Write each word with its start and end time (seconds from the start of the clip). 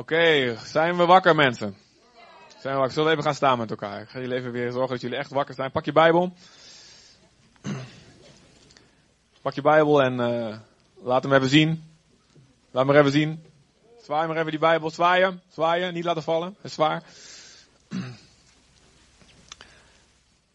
Oké, 0.00 0.56
zijn 0.64 0.96
we 0.96 1.04
wakker 1.06 1.34
mensen? 1.34 1.76
Zijn 2.48 2.74
we 2.74 2.78
wakker? 2.78 2.90
Zullen 2.90 3.04
we 3.04 3.10
even 3.10 3.24
gaan 3.24 3.34
staan 3.34 3.58
met 3.58 3.70
elkaar? 3.70 4.00
Ik 4.00 4.08
ga 4.08 4.20
jullie 4.20 4.36
even 4.36 4.52
weer 4.52 4.70
zorgen 4.70 4.90
dat 4.90 5.00
jullie 5.00 5.16
echt 5.16 5.30
wakker 5.30 5.54
zijn. 5.54 5.70
Pak 5.70 5.84
je 5.84 5.92
Bijbel. 5.92 6.32
Pak 9.42 9.54
je 9.54 9.62
Bijbel 9.62 10.02
en 10.02 10.20
uh, 10.20 10.56
laat 11.02 11.22
hem 11.22 11.32
even 11.32 11.48
zien. 11.48 11.84
Laat 12.70 12.86
maar 12.86 12.96
even 12.96 13.10
zien. 13.10 13.44
Zwaai 14.02 14.26
maar 14.26 14.36
even 14.36 14.50
die 14.50 14.60
Bijbel. 14.60 14.90
Zwaaien. 14.90 15.42
Zwaaien. 15.48 15.94
Niet 15.94 16.04
laten 16.04 16.22
vallen. 16.22 16.48
Het 16.48 16.64
is 16.64 16.74
zwaar. 16.74 17.02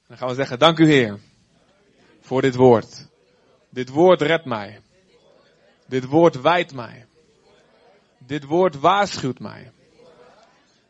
Dan 0.08 0.18
gaan 0.18 0.28
we 0.28 0.36
zeggen, 0.36 0.60
dank 0.60 0.80
u 0.80 0.86
Heer. 0.86 1.20
Voor 2.22 2.42
dit 2.42 2.56
woord. 2.56 3.08
Dit 3.70 3.90
woord 3.90 4.22
redt 4.22 4.46
mij. 4.46 4.82
Dit 5.86 6.06
woord 6.06 6.42
wijdt 6.42 6.74
mij. 6.74 7.06
Dit 8.26 8.44
woord 8.44 8.80
waarschuwt 8.80 9.40
mij. 9.40 9.72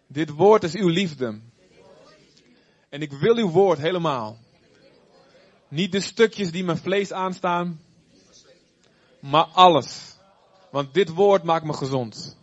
Dit 0.08 0.30
woord 0.30 0.64
is 0.64 0.76
uw 0.76 0.88
liefde. 0.88 1.40
En 2.90 3.02
ik 3.02 3.12
wil 3.12 3.36
uw 3.36 3.50
woord 3.50 3.80
helemaal. 3.80 4.38
Niet 5.68 5.92
de 5.92 6.00
stukjes 6.00 6.52
die 6.52 6.64
mijn 6.64 6.78
vlees 6.78 7.12
aanstaan, 7.12 7.82
maar 9.20 9.46
alles. 9.46 10.16
Want 10.72 10.94
dit 10.94 11.10
woord 11.10 11.44
maakt 11.44 11.66
me 11.66 11.74
gezond. 11.74 12.38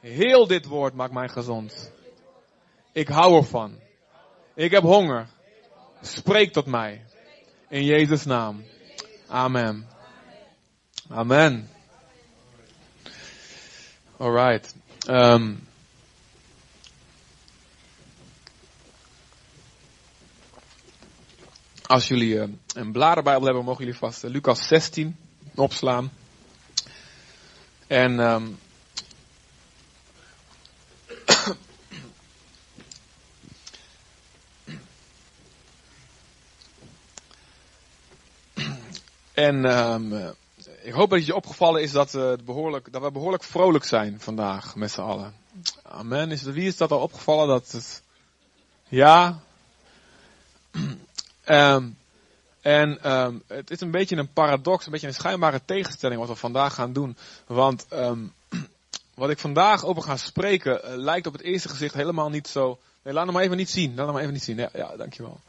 Heel 0.00 0.46
dit 0.46 0.66
woord 0.66 0.94
maakt 0.94 1.12
mij 1.12 1.28
gezond. 1.28 1.92
Ik 2.92 3.08
hou 3.08 3.36
ervan. 3.36 3.78
Ik 4.54 4.70
heb 4.70 4.82
honger. 4.82 5.28
Spreek 6.00 6.52
tot 6.52 6.66
mij. 6.66 7.04
In 7.68 7.84
Jezus' 7.84 8.24
naam. 8.24 8.64
Amen. 9.28 9.88
Amen. 11.08 11.73
Alright. 14.16 14.74
Um, 15.08 15.66
als 21.86 22.08
jullie 22.08 22.34
uh, 22.34 22.44
een 22.74 22.92
bladerbijbel 22.92 23.44
hebben, 23.44 23.64
mogen 23.64 23.84
jullie 23.84 23.98
vast 23.98 24.24
uh, 24.24 24.30
Lucas 24.30 24.66
16 24.66 25.16
opslaan. 25.54 26.12
En 27.86 28.18
um, 28.18 28.58
en 39.34 39.64
um, 39.64 40.34
ik 40.84 40.92
hoop 40.92 41.10
dat 41.10 41.18
het 41.18 41.26
je 41.26 41.34
opgevallen 41.34 41.82
is 41.82 41.92
dat, 41.92 42.14
uh, 42.14 42.32
behoorlijk, 42.44 42.92
dat 42.92 43.02
we 43.02 43.10
behoorlijk 43.10 43.42
vrolijk 43.42 43.84
zijn 43.84 44.20
vandaag 44.20 44.76
met 44.76 44.90
z'n 44.90 45.00
allen. 45.00 45.34
Amen. 45.82 46.30
Is, 46.30 46.42
wie 46.42 46.66
is 46.66 46.76
dat 46.76 46.90
al 46.90 47.00
opgevallen? 47.00 47.48
Dat 47.48 47.72
het, 47.72 48.02
ja. 48.88 49.40
um, 51.44 51.96
en 52.60 53.12
um, 53.12 53.42
het 53.46 53.70
is 53.70 53.80
een 53.80 53.90
beetje 53.90 54.16
een 54.16 54.32
paradox, 54.32 54.86
een 54.86 54.92
beetje 54.92 55.06
een 55.06 55.14
schijnbare 55.14 55.60
tegenstelling 55.64 56.20
wat 56.20 56.28
we 56.28 56.34
vandaag 56.34 56.74
gaan 56.74 56.92
doen. 56.92 57.16
Want 57.46 57.86
um, 57.92 58.32
wat 59.14 59.30
ik 59.30 59.38
vandaag 59.38 59.84
over 59.84 60.02
ga 60.02 60.16
spreken 60.16 60.80
uh, 60.84 60.96
lijkt 60.96 61.26
op 61.26 61.32
het 61.32 61.42
eerste 61.42 61.68
gezicht 61.68 61.94
helemaal 61.94 62.30
niet 62.30 62.48
zo. 62.48 62.78
Nee, 63.02 63.14
laat 63.14 63.24
hem 63.24 63.34
maar 63.34 63.42
even 63.42 63.56
niet 63.56 63.70
zien. 63.70 63.94
Laat 63.94 64.04
hem 64.04 64.12
maar 64.12 64.22
even 64.22 64.34
niet 64.34 64.42
zien. 64.42 64.56
Ja, 64.56 64.68
ja 64.72 64.96
dankjewel. 64.96 65.40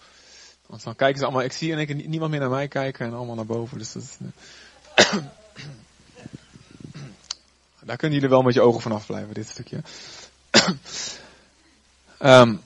Want 0.65 0.83
dan 0.83 0.95
kijken 0.95 1.17
ze 1.17 1.23
allemaal. 1.23 1.43
Ik 1.43 1.51
zie 1.51 1.71
en 1.71 1.79
ik 1.79 2.07
niemand 2.07 2.31
meer 2.31 2.39
naar 2.39 2.49
mij 2.49 2.67
kijken 2.67 3.05
en 3.05 3.13
allemaal 3.13 3.35
naar 3.35 3.45
boven. 3.45 3.77
Dus 3.77 3.91
dat 3.91 4.03
is, 4.03 4.17
uh, 4.21 4.27
daar 7.85 7.97
kunnen 7.97 8.15
jullie 8.19 8.29
wel 8.29 8.41
met 8.41 8.53
je 8.53 8.61
ogen 8.61 8.81
vanaf 8.81 9.05
blijven, 9.05 9.33
dit 9.33 9.49
stukje. 9.49 9.81
um, 12.19 12.61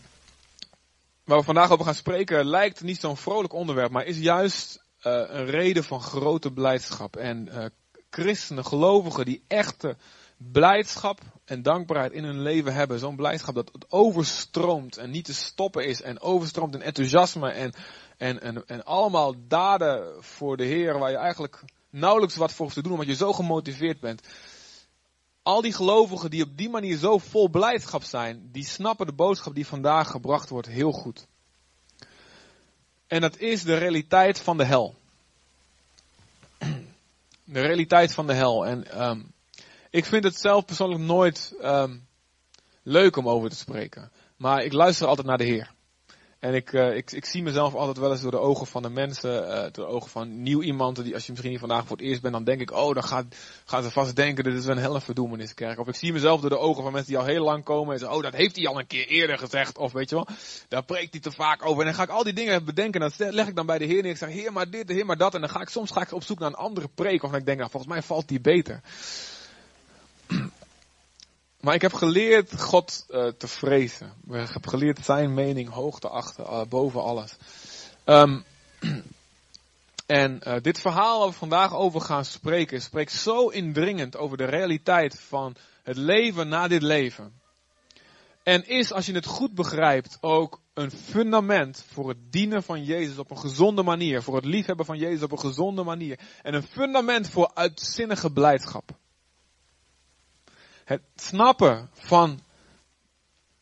waar 1.24 1.38
we 1.38 1.44
vandaag 1.44 1.72
over 1.72 1.86
gaan 1.86 1.96
spreken 1.96 2.46
lijkt 2.46 2.82
niet 2.82 3.00
zo'n 3.00 3.18
vrolijk 3.18 3.54
onderwerp, 3.54 3.92
maar 3.92 4.06
is 4.06 4.18
juist 4.18 4.84
uh, 5.04 5.24
een 5.28 5.46
reden 5.46 5.84
van 5.84 6.02
grote 6.02 6.52
blijdschap. 6.52 7.16
En 7.16 7.48
uh, 7.48 7.66
christenen, 8.10 8.66
gelovigen 8.66 9.26
die 9.26 9.44
echte 9.48 9.98
blijdschap 10.38 11.22
en 11.46 11.62
dankbaarheid 11.62 12.12
in 12.12 12.24
hun 12.24 12.42
leven 12.42 12.74
hebben. 12.74 13.00
Zo'n 13.00 13.16
blijdschap 13.16 13.56
dat 13.56 13.70
het 13.72 13.86
overstroomt 13.92 14.98
en 14.98 15.10
niet 15.10 15.26
te 15.26 15.34
stoppen 15.34 15.86
is. 15.86 16.02
En 16.02 16.22
overstroomt 16.22 16.76
in 16.76 16.82
enthousiasme 16.82 17.52
en, 17.52 17.74
en, 18.18 18.42
en, 18.42 18.68
en 18.68 18.84
allemaal 18.84 19.34
daden 19.48 20.24
voor 20.24 20.58
de 20.58 20.66
Heer 20.66 21.00
waar 21.00 21.12
je 21.12 21.18
eigenlijk 21.18 21.64
nauwelijks 21.90 22.36
wat 22.36 22.54
voor 22.54 22.72
te 22.72 22.82
doen, 22.82 22.92
omdat 22.92 23.08
je 23.08 23.16
zo 23.16 23.34
gemotiveerd 23.34 24.00
bent. 24.00 24.22
Al 25.44 25.62
die 25.62 25.74
gelovigen 25.74 26.30
die 26.30 26.44
op 26.44 26.58
die 26.58 26.70
manier 26.70 26.98
zo 26.98 27.18
vol 27.18 27.50
blijdschap 27.50 28.04
zijn, 28.04 28.50
die 28.52 28.66
snappen 28.66 29.06
de 29.06 29.14
boodschap 29.14 29.56
die 29.56 29.68
vandaag 29.68 30.10
gebracht 30.12 30.50
wordt 30.50 30.68
heel 30.68 30.92
goed. 30.92 31.28
En 33.08 33.22
dat 33.22 33.38
is 33.38 33.64
de 33.64 33.78
realiteit 33.78 34.40
van 34.40 34.58
de 34.58 34.66
hel. 34.66 34.96
De 37.44 37.62
realiteit 37.62 38.14
van 38.14 38.28
de 38.28 38.34
hel. 38.34 38.66
En 38.66 39.10
um, 39.10 39.32
ik 39.90 40.06
vind 40.06 40.24
het 40.24 40.40
zelf 40.40 40.66
persoonlijk 40.66 41.02
nooit 41.02 41.56
um, 41.62 42.08
leuk 42.84 43.16
om 43.16 43.30
over 43.30 43.50
te 43.50 43.56
spreken. 43.56 44.12
Maar 44.38 44.64
ik 44.64 44.74
luister 44.74 45.08
altijd 45.08 45.28
naar 45.28 45.38
de 45.38 45.44
Heer. 45.44 45.72
En 46.40 46.54
ik, 46.54 46.72
uh, 46.72 46.96
ik, 46.96 47.12
ik 47.12 47.26
zie 47.26 47.44
mezelf 47.44 47.76
altijd 47.76 47.98
wel 47.98 48.12
eens 48.12 48.22
door 48.22 48.32
de 48.32 48.40
ogen 48.40 48.68
van 48.68 48.82
de 48.82 48.90
mensen, 48.90 49.44
uh, 49.44 49.62
door 49.62 49.72
de 49.72 49.86
ogen 49.86 50.10
van 50.10 50.42
nieuw 50.42 50.62
iemand, 50.62 51.04
die 51.04 51.14
als 51.14 51.24
je 51.26 51.32
misschien 51.32 51.52
hier 51.52 51.60
vandaag 51.60 51.88
voor 51.88 51.98
het 51.98 52.06
eerst 52.06 52.22
bent, 52.22 52.34
dan 52.34 52.44
denk 52.44 52.62
ik, 52.62 52.72
oh, 52.72 52.94
dan 52.94 53.04
gaat, 53.04 53.26
gaan 53.66 53.84
ze 53.84 53.92
vast 53.92 54.16
denken, 54.16 54.44
dit 54.44 54.54
is 54.54 54.66
een 54.66 54.78
helftverdoemeniskerk. 54.78 55.80
Of 55.80 55.88
ik 55.88 55.96
zie 55.96 56.14
mezelf 56.14 56.42
door 56.42 56.50
de 56.50 56.58
ogen 56.58 56.84
van 56.84 56.92
mensen 56.92 57.12
die 57.12 57.20
al 57.22 57.26
heel 57.26 57.44
lang 57.44 57.64
komen 57.64 57.94
en 57.94 58.00
zeggen, 58.00 58.18
oh, 58.18 58.24
dat 58.24 58.34
heeft 58.34 58.56
hij 58.56 58.68
al 58.68 58.80
een 58.80 58.88
keer 58.88 59.08
eerder 59.08 59.38
gezegd. 59.38 59.78
Of 59.78 59.92
weet 59.92 60.10
je 60.10 60.16
wel, 60.16 60.28
daar 60.68 60.84
preekt 60.84 61.12
hij 61.12 61.22
te 61.22 61.32
vaak 61.32 61.66
over. 61.66 61.80
En 61.80 61.86
dan 61.86 61.96
ga 61.96 62.04
ik 62.04 62.10
al 62.10 62.24
die 62.24 62.34
dingen 62.34 62.66
bedenken, 62.66 63.02
en 63.02 63.12
dat 63.18 63.34
leg 63.34 63.48
ik 63.48 63.56
dan 63.56 63.66
bij 63.66 63.78
de 63.78 63.86
Heer 63.86 64.02
neer. 64.02 64.12
Ik 64.12 64.18
zeg, 64.18 64.30
Heer, 64.30 64.54
maar 64.54 64.70
dit, 64.70 64.90
Heer, 64.90 65.06
maar 65.06 65.18
dat. 65.18 65.34
En 65.34 65.42
dan 65.42 65.50
ga 65.50 65.62
ik 65.62 65.70
soms 65.70 65.92
ga 65.92 66.02
ik 66.02 66.14
op 66.14 66.24
zoek 66.24 66.40
naar 66.40 66.50
een 66.50 66.56
andere 66.56 66.90
preek, 66.96 67.24
of 67.24 67.34
ik 67.34 67.46
denk, 67.46 67.58
nou, 67.58 67.70
volgens 67.70 67.92
mij 67.94 68.02
valt 68.02 68.28
die 68.28 68.42
beter. 68.42 68.82
Maar 71.60 71.74
ik 71.74 71.82
heb 71.82 71.94
geleerd 71.94 72.62
God 72.62 73.06
uh, 73.10 73.28
te 73.28 73.48
vrezen. 73.48 74.14
Ik 74.32 74.50
heb 74.50 74.68
geleerd 74.68 75.06
zijn 75.06 75.34
mening 75.34 75.70
hoog 75.70 76.00
te 76.00 76.10
achten, 76.10 76.44
uh, 76.44 76.62
boven 76.70 77.04
alles. 77.04 77.36
Um, 78.06 78.44
en 80.06 80.42
uh, 80.48 80.56
dit 80.62 80.80
verhaal 80.80 81.20
waar 81.20 81.28
we 81.28 81.34
vandaag 81.34 81.76
over 81.76 82.02
gaan 82.02 82.26
spreken, 82.26 82.82
spreekt 82.82 83.12
zo 83.12 83.48
indringend 83.48 84.18
over 84.18 84.38
de 84.38 84.46
realiteit 84.46 85.20
van 85.20 85.56
het 85.84 85.98
leven 85.98 86.48
na 86.48 86.68
dit 86.68 86.82
leven. 86.82 87.34
En 88.44 88.68
is, 88.68 88.92
als 88.92 89.06
je 89.06 89.14
het 89.14 89.26
goed 89.26 89.54
begrijpt, 89.54 90.18
ook 90.22 90.62
een 90.74 90.92
fundament 90.92 91.86
voor 91.88 92.10
het 92.10 92.32
dienen 92.32 92.64
van 92.64 92.84
Jezus 92.84 93.18
op 93.18 93.32
een 93.32 93.38
gezonde 93.38 93.84
manier. 93.84 94.24
Voor 94.24 94.36
het 94.36 94.46
liefhebben 94.46 94.86
van 94.86 94.98
Jezus 94.98 95.24
op 95.24 95.32
een 95.32 95.40
gezonde 95.40 95.84
manier. 95.84 96.20
En 96.42 96.54
een 96.54 96.64
fundament 96.64 97.30
voor 97.30 97.52
uitzinnige 97.54 98.32
blijdschap. 98.32 98.99
Het 100.90 101.02
snappen 101.16 101.90
van 101.94 102.40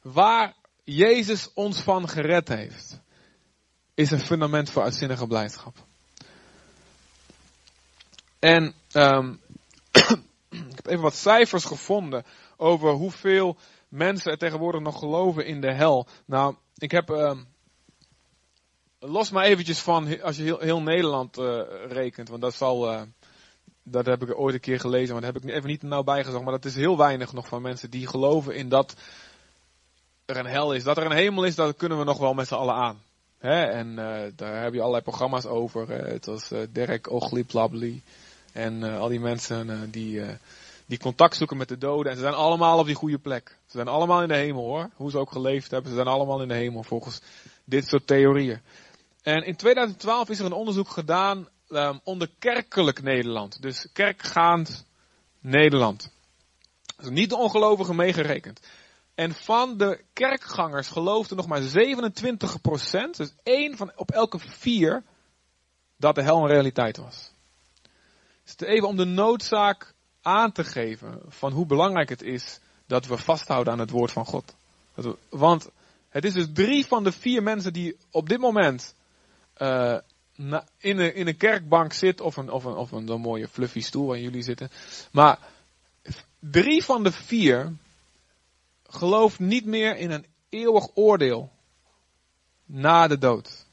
waar 0.01 0.55
Jezus 0.83 1.53
ons 1.53 1.81
van 1.81 2.09
gered 2.09 2.47
heeft, 2.47 2.99
is 3.93 4.11
een 4.11 4.19
fundament 4.19 4.69
voor 4.69 4.83
uitzinnige 4.83 5.27
blijdschap. 5.27 5.75
En 8.39 8.73
um, 8.93 9.41
ik 10.71 10.75
heb 10.75 10.87
even 10.87 11.01
wat 11.01 11.15
cijfers 11.15 11.63
gevonden 11.63 12.25
over 12.57 12.91
hoeveel 12.91 13.57
mensen 13.89 14.31
er 14.31 14.37
tegenwoordig 14.37 14.81
nog 14.81 14.99
geloven 14.99 15.45
in 15.45 15.61
de 15.61 15.73
hel. 15.73 16.07
Nou, 16.25 16.55
ik 16.75 16.91
heb 16.91 17.09
um, 17.09 17.47
los 18.99 19.31
maar 19.31 19.45
eventjes 19.45 19.79
van 19.79 20.21
als 20.21 20.37
je 20.37 20.43
heel, 20.43 20.59
heel 20.59 20.81
Nederland 20.81 21.37
uh, 21.37 21.61
rekent, 21.87 22.29
want 22.29 22.41
dat 22.41 22.53
zal 22.53 22.93
uh, 22.93 23.01
dat 23.91 24.05
heb 24.05 24.21
ik 24.23 24.39
ooit 24.39 24.53
een 24.53 24.59
keer 24.59 24.79
gelezen, 24.79 25.13
maar 25.13 25.21
dat 25.21 25.33
heb 25.33 25.43
ik 25.43 25.49
even 25.49 25.69
niet 25.69 25.83
nauw 25.83 26.03
bijgezocht. 26.03 26.43
Maar 26.43 26.53
dat 26.53 26.65
is 26.65 26.75
heel 26.75 26.97
weinig 26.97 27.33
nog 27.33 27.47
van 27.47 27.61
mensen 27.61 27.89
die 27.89 28.07
geloven 28.07 28.55
in 28.55 28.69
dat 28.69 28.95
er 30.25 30.37
een 30.37 30.45
hel 30.45 30.73
is. 30.73 30.83
Dat 30.83 30.97
er 30.97 31.05
een 31.05 31.11
hemel 31.11 31.43
is, 31.43 31.55
dat 31.55 31.75
kunnen 31.75 31.97
we 31.97 32.03
nog 32.03 32.17
wel 32.17 32.33
met 32.33 32.47
z'n 32.47 32.53
allen 32.53 32.75
aan. 32.75 33.01
Hè? 33.37 33.63
En 33.63 33.87
uh, 33.87 34.21
daar 34.35 34.63
heb 34.63 34.73
je 34.73 34.79
allerlei 34.79 35.03
programma's 35.03 35.45
over. 35.45 35.89
Het 35.89 36.25
was 36.25 36.51
uh, 36.51 36.59
Derek 36.71 37.11
Ogley 37.11 38.01
En 38.53 38.83
al 38.83 39.07
die 39.07 39.19
mensen 39.19 39.91
die, 39.91 40.21
die 40.85 40.99
contact 40.99 41.35
zoeken 41.35 41.57
met 41.57 41.67
de 41.67 41.77
doden. 41.77 42.11
En 42.11 42.17
ze 42.17 42.23
zijn 42.23 42.33
allemaal 42.33 42.79
op 42.79 42.85
die 42.85 42.95
goede 42.95 43.17
plek. 43.17 43.57
Ze 43.65 43.77
zijn 43.77 43.87
allemaal 43.87 44.21
in 44.21 44.27
de 44.27 44.35
hemel 44.35 44.63
hoor. 44.63 44.89
Hoe 44.95 45.11
ze 45.11 45.17
ook 45.17 45.31
geleefd 45.31 45.71
hebben. 45.71 45.89
Ze 45.89 45.95
zijn 45.95 46.07
allemaal 46.07 46.41
in 46.41 46.47
de 46.47 46.53
hemel 46.53 46.83
volgens 46.83 47.21
dit 47.63 47.87
soort 47.87 48.07
theorieën. 48.07 48.59
En 49.21 49.45
in 49.45 49.55
2012 49.55 50.29
is 50.29 50.39
er 50.39 50.45
een 50.45 50.51
onderzoek 50.51 50.89
gedaan 50.89 51.47
um, 51.69 51.99
onder 52.03 52.29
kerkelijk 52.39 53.01
Nederland. 53.01 53.61
Dus 53.61 53.87
kerkgaand 53.93 54.85
Nederland. 55.39 56.11
Dus 56.97 57.09
niet 57.09 57.29
de 57.29 57.37
ongelovigen 57.37 57.95
meegerekend. 57.95 58.59
En 59.15 59.33
van 59.33 59.77
de 59.77 60.03
kerkgangers 60.13 60.87
geloofde 60.87 61.35
nog 61.35 61.47
maar 61.47 61.61
27%, 61.61 61.65
dus 63.11 63.33
één 63.43 63.77
van 63.77 63.91
op 63.95 64.11
elke 64.11 64.39
vier, 64.39 65.03
dat 65.97 66.15
de 66.15 66.21
hel 66.21 66.41
een 66.41 66.47
realiteit 66.47 66.97
was. 66.97 67.31
Dus 68.43 68.67
even 68.67 68.87
om 68.87 68.95
de 68.95 69.05
noodzaak 69.05 69.93
aan 70.21 70.51
te 70.51 70.63
geven 70.63 71.21
van 71.27 71.51
hoe 71.51 71.65
belangrijk 71.65 72.09
het 72.09 72.21
is 72.21 72.59
dat 72.85 73.05
we 73.05 73.17
vasthouden 73.17 73.73
aan 73.73 73.79
het 73.79 73.89
woord 73.89 74.11
van 74.11 74.25
God. 74.25 74.55
want 75.29 75.69
het 76.09 76.25
is 76.25 76.33
dus 76.33 76.47
drie 76.53 76.85
van 76.85 77.03
de 77.03 77.11
vier 77.11 77.43
mensen 77.43 77.73
die 77.73 77.97
op 78.11 78.29
dit 78.29 78.39
moment 78.39 78.95
uh, 79.57 79.97
in, 80.37 80.99
een, 80.99 81.15
in 81.15 81.27
een 81.27 81.37
kerkbank 81.37 81.93
zit, 81.93 82.21
of 82.21 82.37
een, 82.37 82.49
of 82.49 82.63
een, 82.63 82.75
of 82.75 82.91
een, 82.91 83.21
mooie 83.21 83.47
fluffy 83.47 83.81
stoel 83.81 84.07
waar 84.07 84.19
jullie 84.19 84.41
zitten. 84.41 84.69
Maar 85.11 85.39
drie 86.39 86.83
van 86.83 87.03
de 87.03 87.11
vier 87.11 87.73
gelooft 88.83 89.39
niet 89.39 89.65
meer 89.65 89.97
in 89.97 90.11
een 90.11 90.25
eeuwig 90.49 90.89
oordeel 90.93 91.51
na 92.65 93.07
de 93.07 93.17
dood. 93.17 93.65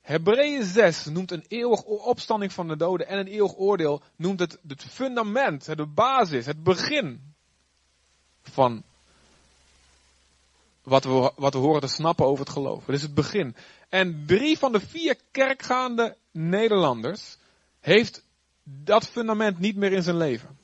Hebreeën 0.00 0.64
6 0.64 1.04
noemt 1.04 1.30
een 1.30 1.44
eeuwig 1.48 1.82
opstanding 1.82 2.52
van 2.52 2.68
de 2.68 2.76
doden 2.76 3.06
en 3.06 3.18
een 3.18 3.26
eeuwig 3.26 3.56
oordeel 3.56 4.02
noemt 4.16 4.40
het 4.40 4.58
het 4.68 4.84
fundament, 4.84 5.64
de 5.76 5.86
basis, 5.86 6.46
het 6.46 6.62
begin 6.62 7.34
van 8.42 8.84
wat 10.84 11.04
we, 11.04 11.32
wat 11.36 11.52
we 11.52 11.58
horen 11.58 11.80
te 11.80 11.86
snappen 11.86 12.26
over 12.26 12.44
het 12.44 12.52
geloof. 12.52 12.86
Het 12.86 12.94
is 12.94 13.02
het 13.02 13.14
begin. 13.14 13.56
En 13.88 14.24
drie 14.26 14.58
van 14.58 14.72
de 14.72 14.80
vier 14.80 15.16
kerkgaande 15.30 16.16
Nederlanders 16.30 17.36
heeft 17.80 18.24
dat 18.62 19.06
fundament 19.06 19.58
niet 19.58 19.76
meer 19.76 19.92
in 19.92 20.02
zijn 20.02 20.16
leven. 20.16 20.58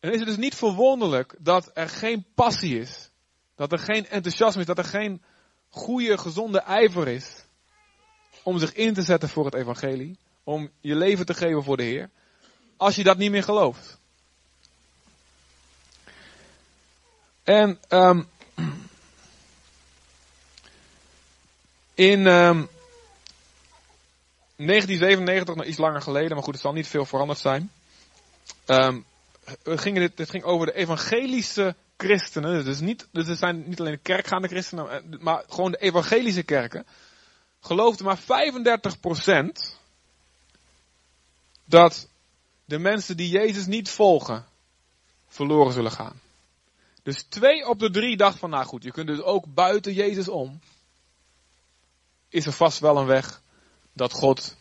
En 0.00 0.12
is 0.12 0.18
het 0.18 0.28
dus 0.28 0.36
niet 0.36 0.54
verwonderlijk 0.54 1.34
dat 1.38 1.70
er 1.74 1.88
geen 1.88 2.26
passie 2.34 2.78
is, 2.78 3.10
dat 3.54 3.72
er 3.72 3.78
geen 3.78 4.06
enthousiasme 4.06 4.60
is, 4.60 4.66
dat 4.66 4.78
er 4.78 4.84
geen 4.84 5.22
goede, 5.68 6.18
gezonde 6.18 6.60
ijver 6.60 7.08
is 7.08 7.44
om 8.42 8.58
zich 8.58 8.72
in 8.72 8.94
te 8.94 9.02
zetten 9.02 9.28
voor 9.28 9.44
het 9.44 9.54
evangelie, 9.54 10.18
om 10.44 10.70
je 10.80 10.94
leven 10.94 11.26
te 11.26 11.34
geven 11.34 11.62
voor 11.62 11.76
de 11.76 11.82
Heer, 11.82 12.10
als 12.76 12.96
je 12.96 13.04
dat 13.04 13.16
niet 13.16 13.30
meer 13.30 13.42
gelooft. 13.42 13.98
En 17.42 17.78
um, 17.88 18.28
in 21.96 22.26
um, 22.26 22.68
1997, 24.56 25.54
nog 25.54 25.64
iets 25.64 25.78
langer 25.78 26.02
geleden, 26.02 26.34
maar 26.34 26.44
goed, 26.44 26.54
het 26.54 26.62
zal 26.62 26.72
niet 26.72 26.88
veel 26.88 27.04
veranderd 27.04 27.38
zijn. 27.38 27.70
Um, 28.66 29.04
ging 29.64 30.12
dit 30.14 30.30
ging 30.30 30.44
over 30.44 30.66
de 30.66 30.74
evangelische 30.74 31.74
christenen. 31.96 32.64
Dus, 32.64 32.80
niet, 32.80 33.08
dus 33.10 33.26
het 33.26 33.38
zijn 33.38 33.68
niet 33.68 33.80
alleen 33.80 33.92
de 33.92 33.98
kerkgaande 33.98 34.48
christenen, 34.48 34.90
eh, 34.90 35.18
maar 35.20 35.44
gewoon 35.48 35.70
de 35.70 35.78
evangelische 35.78 36.42
kerken. 36.42 36.86
Geloofde 37.60 38.04
maar 38.04 38.18
35% 38.18 39.76
dat 41.64 42.08
de 42.64 42.78
mensen 42.78 43.16
die 43.16 43.28
Jezus 43.28 43.66
niet 43.66 43.90
volgen, 43.90 44.46
verloren 45.28 45.72
zullen 45.72 45.92
gaan. 45.92 46.20
Dus 47.02 47.22
twee 47.22 47.68
op 47.68 47.78
de 47.78 47.90
drie 47.90 48.16
dacht 48.16 48.38
van, 48.38 48.50
nou 48.50 48.64
goed, 48.64 48.82
je 48.82 48.90
kunt 48.90 49.06
dus 49.06 49.20
ook 49.20 49.44
buiten 49.54 49.92
Jezus 49.92 50.28
om. 50.28 50.60
Is 52.36 52.46
er 52.46 52.52
vast 52.52 52.78
wel 52.78 52.96
een 52.96 53.06
weg 53.06 53.40
dat 53.92 54.12
God 54.12 54.56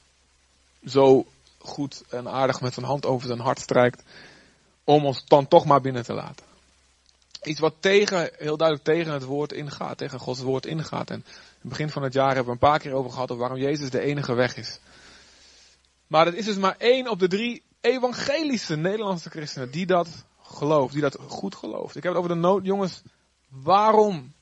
zo 0.85 1.25
goed 1.57 2.03
en 2.09 2.27
aardig 2.27 2.61
met 2.61 2.73
zijn 2.73 2.85
hand 2.85 3.05
over 3.05 3.27
zijn 3.27 3.39
hart 3.39 3.59
strijkt. 3.59 4.03
Om 4.83 5.05
ons 5.05 5.25
dan 5.25 5.47
toch 5.47 5.65
maar 5.65 5.81
binnen 5.81 6.03
te 6.03 6.13
laten. 6.13 6.45
Iets 7.43 7.59
wat 7.59 7.73
tegen, 7.79 8.29
heel 8.37 8.57
duidelijk 8.57 8.87
tegen 8.87 9.13
het 9.13 9.23
woord 9.23 9.51
ingaat, 9.51 9.97
tegen 9.97 10.19
Gods 10.19 10.41
woord 10.41 10.65
ingaat. 10.65 11.09
En 11.09 11.15
in 11.15 11.23
het 11.59 11.69
begin 11.69 11.89
van 11.89 12.03
het 12.03 12.13
jaar 12.13 12.35
hebben 12.35 12.45
we 12.45 12.51
een 12.51 12.69
paar 12.69 12.79
keer 12.79 12.93
over 12.93 13.11
gehad 13.11 13.29
over 13.29 13.41
waarom 13.41 13.59
Jezus 13.59 13.89
de 13.89 14.01
enige 14.01 14.33
weg 14.33 14.57
is. 14.57 14.79
Maar 16.07 16.25
het 16.25 16.35
is 16.35 16.45
dus 16.45 16.57
maar 16.57 16.75
één 16.77 17.09
op 17.09 17.19
de 17.19 17.27
drie 17.27 17.63
evangelische 17.81 18.75
Nederlandse 18.75 19.29
christenen 19.29 19.71
die 19.71 19.85
dat 19.85 20.25
gelooft, 20.41 20.93
die 20.93 21.01
dat 21.01 21.17
goed 21.27 21.55
gelooft. 21.55 21.95
Ik 21.95 22.03
heb 22.03 22.11
het 22.11 22.21
over 22.21 22.35
de 22.35 22.41
nood, 22.41 22.65
jongens, 22.65 23.01
waarom? 23.49 24.33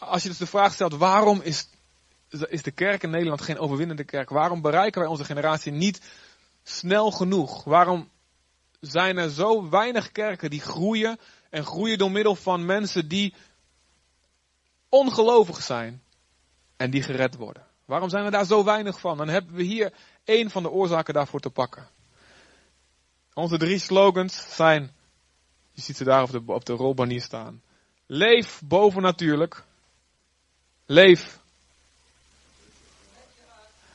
Als 0.00 0.22
je 0.22 0.28
dus 0.28 0.38
de 0.38 0.46
vraag 0.46 0.72
stelt, 0.72 0.94
waarom 0.94 1.40
is, 1.40 1.68
is 2.48 2.62
de 2.62 2.70
kerk 2.70 3.02
in 3.02 3.10
Nederland 3.10 3.40
geen 3.40 3.58
overwinnende 3.58 4.04
kerk? 4.04 4.28
Waarom 4.28 4.60
bereiken 4.60 5.00
wij 5.00 5.10
onze 5.10 5.24
generatie 5.24 5.72
niet 5.72 6.00
snel 6.62 7.10
genoeg? 7.10 7.64
Waarom 7.64 8.10
zijn 8.80 9.18
er 9.18 9.30
zo 9.30 9.68
weinig 9.68 10.12
kerken 10.12 10.50
die 10.50 10.60
groeien 10.60 11.18
en 11.50 11.64
groeien 11.64 11.98
door 11.98 12.10
middel 12.10 12.34
van 12.34 12.64
mensen 12.64 13.08
die 13.08 13.34
ongelovig 14.88 15.62
zijn 15.62 16.02
en 16.76 16.90
die 16.90 17.02
gered 17.02 17.36
worden? 17.36 17.66
Waarom 17.84 18.08
zijn 18.08 18.24
er 18.24 18.30
daar 18.30 18.46
zo 18.46 18.64
weinig 18.64 19.00
van? 19.00 19.16
Dan 19.16 19.28
hebben 19.28 19.54
we 19.54 19.62
hier 19.62 19.92
één 20.24 20.50
van 20.50 20.62
de 20.62 20.70
oorzaken 20.70 21.14
daarvoor 21.14 21.40
te 21.40 21.50
pakken. 21.50 21.88
Onze 23.34 23.58
drie 23.58 23.78
slogans 23.78 24.56
zijn, 24.56 24.94
je 25.72 25.82
ziet 25.82 25.96
ze 25.96 26.04
daar 26.04 26.22
op 26.22 26.30
de, 26.30 26.42
op 26.46 26.64
de 26.64 26.72
rolbanier 26.72 27.22
staan. 27.22 27.62
Leef 28.06 28.62
bovennatuurlijk. 28.64 29.64
Leef. 30.90 31.38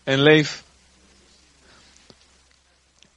En 0.04 0.20
leef. 0.20 0.64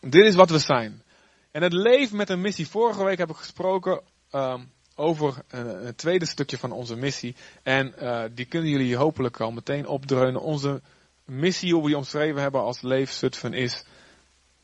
Dit 0.01 0.25
is 0.25 0.35
wat 0.35 0.51
we 0.51 0.59
zijn. 0.59 1.03
En 1.51 1.63
het 1.63 1.73
leven 1.73 2.17
met 2.17 2.29
een 2.29 2.41
missie. 2.41 2.69
Vorige 2.69 3.05
week 3.05 3.19
heb 3.19 3.31
ik 3.31 3.37
gesproken 3.37 4.01
um, 4.33 4.71
over 4.95 5.35
een, 5.49 5.87
een, 5.87 5.95
tweede 5.95 6.27
stukje 6.27 6.59
van 6.59 6.73
onze 6.73 6.97
missie. 6.97 7.37
En 7.63 7.95
uh, 7.99 8.25
die 8.35 8.45
kunnen 8.45 8.71
jullie 8.71 8.97
hopelijk 8.97 9.41
al 9.41 9.51
meteen 9.51 9.87
opdreunen. 9.87 10.41
Onze 10.41 10.81
missie, 11.25 11.73
hoe 11.73 11.83
we 11.83 11.89
die 11.89 11.97
omschreven 11.97 12.43
hebben 12.43 12.61
als 12.61 12.81
Leef 12.81 13.11
Zutphen, 13.11 13.53
is 13.53 13.85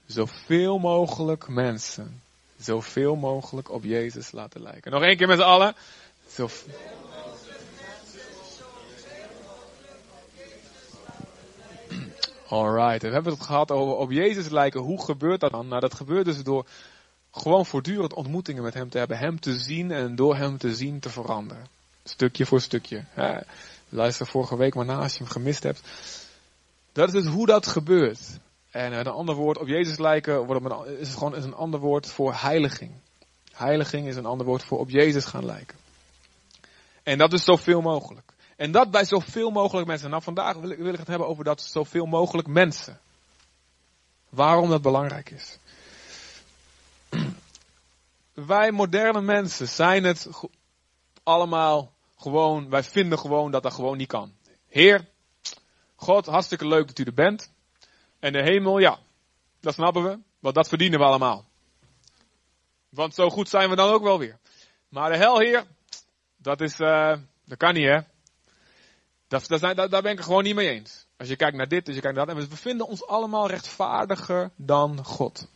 zoveel 0.06 0.78
mogelijk 0.78 1.48
mensen, 1.48 2.22
zoveel 2.58 3.14
mogelijk 3.14 3.70
op 3.70 3.84
Jezus 3.84 4.32
laten 4.32 4.62
lijken. 4.62 4.90
Nog 4.90 5.02
één 5.02 5.16
keer 5.16 5.28
met 5.28 5.38
z'n 5.38 5.44
allen. 5.44 5.74
Alright, 12.54 13.02
we 13.02 13.08
hebben 13.08 13.32
het 13.32 13.42
gehad 13.42 13.70
over 13.70 13.94
op 13.94 14.10
Jezus 14.10 14.48
lijken. 14.48 14.80
Hoe 14.80 15.04
gebeurt 15.04 15.40
dat 15.40 15.50
dan? 15.50 15.68
Nou, 15.68 15.80
dat 15.80 15.94
gebeurt 15.94 16.24
dus 16.24 16.42
door 16.42 16.66
gewoon 17.30 17.66
voortdurend 17.66 18.14
ontmoetingen 18.14 18.62
met 18.62 18.74
Hem 18.74 18.90
te 18.90 18.98
hebben. 18.98 19.18
Hem 19.18 19.40
te 19.40 19.58
zien 19.58 19.90
en 19.90 20.16
door 20.16 20.36
Hem 20.36 20.58
te 20.58 20.74
zien 20.74 21.00
te 21.00 21.10
veranderen. 21.10 21.66
Stukje 22.04 22.46
voor 22.46 22.60
stukje. 22.60 23.04
Luister 23.88 24.26
vorige 24.26 24.56
week 24.56 24.74
maar 24.74 24.84
na 24.84 24.98
als 24.98 25.12
je 25.12 25.18
hem 25.18 25.28
gemist 25.28 25.62
hebt. 25.62 25.82
Dat 26.92 27.08
is 27.08 27.22
dus 27.22 27.32
hoe 27.32 27.46
dat 27.46 27.66
gebeurt. 27.66 28.20
En 28.70 28.92
een 28.92 29.06
ander 29.06 29.34
woord, 29.34 29.58
op 29.58 29.66
Jezus 29.66 29.98
lijken, 29.98 30.46
wordt 30.46 30.88
is 30.98 31.14
gewoon 31.14 31.34
een 31.34 31.54
ander 31.54 31.80
woord 31.80 32.06
voor 32.06 32.34
heiliging. 32.34 32.92
Heiliging 33.52 34.06
is 34.06 34.16
een 34.16 34.26
ander 34.26 34.46
woord 34.46 34.64
voor 34.64 34.78
op 34.78 34.90
Jezus 34.90 35.24
gaan 35.24 35.44
lijken. 35.44 35.78
En 37.02 37.18
dat 37.18 37.32
is 37.32 37.44
zoveel 37.44 37.80
mogelijk. 37.80 38.23
En 38.56 38.72
dat 38.72 38.90
bij 38.90 39.04
zoveel 39.04 39.50
mogelijk 39.50 39.86
mensen. 39.86 40.10
Nou, 40.10 40.22
vandaag 40.22 40.56
wil 40.56 40.70
ik, 40.70 40.98
het 40.98 41.06
hebben 41.06 41.28
over 41.28 41.44
dat 41.44 41.62
zoveel 41.62 42.06
mogelijk 42.06 42.48
mensen. 42.48 43.00
Waarom 44.28 44.68
dat 44.70 44.82
belangrijk 44.82 45.30
is. 45.30 45.58
Wij 48.32 48.70
moderne 48.70 49.20
mensen 49.20 49.68
zijn 49.68 50.04
het 50.04 50.28
allemaal 51.22 51.92
gewoon, 52.16 52.70
wij 52.70 52.82
vinden 52.82 53.18
gewoon 53.18 53.50
dat 53.50 53.62
dat 53.62 53.74
gewoon 53.74 53.96
niet 53.96 54.08
kan. 54.08 54.32
Heer, 54.68 55.08
God, 55.96 56.26
hartstikke 56.26 56.66
leuk 56.66 56.86
dat 56.86 56.98
u 56.98 57.04
er 57.04 57.14
bent. 57.14 57.52
En 58.18 58.32
de 58.32 58.42
hemel, 58.42 58.78
ja, 58.78 58.98
dat 59.60 59.74
snappen 59.74 60.02
we, 60.02 60.18
want 60.38 60.54
dat 60.54 60.68
verdienen 60.68 60.98
we 60.98 61.04
allemaal. 61.04 61.44
Want 62.88 63.14
zo 63.14 63.30
goed 63.30 63.48
zijn 63.48 63.70
we 63.70 63.76
dan 63.76 63.90
ook 63.90 64.02
wel 64.02 64.18
weer. 64.18 64.38
Maar 64.88 65.10
de 65.10 65.16
hel, 65.16 65.38
Heer, 65.38 65.64
dat 66.36 66.60
is, 66.60 66.80
uh, 66.80 67.16
dat 67.44 67.58
kan 67.58 67.74
niet, 67.74 67.86
hè. 67.86 68.00
Dat, 69.28 69.46
dat, 69.46 69.60
daar, 69.60 69.74
daar 69.74 70.02
ben 70.02 70.10
ik 70.10 70.16
het 70.16 70.26
gewoon 70.26 70.42
niet 70.42 70.54
mee 70.54 70.68
eens. 70.68 71.06
Als 71.16 71.28
je 71.28 71.36
kijkt 71.36 71.56
naar 71.56 71.68
dit, 71.68 71.86
als 71.86 71.94
je 71.94 72.00
kijkt 72.00 72.16
naar 72.16 72.26
dat. 72.26 72.36
En 72.36 72.42
we 72.42 72.48
bevinden 72.48 72.86
ons 72.86 73.06
allemaal 73.06 73.48
rechtvaardiger 73.48 74.50
dan 74.56 75.04
God. 75.04 75.48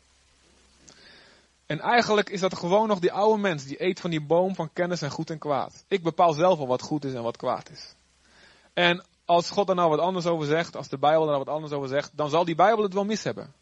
En 1.67 1.81
eigenlijk 1.81 2.31
is 2.31 2.41
dat 2.41 2.57
gewoon 2.57 2.89
nog 2.89 2.99
die 2.99 3.13
oude 3.13 3.41
mens 3.41 3.65
die 3.65 3.85
eet 3.85 4.01
van 4.01 4.11
die 4.11 4.27
boom 4.27 4.55
van 4.55 4.73
kennis 4.73 5.03
en 5.03 5.11
goed 5.11 5.31
en 5.31 5.39
kwaad. 5.39 5.85
Ik 5.89 6.03
bepaal 6.03 6.33
zelf 6.33 6.59
al 6.59 6.67
wat 6.67 6.83
goed 6.83 7.05
is 7.05 7.15
en 7.15 7.23
wat 7.23 7.37
kwaad 7.37 7.71
is. 7.71 7.95
En 8.75 9.05
als 9.25 9.51
God 9.51 9.69
er 9.69 9.75
nou 9.75 9.91
wat 9.91 9.99
anders 9.99 10.27
over 10.27 10.47
zegt, 10.47 10.77
als 10.77 10.89
de 10.89 10.99
Bijbel 10.99 11.21
er 11.21 11.27
nou 11.27 11.45
wat 11.45 11.55
anders 11.55 11.73
over 11.73 11.89
zegt, 11.89 12.11
dan 12.15 12.31
zal 12.31 12.45
die 12.45 12.55
Bijbel 12.55 12.83
het 12.83 12.95
wel 12.95 13.05
mis 13.05 13.23
hebben. 13.23 13.55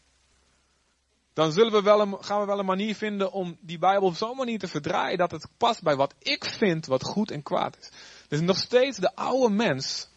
Dan 1.33 1.51
zullen 1.51 1.71
we 1.71 1.81
wel 1.81 2.01
een, 2.01 2.17
gaan 2.19 2.39
we 2.39 2.45
wel 2.45 2.59
een 2.59 2.65
manier 2.65 2.95
vinden 2.95 3.31
om 3.31 3.57
die 3.61 3.77
Bijbel 3.77 4.07
op 4.07 4.15
zo'n 4.15 4.37
manier 4.37 4.59
te 4.59 4.67
verdraaien 4.67 5.17
dat 5.17 5.31
het 5.31 5.47
past 5.57 5.83
bij 5.83 5.95
wat 5.95 6.13
ik 6.19 6.45
vind 6.45 6.85
wat 6.85 7.03
goed 7.03 7.31
en 7.31 7.43
kwaad 7.43 7.77
is. 7.77 7.89
Dus 8.27 8.39
nog 8.39 8.57
steeds 8.57 8.97
de 8.97 9.15
oude 9.15 9.53
mens. 9.53 10.07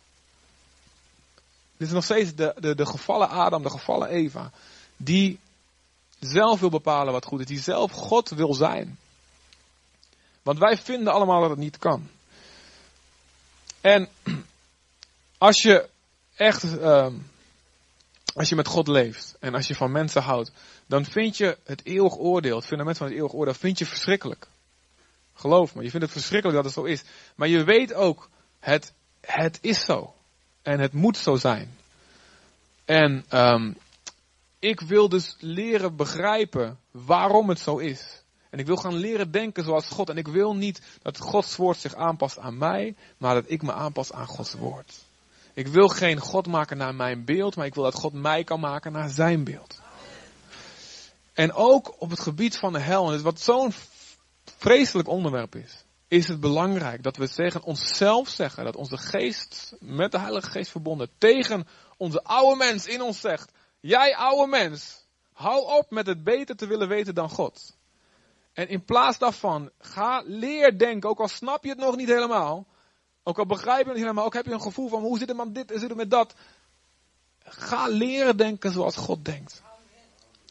Dit 1.76 1.88
is 1.88 1.94
nog 1.94 2.04
steeds 2.04 2.34
de, 2.34 2.54
de, 2.58 2.74
de 2.74 2.86
gevallen 2.86 3.28
Adam, 3.28 3.62
de 3.62 3.70
gevallen 3.70 4.08
Eva. 4.08 4.50
Die 4.96 5.38
zelf 6.18 6.60
wil 6.60 6.70
bepalen 6.70 7.12
wat 7.12 7.24
goed 7.24 7.40
is. 7.40 7.46
Die 7.46 7.60
zelf 7.60 7.92
God 7.92 8.28
wil 8.28 8.54
zijn. 8.54 8.98
Want 10.42 10.58
wij 10.58 10.76
vinden 10.76 11.12
allemaal 11.12 11.40
dat 11.40 11.50
het 11.50 11.58
niet 11.58 11.78
kan. 11.78 12.08
En 13.80 14.08
als 15.38 15.62
je 15.62 15.88
echt 16.34 16.64
uh, 16.64 17.06
als 18.34 18.48
je 18.48 18.54
met 18.54 18.66
God 18.66 18.88
leeft 18.88 19.36
en 19.40 19.54
als 19.54 19.66
je 19.66 19.74
van 19.74 19.92
mensen 19.92 20.22
houdt, 20.22 20.52
dan 20.86 21.04
vind 21.04 21.36
je 21.36 21.58
het 21.64 21.84
eeuwig 21.84 22.16
oordeel, 22.16 22.56
het 22.56 22.66
fundament 22.66 22.96
van 22.96 23.06
het 23.06 23.16
eeuwig 23.16 23.32
oordeel, 23.32 23.54
vind 23.54 23.78
je 23.78 23.86
verschrikkelijk. 23.86 24.46
Geloof 25.40 25.74
me, 25.74 25.82
je 25.82 25.90
vindt 25.90 26.04
het 26.06 26.14
verschrikkelijk 26.14 26.62
dat 26.62 26.74
het 26.74 26.84
zo 26.84 26.90
is. 26.92 27.02
Maar 27.34 27.48
je 27.48 27.64
weet 27.64 27.94
ook, 27.94 28.28
het, 28.58 28.92
het 29.20 29.58
is 29.60 29.84
zo. 29.84 30.14
En 30.62 30.80
het 30.80 30.92
moet 30.92 31.16
zo 31.16 31.36
zijn. 31.36 31.76
En 32.84 33.24
um, 33.30 33.76
ik 34.58 34.80
wil 34.80 35.08
dus 35.08 35.36
leren 35.38 35.96
begrijpen 35.96 36.78
waarom 36.90 37.48
het 37.48 37.58
zo 37.58 37.76
is. 37.76 38.22
En 38.50 38.58
ik 38.58 38.66
wil 38.66 38.76
gaan 38.76 38.94
leren 38.94 39.30
denken 39.30 39.64
zoals 39.64 39.88
God. 39.88 40.08
En 40.08 40.16
ik 40.16 40.28
wil 40.28 40.54
niet 40.56 40.80
dat 41.02 41.18
Gods 41.18 41.56
woord 41.56 41.78
zich 41.78 41.94
aanpast 41.94 42.38
aan 42.38 42.58
mij, 42.58 42.94
maar 43.18 43.34
dat 43.34 43.44
ik 43.46 43.62
me 43.62 43.72
aanpas 43.72 44.12
aan 44.12 44.26
Gods 44.26 44.54
woord. 44.54 44.98
Ik 45.54 45.66
wil 45.66 45.88
geen 45.88 46.18
God 46.18 46.46
maken 46.46 46.76
naar 46.76 46.94
mijn 46.94 47.24
beeld, 47.24 47.56
maar 47.56 47.66
ik 47.66 47.74
wil 47.74 47.84
dat 47.84 47.94
God 47.94 48.12
mij 48.12 48.44
kan 48.44 48.60
maken 48.60 48.92
naar 48.92 49.08
zijn 49.08 49.44
beeld. 49.44 49.80
En 51.32 51.52
ook 51.52 51.94
op 51.98 52.10
het 52.10 52.20
gebied 52.20 52.56
van 52.56 52.72
de 52.72 52.80
hel, 52.80 53.12
en 53.12 53.22
wat 53.22 53.40
zo'n 53.40 53.72
vreselijk 54.56 55.08
onderwerp 55.08 55.54
is, 55.54 55.84
is 56.08 56.28
het 56.28 56.40
belangrijk 56.40 57.02
dat 57.02 57.16
we 57.16 57.28
tegen 57.28 57.62
onszelf 57.62 58.28
zeggen, 58.28 58.64
dat 58.64 58.76
onze 58.76 58.96
geest 58.96 59.76
met 59.80 60.12
de 60.12 60.18
Heilige 60.18 60.50
Geest 60.50 60.70
verbonden 60.70 61.10
tegen 61.18 61.66
onze 61.96 62.22
oude 62.22 62.56
mens 62.56 62.86
in 62.86 63.02
ons 63.02 63.20
zegt, 63.20 63.52
jij 63.80 64.16
oude 64.16 64.50
mens, 64.50 65.06
hou 65.32 65.78
op 65.78 65.90
met 65.90 66.06
het 66.06 66.24
beter 66.24 66.56
te 66.56 66.66
willen 66.66 66.88
weten 66.88 67.14
dan 67.14 67.30
God. 67.30 67.76
En 68.52 68.68
in 68.68 68.84
plaats 68.84 69.18
daarvan, 69.18 69.70
ga 69.78 70.22
leer 70.26 70.78
denken, 70.78 71.10
ook 71.10 71.20
al 71.20 71.28
snap 71.28 71.64
je 71.64 71.70
het 71.70 71.78
nog 71.78 71.96
niet 71.96 72.08
helemaal, 72.08 72.66
ook 73.22 73.38
al 73.38 73.46
begrijp 73.46 73.78
je 73.78 73.84
het 73.84 73.94
niet 73.94 74.02
helemaal, 74.02 74.24
ook 74.24 74.34
heb 74.34 74.46
je 74.46 74.52
een 74.52 74.62
gevoel 74.62 74.88
van 74.88 75.02
hoe 75.02 75.18
zit 75.18 75.28
het 75.28 75.36
met 75.36 75.54
dit, 75.54 75.70
hoe 75.70 75.78
zit 75.78 75.88
het 75.88 75.98
met 75.98 76.10
dat. 76.10 76.34
Ga 77.38 77.88
leren 77.88 78.36
denken 78.36 78.72
zoals 78.72 78.96
God 78.96 79.24
denkt. 79.24 79.62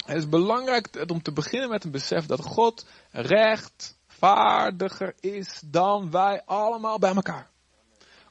Het 0.05 0.17
is 0.17 0.29
belangrijk 0.29 1.05
om 1.07 1.21
te 1.21 1.31
beginnen 1.31 1.69
met 1.69 1.83
een 1.83 1.91
besef 1.91 2.25
dat 2.25 2.41
God 2.41 2.85
rechtvaardiger 3.11 5.15
is 5.19 5.61
dan 5.65 6.11
wij 6.11 6.41
allemaal 6.45 6.99
bij 6.99 7.15
elkaar. 7.15 7.49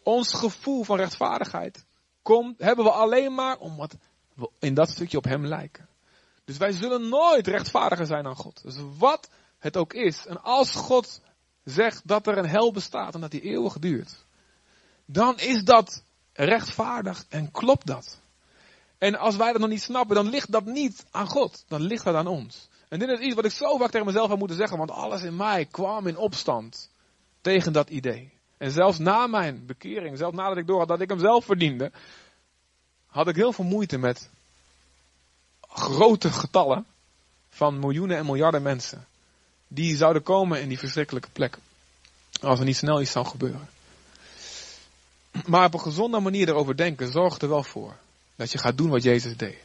Ons 0.02 0.32
gevoel 0.32 0.84
van 0.84 0.96
rechtvaardigheid 0.96 1.84
komt, 2.22 2.58
hebben 2.58 2.84
we 2.84 2.90
alleen 2.90 3.34
maar 3.34 3.58
omdat 3.58 3.96
we 4.34 4.50
in 4.58 4.74
dat 4.74 4.90
stukje 4.90 5.16
op 5.16 5.24
Hem 5.24 5.46
lijken. 5.46 5.88
Dus 6.44 6.56
wij 6.56 6.72
zullen 6.72 7.08
nooit 7.08 7.46
rechtvaardiger 7.46 8.06
zijn 8.06 8.24
dan 8.24 8.36
God. 8.36 8.62
Dus 8.62 8.76
wat 8.98 9.30
het 9.58 9.76
ook 9.76 9.92
is. 9.92 10.26
En 10.26 10.42
als 10.42 10.70
God 10.70 11.20
zegt 11.64 12.08
dat 12.08 12.26
er 12.26 12.38
een 12.38 12.48
hel 12.48 12.72
bestaat 12.72 13.14
en 13.14 13.20
dat 13.20 13.30
die 13.30 13.40
eeuwig 13.40 13.78
duurt. 13.78 14.24
Dan 15.04 15.38
is 15.38 15.64
dat 15.64 16.02
rechtvaardig 16.32 17.24
en 17.28 17.50
klopt 17.50 17.86
dat. 17.86 18.20
En 18.98 19.14
als 19.14 19.36
wij 19.36 19.52
dat 19.52 19.60
nog 19.60 19.70
niet 19.70 19.82
snappen, 19.82 20.14
dan 20.14 20.28
ligt 20.28 20.52
dat 20.52 20.64
niet 20.64 21.04
aan 21.10 21.26
God. 21.26 21.64
Dan 21.68 21.80
ligt 21.80 22.04
dat 22.04 22.14
aan 22.14 22.26
ons. 22.26 22.67
En 22.88 22.98
dit 22.98 23.08
is 23.08 23.18
iets 23.18 23.34
wat 23.34 23.44
ik 23.44 23.50
zo 23.50 23.76
vaak 23.76 23.90
tegen 23.90 24.06
mezelf 24.06 24.28
heb 24.28 24.38
moeten 24.38 24.56
zeggen, 24.56 24.78
want 24.78 24.90
alles 24.90 25.22
in 25.22 25.36
mij 25.36 25.64
kwam 25.64 26.06
in 26.06 26.16
opstand 26.16 26.90
tegen 27.40 27.72
dat 27.72 27.90
idee. 27.90 28.30
En 28.56 28.70
zelfs 28.70 28.98
na 28.98 29.26
mijn 29.26 29.66
bekering, 29.66 30.18
zelfs 30.18 30.36
nadat 30.36 30.56
ik 30.56 30.66
door 30.66 30.78
had 30.78 30.88
dat 30.88 31.00
ik 31.00 31.08
hem 31.08 31.18
zelf 31.18 31.44
verdiende, 31.44 31.92
had 33.06 33.28
ik 33.28 33.36
heel 33.36 33.52
veel 33.52 33.64
moeite 33.64 33.98
met 33.98 34.30
grote 35.60 36.32
getallen 36.32 36.86
van 37.48 37.78
miljoenen 37.78 38.16
en 38.16 38.26
miljarden 38.26 38.62
mensen. 38.62 39.06
Die 39.68 39.96
zouden 39.96 40.22
komen 40.22 40.60
in 40.60 40.68
die 40.68 40.78
verschrikkelijke 40.78 41.30
plek. 41.32 41.58
Als 42.40 42.58
er 42.58 42.64
niet 42.64 42.76
snel 42.76 43.00
iets 43.00 43.10
zou 43.10 43.26
gebeuren. 43.26 43.68
Maar 45.46 45.66
op 45.66 45.74
een 45.74 45.80
gezonde 45.80 46.20
manier 46.20 46.48
erover 46.48 46.76
denken 46.76 47.12
zorgt 47.12 47.42
er 47.42 47.48
wel 47.48 47.62
voor 47.62 47.96
dat 48.36 48.52
je 48.52 48.58
gaat 48.58 48.76
doen 48.76 48.90
wat 48.90 49.02
Jezus 49.02 49.36
deed. 49.36 49.58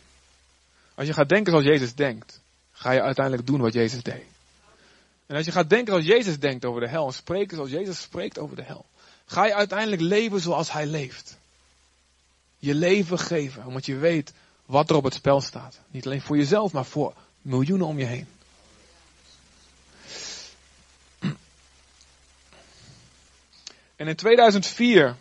Als 0.96 1.08
je 1.08 1.14
gaat 1.14 1.30
denken 1.30 1.52
zoals 1.52 1.68
Jezus 1.68 1.96
denkt, 1.96 2.42
ga 2.74 2.92
je 2.92 3.02
uiteindelijk 3.02 3.48
doen 3.48 3.62
wat 3.62 3.74
Jezus 3.74 4.04
deed. 4.04 4.24
En 5.26 5.36
als 5.36 5.46
je 5.46 5.52
gaat 5.52 5.70
denken 5.70 5.88
zoals 5.88 6.06
Jezus 6.06 6.40
denkt 6.40 6.66
over 6.66 6.82
de 6.82 6.88
hel 6.88 7.08
en 7.08 7.14
spreken 7.14 7.56
zoals 7.56 7.72
Jezus 7.72 8.02
spreekt 8.02 8.40
over 8.40 8.56
de 8.56 8.64
hel, 8.64 8.86
ga 9.26 9.46
je 9.46 9.56
uiteindelijk 9.56 10.02
leven 10.02 10.40
zoals 10.40 10.72
Hij 10.72 10.86
leeft. 10.86 11.38
Je 12.58 12.76
leven 12.76 13.20
geven, 13.20 13.66
omdat 13.66 13.86
je 13.86 13.96
weet 13.96 14.34
wat 14.66 14.90
er 14.90 14.96
op 14.96 15.04
het 15.04 15.14
spel 15.14 15.42
staat. 15.42 15.80
Niet 15.92 16.06
alleen 16.06 16.22
voor 16.22 16.38
jezelf, 16.38 16.72
maar 16.72 16.86
voor 16.86 17.14
miljoenen 17.42 17.88
om 17.88 18.00
je 18.00 18.06
heen. 18.06 18.28
En 23.96 24.08
in 24.08 24.16
2004 24.16 25.16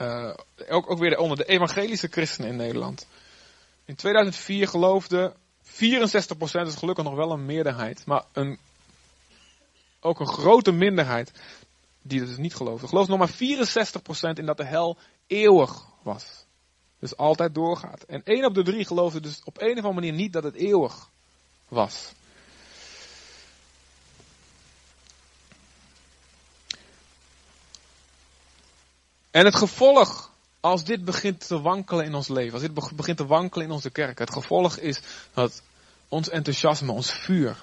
uh, 0.00 0.30
ook, 0.68 0.90
ook 0.90 0.98
weer 0.98 1.18
onder 1.18 1.36
de 1.36 1.44
evangelische 1.44 2.08
christenen 2.10 2.50
in 2.50 2.56
Nederland. 2.56 3.06
In 3.84 3.94
2004 3.94 4.68
geloofde 4.68 5.32
64%, 5.32 5.47
is 6.66 6.74
gelukkig 6.74 7.04
nog 7.04 7.14
wel 7.14 7.30
een 7.30 7.46
meerderheid, 7.46 8.06
maar 8.06 8.24
een, 8.32 8.58
ook 10.00 10.20
een 10.20 10.32
grote 10.32 10.72
minderheid 10.72 11.32
die 12.02 12.20
het 12.20 12.28
dus 12.28 12.38
niet 12.38 12.54
geloofde. 12.54 12.88
Geloofde 12.88 13.16
nog 13.16 13.18
maar 13.18 13.34
64% 14.34 14.38
in 14.38 14.46
dat 14.46 14.56
de 14.56 14.64
hel 14.64 14.98
eeuwig 15.26 15.86
was. 16.02 16.46
Dus 16.98 17.16
altijd 17.16 17.54
doorgaat. 17.54 18.02
En 18.02 18.24
1 18.24 18.44
op 18.44 18.54
de 18.54 18.62
3 18.62 18.84
geloofde 18.84 19.20
dus 19.20 19.40
op 19.44 19.60
een 19.60 19.70
of 19.70 19.76
andere 19.76 19.94
manier 19.94 20.12
niet 20.12 20.32
dat 20.32 20.44
het 20.44 20.54
eeuwig 20.54 21.10
was. 21.68 22.12
En 29.30 29.44
het 29.44 29.54
gevolg, 29.54 30.30
als 30.68 30.84
dit 30.84 31.04
begint 31.04 31.46
te 31.46 31.60
wankelen 31.60 32.04
in 32.04 32.14
ons 32.14 32.28
leven, 32.28 32.52
als 32.52 32.62
dit 32.62 32.96
begint 32.96 33.16
te 33.16 33.26
wankelen 33.26 33.66
in 33.66 33.72
onze 33.72 33.90
kerk, 33.90 34.18
het 34.18 34.32
gevolg 34.32 34.76
is 34.76 35.00
dat 35.34 35.62
ons 36.08 36.28
enthousiasme, 36.28 36.92
ons 36.92 37.12
vuur, 37.12 37.56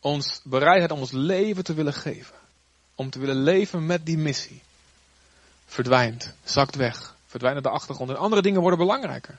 ons 0.00 0.40
bereidheid 0.44 0.90
om 0.90 0.98
ons 0.98 1.12
leven 1.12 1.64
te 1.64 1.74
willen 1.74 1.94
geven, 1.94 2.34
om 2.94 3.10
te 3.10 3.18
willen 3.18 3.42
leven 3.42 3.86
met 3.86 4.06
die 4.06 4.18
missie, 4.18 4.62
verdwijnt, 5.66 6.32
zakt 6.44 6.74
weg, 6.74 7.14
verdwijnt 7.26 7.62
naar 7.62 7.72
de 7.72 7.78
achtergrond 7.78 8.10
en 8.10 8.16
andere 8.16 8.42
dingen 8.42 8.60
worden 8.60 8.78
belangrijker. 8.78 9.38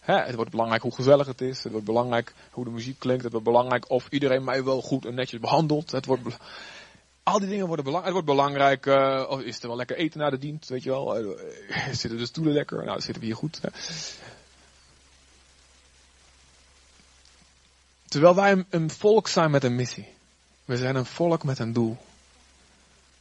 het 0.00 0.34
wordt 0.34 0.50
belangrijk 0.50 0.82
hoe 0.82 0.94
gezellig 0.94 1.26
het 1.26 1.40
is. 1.40 1.62
Het 1.62 1.72
wordt 1.72 1.86
belangrijk 1.86 2.32
hoe 2.50 2.64
de 2.64 2.70
muziek 2.70 2.98
klinkt. 2.98 3.22
Het 3.22 3.32
wordt 3.32 3.46
belangrijk 3.46 3.90
of 3.90 4.06
iedereen 4.10 4.44
mij 4.44 4.64
wel 4.64 4.82
goed 4.82 5.04
en 5.04 5.14
netjes 5.14 5.40
behandelt. 5.40 5.90
Het 5.90 6.06
wordt 6.06 6.22
al 7.30 7.38
die 7.38 7.48
dingen 7.48 7.66
worden 7.66 7.84
belangrijk. 7.84 8.16
Het 8.16 8.24
wordt 8.24 8.38
belangrijk, 8.38 8.86
uh, 8.86 9.46
is 9.46 9.60
er 9.60 9.68
wel 9.68 9.76
lekker 9.76 9.96
eten 9.96 10.20
na 10.20 10.30
de 10.30 10.38
dienst, 10.38 10.68
weet 10.68 10.82
je 10.82 10.90
wel. 10.90 11.20
Uh, 11.20 11.40
zitten 12.00 12.18
de 12.18 12.26
stoelen 12.26 12.52
lekker? 12.52 12.84
Nou, 12.84 13.00
zitten 13.00 13.20
we 13.20 13.26
hier 13.26 13.36
goed. 13.36 13.60
Terwijl 18.08 18.34
wij 18.34 18.52
een, 18.52 18.66
een 18.70 18.90
volk 18.90 19.28
zijn 19.28 19.50
met 19.50 19.64
een 19.64 19.74
missie. 19.74 20.08
We 20.64 20.76
zijn 20.76 20.96
een 20.96 21.06
volk 21.06 21.44
met 21.44 21.58
een 21.58 21.72
doel. 21.72 21.96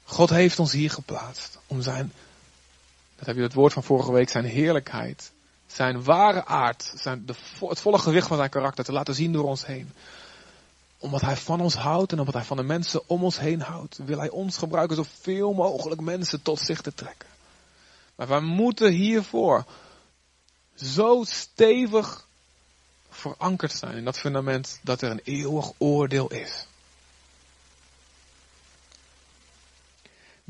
God 0.04 0.30
heeft 0.30 0.60
ons 0.60 0.72
hier 0.72 0.92
geplaatst 0.92 1.60
om 1.68 1.82
zijn, 1.82 2.12
dat 3.16 3.25
heb 3.25 3.36
je 3.36 3.42
het 3.42 3.54
woord 3.54 3.74
van 3.74 3.84
vorige 3.84 4.12
week, 4.12 4.30
zijn 4.30 4.46
heerlijkheid, 4.46 5.32
zijn 5.68 6.04
ware 6.04 6.46
aard, 6.46 6.92
zijn 6.96 7.25
de, 7.25 7.34
het 7.60 7.80
volle 7.80 7.98
gewicht 7.98 8.28
van 8.28 8.38
zijn 8.38 8.50
karakter 8.50 8.84
te 8.84 8.92
laten 8.92 9.16
zien 9.16 9.32
door 9.32 9.44
ons 9.44 9.66
heen 9.66 9.92
omdat 11.00 11.22
hij 11.22 11.38
van 11.38 11.62
ons 11.62 11.75
houdt 11.75 12.12
en 12.12 12.20
omdat 12.20 12.34
hij 12.34 12.44
van 12.44 12.58
de 12.58 12.63
mensen 12.63 13.01
om 13.06 13.24
ons 13.24 13.39
heen 13.39 13.62
houdt, 13.62 13.98
wil 13.98 14.20
hij 14.20 14.29
ons 14.29 14.58
gebruiken 14.58 14.96
zoveel 14.96 15.53
mogelijk 15.53 16.01
mensen 16.01 16.41
tot 16.41 16.60
zich 16.60 16.82
te 16.82 16.94
trekken. 16.94 17.29
Maar 18.15 18.27
wij 18.27 18.39
moeten 18.39 18.91
hiervoor 18.91 19.65
zo 20.75 21.24
stevig 21.27 22.27
verankerd 23.10 23.72
zijn 23.72 23.98
in 23.98 24.03
dat 24.03 24.20
fundament 24.20 24.79
dat 24.84 25.01
er 25.01 25.12
een 25.12 25.22
eeuwig 25.24 25.72
oordeel 25.77 26.32
is. 26.32 26.65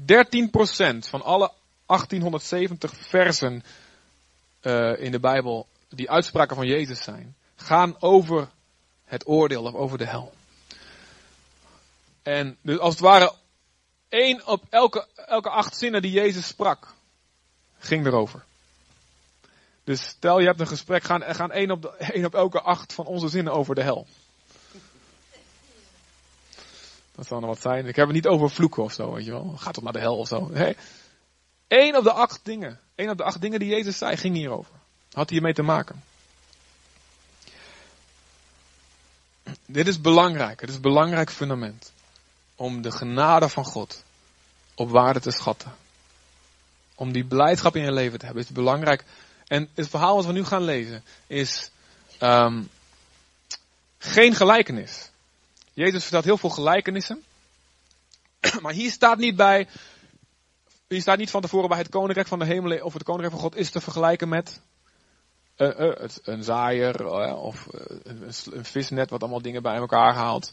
13% 0.01 0.03
van 0.99 1.21
alle 1.21 1.51
1870 1.85 2.93
versen 2.95 3.63
uh, 4.61 5.01
in 5.01 5.11
de 5.11 5.19
Bijbel 5.19 5.67
die 5.89 6.09
uitspraken 6.09 6.55
van 6.55 6.67
Jezus 6.67 7.03
zijn, 7.03 7.35
gaan 7.55 7.95
over 8.01 8.49
het 9.05 9.27
oordeel 9.27 9.63
of 9.63 9.73
over 9.73 9.97
de 9.97 10.05
hel. 10.05 10.33
En 12.23 12.57
dus 12.61 12.77
als 12.77 12.93
het 12.93 13.03
ware 13.03 13.33
één 14.09 14.47
op 14.47 14.63
elke, 14.69 15.07
elke 15.15 15.49
acht 15.49 15.77
zinnen 15.77 16.01
die 16.01 16.11
Jezus 16.11 16.47
sprak, 16.47 16.93
ging 17.77 18.05
erover. 18.05 18.43
Dus 19.83 20.07
stel 20.07 20.39
je 20.39 20.45
hebt 20.45 20.59
een 20.59 20.67
gesprek, 20.67 21.03
gaan, 21.03 21.21
gaan 21.21 21.51
één, 21.51 21.71
op 21.71 21.85
één 21.85 22.25
op 22.25 22.35
elke 22.35 22.61
acht 22.61 22.93
van 22.93 23.05
onze 23.05 23.29
zinnen 23.29 23.53
over 23.53 23.75
de 23.75 23.83
hel. 23.83 24.07
Dat 27.15 27.27
zou 27.27 27.41
nog 27.41 27.49
wat 27.49 27.61
zijn. 27.61 27.85
Ik 27.85 27.95
heb 27.95 28.05
het 28.05 28.15
niet 28.15 28.27
over 28.27 28.49
vloeken 28.49 28.83
of 28.83 28.93
zo, 28.93 29.13
weet 29.13 29.25
je 29.25 29.31
wel. 29.31 29.53
Gaat 29.57 29.73
toch 29.73 29.83
naar 29.83 29.93
de 29.93 29.99
hel 29.99 30.17
of 30.17 30.27
zo. 30.27 30.47
Nee. 30.47 30.77
Eén 31.67 31.97
op 31.97 32.03
de 32.03 32.11
acht 32.11 32.39
dingen. 32.43 32.79
Eén 32.95 33.09
op 33.09 33.17
de 33.17 33.23
acht 33.23 33.41
dingen 33.41 33.59
die 33.59 33.69
Jezus 33.69 33.97
zei, 33.97 34.17
ging 34.17 34.35
hierover. 34.35 34.73
Had 35.11 35.29
hiermee 35.29 35.53
te 35.53 35.61
maken. 35.61 36.03
Dit 39.65 39.87
is 39.87 40.01
belangrijk. 40.01 40.61
Het 40.61 40.69
is 40.69 40.75
een 40.75 40.81
belangrijk 40.81 41.29
fundament 41.31 41.91
om 42.59 42.81
de 42.81 42.91
genade 42.91 43.49
van 43.49 43.65
God 43.65 44.03
op 44.75 44.89
waarde 44.89 45.19
te 45.19 45.31
schatten. 45.31 45.71
Om 46.95 47.11
die 47.11 47.25
blijdschap 47.25 47.75
in 47.75 47.83
je 47.83 47.91
leven 47.91 48.19
te 48.19 48.25
hebben, 48.25 48.43
is 48.43 48.49
belangrijk. 48.49 49.03
En 49.47 49.69
het 49.73 49.89
verhaal 49.89 50.15
wat 50.15 50.25
we 50.25 50.31
nu 50.31 50.45
gaan 50.45 50.63
lezen 50.63 51.03
is 51.27 51.71
um, 52.19 52.69
geen 53.97 54.35
gelijkenis. 54.35 55.09
Jezus 55.73 56.01
vertelt 56.01 56.23
heel 56.23 56.37
veel 56.37 56.49
gelijkenissen. 56.49 57.23
Maar 58.61 58.73
hier 58.73 58.91
staat 58.91 59.17
niet 59.17 59.35
bij, 59.35 59.67
hier 60.87 61.01
staat 61.01 61.17
niet 61.17 61.29
van 61.29 61.41
tevoren 61.41 61.69
bij 61.69 61.77
het 61.77 61.89
koninkrijk 61.89 62.27
van 62.27 62.39
de 62.39 62.45
hemel 62.45 62.83
of 62.83 62.93
het 62.93 63.03
koninkrijk 63.03 63.33
van 63.33 63.43
God 63.43 63.55
is 63.55 63.69
te 63.69 63.81
vergelijken 63.81 64.29
met 64.29 64.61
uh, 65.57 65.79
uh, 65.79 66.07
een 66.23 66.43
zaaier 66.43 67.01
uh, 67.01 67.43
of 67.43 67.67
een, 68.03 68.65
visnet 68.65 69.09
wat 69.09 69.21
allemaal 69.21 69.41
dingen 69.41 69.61
bij 69.61 69.75
elkaar 69.75 70.13
haalt. 70.13 70.51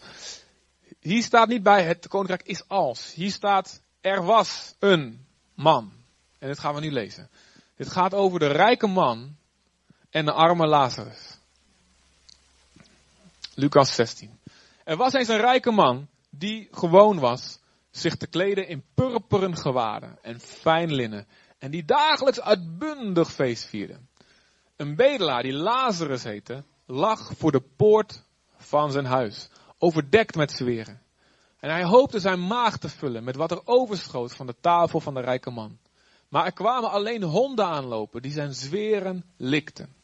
Hier 1.06 1.22
staat 1.22 1.48
niet 1.48 1.62
bij 1.62 1.84
het 1.84 2.08
koninkrijk 2.08 2.42
is 2.42 2.68
als. 2.68 3.14
Hier 3.14 3.30
staat 3.30 3.80
er 4.00 4.24
was 4.24 4.74
een 4.78 5.26
man. 5.54 5.92
En 6.38 6.48
dit 6.48 6.58
gaan 6.58 6.74
we 6.74 6.80
nu 6.80 6.92
lezen. 6.92 7.30
Dit 7.76 7.88
gaat 7.88 8.14
over 8.14 8.38
de 8.38 8.46
rijke 8.46 8.86
man 8.86 9.36
en 10.10 10.24
de 10.24 10.32
arme 10.32 10.66
Lazarus. 10.66 11.38
Lucas 13.54 13.94
16. 13.94 14.38
Er 14.84 14.96
was 14.96 15.12
eens 15.12 15.28
een 15.28 15.40
rijke 15.40 15.70
man 15.70 16.08
die 16.30 16.68
gewoon 16.70 17.18
was 17.18 17.58
zich 17.90 18.16
te 18.16 18.26
kleden 18.26 18.68
in 18.68 18.84
purperen 18.94 19.56
gewaden 19.56 20.18
en 20.22 20.40
fijn 20.40 20.92
linnen 20.92 21.26
en 21.58 21.70
die 21.70 21.84
dagelijks 21.84 22.40
uitbundig 22.40 23.32
feest 23.32 23.64
vierde. 23.64 23.98
Een 24.76 24.96
bedelaar 24.96 25.42
die 25.42 25.52
Lazarus 25.52 26.22
heette, 26.22 26.64
lag 26.86 27.32
voor 27.36 27.52
de 27.52 27.62
poort 27.76 28.22
van 28.56 28.92
zijn 28.92 29.06
huis, 29.06 29.48
overdekt 29.78 30.34
met 30.34 30.52
zweren. 30.52 31.00
En 31.60 31.70
hij 31.70 31.84
hoopte 31.84 32.20
zijn 32.20 32.46
maag 32.46 32.78
te 32.78 32.88
vullen 32.88 33.24
met 33.24 33.36
wat 33.36 33.50
er 33.50 33.60
overschoot 33.64 34.34
van 34.34 34.46
de 34.46 34.54
tafel 34.60 35.00
van 35.00 35.14
de 35.14 35.20
rijke 35.20 35.50
man. 35.50 35.78
Maar 36.28 36.44
er 36.44 36.52
kwamen 36.52 36.90
alleen 36.90 37.22
honden 37.22 37.66
aanlopen 37.66 38.22
die 38.22 38.32
zijn 38.32 38.54
zweren 38.54 39.24
likten. 39.36 39.94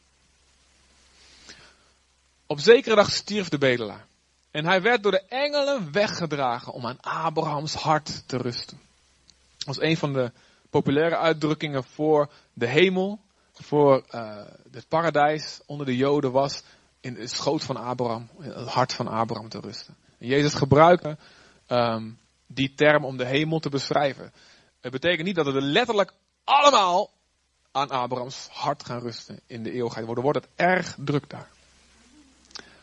Op 2.47 2.59
zekere 2.59 2.95
dag 2.95 3.11
stierf 3.11 3.49
de 3.49 3.57
bedelaar. 3.57 4.05
En 4.51 4.65
hij 4.65 4.81
werd 4.81 5.03
door 5.03 5.11
de 5.11 5.25
engelen 5.27 5.91
weggedragen 5.91 6.73
om 6.73 6.85
aan 6.85 7.01
Abrahams 7.01 7.73
hart 7.73 8.27
te 8.27 8.37
rusten. 8.37 8.79
Dat 9.57 9.65
was 9.75 9.81
een 9.81 9.97
van 9.97 10.13
de 10.13 10.31
populaire 10.69 11.17
uitdrukkingen 11.17 11.83
voor 11.83 12.29
de 12.53 12.67
hemel, 12.67 13.19
voor 13.53 14.03
uh, 14.11 14.37
het 14.71 14.87
paradijs 14.87 15.61
onder 15.65 15.85
de 15.85 15.95
Joden 15.95 16.31
was 16.31 16.63
in 17.03 17.15
het 17.15 17.31
schoot 17.31 17.63
van 17.63 17.77
Abraham, 17.77 18.29
in 18.39 18.49
het 18.49 18.67
hart 18.67 18.93
van 18.93 19.07
Abraham 19.07 19.49
te 19.49 19.59
rusten. 19.59 19.95
En 20.19 20.27
Jezus 20.27 20.53
gebruikte 20.53 21.17
um, 21.67 22.19
die 22.47 22.73
term 22.73 23.05
om 23.05 23.17
de 23.17 23.25
hemel 23.25 23.59
te 23.59 23.69
beschrijven. 23.69 24.33
Het 24.81 24.91
betekent 24.91 25.25
niet 25.25 25.35
dat 25.35 25.45
we 25.45 25.61
letterlijk 25.61 26.13
allemaal 26.43 27.11
aan 27.71 27.89
Abrahams 27.89 28.47
hart 28.51 28.85
gaan 28.85 28.99
rusten 28.99 29.39
in 29.47 29.63
de 29.63 29.71
eeuwigheid. 29.71 30.05
Dan 30.05 30.21
wordt 30.21 30.39
het 30.39 30.49
erg 30.55 30.95
druk 30.99 31.29
daar. 31.29 31.49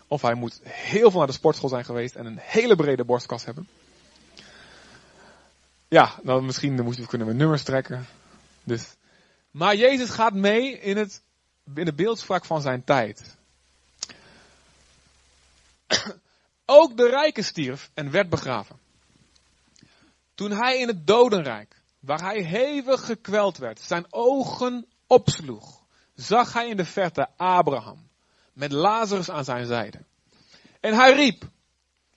Of 0.07 0.23
hij 0.23 0.35
moet 0.35 0.61
heel 0.63 1.11
veel 1.11 1.19
naar 1.19 1.29
de 1.29 1.35
sportschool 1.35 1.69
zijn 1.69 1.85
geweest 1.85 2.15
en 2.15 2.27
een 2.27 2.39
hele 2.41 2.77
brede 2.77 3.05
borstkas 3.05 3.45
hebben. 3.45 3.69
Ja, 5.89 6.15
dan 6.23 6.45
misschien 6.45 6.95
je, 6.95 7.07
kunnen 7.07 7.27
we 7.27 7.33
nummers 7.33 7.63
trekken. 7.63 8.07
Dus. 8.65 8.97
Maar 9.51 9.77
Jezus 9.77 10.11
gaat 10.11 10.35
mee 10.35 10.79
in, 10.79 10.97
het, 10.97 11.23
in 11.75 11.85
de 11.85 11.95
beeldspraak 11.95 12.45
van 12.45 12.61
zijn 12.61 12.85
tijd. 12.85 13.39
Ook 16.67 16.97
de 16.97 17.09
rijke 17.09 17.43
stierf 17.43 17.91
en 17.95 18.11
werd 18.11 18.29
begraven. 18.29 18.79
Toen 20.35 20.51
hij 20.51 20.79
in 20.79 20.89
het 20.89 21.07
dodenrijk, 21.07 21.83
waar 22.01 22.21
hij 22.21 22.43
hevig 22.43 23.05
gekweld 23.05 23.59
werd, 23.59 23.81
zijn 23.81 24.07
ogen 24.11 24.87
opsloeg, 25.07 25.85
zag 26.15 26.53
hij 26.53 26.69
in 26.69 26.77
de 26.77 26.85
verte 26.85 27.29
Abraham 27.37 28.09
met 28.53 28.73
Lazarus 28.73 29.31
aan 29.31 29.45
zijn 29.45 29.67
zijde. 29.67 30.05
En 30.81 30.95
hij 30.95 31.13
riep, 31.13 31.43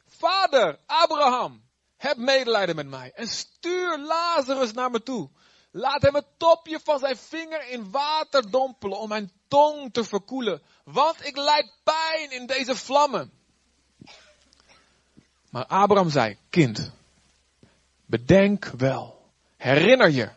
Vader 0.07 0.79
Abraham, 0.85 1.63
heb 1.97 2.17
medelijden 2.17 2.75
met 2.75 2.87
mij 2.87 3.11
en 3.15 3.27
stuur 3.27 3.99
Lazarus 3.99 4.73
naar 4.73 4.91
me 4.91 5.03
toe. 5.03 5.29
Laat 5.71 6.01
hem 6.01 6.15
het 6.15 6.27
topje 6.37 6.79
van 6.83 6.99
zijn 6.99 7.17
vinger 7.17 7.69
in 7.69 7.91
water 7.91 8.51
dompelen 8.51 8.97
om 8.97 9.09
mijn 9.09 9.31
tong 9.47 9.93
te 9.93 10.03
verkoelen, 10.03 10.61
want 10.83 11.25
ik 11.25 11.37
lijd 11.37 11.73
pijn 11.83 12.31
in 12.31 12.45
deze 12.45 12.75
vlammen. 12.75 13.31
Maar 15.53 15.65
Abraham 15.65 16.09
zei, 16.09 16.37
kind, 16.49 16.91
bedenk 18.05 18.65
wel, 18.65 19.21
herinner 19.57 20.09
je 20.09 20.29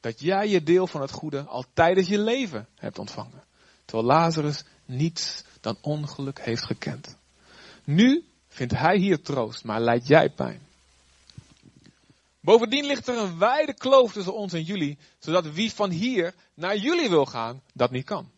dat 0.00 0.20
jij 0.20 0.48
je 0.48 0.62
deel 0.62 0.86
van 0.86 1.00
het 1.00 1.10
goede 1.10 1.42
al 1.42 1.64
tijdens 1.72 2.08
je 2.08 2.18
leven 2.18 2.68
hebt 2.74 2.98
ontvangen. 2.98 3.44
Terwijl 3.84 4.08
Lazarus 4.08 4.64
niets 4.84 5.44
dan 5.60 5.78
ongeluk 5.80 6.40
heeft 6.40 6.64
gekend. 6.64 7.16
Nu 7.84 8.24
vindt 8.48 8.72
hij 8.72 8.96
hier 8.96 9.22
troost, 9.22 9.64
maar 9.64 9.80
lijdt 9.80 10.06
jij 10.06 10.30
pijn. 10.30 10.60
Bovendien 12.40 12.86
ligt 12.86 13.08
er 13.08 13.18
een 13.18 13.38
wijde 13.38 13.74
kloof 13.74 14.12
tussen 14.12 14.34
ons 14.34 14.52
en 14.52 14.62
jullie, 14.62 14.98
zodat 15.18 15.52
wie 15.52 15.72
van 15.72 15.90
hier 15.90 16.34
naar 16.54 16.76
jullie 16.76 17.08
wil 17.08 17.26
gaan, 17.26 17.62
dat 17.72 17.90
niet 17.90 18.04
kan. 18.04 18.30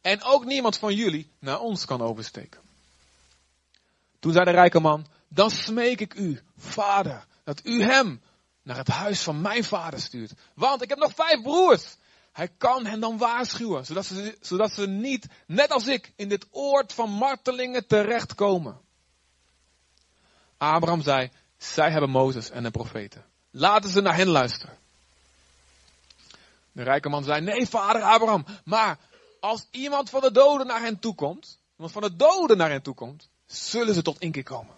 En 0.00 0.22
ook 0.22 0.44
niemand 0.44 0.76
van 0.76 0.94
jullie 0.94 1.30
naar 1.38 1.60
ons 1.60 1.84
kan 1.84 2.00
oversteken. 2.00 2.60
Toen 4.18 4.32
zei 4.32 4.44
de 4.44 4.50
rijke 4.50 4.80
man, 4.80 5.06
dan 5.28 5.50
smeek 5.50 6.00
ik 6.00 6.14
u, 6.14 6.40
vader, 6.56 7.26
dat 7.44 7.60
u 7.64 7.82
hem 7.82 8.22
naar 8.62 8.76
het 8.76 8.88
huis 8.88 9.22
van 9.22 9.40
mijn 9.40 9.64
vader 9.64 10.00
stuurt. 10.00 10.32
Want 10.54 10.82
ik 10.82 10.88
heb 10.88 10.98
nog 10.98 11.14
vijf 11.14 11.42
broers. 11.42 11.96
Hij 12.32 12.48
kan 12.58 12.86
hen 12.86 13.00
dan 13.00 13.18
waarschuwen, 13.18 13.86
zodat 13.86 14.06
ze, 14.06 14.38
zodat 14.40 14.72
ze 14.72 14.86
niet, 14.86 15.26
net 15.46 15.70
als 15.70 15.86
ik, 15.86 16.12
in 16.16 16.28
dit 16.28 16.46
oord 16.50 16.92
van 16.92 17.10
martelingen 17.10 17.86
terechtkomen. 17.86 18.80
Abraham 20.56 21.02
zei, 21.02 21.30
zij 21.56 21.90
hebben 21.90 22.10
Mozes 22.10 22.50
en 22.50 22.62
de 22.62 22.70
profeten. 22.70 23.24
Laten 23.50 23.90
ze 23.90 24.00
naar 24.00 24.16
hen 24.16 24.28
luisteren. 24.28 24.78
De 26.72 26.82
rijke 26.82 27.08
man 27.08 27.24
zei, 27.24 27.40
nee 27.40 27.66
vader 27.66 28.02
Abraham, 28.02 28.46
maar 28.64 28.98
als 29.40 29.66
iemand 29.70 30.10
van 30.10 30.20
de 30.20 30.32
doden 30.32 30.66
naar 30.66 30.80
hen 30.80 30.98
toe 30.98 31.14
komt, 31.14 31.58
iemand 31.74 31.92
van 31.92 32.02
de 32.02 32.16
doden 32.16 32.56
naar 32.56 32.70
hen 32.70 32.82
toe 32.82 32.94
komt, 32.94 33.28
zullen 33.46 33.94
ze 33.94 34.02
tot 34.02 34.18
inkeer 34.18 34.42
komen. 34.42 34.77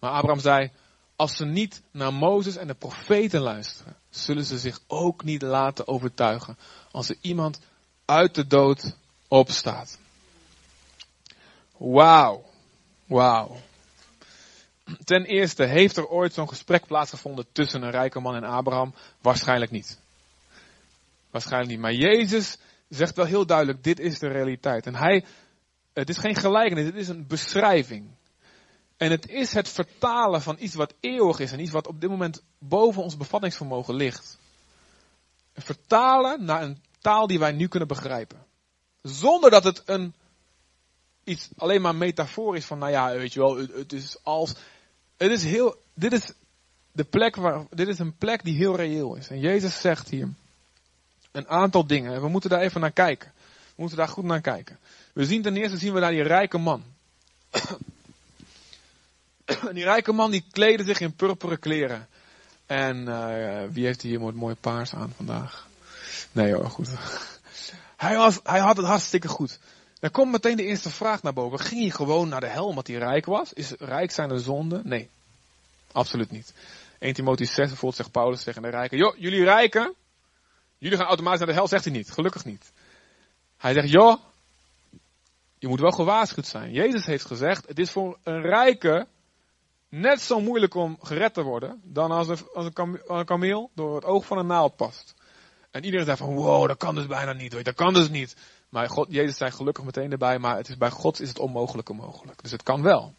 Maar 0.00 0.10
Abraham 0.10 0.40
zei, 0.40 0.70
als 1.16 1.36
ze 1.36 1.44
niet 1.44 1.82
naar 1.90 2.12
Mozes 2.12 2.56
en 2.56 2.66
de 2.66 2.74
profeten 2.74 3.40
luisteren, 3.40 3.96
zullen 4.10 4.44
ze 4.44 4.58
zich 4.58 4.80
ook 4.86 5.24
niet 5.24 5.42
laten 5.42 5.88
overtuigen 5.88 6.58
als 6.90 7.08
er 7.08 7.16
iemand 7.20 7.60
uit 8.04 8.34
de 8.34 8.46
dood 8.46 8.96
opstaat. 9.28 9.98
Wauw. 11.76 12.44
Wauw. 13.06 13.56
Ten 15.04 15.24
eerste, 15.24 15.64
heeft 15.64 15.96
er 15.96 16.08
ooit 16.08 16.32
zo'n 16.32 16.48
gesprek 16.48 16.86
plaatsgevonden 16.86 17.46
tussen 17.52 17.82
een 17.82 17.90
rijke 17.90 18.20
man 18.20 18.34
en 18.34 18.44
Abraham? 18.44 18.94
Waarschijnlijk 19.20 19.70
niet. 19.70 19.98
Waarschijnlijk 21.30 21.70
niet. 21.70 21.80
Maar 21.80 21.92
Jezus 21.92 22.58
zegt 22.88 23.16
wel 23.16 23.26
heel 23.26 23.46
duidelijk, 23.46 23.84
dit 23.84 24.00
is 24.00 24.18
de 24.18 24.28
realiteit. 24.28 24.86
En 24.86 24.94
hij, 24.94 25.24
het 25.92 26.08
is 26.08 26.18
geen 26.18 26.34
gelijkenis, 26.34 26.86
het 26.86 26.96
is 26.96 27.08
een 27.08 27.26
beschrijving. 27.26 28.10
En 29.00 29.10
het 29.10 29.28
is 29.28 29.52
het 29.52 29.68
vertalen 29.68 30.42
van 30.42 30.56
iets 30.58 30.74
wat 30.74 30.94
eeuwig 31.00 31.38
is 31.38 31.52
en 31.52 31.60
iets 31.60 31.70
wat 31.70 31.86
op 31.86 32.00
dit 32.00 32.10
moment 32.10 32.42
boven 32.58 33.02
ons 33.02 33.16
bevattingsvermogen 33.16 33.94
ligt. 33.94 34.38
Vertalen 35.54 36.44
naar 36.44 36.62
een 36.62 36.82
taal 36.98 37.26
die 37.26 37.38
wij 37.38 37.52
nu 37.52 37.68
kunnen 37.68 37.88
begrijpen. 37.88 38.46
Zonder 39.02 39.50
dat 39.50 39.64
het 39.64 39.82
een, 39.84 40.14
iets 41.24 41.48
alleen 41.56 41.80
maar 41.80 41.94
metaforisch 41.94 42.64
van, 42.64 42.78
nou 42.78 42.90
ja, 42.90 43.12
weet 43.12 43.32
je 43.32 43.40
wel, 43.40 43.56
het, 43.56 43.72
het 43.72 43.92
is 43.92 44.18
als, 44.22 44.54
het 45.16 45.30
is 45.30 45.44
heel, 45.44 45.76
dit 45.94 46.12
is 46.12 46.32
de 46.92 47.04
plek 47.04 47.36
waar, 47.36 47.66
dit 47.70 47.88
is 47.88 47.98
een 47.98 48.16
plek 48.16 48.44
die 48.44 48.56
heel 48.56 48.76
reëel 48.76 49.14
is. 49.14 49.28
En 49.28 49.40
Jezus 49.40 49.80
zegt 49.80 50.08
hier 50.08 50.28
een 51.32 51.48
aantal 51.48 51.86
dingen. 51.86 52.14
En 52.14 52.20
we 52.20 52.28
moeten 52.28 52.50
daar 52.50 52.60
even 52.60 52.80
naar 52.80 52.92
kijken. 52.92 53.32
We 53.66 53.74
moeten 53.76 53.96
daar 53.96 54.08
goed 54.08 54.24
naar 54.24 54.40
kijken. 54.40 54.78
We 55.12 55.24
zien 55.24 55.42
ten 55.42 55.56
eerste 55.56 55.78
zien 55.78 55.92
we 55.92 56.00
daar 56.00 56.10
die 56.10 56.22
rijke 56.22 56.58
man. 56.58 56.84
die 59.72 59.84
rijke 59.84 60.12
man 60.12 60.30
die 60.30 60.44
kleedde 60.50 60.84
zich 60.84 61.00
in 61.00 61.14
purperen 61.14 61.58
kleren. 61.58 62.08
En 62.66 62.96
uh, 62.96 63.62
wie 63.70 63.84
heeft 63.84 64.02
hier 64.02 64.20
mooi, 64.20 64.34
mooi 64.34 64.54
paars 64.54 64.94
aan 64.94 65.12
vandaag? 65.16 65.66
Nee 66.32 66.54
hoor, 66.54 66.70
goed. 66.70 66.90
Hij, 67.96 68.16
was, 68.16 68.40
hij 68.42 68.60
had 68.60 68.76
het 68.76 68.86
hartstikke 68.86 69.28
goed. 69.28 69.58
Dan 70.00 70.10
komt 70.10 70.32
meteen 70.32 70.56
de 70.56 70.64
eerste 70.64 70.90
vraag 70.90 71.22
naar 71.22 71.32
boven. 71.32 71.58
Ging 71.58 71.80
hij 71.80 71.90
gewoon 71.90 72.28
naar 72.28 72.40
de 72.40 72.46
hel 72.46 72.66
omdat 72.66 72.86
hij 72.86 72.96
rijk 72.96 73.26
was? 73.26 73.52
Is 73.52 73.70
rijk 73.78 74.10
zijn 74.10 74.30
een 74.30 74.40
zonde? 74.40 74.80
Nee, 74.84 75.08
absoluut 75.92 76.30
niet. 76.30 76.52
1 76.98 77.14
Timotheüs 77.14 77.52
6 77.52 77.56
bijvoorbeeld 77.56 77.96
zegt 77.96 78.10
Paulus 78.10 78.42
tegen 78.42 78.62
de 78.62 78.68
rijken. 78.68 78.98
Joh, 78.98 79.16
jullie 79.16 79.44
rijken, 79.44 79.94
jullie 80.78 80.96
gaan 80.96 81.06
automatisch 81.06 81.38
naar 81.38 81.48
de 81.48 81.54
hel, 81.54 81.68
zegt 81.68 81.84
hij 81.84 81.92
niet. 81.92 82.10
Gelukkig 82.10 82.44
niet. 82.44 82.72
Hij 83.56 83.72
zegt, 83.72 83.90
joh, 83.90 84.20
je 85.58 85.68
moet 85.68 85.80
wel 85.80 85.90
gewaarschuwd 85.90 86.46
zijn. 86.46 86.72
Jezus 86.72 87.06
heeft 87.06 87.24
gezegd, 87.24 87.68
het 87.68 87.78
is 87.78 87.90
voor 87.90 88.18
een 88.22 88.40
rijke 88.42 89.06
net 89.90 90.20
zo 90.20 90.40
moeilijk 90.40 90.74
om 90.74 90.98
gered 91.02 91.34
te 91.34 91.42
worden 91.42 91.80
dan 91.84 92.10
als 92.10 92.28
een, 92.28 92.38
als 92.54 92.68
een, 92.74 93.24
kameel 93.24 93.70
door 93.74 93.94
het 93.94 94.04
oog 94.04 94.26
van 94.26 94.38
een 94.38 94.46
naald 94.46 94.76
past. 94.76 95.14
En 95.70 95.84
iedereen 95.84 96.06
zei 96.06 96.16
van, 96.16 96.34
wow, 96.34 96.68
dat 96.68 96.76
kan 96.76 96.94
dus 96.94 97.06
bijna 97.06 97.32
niet, 97.32 97.64
dat 97.64 97.74
kan 97.74 97.94
dus 97.94 98.08
niet. 98.08 98.36
Maar 98.68 98.88
God, 98.88 99.06
Jezus 99.10 99.36
zei 99.36 99.50
gelukkig 99.50 99.84
meteen 99.84 100.12
erbij, 100.12 100.38
maar 100.38 100.56
het 100.56 100.68
is, 100.68 100.76
bij 100.76 100.90
God 100.90 101.20
is 101.20 101.28
het 101.28 101.38
onmogelijke 101.38 101.92
mogelijk. 101.92 102.42
Dus 102.42 102.50
het 102.50 102.62
kan 102.62 102.82
wel. 102.82 103.14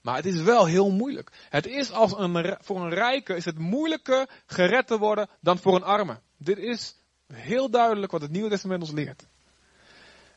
Maar 0.00 0.16
het 0.16 0.26
is 0.26 0.42
wel 0.42 0.66
heel 0.66 0.90
moeilijk. 0.90 1.32
Het 1.48 1.66
is 1.66 1.92
als 1.92 2.12
een, 2.16 2.56
voor 2.60 2.80
een 2.80 2.94
rijke 2.94 3.34
is 3.34 3.44
het 3.44 3.58
moeilijker 3.58 4.28
gered 4.46 4.86
te 4.86 4.98
worden 4.98 5.28
dan 5.40 5.58
voor 5.58 5.74
een 5.74 5.82
arme. 5.82 6.20
Dit 6.36 6.58
is 6.58 6.96
heel 7.32 7.70
duidelijk 7.70 8.12
wat 8.12 8.20
het 8.20 8.30
Nieuwe 8.30 8.48
Testament 8.48 8.82
ons 8.82 8.92
leert. 8.92 9.26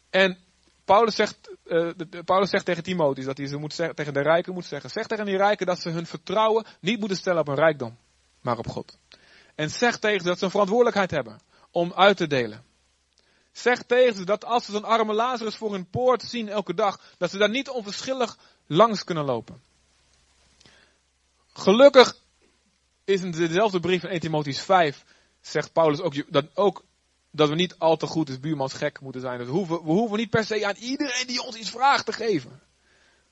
En 0.10 0.38
Paulus 0.90 1.16
zegt, 1.16 1.50
uh, 1.66 1.90
Paulus 2.26 2.50
zegt 2.50 2.66
tegen 2.66 2.84
Timotheus 2.84 3.26
dat 3.26 3.38
hij 3.38 3.48
ze 3.48 3.58
moet 3.58 3.74
zeggen, 3.74 3.96
tegen 3.96 4.14
de 4.14 4.22
rijken 4.22 4.54
moet 4.54 4.66
zeggen. 4.66 4.90
Zeg 4.90 5.08
tegen 5.08 5.26
die 5.26 5.38
rijken 5.38 5.66
dat 5.66 5.80
ze 5.80 5.90
hun 5.90 6.06
vertrouwen 6.06 6.66
niet 6.80 7.00
moeten 7.00 7.18
stellen 7.18 7.40
op 7.40 7.48
hun 7.48 7.56
rijkdom, 7.56 7.98
maar 8.42 8.58
op 8.58 8.68
God. 8.68 8.98
En 9.56 9.70
zeg 9.70 10.00
tegen 10.00 10.22
ze 10.22 10.28
dat 10.28 10.38
ze 10.38 10.46
een 10.46 10.52
verantwoordelijkheid 10.52 11.12
hebben 11.12 11.40
om 11.72 11.94
uit 11.94 12.18
te 12.18 12.28
delen. 12.28 12.64
Zeg 13.52 13.84
tegen 13.84 14.16
ze 14.16 14.26
dat 14.26 14.46
als 14.46 14.66
ze 14.66 14.72
zo'n 14.72 14.84
arme 14.84 15.14
Lazarus 15.14 15.56
voor 15.56 15.72
hun 15.72 15.90
poort 15.90 16.22
zien 16.22 16.50
elke 16.50 16.74
dag, 16.74 17.02
dat 17.18 17.30
ze 17.30 17.38
daar 17.38 17.50
niet 17.50 17.70
onverschillig 17.70 18.38
langs 18.68 19.04
kunnen 19.04 19.26
lopen. 19.26 19.62
Gelukkig 21.54 22.16
is 23.04 23.22
in 23.22 23.32
dezelfde 23.32 23.80
brief 23.80 24.04
in 24.04 24.10
1 24.10 24.20
Timotheus 24.20 24.62
5, 24.62 25.04
zegt 25.42 25.74
Paulus 25.74 26.02
ook 26.02 26.32
dat, 26.32 26.46
ook 26.54 26.84
dat 27.32 27.50
we 27.50 27.56
niet 27.56 27.76
al 27.78 27.98
te 27.98 28.08
goed 28.08 28.30
als 28.30 28.40
buurmans 28.40 28.74
gek 28.74 29.02
moeten 29.02 29.22
zijn. 29.22 29.38
we 29.38 29.46
hoeven, 29.46 29.84
we 29.84 29.92
hoeven 29.92 30.18
niet 30.18 30.30
per 30.30 30.44
se 30.44 30.66
aan 30.66 30.76
iedereen 30.76 31.28
die 31.28 31.44
ons 31.44 31.56
iets 31.56 31.70
vraagt 31.70 32.06
te 32.06 32.14
geven. 32.14 32.62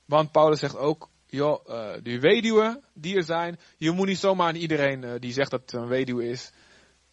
Want 0.05 0.31
Paulus 0.31 0.59
zegt 0.59 0.77
ook, 0.77 1.09
joh, 1.25 1.69
uh, 1.69 1.89
die 2.03 2.19
weduwen 2.19 2.83
die 2.93 3.15
er 3.15 3.23
zijn, 3.23 3.59
je 3.77 3.91
moet 3.91 4.07
niet 4.07 4.17
zomaar 4.17 4.47
aan 4.47 4.55
iedereen 4.55 5.03
uh, 5.03 5.11
die 5.19 5.33
zegt 5.33 5.51
dat 5.51 5.61
het 5.61 5.73
een 5.73 5.87
weduwe 5.87 6.29
is, 6.29 6.51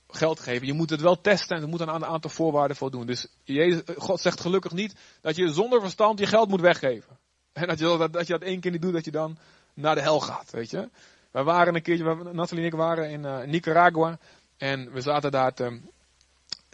geld 0.08 0.40
geven. 0.40 0.66
Je 0.66 0.72
moet 0.72 0.90
het 0.90 1.00
wel 1.00 1.20
testen 1.20 1.56
en 1.56 1.62
er 1.62 1.68
moet 1.68 1.82
aan 1.82 1.94
een 1.94 2.04
aantal 2.04 2.30
voorwaarden 2.30 2.76
voldoen. 2.76 3.06
Dus 3.06 3.26
Jezus, 3.44 3.82
God 3.96 4.20
zegt 4.20 4.40
gelukkig 4.40 4.72
niet 4.72 4.94
dat 5.20 5.36
je 5.36 5.52
zonder 5.52 5.80
verstand 5.80 6.18
je 6.18 6.26
geld 6.26 6.48
moet 6.48 6.60
weggeven. 6.60 7.18
En 7.52 7.66
dat 7.66 7.78
je 7.78 7.84
dat, 7.84 8.12
dat, 8.12 8.26
je 8.26 8.32
dat 8.32 8.42
één 8.42 8.60
keer 8.60 8.70
niet 8.70 8.82
doet, 8.82 8.92
dat 8.92 9.04
je 9.04 9.10
dan 9.10 9.38
naar 9.74 9.94
de 9.94 10.00
hel 10.00 10.20
gaat, 10.20 10.50
weet 10.50 10.70
je. 10.70 10.88
Wij 11.30 11.42
waren 11.42 11.74
een 11.74 11.82
keertje, 11.82 12.04
Nathalie 12.32 12.64
en 12.64 12.70
ik 12.70 12.74
waren 12.74 13.10
in 13.10 13.50
Nicaragua. 13.50 14.18
En 14.56 14.92
we 14.92 15.00
zaten 15.00 15.30
daar 15.30 15.54
te, 15.54 15.80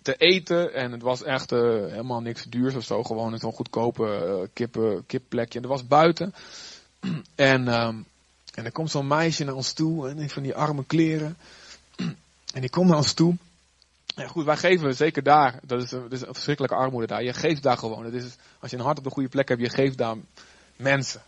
te 0.02 0.16
eten. 0.16 0.74
En 0.74 0.92
het 0.92 1.02
was 1.02 1.22
echt 1.22 1.52
uh, 1.52 1.60
helemaal 1.60 2.20
niks 2.20 2.44
duurs 2.44 2.74
of 2.74 2.84
zo. 2.84 3.02
Gewoon 3.02 3.32
een 3.32 3.40
goedkope 3.40 4.48
uh, 4.56 4.98
kipplekje. 5.06 5.56
En 5.58 5.62
dat 5.62 5.70
was 5.70 5.86
buiten. 5.86 6.34
en, 7.34 7.68
um, 7.68 8.06
en 8.54 8.64
er 8.64 8.72
komt 8.72 8.90
zo'n 8.90 9.06
meisje 9.06 9.44
naar 9.44 9.54
ons 9.54 9.72
toe. 9.72 10.08
En 10.08 10.30
van 10.30 10.42
die 10.42 10.54
arme 10.54 10.84
kleren. 10.84 11.36
en 12.54 12.60
die 12.60 12.70
komt 12.70 12.88
naar 12.88 12.96
ons 12.96 13.12
toe. 13.12 13.36
En 14.14 14.28
goed, 14.28 14.44
wij 14.44 14.56
geven 14.56 14.96
zeker 14.96 15.22
daar. 15.22 15.58
Dat 15.62 15.82
is, 15.82 15.92
een, 15.92 16.02
dat 16.02 16.12
is 16.12 16.20
een 16.20 16.34
verschrikkelijke 16.34 16.76
armoede 16.76 17.06
daar. 17.06 17.22
Je 17.22 17.32
geeft 17.32 17.62
daar 17.62 17.78
gewoon. 17.78 18.04
Het 18.04 18.14
is, 18.14 18.36
als 18.60 18.70
je 18.70 18.76
een 18.76 18.84
hart 18.84 18.98
op 18.98 19.04
de 19.04 19.10
goede 19.10 19.28
plek 19.28 19.48
hebt, 19.48 19.60
je 19.60 19.68
geeft 19.68 19.98
daar 19.98 20.16
mensen. 20.76 21.22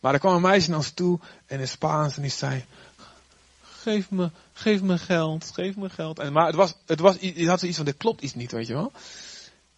Maar 0.00 0.14
er 0.14 0.20
kwam 0.20 0.34
een 0.34 0.40
meisje 0.40 0.68
naar 0.68 0.78
ons 0.78 0.90
toe 0.90 1.18
en 1.46 1.60
in 1.60 1.68
Spaans 1.68 2.16
en 2.16 2.22
die 2.22 2.30
zei, 2.30 2.64
geef 3.62 4.10
me, 4.10 4.30
geef 4.58 4.82
me 4.82 4.98
geld, 4.98 5.50
geef 5.54 5.76
me 5.76 5.88
geld. 5.90 6.18
En, 6.18 6.32
maar 6.32 6.46
het 6.46 6.54
was, 6.54 6.74
het 6.86 7.00
was, 7.00 7.16
had 7.36 7.60
zoiets 7.60 7.76
van, 7.76 7.84
dit 7.84 7.96
klopt 7.96 8.22
iets 8.22 8.34
niet, 8.34 8.52
weet 8.52 8.66
je 8.66 8.72
wel. 8.72 8.92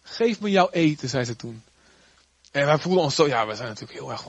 Geef 0.01 0.39
me 0.39 0.49
jouw 0.49 0.69
eten, 0.69 1.09
zei 1.09 1.23
ze 1.23 1.35
toen. 1.35 1.63
En 2.51 2.65
wij 2.65 2.77
voelden 2.77 3.03
ons 3.03 3.15
zo, 3.15 3.27
ja, 3.27 3.47
we 3.47 3.55
zijn 3.55 3.67
natuurlijk 3.67 3.99
heel 3.99 4.11
erg 4.11 4.25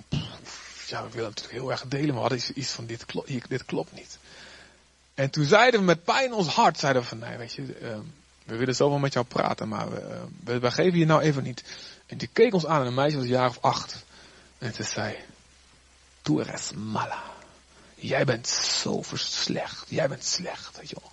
ja, 0.91 1.03
we 1.05 1.11
willen 1.11 1.29
natuurlijk 1.29 1.59
heel 1.59 1.71
erg 1.71 1.85
delen, 1.89 2.07
maar 2.07 2.15
we 2.15 2.29
hadden 2.29 2.59
iets 2.59 2.71
van, 2.71 2.87
dit, 2.87 3.07
klopt, 3.07 3.49
dit 3.49 3.65
klopt 3.65 3.93
niet. 3.93 4.19
En 5.15 5.31
toen 5.31 5.45
zeiden 5.45 5.81
we 5.81 5.87
met 5.87 6.05
pijn 6.05 6.25
in 6.25 6.33
ons 6.33 6.49
hart, 6.49 6.79
zeiden 6.79 7.03
we 7.03 7.09
van, 7.09 7.19
nee, 7.19 7.37
weet 7.37 7.53
je, 7.53 7.63
uh, 7.63 7.99
we 8.45 8.57
willen 8.57 8.75
zoveel 8.75 8.99
met 8.99 9.13
jou 9.13 9.27
praten, 9.27 9.69
maar 9.69 9.91
we, 9.91 10.01
uh, 10.01 10.23
we, 10.45 10.59
we, 10.59 10.71
geven 10.71 10.99
je 10.99 11.05
nou 11.05 11.23
even 11.23 11.43
niet. 11.43 11.65
En 12.07 12.19
die 12.19 12.29
keek 12.33 12.55
ons 12.55 12.67
aan, 12.67 12.81
en 12.81 12.87
een 12.87 12.95
meisje 12.95 13.17
was 13.17 13.25
een 13.25 13.31
jaar 13.31 13.49
of 13.49 13.59
acht. 13.61 14.05
En 14.59 14.75
ze 14.75 14.83
zei, 14.83 15.17
tu 16.23 16.41
eres 16.41 16.73
mala. 16.73 17.30
Jij 18.01 18.25
bent 18.25 18.49
zo 18.49 19.03
slecht. 19.15 19.87
Jij 19.89 20.09
bent 20.09 20.25
slecht. 20.25 20.77
Weet 20.77 20.89
je 20.91 20.97
wel. 21.01 21.11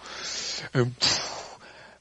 En, 0.72 0.96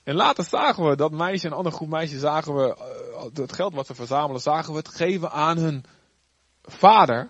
en, 0.03 0.15
later 0.15 0.45
zagen 0.45 0.89
we 0.89 0.97
dat 0.97 1.11
meisje 1.11 1.47
en 1.47 1.53
ander 1.53 1.73
groep 1.73 1.89
meisjes 1.89 2.21
zagen 2.21 2.55
we 2.55 2.77
uh, 2.79 3.43
het 3.43 3.53
geld 3.53 3.75
wat 3.75 3.87
ze 3.87 3.95
verzamelen, 3.95 4.41
zagen 4.41 4.73
we 4.73 4.79
het 4.79 4.89
geven 4.89 5.31
aan 5.31 5.59
hun 5.59 5.85
vader. 6.63 7.29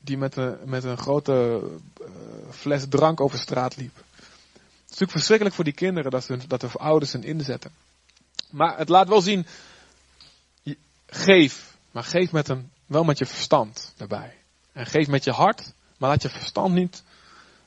Die 0.00 0.18
met 0.18 0.36
een, 0.36 0.56
met 0.64 0.84
een 0.84 0.98
grote 0.98 1.60
uh, 2.00 2.06
fles 2.50 2.84
drank 2.88 3.20
over 3.20 3.38
straat 3.38 3.76
liep. 3.76 3.96
Het 3.96 4.94
is 4.94 5.02
natuurlijk 5.02 5.10
verschrikkelijk 5.10 5.54
voor 5.54 5.64
die 5.64 5.72
kinderen 5.72 6.10
dat, 6.10 6.24
ze, 6.24 6.46
dat 6.46 6.60
de 6.60 6.68
ouders 6.72 7.12
hen 7.12 7.24
inzetten. 7.24 7.70
Maar 8.50 8.78
het 8.78 8.88
laat 8.88 9.08
wel 9.08 9.20
zien, 9.20 9.46
geef, 11.06 11.76
maar 11.90 12.04
geef 12.04 12.32
met 12.32 12.48
een 12.48 12.70
wel 12.86 13.04
met 13.04 13.18
je 13.18 13.26
verstand 13.26 13.92
daarbij. 13.96 14.34
En 14.72 14.86
geef 14.86 15.08
met 15.08 15.24
je 15.24 15.30
hart, 15.30 15.72
maar 15.98 16.10
laat 16.10 16.22
je 16.22 16.28
verstand 16.28 16.74
niet 16.74 17.02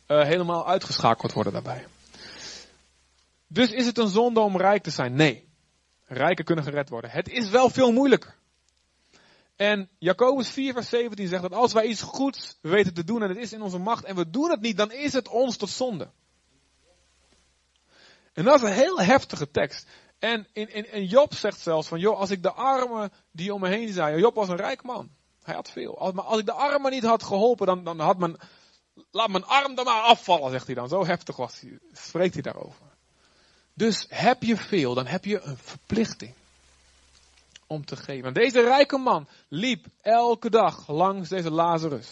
uh, 0.07 0.23
helemaal 0.23 0.67
uitgeschakeld 0.67 1.33
worden 1.33 1.53
daarbij. 1.53 1.85
Dus 3.47 3.71
is 3.71 3.85
het 3.85 3.97
een 3.97 4.07
zonde 4.07 4.39
om 4.39 4.57
rijk 4.57 4.83
te 4.83 4.89
zijn? 4.89 5.15
Nee. 5.15 5.47
Rijken 6.05 6.45
kunnen 6.45 6.63
gered 6.63 6.89
worden. 6.89 7.09
Het 7.09 7.29
is 7.29 7.49
wel 7.49 7.69
veel 7.69 7.91
moeilijker. 7.91 8.35
En 9.55 9.89
Jacobus 9.97 10.49
4 10.49 10.73
vers 10.73 10.89
17 10.89 11.27
zegt 11.27 11.41
dat 11.41 11.53
als 11.53 11.73
wij 11.73 11.85
iets 11.85 12.01
goeds 12.01 12.57
weten 12.61 12.93
te 12.93 13.03
doen 13.03 13.23
en 13.23 13.29
het 13.29 13.37
is 13.37 13.53
in 13.53 13.61
onze 13.61 13.77
macht 13.77 14.03
en 14.03 14.15
we 14.15 14.29
doen 14.29 14.49
het 14.49 14.61
niet, 14.61 14.77
dan 14.77 14.91
is 14.91 15.13
het 15.13 15.27
ons 15.27 15.57
tot 15.57 15.69
zonde. 15.69 16.09
En 18.33 18.43
dat 18.43 18.55
is 18.55 18.69
een 18.69 18.75
heel 18.75 19.01
heftige 19.01 19.51
tekst. 19.51 19.87
En 20.19 20.47
in, 20.53 20.91
in 20.91 21.05
Job 21.05 21.33
zegt 21.33 21.59
zelfs 21.59 21.87
van, 21.87 21.99
joh, 21.99 22.19
als 22.19 22.31
ik 22.31 22.43
de 22.43 22.51
armen 22.51 23.11
die 23.31 23.53
om 23.53 23.61
me 23.61 23.67
heen 23.67 23.93
zijn, 23.93 24.19
Job 24.19 24.35
was 24.35 24.49
een 24.49 24.55
rijk 24.55 24.83
man. 24.83 25.09
Hij 25.49 25.57
had 25.57 25.71
veel. 25.71 26.12
Maar 26.13 26.23
als 26.23 26.39
ik 26.39 26.45
de 26.45 26.51
armen 26.51 26.91
niet 26.91 27.03
had 27.03 27.23
geholpen, 27.23 27.65
dan, 27.65 27.83
dan 27.83 27.99
had 27.99 28.17
men, 28.17 28.38
laat 29.12 29.29
mijn 29.29 29.45
arm 29.45 29.75
dan 29.75 29.85
maar 29.85 30.01
afvallen, 30.01 30.51
zegt 30.51 30.65
hij 30.65 30.75
dan. 30.75 30.88
Zo 30.88 31.05
heftig 31.05 31.35
was 31.35 31.59
hij, 31.59 31.79
spreekt 31.93 32.33
hij 32.33 32.43
daarover. 32.43 32.85
Dus 33.73 34.05
heb 34.09 34.43
je 34.43 34.57
veel, 34.57 34.93
dan 34.93 35.05
heb 35.05 35.25
je 35.25 35.41
een 35.41 35.57
verplichting 35.57 36.33
om 37.67 37.85
te 37.85 37.95
geven. 37.95 38.27
En 38.27 38.33
deze 38.33 38.62
rijke 38.62 38.97
man 38.97 39.27
liep 39.47 39.85
elke 40.01 40.49
dag 40.49 40.88
langs 40.88 41.29
deze 41.29 41.51
Lazarus. 41.51 42.09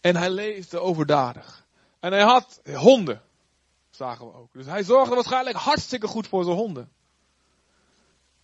En 0.00 0.16
hij 0.16 0.30
leefde 0.30 0.78
overdadig. 0.78 1.64
En 2.00 2.12
hij 2.12 2.22
had 2.22 2.60
honden 2.64 3.22
zagen 3.90 4.26
we 4.26 4.34
ook. 4.34 4.52
Dus 4.52 4.66
hij 4.66 4.84
zorgde 4.84 5.14
waarschijnlijk 5.14 5.56
hartstikke 5.56 6.06
goed 6.06 6.28
voor 6.28 6.44
zijn 6.44 6.56
honden. 6.56 6.92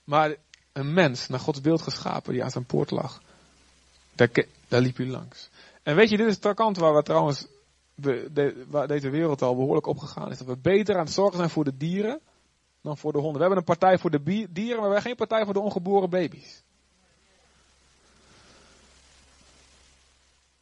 Maar 0.04 0.36
een 0.78 0.92
mens, 0.92 1.28
naar 1.28 1.40
Gods 1.40 1.60
beeld 1.60 1.82
geschapen, 1.82 2.32
die 2.32 2.44
aan 2.44 2.50
zijn 2.50 2.64
poort 2.64 2.90
lag, 2.90 3.22
daar, 4.14 4.28
daar 4.68 4.80
liep 4.80 4.96
hij 4.96 5.06
langs. 5.06 5.48
En 5.82 5.96
weet 5.96 6.10
je, 6.10 6.16
dit 6.16 6.26
is 6.26 6.40
de 6.40 6.54
kant 6.54 6.76
waar 6.76 6.94
we 6.94 7.02
trouwens, 7.02 7.46
de, 7.94 8.64
waar 8.68 8.86
deze 8.86 9.10
wereld 9.10 9.42
al 9.42 9.56
behoorlijk 9.56 9.86
opgegaan 9.86 10.30
is. 10.30 10.38
Dat 10.38 10.46
we 10.46 10.56
beter 10.56 10.94
aan 10.94 11.04
het 11.04 11.12
zorgen 11.12 11.36
zijn 11.36 11.50
voor 11.50 11.64
de 11.64 11.76
dieren 11.76 12.20
dan 12.80 12.98
voor 12.98 13.12
de 13.12 13.18
honden. 13.18 13.36
We 13.36 13.40
hebben 13.40 13.58
een 13.58 13.78
partij 13.78 13.98
voor 13.98 14.10
de 14.10 14.22
dieren, 14.22 14.80
maar 14.80 14.88
we 14.88 14.94
hebben 14.94 15.02
geen 15.02 15.16
partij 15.16 15.44
voor 15.44 15.54
de 15.54 15.60
ongeboren 15.60 16.10
baby's. 16.10 16.62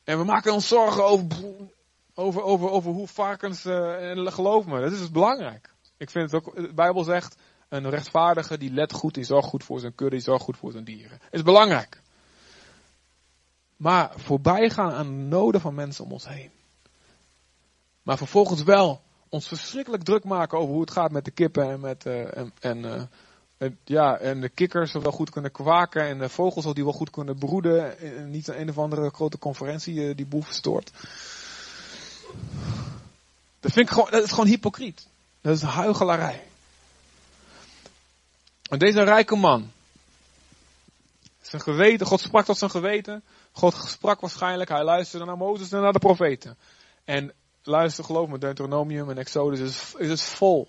En 0.05 0.19
we 0.19 0.25
maken 0.25 0.53
ons 0.53 0.69
zorgen 0.69 1.05
over 1.05 1.27
over, 2.17 2.43
over, 2.43 2.71
over 2.71 2.93
hoe 2.93 3.09
varkens, 3.09 3.65
uh, 3.65 4.11
en 4.11 4.33
geloof 4.33 4.67
me, 4.67 4.81
dat 4.81 4.93
is 4.93 4.99
dus 4.99 5.11
belangrijk. 5.11 5.75
Ik 5.97 6.11
vind 6.11 6.31
het 6.31 6.47
ook, 6.47 6.55
de 6.55 6.75
Bijbel 6.75 7.05
zegt, 7.05 7.37
een 7.69 7.91
rechtvaardige 7.91 8.59
die 8.59 8.73
let 8.73 8.93
goed, 8.93 9.15
die 9.15 9.25
zorgt 9.25 9.49
goed 9.49 9.65
voor 9.65 9.81
zijn 9.81 9.95
kudde, 9.95 10.15
die 10.17 10.25
zorgt 10.25 10.45
goed 10.45 10.57
voor 10.57 10.73
zijn 10.73 10.85
dieren. 10.85 11.19
Is 11.31 11.43
belangrijk. 11.43 12.01
Maar 13.77 14.13
voorbij 14.17 14.71
gaan 14.71 14.93
aan 14.93 15.07
de 15.07 15.13
noden 15.13 15.61
van 15.61 15.75
mensen 15.75 16.05
om 16.05 16.13
ons 16.13 16.29
heen. 16.29 16.51
Maar 18.03 18.17
vervolgens 18.17 18.63
wel 18.63 19.01
ons 19.29 19.49
verschrikkelijk 19.49 20.03
druk 20.03 20.25
maken 20.25 20.59
over 20.59 20.73
hoe 20.73 20.81
het 20.81 20.91
gaat 20.91 21.11
met 21.11 21.25
de 21.25 21.31
kippen 21.31 21.71
en 21.71 21.81
met, 21.81 22.07
uh, 22.07 22.37
en, 22.61 22.79
uh, 22.79 23.03
en, 23.57 23.79
ja, 23.85 24.19
en 24.19 24.41
de 24.41 24.49
kikkers 24.49 24.93
wel 24.93 25.13
goed 25.13 25.31
kunnen 25.31 25.53
kwaken 25.53 26.03
en 26.03 26.19
de 26.19 26.29
vogels 26.29 26.75
die 26.75 26.85
wel 26.85 26.93
goed 26.93 27.11
kunnen 27.11 27.39
broeden. 27.39 27.99
En 27.99 28.31
niet 28.31 28.49
een, 28.49 28.69
of 28.69 28.79
andere 28.79 29.11
grote 29.11 29.39
conferentie 29.39 30.15
die 30.15 30.27
boel 30.27 30.43
verstoort. 30.43 30.91
Dat, 33.61 33.73
vind 33.73 33.89
ik 33.89 33.95
gewoon, 33.95 34.11
dat 34.11 34.23
is 34.23 34.31
gewoon 34.31 34.47
hypocriet. 34.47 35.07
Dat 35.41 35.57
is 35.57 35.63
huigelarij. 35.63 36.43
En 38.69 38.79
deze 38.79 39.03
rijke 39.03 39.37
man. 39.37 39.71
Zijn 41.41 41.63
geweten, 41.63 42.07
God 42.07 42.21
sprak 42.21 42.45
tot 42.45 42.59
zijn 42.59 42.71
geweten. 42.71 43.25
God 43.53 43.75
sprak 43.75 44.21
waarschijnlijk, 44.21 44.71
hij 44.71 44.85
luisterde 44.85 45.25
naar 45.25 45.37
Mozes 45.37 45.73
en 45.73 45.81
naar 45.81 45.93
de 45.93 45.99
profeten. 45.99 46.57
En 47.05 47.33
luister, 47.63 48.05
geloof 48.05 48.29
me, 48.29 48.39
Deuteronomium 48.39 49.11
en 49.11 49.19
Exodus 49.19 49.61
is, 49.61 49.95
is 49.99 50.09
het 50.09 50.23
vol. 50.23 50.69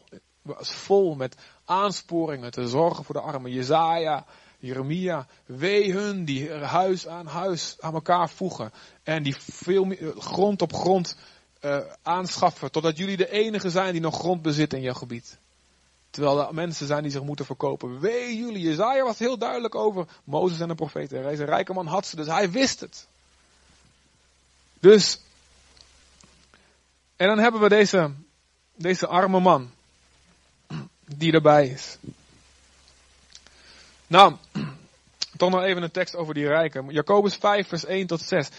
is 0.60 0.72
vol 0.72 1.16
met 1.16 1.36
aansporingen 1.66 2.52
te 2.52 2.68
zorgen 2.68 3.04
voor 3.04 3.16
de 3.16 3.22
armen. 3.22 3.52
Jezaja, 3.52 4.26
Jeremia, 4.60 5.28
wee 5.46 5.94
hun 5.94 6.26
die 6.26 6.52
huis 6.52 7.08
aan 7.08 7.26
huis 7.26 7.76
aan 7.80 7.94
elkaar 7.94 8.30
voegen. 8.30 8.72
En 9.04 9.24
die 9.24 9.36
veel 9.40 9.84
meer, 9.84 10.14
grond 10.18 10.62
op 10.62 10.74
grond 10.74 11.18
uh, 11.62 11.78
aanschaffen 12.02 12.72
totdat 12.72 12.98
jullie 12.98 13.18
de 13.18 13.32
enige 13.32 13.70
zijn 13.70 13.92
die 13.92 14.02
nog 14.02 14.16
grond 14.16 14.42
bezitten 14.42 14.78
in 14.78 14.84
jouw 14.84 14.94
gebied. 14.94 15.40
Terwijl 16.10 16.48
er 16.48 16.54
mensen 16.54 16.88
zijn 16.88 17.04
die 17.04 17.12
zich 17.12 17.24
moeten 17.24 17.46
verkopen. 17.46 18.00
Wee 18.00 18.38
jullie, 18.38 18.62
Jezaja 18.62 19.04
was 19.04 19.20
heel 19.20 19.38
duidelijk 19.38 19.76
over 19.76 20.08
Mozes 20.24 20.60
en 20.60 20.68
de 20.68 20.76
profeten. 20.76 21.24
Deze 21.24 21.46
rijke 21.46 21.74
man 21.74 21.88
had 21.88 22.06
ze, 22.06 22.16
dus 22.16 22.28
hij 22.28 22.52
wist 22.52 22.80
het. 22.80 23.08
Dus, 24.80 25.20
en 27.16 27.28
dan 27.28 27.38
hebben 27.38 27.62
we 27.62 27.70
deze, 27.70 28.14
deze 28.76 29.08
arme 29.08 29.40
man, 29.40 29.72
die 31.06 31.34
erbij 31.34 31.68
is. 31.68 31.98
Nou, 34.08 34.36
toch 35.38 35.50
nog 35.50 35.62
even 35.62 35.84
een 35.84 35.92
tekst 35.92 36.16
over 36.16 36.34
die 36.34 36.48
rijken. 36.48 36.90
Jacobus 36.90 37.36
5, 37.36 37.68
vers 37.68 37.86
1 37.86 38.08
tot 38.08 38.22
6. 38.22 38.50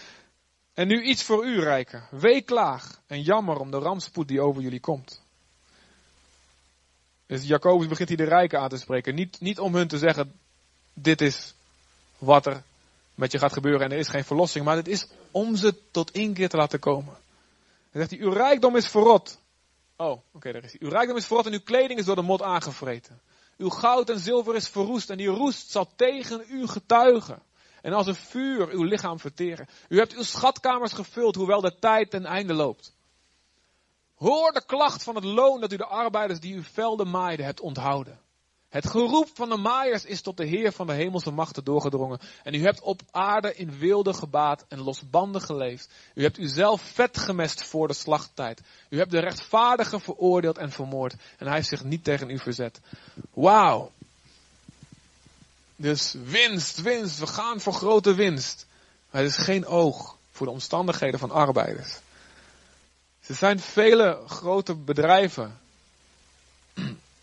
En 0.73 0.87
nu 0.87 1.03
iets 1.03 1.23
voor 1.23 1.45
u, 1.45 1.59
rijken. 1.59 2.07
Weeklaag 2.11 3.01
en 3.07 3.21
jammer 3.21 3.57
om 3.57 3.71
de 3.71 3.77
rampspoed 3.77 4.27
die 4.27 4.41
over 4.41 4.61
jullie 4.61 4.79
komt. 4.79 5.21
Dus 7.29 7.47
Jacobus 7.47 7.87
begint 7.87 8.09
hier 8.09 8.17
de 8.17 8.23
rijken 8.23 8.59
aan 8.59 8.69
te 8.69 8.77
spreken. 8.77 9.15
Niet, 9.15 9.39
niet 9.39 9.59
om 9.59 9.75
hun 9.75 9.87
te 9.87 9.97
zeggen, 9.97 10.39
dit 10.93 11.21
is 11.21 11.53
wat 12.17 12.45
er 12.45 12.63
met 13.15 13.31
je 13.31 13.37
gaat 13.37 13.53
gebeuren 13.53 13.81
en 13.81 13.91
er 13.91 13.97
is 13.97 14.07
geen 14.07 14.23
verlossing. 14.23 14.65
Maar 14.65 14.75
het 14.75 14.87
is 14.87 15.07
om 15.31 15.55
ze 15.55 15.75
tot 15.91 16.11
inkeer 16.11 16.49
te 16.49 16.57
laten 16.57 16.79
komen. 16.79 17.13
Hij 17.91 18.01
zegt 18.01 18.09
hij, 18.09 18.19
uw 18.19 18.31
rijkdom 18.31 18.75
is 18.75 18.87
verrot. 18.87 19.39
Oh, 19.95 20.21
oké, 20.31 20.51
daar 20.51 20.63
is 20.63 20.71
hij. 20.71 20.81
Uw 20.81 20.89
rijkdom 20.89 21.17
is 21.17 21.25
verrot 21.25 21.45
en 21.45 21.53
uw 21.53 21.63
kleding 21.63 21.99
is 21.99 22.05
door 22.05 22.15
de 22.15 22.21
mot 22.21 22.41
aangevreten. 22.41 23.19
Uw 23.57 23.69
goud 23.69 24.09
en 24.09 24.19
zilver 24.19 24.55
is 24.55 24.67
verroest 24.67 25.09
en 25.09 25.17
die 25.17 25.27
roest 25.27 25.69
zal 25.69 25.89
tegen 25.95 26.43
u 26.47 26.67
getuigen. 26.67 27.41
En 27.81 27.93
als 27.93 28.07
een 28.07 28.15
vuur 28.15 28.69
uw 28.69 28.83
lichaam 28.83 29.19
verteren. 29.19 29.67
U 29.89 29.97
hebt 29.97 30.15
uw 30.15 30.23
schatkamers 30.23 30.93
gevuld, 30.93 31.35
hoewel 31.35 31.61
de 31.61 31.75
tijd 31.79 32.09
ten 32.09 32.25
einde 32.25 32.53
loopt. 32.53 32.93
Hoor 34.19 34.51
de 34.51 34.65
klacht 34.65 35.03
van 35.03 35.15
het 35.15 35.23
loon 35.23 35.61
dat 35.61 35.73
u 35.73 35.77
de 35.77 35.85
arbeiders 35.85 36.39
die 36.39 36.55
uw 36.55 36.63
velden 36.63 37.09
maaiden 37.09 37.45
hebt 37.45 37.59
onthouden. 37.59 38.19
Het 38.69 38.89
geroep 38.89 39.29
van 39.33 39.49
de 39.49 39.57
maaiers 39.57 40.05
is 40.05 40.21
tot 40.21 40.37
de 40.37 40.45
Heer 40.45 40.71
van 40.71 40.87
de 40.87 40.93
hemelse 40.93 41.31
machten 41.31 41.63
doorgedrongen. 41.63 42.19
En 42.43 42.53
u 42.53 42.61
hebt 42.61 42.81
op 42.81 43.01
aarde 43.11 43.55
in 43.55 43.77
wilde 43.77 44.13
gebaat 44.13 44.65
en 44.67 44.79
losbandig 44.79 45.45
geleefd. 45.45 45.89
U 46.13 46.21
hebt 46.21 46.37
uzelf 46.37 46.81
vet 46.81 47.17
gemest 47.17 47.63
voor 47.63 47.87
de 47.87 47.93
slachttijd. 47.93 48.61
U 48.89 48.97
hebt 48.97 49.11
de 49.11 49.19
rechtvaardige 49.19 49.99
veroordeeld 49.99 50.57
en 50.57 50.71
vermoord. 50.71 51.15
En 51.37 51.45
hij 51.45 51.55
heeft 51.55 51.67
zich 51.67 51.83
niet 51.83 52.03
tegen 52.03 52.29
u 52.29 52.39
verzet. 52.39 52.79
Wauw. 53.33 53.91
Dus 55.75 56.15
winst, 56.23 56.81
winst. 56.81 57.19
We 57.19 57.27
gaan 57.27 57.59
voor 57.59 57.73
grote 57.73 58.13
winst. 58.15 58.65
Maar 59.11 59.21
er 59.21 59.27
is 59.27 59.37
geen 59.37 59.65
oog 59.65 60.17
voor 60.31 60.45
de 60.45 60.53
omstandigheden 60.53 61.19
van 61.19 61.31
arbeiders. 61.31 61.99
Er 63.29 63.35
zijn 63.35 63.59
vele 63.59 64.19
grote 64.27 64.75
bedrijven. 64.75 65.59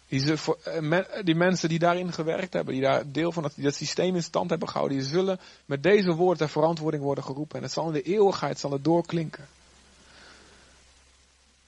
Die, 0.08 0.20
ze, 0.20 0.56
eh, 0.64 1.34
mensen 1.34 1.68
die 1.68 1.78
daarin 1.78 2.12
gewerkt 2.12 2.52
hebben, 2.52 2.74
die 2.74 2.82
daar 2.82 3.12
deel 3.12 3.32
van 3.32 3.42
dat, 3.42 3.52
dat 3.56 3.74
systeem 3.74 4.14
in 4.14 4.22
stand 4.22 4.50
hebben 4.50 4.68
gehouden, 4.68 4.98
die 4.98 5.06
zullen 5.06 5.40
met 5.64 5.82
deze 5.82 6.14
woorden 6.14 6.38
ter 6.38 6.48
verantwoording 6.48 7.02
worden 7.02 7.24
geroepen. 7.24 7.56
En 7.56 7.62
het 7.62 7.72
zal 7.72 7.86
in 7.86 7.92
de 7.92 8.02
eeuwigheid 8.02 8.58
zal 8.58 8.70
het 8.70 8.84
doorklinken. 8.84 9.48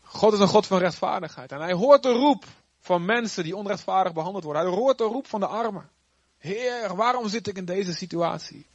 God 0.03 0.33
is 0.33 0.39
een 0.39 0.49
God 0.49 0.67
van 0.67 0.79
rechtvaardigheid. 0.79 1.53
En 1.53 1.61
hij 1.61 1.73
hoort 1.73 2.03
de 2.03 2.13
roep 2.13 2.45
van 2.81 3.05
mensen 3.05 3.45
die 3.45 3.57
onrechtvaardig 3.57 4.13
behandeld 4.13 4.45
worden. 4.45 4.63
Hij 4.63 4.73
hoort 4.73 4.99
de 4.99 5.05
roep 5.05 5.27
van 5.27 5.41
de 5.41 5.47
armen. 5.47 5.89
Heer, 6.39 6.97
waarom 6.97 7.29
zit 7.29 7.47
ik 7.47 7.57
in 7.57 7.65
deze 7.65 7.95
situatie? 7.95 8.67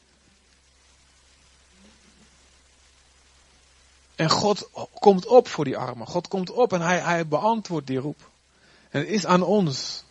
En 4.14 4.30
God 4.30 4.68
komt 4.94 5.26
op 5.26 5.48
voor 5.48 5.64
die 5.64 5.76
armen. 5.76 6.06
God 6.06 6.28
komt 6.28 6.50
op 6.50 6.72
en 6.72 6.80
hij, 6.80 6.98
hij 6.98 7.26
beantwoordt 7.26 7.86
die 7.86 7.98
roep. 7.98 8.30
En 8.90 9.00
het 9.00 9.08
is 9.08 9.26
aan 9.26 9.42
ons 9.42 10.04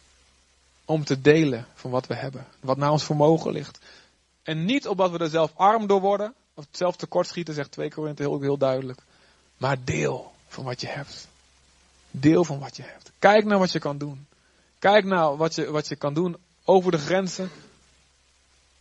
om 0.86 1.04
te 1.04 1.22
delen 1.22 1.68
van 1.74 1.92
wat 1.92 2.08
we 2.08 2.16
hebben. 2.16 2.48
Wat 2.60 2.78
naar 2.78 2.92
ons 2.92 3.04
vermogen 3.04 3.52
ligt. 3.52 3.80
En 4.44 4.66
niet 4.66 4.88
omdat 4.88 5.12
we 5.12 5.18
er 5.18 5.30
zelf 5.30 5.52
arm 5.56 5.88
door 5.88 6.02
worden. 6.02 6.34
Of 6.54 6.66
zelf 6.72 6.96
tekortschieten, 6.96 7.54
zegt 7.54 7.72
2 7.72 7.92
Korinthe 7.92 8.24
heel, 8.24 8.42
heel 8.42 8.58
duidelijk. 8.58 9.02
Maar 9.58 9.78
deel 9.84 10.32
van 10.48 10.64
wat 10.64 10.82
je 10.82 10.88
hebt. 10.88 11.28
Deel 12.12 12.44
van 12.44 12.60
wat 12.60 12.76
je 12.76 12.84
hebt. 12.84 13.12
Kijk 13.20 13.46
naar 13.46 13.60
wat 13.60 13.72
je 13.72 13.80
kan 13.80 13.98
doen. 13.98 14.28
Kijk 14.80 15.06
naar 15.06 15.38
wat 15.38 15.56
je, 15.56 15.72
wat 15.72 15.88
je 15.88 15.96
kan 15.96 16.14
doen 16.14 16.38
over 16.64 16.92
de 16.92 16.98
grenzen. 16.98 17.50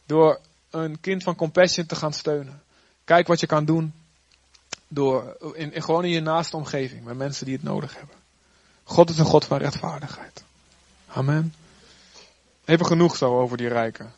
Door 0.07 0.41
een 0.71 1.01
kind 1.01 1.23
van 1.23 1.35
compassion 1.35 1.87
te 1.87 1.97
gaan 1.97 2.13
steunen. 2.13 2.63
Kijk 3.05 3.27
wat 3.27 3.41
je 3.41 3.47
kan 3.47 3.65
doen 3.65 3.93
door, 4.95 5.37
in, 5.55 5.83
gewoon 5.83 6.05
in 6.05 6.11
je 6.11 6.21
naaste 6.21 6.57
omgeving, 6.57 7.05
met 7.05 7.17
mensen 7.17 7.45
die 7.45 7.55
het 7.55 7.63
nodig 7.63 7.97
hebben. 7.97 8.17
God 8.85 9.11
is 9.11 9.19
een 9.19 9.25
God 9.25 9.45
van 9.45 9.59
rechtvaardigheid. 9.59 10.45
Amen. 11.07 11.55
Even 12.65 12.87
genoeg 12.87 13.17
zo 13.17 13.41
over 13.41 13.57
die 13.57 13.69
rijken. 13.69 14.13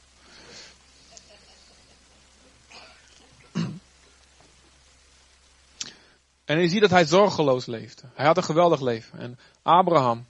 En 6.44 6.60
je 6.60 6.68
ziet 6.68 6.80
dat 6.80 6.90
hij 6.90 7.04
zorgeloos 7.04 7.66
leefde. 7.66 8.02
Hij 8.14 8.26
had 8.26 8.36
een 8.36 8.44
geweldig 8.44 8.80
leven. 8.80 9.18
En 9.18 9.38
Abraham, 9.62 10.26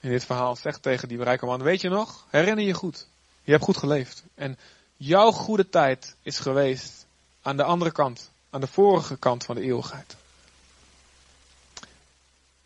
in 0.00 0.10
dit 0.10 0.24
verhaal, 0.24 0.56
zegt 0.56 0.82
tegen 0.82 1.08
die 1.08 1.22
rijke 1.22 1.46
man: 1.46 1.62
Weet 1.62 1.80
je 1.80 1.88
nog? 1.88 2.26
Herinner 2.30 2.64
je 2.64 2.72
goed. 2.72 3.06
Je 3.42 3.52
hebt 3.52 3.64
goed 3.64 3.76
geleefd. 3.76 4.24
En 4.34 4.58
jouw 4.96 5.30
goede 5.30 5.68
tijd 5.68 6.16
is 6.22 6.38
geweest 6.38 7.06
aan 7.42 7.56
de 7.56 7.62
andere 7.62 7.92
kant 7.92 8.30
aan 8.54 8.60
de 8.60 8.66
vorige 8.66 9.16
kant 9.16 9.44
van 9.44 9.54
de 9.54 9.62
eeuwigheid. 9.62 10.16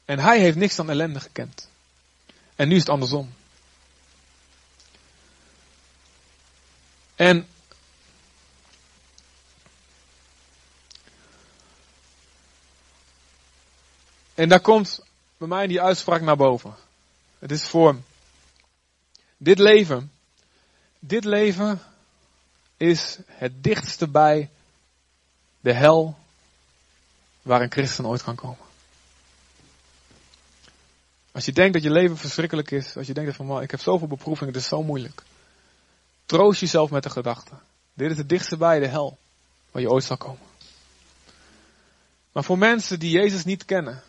En 0.04 0.18
hij 0.18 0.40
heeft 0.40 0.56
niks 0.56 0.76
dan 0.76 0.90
ellende 0.90 1.20
gekend. 1.20 1.68
En 2.56 2.68
nu 2.68 2.74
is 2.74 2.80
het 2.80 2.88
andersom. 2.88 3.32
En 7.14 7.48
En 14.34 14.48
daar 14.48 14.60
komt 14.60 15.00
bij 15.36 15.48
mij 15.48 15.66
die 15.66 15.82
uitspraak 15.82 16.20
naar 16.20 16.36
boven. 16.36 16.74
Het 17.38 17.50
is 17.50 17.68
voor 17.68 17.96
dit 19.36 19.58
leven. 19.58 20.12
Dit 20.98 21.24
leven 21.24 21.82
is 22.76 23.18
het 23.26 23.62
dichtste 23.62 24.08
bij 24.08 24.50
de 25.60 25.72
hel 25.72 26.16
waar 27.42 27.62
een 27.62 27.70
christen 27.70 28.06
ooit 28.06 28.22
kan 28.22 28.34
komen. 28.34 28.66
Als 31.32 31.44
je 31.44 31.52
denkt 31.52 31.72
dat 31.72 31.82
je 31.82 31.90
leven 31.90 32.16
verschrikkelijk 32.16 32.70
is, 32.70 32.96
als 32.96 33.06
je 33.06 33.14
denkt 33.14 33.36
van 33.36 33.62
ik 33.62 33.70
heb 33.70 33.80
zoveel 33.80 34.08
beproevingen, 34.08 34.52
het 34.52 34.62
is 34.62 34.68
zo 34.68 34.82
moeilijk. 34.82 35.22
Troost 36.26 36.60
jezelf 36.60 36.90
met 36.90 37.02
de 37.02 37.10
gedachte. 37.10 37.54
Dit 37.94 38.10
is 38.10 38.16
het 38.16 38.28
dichtste 38.28 38.56
bij 38.56 38.78
de 38.78 38.86
hel 38.86 39.18
waar 39.70 39.82
je 39.82 39.90
ooit 39.90 40.04
zal 40.04 40.16
komen. 40.16 40.46
Maar 42.32 42.44
voor 42.44 42.58
mensen 42.58 42.98
die 42.98 43.10
Jezus 43.10 43.44
niet 43.44 43.64
kennen, 43.64 44.02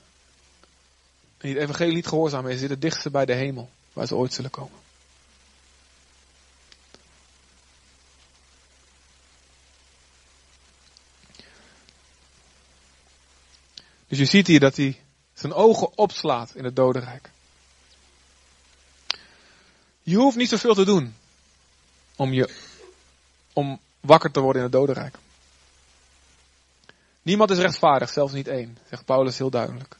en 1.37 1.47
die 1.47 1.53
het 1.53 1.63
evangelie 1.63 1.95
niet 1.95 2.07
gehoorzamen 2.07 2.51
is, 2.51 2.59
dit 2.59 2.69
het 2.69 2.81
dichtste 2.81 3.09
bij 3.09 3.25
de 3.25 3.33
hemel 3.33 3.69
waar 3.93 4.07
ze 4.07 4.15
ooit 4.15 4.33
zullen 4.33 4.51
komen. 4.51 4.77
Dus 14.09 14.17
je 14.17 14.25
ziet 14.25 14.47
hier 14.47 14.59
dat 14.59 14.75
hij 14.75 15.01
zijn 15.33 15.53
ogen 15.53 15.97
opslaat 15.97 16.55
in 16.55 16.63
het 16.63 16.75
dodenrijk. 16.75 17.29
Je 20.01 20.15
hoeft 20.15 20.37
niet 20.37 20.49
zoveel 20.49 20.73
te 20.73 20.85
doen 20.85 21.15
om, 22.15 22.33
je, 22.33 22.49
om 23.53 23.79
wakker 23.99 24.31
te 24.31 24.39
worden 24.39 24.61
in 24.61 24.67
het 24.67 24.77
dodenrijk. 24.77 25.15
Niemand 27.21 27.51
is 27.51 27.57
rechtvaardig, 27.57 28.09
zelfs 28.09 28.33
niet 28.33 28.47
één, 28.47 28.77
zegt 28.89 29.05
Paulus 29.05 29.37
heel 29.37 29.49
duidelijk. 29.49 29.95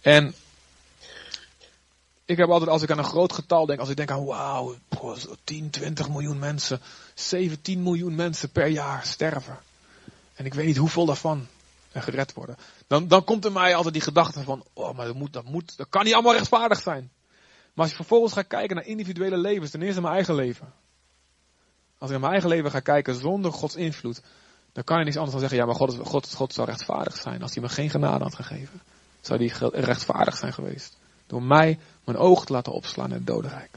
En 0.00 0.34
ik 2.24 2.36
heb 2.36 2.48
altijd, 2.48 2.70
als 2.70 2.82
ik 2.82 2.90
aan 2.90 2.98
een 2.98 3.04
groot 3.04 3.32
getal 3.32 3.66
denk, 3.66 3.80
als 3.80 3.88
ik 3.88 3.96
denk 3.96 4.10
aan 4.10 4.24
wauw, 4.24 4.76
10, 5.44 5.70
20 5.70 6.08
miljoen 6.08 6.38
mensen, 6.38 6.80
17 7.14 7.82
miljoen 7.82 8.14
mensen 8.14 8.50
per 8.50 8.66
jaar 8.66 9.06
sterven. 9.06 9.58
En 10.34 10.44
ik 10.44 10.54
weet 10.54 10.66
niet 10.66 10.76
hoeveel 10.76 11.06
daarvan 11.06 11.46
en 11.92 12.02
gered 12.02 12.32
worden. 12.32 12.56
Dan, 12.86 13.08
dan 13.08 13.24
komt 13.24 13.44
er 13.44 13.52
mij 13.52 13.74
altijd 13.74 13.94
die 13.94 14.02
gedachte 14.02 14.42
van, 14.42 14.64
oh, 14.72 14.96
maar 14.96 15.06
dat 15.06 15.14
moet, 15.14 15.32
dat 15.32 15.44
moet, 15.44 15.76
dat 15.76 15.88
kan 15.88 16.04
niet 16.04 16.14
allemaal 16.14 16.32
rechtvaardig 16.32 16.80
zijn. 16.80 17.10
Maar 17.74 17.84
als 17.84 17.90
je 17.90 17.96
vervolgens 17.96 18.32
gaat 18.32 18.46
kijken 18.46 18.76
naar 18.76 18.86
individuele 18.86 19.38
levens, 19.38 19.70
ten 19.70 19.82
eerste 19.82 20.00
mijn 20.00 20.14
eigen 20.14 20.34
leven. 20.34 20.72
Als 21.98 22.10
ik 22.10 22.20
naar 22.20 22.20
mijn 22.20 22.32
eigen 22.32 22.50
leven 22.50 22.70
ga 22.70 22.80
kijken 22.80 23.14
zonder 23.14 23.52
Gods 23.52 23.74
invloed, 23.74 24.22
dan 24.72 24.84
kan 24.84 24.98
je 24.98 25.04
niets 25.04 25.16
anders 25.16 25.32
dan 25.32 25.40
zeggen, 25.40 25.58
ja, 25.58 25.66
maar 25.66 25.74
God, 25.74 26.06
God, 26.06 26.34
God 26.34 26.52
zou 26.52 26.68
rechtvaardig 26.68 27.16
zijn. 27.16 27.42
Als 27.42 27.54
hij 27.54 27.62
me 27.62 27.68
geen 27.68 27.90
genade 27.90 28.24
had 28.24 28.34
gegeven, 28.34 28.80
zou 29.20 29.46
hij 29.46 29.70
rechtvaardig 29.80 30.36
zijn 30.36 30.52
geweest. 30.52 30.96
Door 31.26 31.42
mij 31.42 31.78
mijn 32.04 32.18
ogen 32.18 32.46
te 32.46 32.52
laten 32.52 32.72
opslaan 32.72 33.08
in 33.08 33.12
het 33.12 33.26
dodenrijk. 33.26 33.70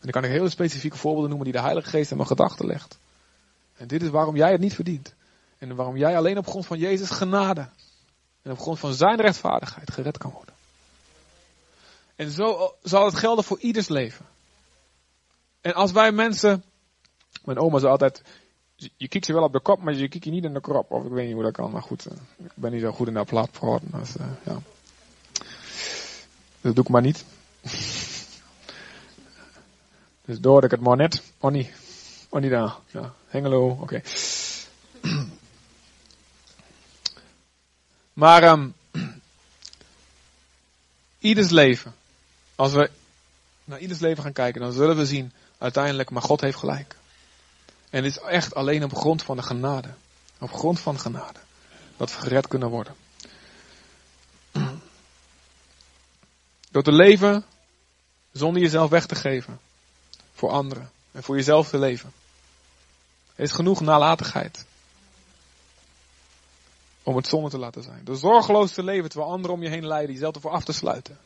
En 0.00 0.10
dan 0.10 0.10
kan 0.10 0.24
ik 0.24 0.30
hele 0.30 0.48
specifieke 0.48 0.96
voorbeelden 0.96 1.28
noemen 1.28 1.46
die 1.46 1.56
de 1.56 1.62
Heilige 1.62 1.88
Geest 1.88 2.10
in 2.10 2.16
mijn 2.16 2.28
gedachten 2.28 2.66
legt. 2.66 2.98
En 3.76 3.88
dit 3.88 4.02
is 4.02 4.08
waarom 4.08 4.36
jij 4.36 4.52
het 4.52 4.60
niet 4.60 4.74
verdient. 4.74 5.14
En 5.60 5.74
waarom 5.74 5.96
jij 5.96 6.16
alleen 6.16 6.38
op 6.38 6.46
grond 6.46 6.66
van 6.66 6.78
Jezus 6.78 7.10
genade 7.10 7.68
en 8.42 8.50
op 8.50 8.58
grond 8.58 8.78
van 8.78 8.94
zijn 8.94 9.20
rechtvaardigheid 9.20 9.90
gered 9.90 10.18
kan 10.18 10.30
worden. 10.30 10.54
En 12.16 12.30
zo 12.30 12.74
zal 12.82 13.04
het 13.04 13.14
gelden 13.14 13.44
voor 13.44 13.58
ieders 13.58 13.88
leven. 13.88 14.26
En 15.60 15.74
als 15.74 15.92
wij 15.92 16.12
mensen, 16.12 16.64
mijn 17.44 17.58
oma 17.58 17.78
zei 17.78 17.90
altijd, 17.90 18.22
je 18.76 19.08
kijkt 19.08 19.26
ze 19.26 19.32
wel 19.32 19.42
op 19.42 19.52
de 19.52 19.60
kop, 19.60 19.82
maar 19.82 19.94
je 19.94 20.08
kijkt 20.08 20.24
je 20.24 20.30
niet 20.30 20.44
in 20.44 20.54
de 20.54 20.60
krop. 20.60 20.90
Of 20.90 21.04
ik 21.04 21.10
weet 21.10 21.26
niet 21.26 21.34
hoe 21.34 21.42
dat 21.42 21.52
kan, 21.52 21.70
maar 21.70 21.82
goed, 21.82 22.06
eh, 22.06 22.16
ik 22.36 22.52
ben 22.54 22.72
niet 22.72 22.80
zo 22.80 22.92
goed 22.92 23.08
in 23.08 23.14
dat 23.14 23.26
plaat 23.26 23.50
uh, 23.62 23.76
ja. 24.44 24.58
Dat 26.60 26.74
doe 26.74 26.84
ik 26.84 26.88
maar 26.88 27.02
niet. 27.02 27.24
dus 30.24 30.40
door 30.40 30.64
ik 30.64 30.70
het 30.70 30.80
maar 30.80 30.96
net, 30.96 31.22
oh 31.38 31.50
niet, 31.50 31.72
oh 32.28 32.40
niet 32.40 32.50
daar, 32.50 32.76
ja, 32.86 33.12
Hengelo, 33.26 33.78
oké. 33.80 34.02
maar 38.20 38.42
um, 38.44 38.74
ieders 41.18 41.50
leven, 41.50 41.94
als 42.54 42.72
we 42.72 42.90
naar 43.64 43.78
ieders 43.78 44.00
leven 44.00 44.22
gaan 44.22 44.32
kijken, 44.32 44.60
dan 44.60 44.72
zullen 44.72 44.96
we 44.96 45.06
zien 45.06 45.32
uiteindelijk, 45.58 46.10
maar 46.10 46.22
God 46.22 46.40
heeft 46.40 46.56
gelijk. 46.56 46.96
En 47.90 48.04
het 48.04 48.16
is 48.16 48.22
echt 48.22 48.54
alleen 48.54 48.84
op 48.84 48.94
grond 48.94 49.22
van 49.22 49.36
de 49.36 49.42
genade. 49.42 49.88
Op 50.38 50.52
grond 50.52 50.80
van 50.80 50.98
genade. 50.98 51.38
Dat 51.96 52.14
we 52.14 52.20
gered 52.20 52.48
kunnen 52.48 52.68
worden. 52.68 52.94
Door 56.70 56.82
te 56.82 56.92
leven 56.92 57.44
zonder 58.32 58.62
jezelf 58.62 58.90
weg 58.90 59.06
te 59.06 59.14
geven. 59.14 59.60
Voor 60.34 60.50
anderen. 60.50 60.90
En 61.12 61.22
voor 61.22 61.36
jezelf 61.36 61.68
te 61.68 61.78
leven. 61.78 62.12
Is 63.34 63.52
genoeg 63.52 63.80
nalatigheid. 63.80 64.64
Om 67.02 67.16
het 67.16 67.26
zonde 67.26 67.50
te 67.50 67.58
laten 67.58 67.82
zijn. 67.82 68.04
Door 68.04 68.16
zorgeloos 68.16 68.72
te 68.72 68.82
leven 68.82 69.08
terwijl 69.10 69.32
anderen 69.32 69.56
om 69.56 69.62
je 69.62 69.68
heen 69.68 69.86
lijden. 69.86 70.12
Jezelf 70.12 70.34
ervoor 70.34 70.50
af 70.50 70.64
te 70.64 70.72
sluiten. 70.72 71.18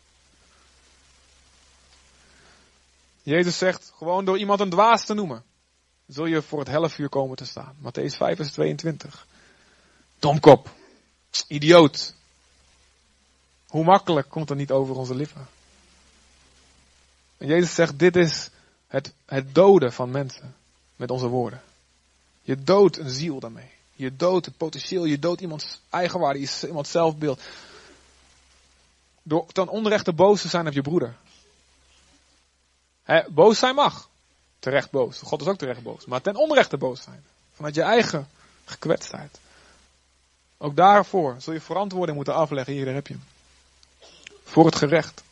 Jezus 3.23 3.59
zegt 3.59 3.93
gewoon 3.97 4.25
door 4.25 4.39
iemand 4.39 4.61
een 4.61 4.71
dwaas 4.71 5.05
te 5.05 5.15
noemen 5.15 5.45
zul 6.07 6.27
je 6.27 6.43
voor 6.43 6.59
het 6.59 6.69
helfvuur 6.69 7.09
komen 7.09 7.37
te 7.37 7.45
staan. 7.45 7.77
Matthäus 7.79 8.17
5 8.17 8.37
vers 8.37 8.53
22. 8.53 9.27
Domkop. 10.19 10.71
Idioot. 11.49 12.15
Hoe 13.67 13.85
makkelijk 13.85 14.29
komt 14.29 14.49
dat 14.49 14.57
niet 14.57 14.71
over 14.71 14.97
onze 14.97 15.15
lippen? 15.15 15.47
En 17.37 17.47
Jezus 17.47 17.75
zegt, 17.75 17.99
dit 17.99 18.17
is 18.17 18.51
het, 18.87 19.15
het 19.27 19.55
doden 19.55 19.93
van 19.93 20.11
mensen 20.11 20.57
met 20.97 21.11
onze 21.11 21.27
woorden. 21.27 21.63
Je 22.43 22.63
doodt 22.63 22.99
een 22.99 23.11
ziel 23.11 23.41
daarmee. 23.41 23.71
Je 23.95 24.17
doodt 24.17 24.47
het 24.47 24.57
potentieel, 24.57 25.05
je 25.05 25.19
doodt 25.19 25.41
iemands 25.41 25.81
eigenwaarde, 25.91 26.49
iemands 26.67 26.91
zelfbeeld. 26.91 27.43
Door 29.23 29.47
ten 29.53 29.69
onrechte 29.69 30.13
boos 30.13 30.41
te 30.41 30.49
zijn 30.49 30.67
op 30.67 30.73
je 30.73 30.83
broeder. 30.83 31.17
Boos 33.29 33.59
zijn 33.59 33.75
mag 33.75 34.09
terecht 34.59 34.91
boos. 34.91 35.19
God 35.19 35.41
is 35.41 35.47
ook 35.47 35.59
terecht 35.59 35.83
boos. 35.83 36.05
Maar 36.05 36.21
ten 36.21 36.37
onrechte 36.37 36.77
boos 36.77 37.03
zijn. 37.03 37.25
Vanuit 37.53 37.75
je 37.75 37.83
eigen 37.83 38.29
gekwetstheid. 38.65 39.41
Ook 40.59 40.77
daarvoor 40.77 41.37
zul 41.39 41.53
je 41.53 41.61
verantwoording 41.61 42.17
moeten 42.17 42.35
afleggen. 42.35 42.73
Hier, 42.73 42.95
heb 42.95 43.07
je. 43.07 43.17
Voor 44.45 44.65
het 44.65 44.77
gerecht. 44.77 45.23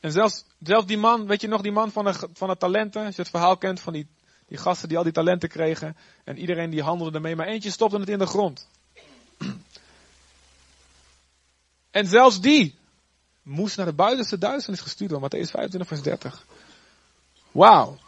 En 0.00 0.12
zelfs, 0.12 0.44
zelfs 0.62 0.86
die 0.86 0.98
man, 0.98 1.26
weet 1.26 1.40
je 1.40 1.48
nog, 1.48 1.62
die 1.62 1.72
man 1.72 1.92
van 1.92 2.04
de, 2.04 2.28
van 2.34 2.48
de 2.48 2.56
talenten. 2.56 3.06
Als 3.06 3.16
je 3.16 3.22
het 3.22 3.30
verhaal 3.30 3.56
kent 3.56 3.80
van 3.80 3.92
die, 3.92 4.06
die 4.46 4.58
gasten 4.58 4.88
die 4.88 4.98
al 4.98 5.04
die 5.04 5.12
talenten 5.12 5.48
kregen. 5.48 5.96
En 6.24 6.38
iedereen 6.38 6.70
die 6.70 6.82
handelde 6.82 7.14
ermee. 7.14 7.36
Maar 7.36 7.46
eentje 7.46 7.70
stopte 7.70 7.98
het 7.98 8.08
in 8.08 8.18
de 8.18 8.26
grond. 8.26 8.66
En 11.90 12.06
zelfs 12.06 12.40
die 12.40 12.78
moest 13.42 13.76
naar 13.76 13.86
de 13.86 13.92
buitenste 13.92 14.38
duisternis 14.38 14.80
gestuurd 14.80 15.10
worden. 15.10 15.28
Matthäus 15.28 15.50
25 15.50 15.88
vers 15.88 16.02
30. 16.02 16.46
Wauw. 17.50 17.98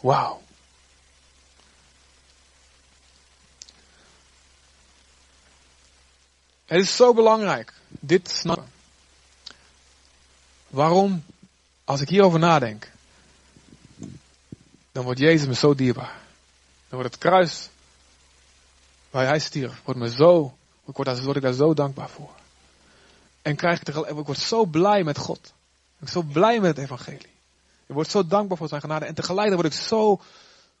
Wauw. 0.00 0.42
Het 6.68 6.80
is 6.80 6.96
zo 6.96 7.14
belangrijk, 7.14 7.72
dit 7.88 8.30
snappen. 8.30 8.70
Waarom, 10.68 11.24
als 11.84 12.00
ik 12.00 12.08
hierover 12.08 12.38
nadenk, 12.38 12.90
dan 14.98 15.06
wordt 15.06 15.22
Jezus 15.22 15.46
me 15.46 15.54
zo 15.54 15.74
dierbaar. 15.74 16.16
Dan 16.88 16.98
wordt 16.98 17.14
het 17.14 17.18
kruis 17.18 17.68
waar 19.10 19.26
hij 19.26 19.38
stierf, 19.38 19.80
wordt 19.84 20.00
me 20.00 20.10
zo, 20.10 20.56
word, 20.84 21.36
ik 21.36 21.42
daar 21.42 21.52
zo 21.52 21.74
dankbaar 21.74 22.08
voor. 22.08 22.30
En 23.42 23.56
krijg 23.56 23.80
ik, 23.80 23.88
ik 23.96 24.26
word 24.26 24.38
zo 24.38 24.64
blij 24.64 25.04
met 25.04 25.18
God. 25.18 25.46
Ik 25.46 25.98
ben 25.98 26.08
zo 26.08 26.22
blij 26.22 26.60
met 26.60 26.76
het 26.76 26.84
evangelie. 26.84 27.34
Ik 27.86 27.94
word 27.94 28.10
zo 28.10 28.26
dankbaar 28.26 28.56
voor 28.56 28.68
zijn 28.68 28.80
genade. 28.80 29.04
En 29.04 29.14
tegelijkertijd 29.14 29.60
word 29.60 29.74
ik 29.74 29.80
zo 29.80 30.20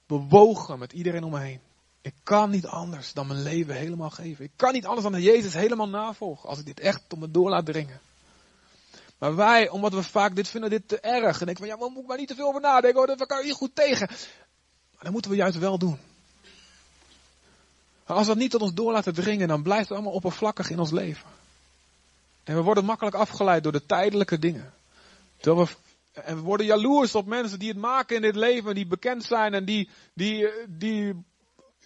bewogen 0.06 0.78
met 0.78 0.92
iedereen 0.92 1.24
om 1.24 1.30
me 1.30 1.40
heen. 1.40 1.60
Ik 2.00 2.14
kan 2.22 2.50
niet 2.50 2.66
anders 2.66 3.12
dan 3.12 3.26
mijn 3.26 3.42
leven 3.42 3.74
helemaal 3.74 4.10
geven. 4.10 4.44
Ik 4.44 4.52
kan 4.56 4.72
niet 4.72 4.86
anders 4.86 5.06
dan 5.06 5.22
Jezus 5.22 5.54
helemaal 5.54 5.88
navolgen. 5.88 6.48
Als 6.48 6.58
ik 6.58 6.66
dit 6.66 6.80
echt 6.80 7.02
tot 7.06 7.18
me 7.18 7.30
door 7.30 7.50
laat 7.50 7.66
dringen. 7.66 8.00
Maar 9.18 9.36
wij, 9.36 9.68
omdat 9.68 9.92
we 9.92 10.02
vaak 10.02 10.36
dit 10.36 10.48
vinden, 10.48 10.70
dit 10.70 10.88
te 10.88 11.00
erg. 11.00 11.40
En 11.40 11.46
denken 11.46 11.66
van, 11.66 11.76
ja, 11.76 11.84
we 11.84 11.90
moet 11.94 12.06
maar 12.06 12.18
niet 12.18 12.28
te 12.28 12.34
veel 12.34 12.48
over 12.48 12.60
nadenken. 12.60 13.00
Oh, 13.00 13.06
dat 13.06 13.26
kan 13.26 13.42
hier 13.42 13.54
goed 13.54 13.74
tegen. 13.74 14.06
Maar 14.94 15.02
dat 15.02 15.12
moeten 15.12 15.30
we 15.30 15.36
juist 15.36 15.58
wel 15.58 15.78
doen. 15.78 15.98
Als 18.04 18.20
we 18.20 18.26
dat 18.26 18.36
niet 18.36 18.50
tot 18.50 18.62
ons 18.62 18.74
door 18.74 18.92
laten 18.92 19.14
dringen, 19.14 19.48
dan 19.48 19.62
blijft 19.62 19.88
het 19.88 19.92
allemaal 19.92 20.12
oppervlakkig 20.14 20.70
in 20.70 20.78
ons 20.78 20.90
leven. 20.90 21.30
En 22.44 22.54
we 22.54 22.62
worden 22.62 22.84
makkelijk 22.84 23.16
afgeleid 23.16 23.62
door 23.62 23.72
de 23.72 23.86
tijdelijke 23.86 24.38
dingen. 24.38 24.72
Terwijl 25.36 25.66
we 25.66 25.72
en 26.24 26.36
we 26.36 26.42
worden 26.42 26.66
jaloers 26.66 27.14
op 27.14 27.26
mensen 27.26 27.58
die 27.58 27.68
het 27.68 27.78
maken 27.78 28.16
in 28.16 28.22
dit 28.22 28.36
leven, 28.36 28.74
die 28.74 28.86
bekend 28.86 29.24
zijn 29.24 29.54
en 29.54 29.64
die, 29.64 29.88
die, 30.14 30.48
die 30.68 31.24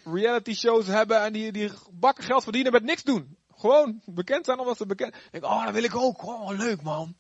reality 0.05 0.55
shows 0.55 0.87
hebben 0.87 1.23
en 1.23 1.33
die, 1.33 1.53
die 1.53 1.71
bakken 1.91 2.25
geld 2.25 2.43
verdienen 2.43 2.73
met 2.73 2.83
niks 2.83 3.03
doen. 3.03 3.37
Gewoon 3.63 4.01
bekend 4.05 4.45
zijn 4.45 4.59
omdat 4.59 4.77
ze 4.77 4.87
bekend 4.87 5.15
oh, 5.41 5.65
dat 5.65 5.75
wil 5.75 5.83
ik 5.83 5.97
ook. 5.97 6.27
Oh, 6.27 6.51
leuk 6.51 6.83
man. 6.83 7.15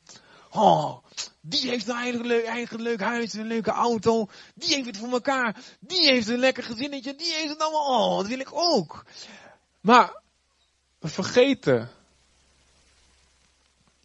Oh, 0.50 1.04
die 1.40 1.68
heeft 1.68 1.88
een 1.88 1.96
eigen 1.96 2.26
leuk, 2.26 2.44
eigen 2.44 2.82
leuk 2.82 3.00
huis, 3.00 3.32
een 3.32 3.46
leuke 3.46 3.70
auto. 3.70 4.28
Die 4.54 4.74
heeft 4.74 4.86
het 4.86 4.96
voor 4.96 5.10
elkaar. 5.10 5.56
Die 5.80 6.10
heeft 6.10 6.28
een 6.28 6.38
lekker 6.38 6.62
gezinnetje. 6.62 7.14
Die 7.14 7.32
heeft 7.32 7.48
het 7.48 7.62
allemaal. 7.62 8.10
Oh, 8.10 8.16
dat 8.16 8.26
wil 8.26 8.38
ik 8.38 8.52
ook. 8.52 9.04
Maar 9.80 10.20
we 10.98 11.08
vergeten 11.08 11.88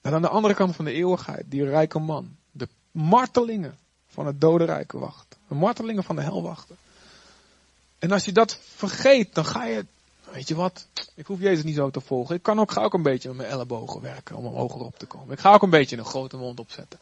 dat 0.02 0.14
aan 0.14 0.22
de 0.22 0.30
andere 0.30 0.54
kant 0.54 0.76
van 0.76 0.86
de 0.86 0.94
eeuwigheid, 0.94 1.52
die 1.52 1.64
rijke 1.64 2.00
man, 2.00 2.38
martelingen 2.92 3.78
van 4.08 4.26
het 4.26 4.42
dodenrijk 4.42 4.92
wachten. 4.92 5.40
De 5.48 5.56
martelingen 5.56 6.04
van 6.04 6.16
de 6.16 6.22
hel 6.22 6.42
wachten. 6.42 6.78
En 8.00 8.12
als 8.12 8.26
je 8.26 8.32
dat 8.32 8.60
vergeet, 8.62 9.36
dan 9.36 9.46
ga 9.46 9.66
je, 9.66 9.86
weet 10.32 10.48
je 10.48 10.56
wat, 10.56 10.88
ik 11.16 11.26
hoef 11.26 11.40
Jezus 11.40 11.64
niet 11.64 11.76
zo 11.76 11.90
te 11.90 12.02
volgen. 12.02 12.36
Ik 12.36 12.44
kan 12.44 12.60
ook, 12.60 12.72
ga 12.72 12.84
ook 12.84 12.94
een 12.94 13.02
beetje 13.02 13.28
met 13.28 13.38
mijn 13.38 13.50
ellebogen 13.50 14.02
werken 14.02 14.36
om 14.36 14.46
hoger 14.46 14.82
op 14.82 14.98
te 14.98 15.06
komen. 15.06 15.34
Ik 15.34 15.40
ga 15.40 15.54
ook 15.54 15.62
een 15.62 15.70
beetje 15.70 15.98
een 15.98 16.06
grote 16.06 16.38
mond 16.38 16.60
opzetten. 16.60 17.00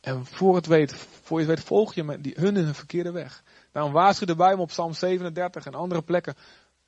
En 0.00 0.26
voor 0.26 0.54
het 0.54 0.66
weet, 0.66 0.94
voor 1.22 1.40
je 1.40 1.46
het 1.46 1.56
weet 1.56 1.66
volg 1.66 1.94
je 1.94 2.20
die, 2.20 2.34
hun 2.36 2.56
in 2.56 2.66
een 2.66 2.74
verkeerde 2.74 3.10
weg. 3.10 3.42
Daarom 3.72 3.92
waarschuwt 3.92 4.28
de 4.28 4.36
Bijbel 4.36 4.62
op 4.62 4.68
Psalm 4.68 4.92
37 4.92 5.66
en 5.66 5.74
andere 5.74 6.02
plekken. 6.02 6.36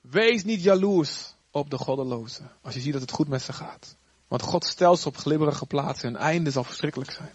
Wees 0.01 0.45
niet 0.45 0.63
jaloers 0.63 1.35
op 1.51 1.71
de 1.71 1.79
goddelozen. 1.79 2.51
Als 2.63 2.75
je 2.75 2.81
ziet 2.81 2.93
dat 2.93 3.03
het 3.03 3.11
goed 3.11 3.29
met 3.29 3.43
ze 3.43 3.53
gaat. 3.53 3.97
Want 4.29 4.43
God 4.43 4.65
stelt 4.65 4.99
ze 4.99 5.09
op 5.09 5.17
glibberige 5.17 5.67
plaatsen 5.67 6.09
en 6.09 6.21
einde 6.21 6.51
zal 6.51 6.65
verschrikkelijk 6.65 7.11
zijn. 7.11 7.33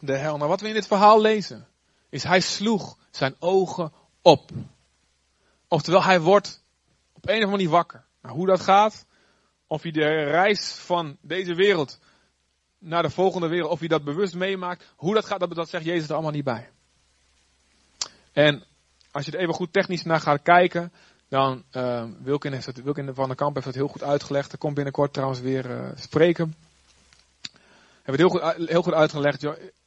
de 0.00 0.16
hel. 0.16 0.36
Nou, 0.36 0.48
wat 0.48 0.60
we 0.60 0.68
in 0.68 0.74
dit 0.74 0.86
verhaal 0.86 1.20
lezen, 1.20 1.66
is 2.08 2.22
hij 2.22 2.40
sloeg 2.40 2.96
zijn 3.10 3.34
ogen 3.38 3.92
op. 4.22 4.50
Oftewel, 5.72 6.04
hij 6.04 6.20
wordt 6.20 6.62
op 7.12 7.28
een 7.28 7.36
of 7.36 7.42
andere 7.42 7.50
manier 7.50 7.68
wakker. 7.68 8.04
Nou, 8.22 8.36
hoe 8.36 8.46
dat 8.46 8.60
gaat, 8.60 9.06
of 9.66 9.82
hij 9.82 9.90
de 9.90 10.24
reis 10.24 10.72
van 10.72 11.16
deze 11.20 11.54
wereld 11.54 11.98
naar 12.78 13.02
de 13.02 13.10
volgende 13.10 13.48
wereld, 13.48 13.70
of 13.70 13.78
hij 13.78 13.88
dat 13.88 14.04
bewust 14.04 14.34
meemaakt, 14.34 14.92
hoe 14.96 15.14
dat 15.14 15.24
gaat, 15.24 15.40
dat, 15.40 15.54
dat 15.54 15.68
zegt 15.68 15.84
Jezus 15.84 16.08
er 16.08 16.14
allemaal 16.14 16.32
niet 16.32 16.44
bij. 16.44 16.70
En 18.32 18.64
als 19.10 19.24
je 19.26 19.32
er 19.32 19.40
even 19.40 19.54
goed 19.54 19.72
technisch 19.72 20.02
naar 20.02 20.20
gaat 20.20 20.42
kijken, 20.42 20.92
dan 21.28 21.64
uh, 21.72 22.04
Wilkin, 22.22 22.52
heeft 22.52 22.66
het, 22.66 22.82
Wilkin 22.82 23.14
van 23.14 23.26
der 23.26 23.36
Kamp 23.36 23.54
heeft 23.54 23.66
het 23.66 23.74
heel 23.74 23.88
goed 23.88 24.02
uitgelegd. 24.02 24.52
Er 24.52 24.58
komt 24.58 24.74
binnenkort 24.74 25.12
trouwens 25.12 25.40
weer 25.40 25.70
uh, 25.70 25.90
spreken. 25.94 26.54
Hebben 28.02 28.24
het 28.24 28.32
heel 28.32 28.54
goed, 28.54 28.68
heel 28.68 28.82
goed 28.82 28.94
uitgelegd 28.94 29.46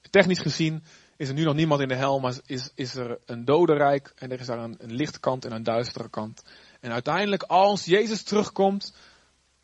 technisch 0.09 0.39
gezien 0.39 0.83
is 1.17 1.27
er 1.27 1.33
nu 1.33 1.43
nog 1.43 1.55
niemand 1.55 1.81
in 1.81 1.87
de 1.87 1.95
hel, 1.95 2.19
maar 2.19 2.33
is, 2.45 2.69
is 2.75 2.95
er 2.95 3.19
een 3.25 3.45
dodenrijk 3.45 4.13
en 4.15 4.31
er 4.31 4.39
is 4.39 4.47
daar 4.47 4.59
een, 4.59 4.75
een 4.79 4.93
lichte 4.93 5.19
kant 5.19 5.45
en 5.45 5.51
een 5.51 5.63
duistere 5.63 6.09
kant. 6.09 6.43
En 6.79 6.91
uiteindelijk, 6.91 7.43
als 7.43 7.85
Jezus 7.85 8.23
terugkomt, 8.23 8.93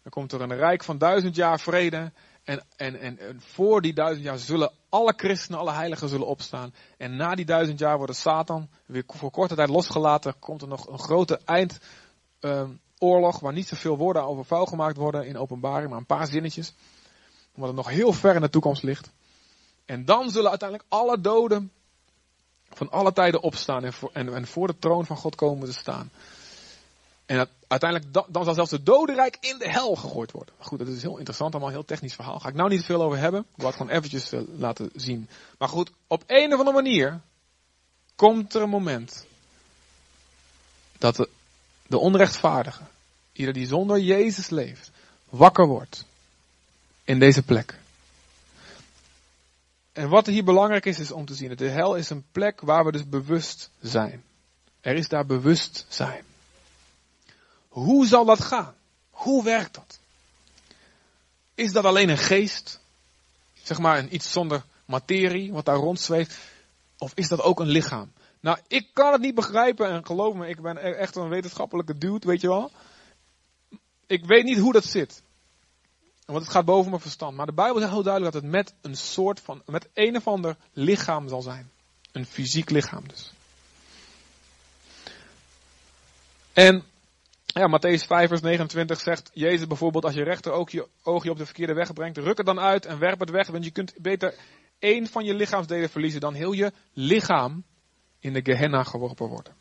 dan 0.04 0.12
komt 0.12 0.32
er 0.32 0.41
een 0.41 0.56
rijk 0.56 0.84
van 0.84 0.97
duizend 0.97 1.36
jaar 1.36 1.60
vrede 1.60 2.12
En, 2.43 2.64
en, 2.76 3.00
en, 3.00 3.41
voor 3.41 3.82
die 3.82 3.93
duizend 3.93 4.26
jaar 4.26 4.38
zullen 4.38 4.72
alle 4.89 5.14
christenen, 5.18 5.60
alle 5.60 5.72
heiligen 5.72 6.10
zullen 6.10 6.28
opstaan. 6.28 6.74
En 6.97 7.16
na 7.16 7.36
die 7.36 7.45
duizend 7.45 7.80
jaar 7.80 7.97
wordt 7.97 8.16
Satan 8.16 8.70
weer 8.86 9.04
voor 9.08 9.32
korte 9.32 9.56
tijd 9.56 9.70
losgelaten. 9.70 10.39
Komt 10.39 10.62
er 10.62 10.68
nog 10.68 10.88
een 10.88 11.00
grote 11.00 11.39
eindoorlog 11.45 13.36
um, 13.36 13.41
waar 13.41 13.54
niet 13.54 13.68
zoveel 13.68 13.97
woorden 13.97 14.24
over 14.24 14.45
vuil 14.45 14.66
gemaakt 14.66 14.97
worden 14.97 15.26
in 15.28 15.38
openbaring, 15.38 15.89
maar 15.89 16.00
een 16.00 16.06
paar 16.06 16.28
zinnetjes. 16.28 16.74
Omdat 17.54 17.68
het 17.68 17.78
nog 17.78 17.89
heel 17.89 18.14
ver 18.14 18.36
in 18.36 18.41
de 18.41 18.50
toekomst 18.50 18.84
ligt. 18.84 19.12
En 19.90 20.06
dan 20.06 20.32
zullen 20.32 20.50
uiteindelijk 20.50 20.90
alle 20.90 21.22
doden 21.22 21.72
van 22.70 22.92
alle 22.92 23.14
tijden 23.14 23.42
opstaan 23.42 23.84
en 23.84 23.94
voor, 23.94 24.10
en, 24.14 24.48
voor 24.48 24.68
de 24.68 24.80
troon 24.80 25.06
van 25.06 25.18
God 25.18 25.36
komen 25.36 25.68
te 25.68 25.74
staan. 25.74 26.12
En 27.26 27.50
uiteindelijk 27.68 28.14
dan 28.28 28.44
zal 28.44 28.54
zelfs 28.54 28.70
de 28.70 28.84
dodenrijk 28.84 29.38
in 29.40 29.58
de 29.58 29.70
hel 29.70 29.96
gegooid 29.96 30.32
worden. 30.32 30.54
Goed, 30.60 30.80
dat 30.80 30.88
is 30.88 31.02
heel 31.02 31.18
interessant, 31.18 31.52
allemaal 31.52 31.70
een 31.70 31.76
heel 31.76 31.86
technisch 31.86 32.14
verhaal. 32.14 32.40
Ga 32.40 32.50
ik 32.50 32.56
nou 32.56 32.70
niet 32.70 32.86
veel 32.86 33.02
over 33.02 33.18
hebben. 33.18 33.40
Ik 33.40 33.56
wil 33.56 33.68
het 33.68 33.76
gewoon 33.76 33.92
eventjes 33.92 34.34
uh, 34.34 34.42
laten 34.58 34.90
zien. 34.94 35.30
Maar 35.58 35.70
goed, 35.70 35.92
op 36.08 36.24
een 36.28 36.54
of 36.54 36.60
andere 36.60 36.82
manier 36.82 37.22
komt 38.16 38.54
er 38.54 38.62
een 38.62 38.70
moment 38.70 39.26
dat 40.98 41.16
de, 41.16 41.30
de 41.88 41.98
onrechtvaardige, 41.98 42.84
ieder 43.34 43.54
die 43.54 43.68
zonder 43.68 44.00
Jezus 44.00 44.50
leeft, 44.50 44.92
wakker 45.30 45.68
wordt 45.68 46.06
in 47.04 47.20
deze 47.20 47.44
plek. 47.44 47.79
En 50.00 50.10
wat 50.10 50.26
hier 50.26 50.43
belangrijk 50.43 50.86
is, 50.86 51.00
is 51.00 51.12
om 51.12 51.26
te 51.26 51.34
zien 51.34 51.50
dat 51.50 51.58
de 51.58 51.70
hel 51.70 51.95
is 51.95 52.10
een 52.10 52.26
plek 52.32 52.62
waar 52.62 52.86
we 52.86 52.91
dus 52.91 53.10
bewust 53.10 53.70
zijn. 53.82 54.24
Er 54.82 54.95
is 54.95 55.08
daar 55.08 55.26
bewustzijn. 55.26 56.24
Hoe 57.68 58.06
zal 58.06 58.26
dat 58.26 58.41
gaan? 58.41 58.74
Hoe 59.10 59.43
werkt 59.43 59.76
dat? 59.76 60.00
Is 61.56 61.72
dat 61.72 61.86
alleen 61.86 62.10
een 62.10 62.18
geest? 62.18 62.80
Zeg 63.54 63.80
maar 63.80 63.97
een 63.97 64.14
iets 64.16 64.32
zonder 64.32 64.64
materie 64.86 65.54
wat 65.54 65.66
daar 65.66 65.76
rondzweeft? 65.76 66.38
Of 66.97 67.12
is 67.16 67.28
dat 67.28 67.41
ook 67.41 67.60
een 67.60 67.68
lichaam? 67.68 68.12
Nou, 68.39 68.58
ik 68.68 68.88
kan 68.93 69.12
het 69.12 69.22
niet 69.22 69.36
begrijpen 69.36 69.89
en 69.89 70.06
geloof 70.06 70.34
me, 70.34 70.47
ik 70.47 70.62
ben 70.62 70.78
e- 70.78 70.91
echt 70.91 71.16
een 71.16 71.30
wetenschappelijke 71.30 71.97
dude, 71.97 72.28
weet 72.28 72.41
je 72.41 72.47
wel. 72.47 72.72
Ik 74.08 74.26
weet 74.26 74.43
niet 74.43 74.60
hoe 74.60 74.74
dat 74.74 74.86
zit. 74.86 75.22
Want 76.32 76.44
het 76.44 76.52
gaat 76.54 76.66
boven 76.66 76.90
mijn 76.90 77.02
verstand. 77.02 77.36
Maar 77.36 77.46
de 77.46 77.54
Bijbel 77.54 77.80
zegt 77.80 77.92
heel 77.92 78.04
duidelijk 78.04 78.34
dat 78.34 78.42
het 78.42 78.52
met 78.52 78.74
een 78.82 78.96
soort 78.96 79.40
van, 79.40 79.62
met 79.66 79.90
een 79.94 80.16
of 80.16 80.28
ander 80.28 80.56
lichaam 80.74 81.28
zal 81.28 81.42
zijn. 81.42 81.72
Een 82.12 82.26
fysiek 82.26 82.70
lichaam 82.70 83.08
dus. 83.08 83.32
En 86.54 86.84
ja, 87.46 87.68
Matthäus 87.68 88.06
5 88.06 88.28
vers 88.28 88.42
29 88.42 89.00
zegt 89.00 89.32
Jezus 89.34 89.68
bijvoorbeeld 89.68 90.06
als 90.06 90.14
je 90.14 90.24
rechter 90.24 90.52
ook 90.52 90.70
je 90.70 90.88
oogje 91.04 91.32
op 91.32 91.38
de 91.38 91.46
verkeerde 91.46 91.74
weg 91.74 91.94
brengt, 91.94 92.18
ruk 92.18 92.38
het 92.38 92.46
dan 92.46 92.60
uit 92.60 92.86
en 92.86 93.00
werp 93.00 93.20
het 93.20 93.30
weg. 93.30 93.48
Want 93.48 93.64
je 93.64 93.72
kunt 93.72 93.94
beter 93.98 94.36
één 94.80 95.08
van 95.08 95.26
je 95.26 95.34
lichaamsdelen 95.34 95.90
verliezen 95.90 96.22
dan 96.22 96.34
heel 96.34 96.52
je 96.52 96.72
lichaam 96.94 97.64
in 98.20 98.34
de 98.34 98.42
Gehenna 98.44 98.84
geworpen 98.84 99.28
worden. 99.28 99.54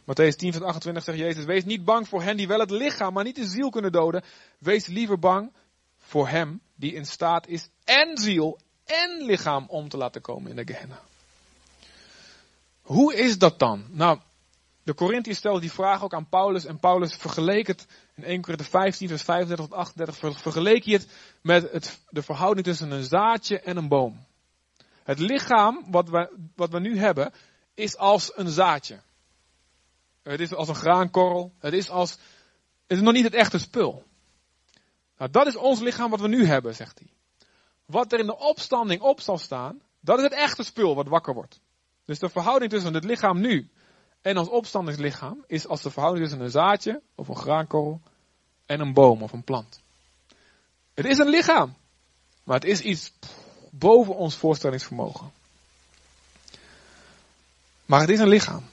Matthäus 0.00 0.36
10 0.36 0.52
vers 0.52 0.64
28 0.64 1.04
zegt 1.04 1.18
Jezus, 1.18 1.44
wees 1.44 1.64
niet 1.64 1.84
bang 1.84 2.08
voor 2.08 2.22
hen 2.22 2.36
die 2.36 2.48
wel 2.48 2.60
het 2.60 2.70
lichaam, 2.70 3.12
maar 3.12 3.24
niet 3.24 3.36
de 3.36 3.46
ziel 3.46 3.70
kunnen 3.70 3.92
doden. 3.92 4.22
Wees 4.58 4.86
liever 4.86 5.18
bang 5.18 5.52
voor 6.10 6.28
hem 6.28 6.60
die 6.74 6.92
in 6.92 7.06
staat 7.06 7.46
is 7.46 7.68
en 7.84 8.18
ziel 8.18 8.58
en 8.84 9.22
lichaam 9.22 9.64
om 9.68 9.88
te 9.88 9.96
laten 9.96 10.20
komen 10.20 10.50
in 10.50 10.56
de 10.56 10.66
Gehenna. 10.66 11.00
Hoe 12.82 13.14
is 13.14 13.38
dat 13.38 13.58
dan? 13.58 13.84
Nou, 13.88 14.18
de 14.82 14.94
Corinthiërs 14.94 15.38
stelden 15.38 15.60
die 15.60 15.72
vraag 15.72 16.02
ook 16.02 16.14
aan 16.14 16.28
Paulus 16.28 16.64
en 16.64 16.78
Paulus 16.78 17.14
vergeleek 17.14 17.66
het 17.66 17.86
in 18.14 18.24
1 18.24 18.40
Korinther 18.40 18.66
15 18.66 19.08
vers 19.08 19.22
35 19.22 19.66
tot 19.66 19.74
38 19.74 20.42
vergeleek 20.42 20.84
hij 20.84 20.94
het 20.94 21.08
met 21.42 21.72
het, 21.72 22.00
de 22.08 22.22
verhouding 22.22 22.66
tussen 22.66 22.90
een 22.90 23.04
zaadje 23.04 23.60
en 23.60 23.76
een 23.76 23.88
boom. 23.88 24.26
Het 25.02 25.18
lichaam 25.18 25.84
wat 25.90 26.08
we, 26.08 26.36
wat 26.56 26.70
we 26.70 26.80
nu 26.80 26.98
hebben 26.98 27.32
is 27.74 27.96
als 27.96 28.32
een 28.34 28.50
zaadje. 28.50 29.00
Het 30.22 30.40
is 30.40 30.54
als 30.54 30.68
een 30.68 30.74
graankorrel. 30.74 31.52
Het 31.58 31.72
is 31.72 31.90
als, 31.90 32.10
het 32.86 32.98
is 32.98 33.00
nog 33.00 33.12
niet 33.12 33.24
het 33.24 33.34
echte 33.34 33.58
spul. 33.58 34.08
Nou, 35.20 35.32
dat 35.32 35.46
is 35.46 35.56
ons 35.56 35.80
lichaam 35.80 36.10
wat 36.10 36.20
we 36.20 36.28
nu 36.28 36.46
hebben, 36.46 36.74
zegt 36.74 36.98
hij. 36.98 37.08
Wat 37.84 38.12
er 38.12 38.18
in 38.18 38.26
de 38.26 38.38
opstanding 38.38 39.00
op 39.00 39.20
zal 39.20 39.38
staan, 39.38 39.80
dat 40.00 40.18
is 40.18 40.24
het 40.24 40.32
echte 40.32 40.62
spul 40.62 40.94
wat 40.94 41.08
wakker 41.08 41.34
wordt. 41.34 41.60
Dus 42.04 42.18
de 42.18 42.28
verhouding 42.28 42.70
tussen 42.70 42.94
het 42.94 43.04
lichaam 43.04 43.40
nu 43.40 43.70
en 44.20 44.38
ons 44.38 44.48
opstandingslichaam 44.48 45.44
is 45.46 45.66
als 45.66 45.82
de 45.82 45.90
verhouding 45.90 46.26
tussen 46.26 46.44
een 46.44 46.50
zaadje 46.50 47.02
of 47.14 47.28
een 47.28 47.36
graankorrel 47.36 48.00
en 48.66 48.80
een 48.80 48.92
boom 48.92 49.22
of 49.22 49.32
een 49.32 49.44
plant. 49.44 49.80
Het 50.94 51.06
is 51.06 51.18
een 51.18 51.28
lichaam, 51.28 51.74
maar 52.44 52.56
het 52.56 52.68
is 52.68 52.80
iets 52.80 53.12
boven 53.70 54.16
ons 54.16 54.36
voorstellingsvermogen. 54.36 55.32
Maar 57.86 58.00
het 58.00 58.10
is 58.10 58.18
een 58.18 58.28
lichaam. 58.28 58.64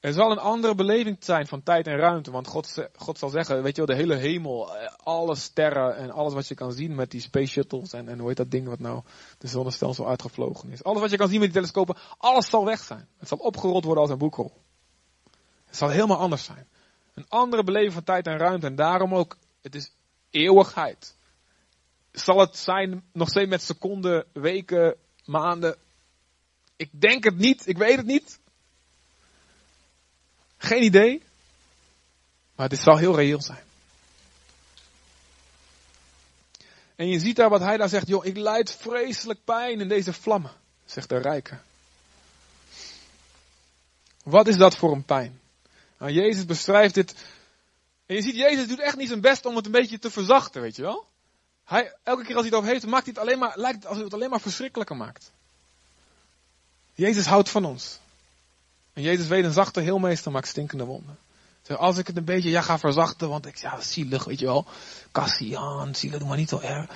Er 0.00 0.12
zal 0.12 0.30
een 0.30 0.38
andere 0.38 0.74
beleving 0.74 1.16
zijn 1.20 1.46
van 1.46 1.62
tijd 1.62 1.86
en 1.86 1.96
ruimte. 1.96 2.30
Want 2.30 2.46
God, 2.46 2.88
God 2.96 3.18
zal 3.18 3.28
zeggen, 3.28 3.62
weet 3.62 3.76
je 3.76 3.86
wel, 3.86 3.96
de 3.96 4.02
hele 4.02 4.14
hemel, 4.14 4.76
eh, 4.76 4.92
alle 4.96 5.34
sterren 5.34 5.96
en 5.96 6.10
alles 6.10 6.32
wat 6.32 6.48
je 6.48 6.54
kan 6.54 6.72
zien 6.72 6.94
met 6.94 7.10
die 7.10 7.20
space 7.20 7.46
shuttles 7.46 7.92
en, 7.92 8.08
en 8.08 8.18
hoe 8.18 8.28
heet 8.28 8.36
dat 8.36 8.50
ding 8.50 8.68
wat 8.68 8.78
nou 8.78 9.02
de 9.38 9.46
zonnestelsel 9.46 10.08
uitgevlogen 10.08 10.70
is. 10.70 10.84
Alles 10.84 11.00
wat 11.00 11.10
je 11.10 11.16
kan 11.16 11.28
zien 11.28 11.38
met 11.38 11.48
die 11.48 11.56
telescopen, 11.56 11.96
alles 12.18 12.48
zal 12.48 12.64
weg 12.64 12.80
zijn. 12.80 13.08
Het 13.18 13.28
zal 13.28 13.38
opgerold 13.38 13.84
worden 13.84 14.02
als 14.02 14.12
een 14.12 14.18
boekrol. 14.18 14.52
Het 15.66 15.76
zal 15.76 15.88
helemaal 15.88 16.18
anders 16.18 16.44
zijn. 16.44 16.66
Een 17.14 17.28
andere 17.28 17.64
beleving 17.64 17.92
van 17.92 18.04
tijd 18.04 18.26
en 18.26 18.38
ruimte 18.38 18.66
en 18.66 18.74
daarom 18.74 19.14
ook, 19.14 19.36
het 19.62 19.74
is 19.74 19.92
eeuwigheid. 20.30 21.16
Zal 22.12 22.40
het 22.40 22.56
zijn 22.56 23.04
nog 23.12 23.28
steeds 23.28 23.48
met 23.48 23.62
seconden, 23.62 24.26
weken, 24.32 24.96
maanden? 25.24 25.76
Ik 26.76 26.90
denk 27.00 27.24
het 27.24 27.36
niet, 27.36 27.66
ik 27.66 27.78
weet 27.78 27.96
het 27.96 28.06
niet. 28.06 28.40
Geen 30.58 30.82
idee. 30.82 31.22
Maar 32.54 32.68
het 32.68 32.78
zal 32.78 32.96
heel 32.96 33.16
reëel 33.16 33.42
zijn. 33.42 33.66
En 36.96 37.08
je 37.08 37.18
ziet 37.18 37.36
daar 37.36 37.50
wat 37.50 37.60
hij 37.60 37.76
daar 37.76 37.88
zegt. 37.88 38.06
Joh, 38.06 38.24
ik 38.24 38.36
leid 38.36 38.72
vreselijk 38.72 39.44
pijn 39.44 39.80
in 39.80 39.88
deze 39.88 40.12
vlammen. 40.12 40.52
Zegt 40.84 41.08
de 41.08 41.18
rijke. 41.18 41.58
Wat 44.22 44.48
is 44.48 44.56
dat 44.56 44.76
voor 44.76 44.92
een 44.92 45.04
pijn? 45.04 45.40
Nou, 45.98 46.12
Jezus 46.12 46.44
beschrijft 46.44 46.94
dit. 46.94 47.14
En 48.06 48.14
je 48.14 48.22
ziet, 48.22 48.36
Jezus 48.36 48.68
doet 48.68 48.80
echt 48.80 48.96
niet 48.96 49.08
zijn 49.08 49.20
best 49.20 49.46
om 49.46 49.56
het 49.56 49.66
een 49.66 49.72
beetje 49.72 49.98
te 49.98 50.10
verzachten, 50.10 50.62
weet 50.62 50.76
je 50.76 50.82
wel. 50.82 51.06
Hij, 51.64 51.94
elke 52.02 52.24
keer 52.24 52.34
als 52.34 52.44
hij 52.44 52.50
het 52.50 52.58
over 52.58 52.70
heeft, 52.70 52.86
maakt 52.86 53.04
hij 53.04 53.14
het 53.16 53.22
alleen 53.22 53.38
maar, 53.38 53.52
lijkt 53.58 53.76
het 53.76 53.84
alsof 53.84 53.96
hij 53.96 54.04
het 54.04 54.14
alleen 54.14 54.30
maar 54.30 54.40
verschrikkelijker 54.40 54.96
maakt. 54.96 55.32
Jezus 56.94 57.26
houdt 57.26 57.48
van 57.48 57.64
ons. 57.64 57.98
En 58.98 59.04
Jezus 59.04 59.28
weet 59.28 59.44
een 59.44 59.52
zachte 59.52 59.80
heelmeester 59.80 60.32
maakt 60.32 60.48
stinkende 60.48 60.84
wonden. 60.84 61.18
Als 61.76 61.98
ik 61.98 62.06
het 62.06 62.16
een 62.16 62.24
beetje 62.24 62.50
ja, 62.50 62.62
ga 62.62 62.78
verzachten, 62.78 63.28
want 63.28 63.46
ik 63.46 63.56
ja, 63.56 63.80
zielig, 63.80 64.24
weet 64.24 64.38
je 64.38 64.46
wel. 64.46 64.66
Cassian, 65.12 65.94
zielig, 65.94 66.18
doe 66.18 66.28
maar 66.28 66.36
niet 66.36 66.48
zo 66.48 66.60
erg. 66.60 66.90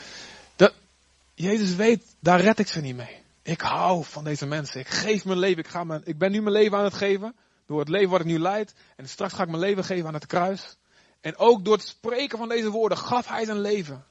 Jezus 1.35 1.75
weet, 1.75 2.03
daar 2.19 2.41
red 2.41 2.59
ik 2.59 2.69
ze 2.69 2.81
niet 2.81 2.97
mee. 2.97 3.23
Ik 3.43 3.61
hou 3.61 4.05
van 4.05 4.25
deze 4.25 4.47
mensen. 4.47 4.81
Ik 4.81 4.89
geef 4.89 5.25
mijn 5.25 5.39
leven. 5.39 5.59
Ik, 5.59 5.69
ga 5.69 5.85
mijn, 5.85 6.03
ik 6.05 6.19
ben 6.19 6.33
nu 6.33 6.43
mijn 6.43 6.55
leven 6.55 6.79
aan 6.79 6.85
het 6.85 6.95
geven. 6.95 7.35
Door 7.67 7.79
het 7.79 7.89
leven 7.89 8.11
wat 8.11 8.21
ik 8.21 8.27
nu 8.27 8.39
leid. 8.39 8.75
En 8.97 9.09
straks 9.09 9.33
ga 9.33 9.43
ik 9.43 9.49
mijn 9.49 9.63
leven 9.63 9.85
geven 9.85 10.07
aan 10.07 10.15
het 10.15 10.27
kruis. 10.27 10.77
En 11.21 11.37
ook 11.37 11.65
door 11.65 11.75
het 11.75 11.87
spreken 11.87 12.39
van 12.39 12.49
deze 12.49 12.71
woorden 12.71 12.99
gaf 12.99 13.29
hij 13.29 13.45
zijn 13.45 13.61
leven. 13.61 14.05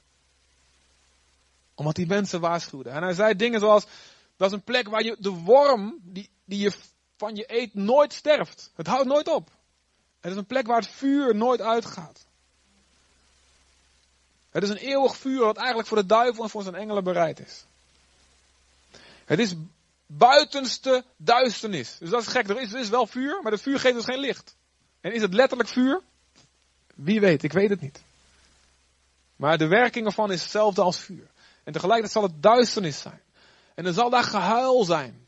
Omdat 1.76 1.98
hij 1.98 2.06
mensen 2.06 2.40
waarschuwde. 2.40 2.90
En 2.90 3.04
hij 3.04 3.14
zei 3.14 3.36
dingen 3.36 3.60
zoals, 3.60 3.86
dat 4.38 4.48
is 4.48 4.56
een 4.56 4.64
plek 4.64 4.90
waar 4.90 5.04
je 5.04 5.16
de 5.20 5.30
worm, 5.30 6.00
die, 6.02 6.30
die 6.46 6.60
je 6.60 6.72
van 7.22 7.36
je 7.36 7.44
eet 7.48 7.74
nooit 7.74 8.14
sterft. 8.14 8.72
Het 8.76 8.88
houdt 8.88 9.08
nooit 9.08 9.28
op. 9.28 9.50
Het 10.20 10.32
is 10.32 10.38
een 10.38 10.46
plek 10.46 10.68
waar 10.68 10.80
het 10.80 10.90
vuur 10.90 11.36
nooit 11.36 11.62
uitgaat. 11.62 12.26
Het 14.50 14.64
is 14.64 14.70
een 14.70 14.78
eeuwig 14.78 15.16
vuur 15.18 15.40
wat 15.40 15.58
eigenlijk 15.58 15.88
voor 15.88 15.98
de 15.98 16.06
duivel 16.06 16.44
en 16.44 16.50
voor 16.50 16.64
zijn 16.64 16.76
engelen 16.76 17.04
bereid 17.04 17.40
is. 17.40 17.66
Het 19.26 19.40
is 19.40 19.54
buitenste 20.06 21.04
duisternis. 21.18 21.98
Dus 21.98 22.10
dat 22.10 22.22
is 22.22 22.28
gek. 22.28 22.50
Er 22.50 22.62
is, 22.62 22.74
er 22.74 22.80
is 22.80 22.90
wel 22.90 23.08
vuur, 23.08 23.42
maar 23.42 23.52
het 23.52 23.62
vuur 23.62 23.80
geeft 23.80 23.96
dus 23.96 24.06
geen 24.06 24.20
licht. 24.20 24.56
En 25.02 25.14
is 25.14 25.22
het 25.22 25.34
letterlijk 25.34 25.70
vuur? 25.70 26.02
Wie 26.96 27.20
weet, 27.20 27.44
ik 27.44 27.54
weet 27.54 27.70
het 27.70 27.82
niet. 27.82 28.04
Maar 29.36 29.58
de 29.58 29.68
werking 29.68 30.06
ervan 30.06 30.32
is 30.32 30.42
hetzelfde 30.42 30.82
als 30.82 31.00
vuur. 31.00 31.28
En 31.64 31.74
tegelijkertijd 31.74 32.14
zal 32.14 32.24
het 32.24 32.42
duisternis 32.42 33.00
zijn. 33.00 33.22
En 33.76 33.86
er 33.86 33.94
zal 33.94 34.10
daar 34.10 34.24
gehuil 34.24 34.84
zijn. 34.84 35.21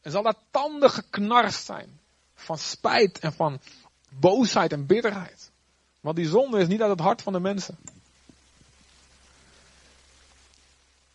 En 0.00 0.10
zal 0.10 0.22
daar 0.22 0.38
tanden 0.50 0.90
geknarst 0.90 1.64
zijn. 1.64 2.00
Van 2.34 2.58
spijt 2.58 3.18
en 3.18 3.32
van 3.32 3.60
boosheid 4.08 4.72
en 4.72 4.86
bitterheid. 4.86 5.50
Want 6.00 6.16
die 6.16 6.28
zonde 6.28 6.60
is 6.60 6.68
niet 6.68 6.82
uit 6.82 6.90
het 6.90 7.00
hart 7.00 7.22
van 7.22 7.32
de 7.32 7.40
mensen. 7.40 7.78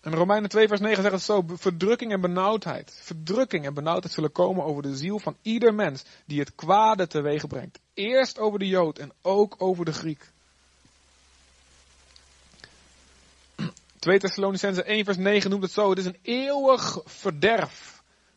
En 0.05 0.13
Romeinen 0.13 0.49
2 0.49 0.67
vers 0.67 0.79
9 0.79 1.01
zegt 1.01 1.13
het 1.13 1.23
zo, 1.23 1.43
verdrukking 1.47 2.11
en 2.11 2.21
benauwdheid. 2.21 2.99
Verdrukking 3.01 3.65
en 3.65 3.73
benauwdheid 3.73 4.13
zullen 4.13 4.31
komen 4.31 4.63
over 4.63 4.83
de 4.83 4.95
ziel 4.95 5.19
van 5.19 5.37
ieder 5.41 5.73
mens 5.73 6.03
die 6.25 6.39
het 6.39 6.55
kwade 6.55 7.07
teweeg 7.07 7.47
brengt. 7.47 7.79
Eerst 7.93 8.39
over 8.39 8.59
de 8.59 8.67
Jood 8.67 8.99
en 8.99 9.11
ook 9.21 9.55
over 9.57 9.85
de 9.85 9.93
Griek. 9.93 10.31
2 13.99 14.19
Thessalonicense 14.19 14.83
1 14.83 15.05
vers 15.05 15.17
9 15.17 15.49
noemt 15.49 15.63
het 15.63 15.71
zo. 15.71 15.89
Het 15.89 15.99
is 15.99 16.05
een 16.05 16.19
eeuwig 16.21 16.99
verderf. 17.05 17.94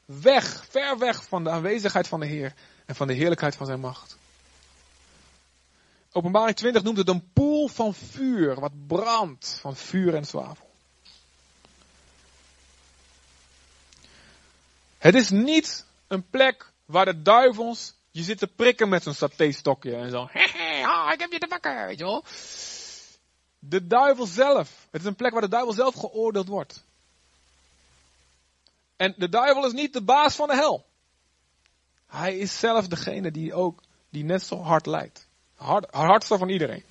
Weg, 0.09 0.67
ver 0.69 0.99
weg 0.99 1.25
van 1.25 1.45
de 1.45 1.51
aanwezigheid 1.51 2.09
van 2.09 2.21
de 2.21 2.27
Heer 2.27 2.55
en 2.87 2.95
van 2.95 3.07
de 3.07 3.13
heerlijkheid 3.13 3.57
van 3.57 3.67
zijn 3.67 3.81
macht. 3.81 4.17
Openbaring 6.13 6.57
20 6.57 6.83
noemt 6.83 6.97
het 6.97 7.09
een 7.09 7.33
poel 7.33 7.69
van 7.69 7.95
vuur, 7.95 8.61
wat 8.61 8.87
brandt 8.87 9.59
van 9.61 9.77
vuur 9.77 10.15
en 10.15 10.25
zwavel. 10.25 10.71
Het 14.99 15.15
is 15.15 15.31
niet 15.31 15.85
een 16.07 16.29
plek 16.31 16.73
waar 16.85 17.05
de 17.05 17.23
duivels 17.23 17.95
je 18.11 18.23
zit 18.23 18.39
te 18.39 18.47
prikken 18.47 18.89
met 18.89 19.03
zo'n 19.03 19.15
satéstokje 19.15 19.97
en 19.97 20.11
zo. 20.11 20.29
Hehe, 20.33 20.87
ah, 20.87 21.13
ik 21.13 21.21
heb 21.21 21.33
je 21.33 21.39
te 21.39 21.47
pakken, 21.47 21.87
weet 21.87 21.99
je 21.99 22.05
wel. 22.05 22.25
De 23.59 23.87
duivel 23.87 24.27
zelf. 24.27 24.87
Het 24.91 25.01
is 25.01 25.07
een 25.07 25.17
plek 25.17 25.33
waar 25.33 25.41
de 25.41 25.49
duivel 25.49 25.73
zelf 25.73 25.95
geoordeeld 25.95 26.49
wordt. 26.49 26.87
En 28.99 29.15
de 29.17 29.29
duivel 29.29 29.67
is 29.67 29.73
niet 29.73 29.93
de 29.93 30.03
baas 30.03 30.35
van 30.35 30.49
de 30.49 30.55
hel. 30.55 30.87
Hij 32.07 32.39
is 32.39 32.59
zelf 32.59 32.89
degene 32.89 33.31
die 33.31 33.55
ook, 33.55 33.83
die 34.11 34.25
net 34.25 34.43
zo 34.43 34.63
hard 34.63 34.87
lijdt. 34.87 35.27
Hard, 35.55 35.87
hardste 35.91 36.39
van 36.39 36.49
iedereen. 36.49 36.85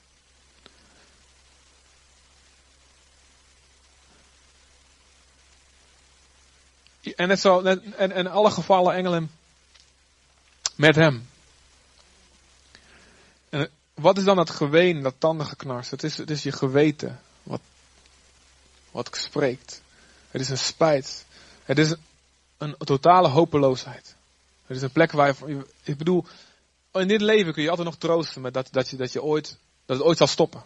En, 7.16 7.28
net 7.28 7.40
zo, 7.40 7.62
en, 7.62 8.28
alle 8.28 8.52
gevallen 8.52 8.94
engelen 8.94 9.32
met 10.76 10.96
hem. 10.96 11.30
En 13.50 13.70
wat 13.94 14.18
is 14.18 14.24
dan 14.24 14.36
dat 14.36 14.50
geween, 14.50 15.02
dat 15.02 15.16
tandengeknars? 15.18 15.90
Het 15.90 16.04
is, 16.04 16.18
het 16.18 16.30
is 16.30 16.44
je 16.44 16.52
geweten 16.52 17.22
wat, 17.44 17.62
wat 18.92 19.10
spreekt. 19.12 19.82
Het 20.32 20.42
is 20.42 20.50
een 20.50 20.58
spijt. 20.58 21.26
Het 21.68 21.78
is 21.78 21.94
een 22.58 22.76
totale 22.78 23.28
hopeloosheid. 23.28 24.16
Het 24.66 24.78
is 24.78 24.84
een 24.84 24.92
plek 24.92 25.12
waar 25.12 25.36
je, 25.48 25.66
ik 25.84 25.98
bedoel, 25.98 26.26
in 26.94 27.08
dit 27.08 27.22
leven 27.22 27.54
kun 27.54 27.64
je 27.64 27.70
altijd 27.70 27.88
nog 27.88 27.98
troosten 27.98 28.42
met 28.42 28.54
dat, 28.54 28.68
dat, 28.72 28.90
je, 28.90 28.98
dat, 28.98 29.12
je 29.12 29.24
ooit, 29.24 29.58
dat 29.86 29.98
het 29.98 30.06
ooit 30.06 30.18
zal 30.18 30.28
stoppen. 30.28 30.64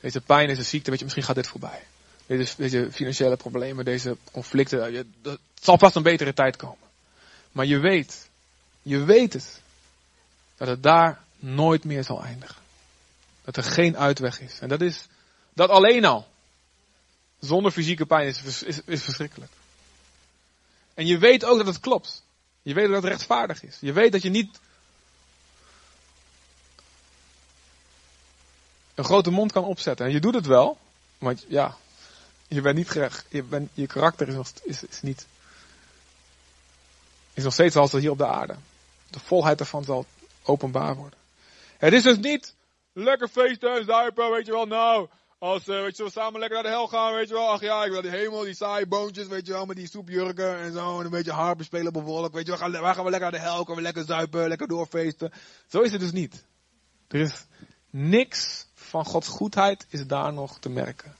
Deze 0.00 0.20
pijn, 0.20 0.48
deze 0.48 0.62
ziekte, 0.62 0.90
weet 0.90 0.98
je, 0.98 1.04
misschien 1.04 1.24
gaat 1.24 1.34
dit 1.34 1.46
voorbij. 1.46 1.82
Deze, 2.26 2.54
deze 2.56 2.88
financiële 2.92 3.36
problemen, 3.36 3.84
deze 3.84 4.16
conflicten, 4.32 4.94
het 5.22 5.38
zal 5.60 5.76
pas 5.76 5.94
een 5.94 6.02
betere 6.02 6.34
tijd 6.34 6.56
komen. 6.56 6.88
Maar 7.52 7.66
je 7.66 7.78
weet, 7.78 8.28
je 8.82 9.04
weet 9.04 9.32
het, 9.32 9.60
dat 10.56 10.68
het 10.68 10.82
daar 10.82 11.20
nooit 11.36 11.84
meer 11.84 12.04
zal 12.04 12.22
eindigen. 12.22 12.62
Dat 13.44 13.56
er 13.56 13.64
geen 13.64 13.96
uitweg 13.96 14.40
is. 14.40 14.58
En 14.60 14.68
dat 14.68 14.80
is, 14.80 15.06
dat 15.52 15.70
alleen 15.70 16.04
al, 16.04 16.28
zonder 17.40 17.72
fysieke 17.72 18.06
pijn 18.06 18.26
is, 18.26 18.62
is, 18.62 18.80
is 18.84 19.02
verschrikkelijk. 19.02 19.52
En 20.94 21.06
je 21.06 21.18
weet 21.18 21.44
ook 21.44 21.56
dat 21.56 21.66
het 21.66 21.80
klopt. 21.80 22.22
Je 22.62 22.74
weet 22.74 22.86
dat 22.86 23.02
het 23.02 23.12
rechtvaardig 23.12 23.62
is. 23.62 23.76
Je 23.80 23.92
weet 23.92 24.12
dat 24.12 24.22
je 24.22 24.30
niet 24.30 24.58
een 28.94 29.04
grote 29.04 29.30
mond 29.30 29.52
kan 29.52 29.64
opzetten. 29.64 30.06
En 30.06 30.12
je 30.12 30.20
doet 30.20 30.34
het 30.34 30.46
wel, 30.46 30.78
maar 31.18 31.34
ja, 31.48 31.76
je 32.48 32.60
bent 32.60 32.76
niet 32.76 32.90
gerecht. 32.90 33.26
Je, 33.28 33.42
bent, 33.42 33.70
je 33.74 33.86
karakter 33.86 34.28
is, 34.28 34.34
nog, 34.34 34.50
is, 34.62 34.82
niet. 35.02 35.26
Is 37.34 37.44
nog 37.44 37.52
steeds 37.52 37.76
als 37.76 37.92
hier 37.92 38.10
op 38.10 38.18
de 38.18 38.26
aarde. 38.26 38.56
De 39.10 39.20
volheid 39.20 39.60
ervan 39.60 39.84
zal 39.84 40.06
openbaar 40.42 40.94
worden. 40.94 41.18
Het 41.76 41.92
is 41.92 42.02
dus 42.02 42.18
niet 42.18 42.54
lekker 42.92 43.28
feesten 43.28 43.76
en 43.76 43.84
zuipen, 43.84 44.30
weet 44.30 44.46
je 44.46 44.52
wel. 44.52 44.66
Nou, 44.66 45.08
als 45.38 45.64
je 45.64 45.92
wel, 45.96 46.10
samen 46.10 46.40
lekker 46.40 46.62
naar 46.62 46.70
de 46.70 46.76
hel 46.78 46.88
gaan, 46.88 47.14
weet 47.14 47.28
je 47.28 47.34
wel. 47.34 47.50
Ach 47.50 47.60
ja, 47.60 47.84
ik 47.84 47.90
wil 47.90 48.02
die 48.02 48.10
hemel, 48.10 48.40
die 48.40 48.54
saaie 48.54 48.86
boontjes, 48.86 49.26
weet 49.26 49.46
je 49.46 49.52
wel, 49.52 49.66
met 49.66 49.76
die 49.76 49.88
soepjurken 49.88 50.58
en 50.58 50.72
zo. 50.72 50.98
En 50.98 51.04
een 51.04 51.10
beetje 51.10 51.32
harpen 51.32 51.64
spelen 51.64 51.92
bijvoorbeeld. 51.92 52.32
Weet 52.32 52.46
je 52.46 52.58
wel, 52.58 52.80
waar 52.80 52.94
gaan 52.94 53.04
we 53.04 53.10
lekker 53.10 53.30
naar 53.30 53.40
de 53.40 53.46
hel, 53.46 53.56
kunnen 53.56 53.76
we 53.76 53.82
lekker 53.82 54.04
zuipen, 54.04 54.48
lekker 54.48 54.68
doorfeesten. 54.68 55.32
Zo 55.66 55.80
is 55.80 55.92
het 55.92 56.00
dus 56.00 56.12
niet. 56.12 56.44
Er 57.08 57.20
is 57.20 57.44
niks 57.90 58.66
van 58.74 59.04
Gods 59.04 59.28
goedheid 59.28 59.86
is 59.88 60.06
daar 60.06 60.32
nog 60.32 60.58
te 60.58 60.68
merken. 60.68 61.16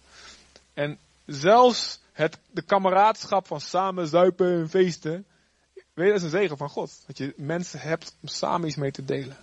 En 0.75 0.99
zelfs 1.27 2.01
het, 2.13 2.39
de 2.51 2.63
kameraadschap 2.63 3.47
van 3.47 3.61
samen 3.61 4.09
zuipen 4.09 4.61
en 4.61 4.69
feesten, 4.69 5.27
weet 5.75 6.07
je, 6.07 6.13
dat 6.13 6.17
is 6.17 6.23
een 6.23 6.41
zegen 6.41 6.57
van 6.57 6.69
God. 6.69 6.93
Dat 7.07 7.19
je 7.19 7.35
mensen 7.37 7.81
hebt 7.81 8.17
om 8.21 8.29
samen 8.29 8.69
iets 8.69 8.77
mee 8.77 8.91
te 8.91 9.05
delen. 9.05 9.37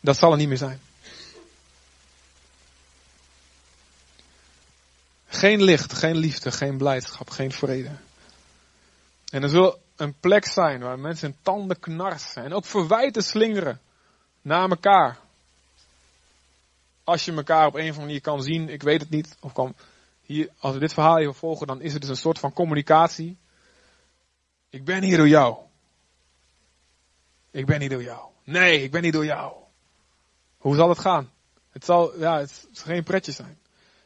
Dat 0.00 0.16
zal 0.16 0.30
er 0.30 0.36
niet 0.36 0.48
meer 0.48 0.56
zijn. 0.56 0.80
Geen 5.32 5.62
licht, 5.62 5.92
geen 5.92 6.16
liefde, 6.16 6.52
geen 6.52 6.76
blijdschap, 6.76 7.30
geen 7.30 7.52
vrede. 7.52 7.90
En 9.30 9.42
er 9.42 9.48
zal 9.48 9.78
een 9.96 10.14
plek 10.20 10.44
zijn 10.44 10.80
waar 10.80 10.98
mensen 10.98 11.36
tanden 11.42 11.80
knarsen 11.80 12.44
en 12.44 12.52
ook 12.52 12.64
verwijten 12.64 13.22
slingeren 13.22 13.80
naar 14.42 14.70
elkaar. 14.70 15.18
Als 17.04 17.24
je 17.24 17.32
elkaar 17.32 17.66
op 17.66 17.74
een 17.74 17.80
of 17.80 17.86
andere 17.86 18.06
manier 18.06 18.20
kan 18.20 18.42
zien, 18.42 18.68
ik 18.68 18.82
weet 18.82 19.00
het 19.00 19.10
niet, 19.10 19.36
of 19.40 19.52
kan, 19.52 19.74
hier, 20.22 20.48
als 20.58 20.74
we 20.74 20.80
dit 20.80 20.92
verhaal 20.92 21.18
even 21.18 21.34
volgen, 21.34 21.66
dan 21.66 21.80
is 21.80 21.92
het 21.92 22.00
dus 22.00 22.10
een 22.10 22.16
soort 22.16 22.38
van 22.38 22.52
communicatie. 22.52 23.36
Ik 24.70 24.84
ben 24.84 25.02
hier 25.02 25.16
door 25.16 25.28
jou. 25.28 25.56
Ik 27.50 27.66
ben 27.66 27.80
hier 27.80 27.90
door 27.90 28.02
jou. 28.02 28.28
Nee, 28.44 28.82
ik 28.82 28.90
ben 28.90 29.02
hier 29.02 29.12
door 29.12 29.24
jou. 29.24 29.52
Hoe 30.58 30.76
zal 30.76 30.88
het 30.88 30.98
gaan? 30.98 31.30
Het 31.70 31.84
zal, 31.84 32.18
ja, 32.18 32.38
het 32.38 32.68
zal 32.72 32.84
geen 32.86 33.04
pretje 33.04 33.32
zijn. 33.32 33.58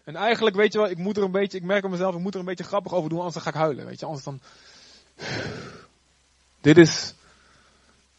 En 0.05 0.16
eigenlijk, 0.16 0.57
weet 0.57 0.72
je 0.72 0.78
wel, 0.78 0.90
ik 0.90 0.98
moet 0.98 1.16
er 1.16 1.22
een 1.22 1.30
beetje, 1.30 1.59
ik 1.59 1.64
merk 1.64 1.84
aan 1.84 1.90
mezelf, 1.90 2.14
ik 2.14 2.20
moet 2.20 2.34
er 2.34 2.40
een 2.40 2.46
beetje 2.46 2.64
grappig 2.64 2.92
over 2.92 3.11
doen, 3.11 3.18
anders 3.18 3.42
ga 3.42 3.48
ik 3.48 3.55
huilen, 3.55 3.86
weet 3.86 4.00
je. 4.00 4.07
Anders 4.07 4.24
dan, 4.24 4.40
dit 6.61 6.78
is, 6.78 7.14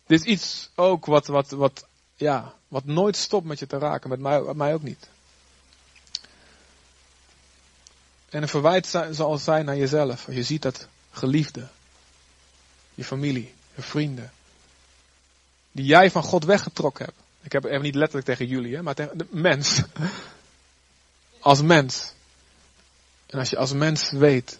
dit 0.06 0.20
is 0.20 0.26
iets 0.26 0.70
ook 0.76 1.06
wat, 1.06 1.28
wat, 1.28 1.50
wat, 1.50 1.88
ja, 2.16 2.54
wat 2.68 2.86
nooit 2.86 3.16
stopt 3.16 3.46
met 3.46 3.60
je 3.60 3.68
te 3.68 3.78
raken, 3.78 4.10
met 4.10 4.20
mij, 4.20 4.42
mij 4.54 4.74
ook 4.74 4.84
niet. 4.84 5.10
En 8.30 8.42
een 8.42 8.48
verwijt 8.48 8.88
zal 9.12 9.38
zijn 9.38 9.66
naar 9.66 9.78
jezelf. 9.78 10.28
Je 10.32 10.44
ziet 10.44 10.62
dat 10.62 10.88
geliefde, 11.12 11.68
je 12.94 13.04
familie, 13.04 13.54
je 13.76 13.82
vrienden, 13.82 14.32
die 15.72 15.86
jij 15.86 16.12
van 16.12 16.24
God 16.24 16.44
weggetrokken 16.44 17.06
hebt. 17.06 17.18
Ik 17.42 17.52
heb 17.52 17.64
even 17.64 17.82
niet 17.82 17.96
letterlijk 17.96 18.26
tegen 18.26 18.48
jullie, 18.48 18.76
hè, 18.76 18.82
maar 18.82 18.96
tegen 18.96 19.18
de 19.18 19.28
mens. 19.30 19.82
Als 21.46 21.62
mens. 21.62 22.14
En 23.26 23.40
als 23.40 23.50
je 23.50 23.58
als 23.58 23.74
mens 23.74 24.12
weet, 24.12 24.60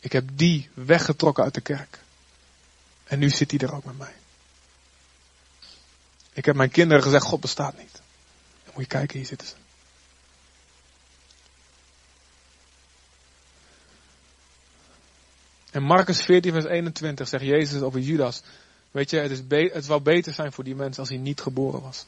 ik 0.00 0.12
heb 0.12 0.28
die 0.32 0.70
weggetrokken 0.74 1.44
uit 1.44 1.54
de 1.54 1.60
kerk. 1.60 1.98
En 3.04 3.18
nu 3.18 3.30
zit 3.30 3.50
hij 3.50 3.60
er 3.60 3.74
ook 3.74 3.84
met 3.84 3.98
mij. 3.98 4.14
Ik 6.32 6.44
heb 6.44 6.54
mijn 6.54 6.70
kinderen 6.70 7.02
gezegd, 7.02 7.24
God 7.24 7.40
bestaat 7.40 7.78
niet. 7.78 7.92
Dan 8.64 8.72
moet 8.74 8.82
je 8.82 8.88
kijken, 8.88 9.18
hier 9.18 9.26
zitten 9.26 9.48
ze. 9.48 9.54
En 15.70 15.82
Marcus 15.82 16.22
14, 16.22 16.52
vers 16.52 16.64
21 16.64 17.28
zegt 17.28 17.44
Jezus 17.44 17.80
over 17.80 18.00
Judas. 18.00 18.42
Weet 18.90 19.10
je, 19.10 19.18
het, 19.18 19.30
is 19.30 19.72
het 19.72 19.84
zou 19.84 20.00
beter 20.00 20.32
zijn 20.32 20.52
voor 20.52 20.64
die 20.64 20.74
mens 20.74 20.98
als 20.98 21.08
hij 21.08 21.18
niet 21.18 21.40
geboren 21.40 21.82
was. 21.82 22.06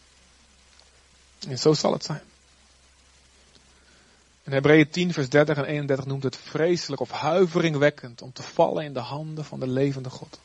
En 1.49 1.59
zo 1.59 1.73
zal 1.73 1.93
het 1.93 2.05
zijn. 2.05 2.23
En 4.45 4.53
Hebreeën 4.53 4.91
10, 4.91 5.13
vers 5.13 5.29
30 5.29 5.57
en 5.57 5.65
31 5.65 6.07
noemt 6.07 6.23
het 6.23 6.37
vreselijk 6.37 7.01
of 7.01 7.11
huiveringwekkend 7.11 8.23
om 8.23 8.33
te 8.33 8.43
vallen 8.43 8.85
in 8.85 8.93
de 8.93 9.01
handen 9.01 9.45
van 9.45 9.61
de 9.61 9.67
levende 9.67 10.11
God. 10.11 10.41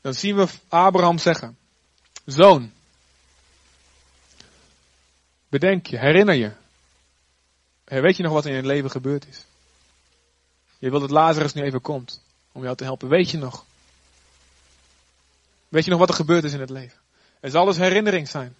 Dan 0.00 0.14
zien 0.14 0.36
we 0.36 0.48
Abraham 0.68 1.18
zeggen: 1.18 1.58
Zoon, 2.24 2.72
bedenk 5.48 5.86
je, 5.86 5.98
herinner 5.98 6.34
je. 6.34 6.52
Weet 7.84 8.16
je 8.16 8.22
nog 8.22 8.32
wat 8.32 8.46
in 8.46 8.54
je 8.54 8.62
leven 8.62 8.90
gebeurd 8.90 9.26
is? 9.28 9.44
Je 10.78 10.90
wilt 10.90 11.02
dat 11.02 11.10
Lazarus 11.10 11.52
nu 11.52 11.62
even 11.62 11.80
komt 11.80 12.22
om 12.52 12.62
jou 12.62 12.76
te 12.76 12.84
helpen. 12.84 13.08
Weet 13.08 13.30
je 13.30 13.38
nog? 13.38 13.66
Weet 15.68 15.84
je 15.84 15.90
nog 15.90 15.98
wat 15.98 16.08
er 16.08 16.14
gebeurd 16.14 16.44
is 16.44 16.52
in 16.52 16.60
het 16.60 16.70
leven? 16.70 16.98
Er 17.40 17.50
zal 17.50 17.64
dus 17.64 17.76
herinnering 17.76 18.28
zijn. 18.28 18.56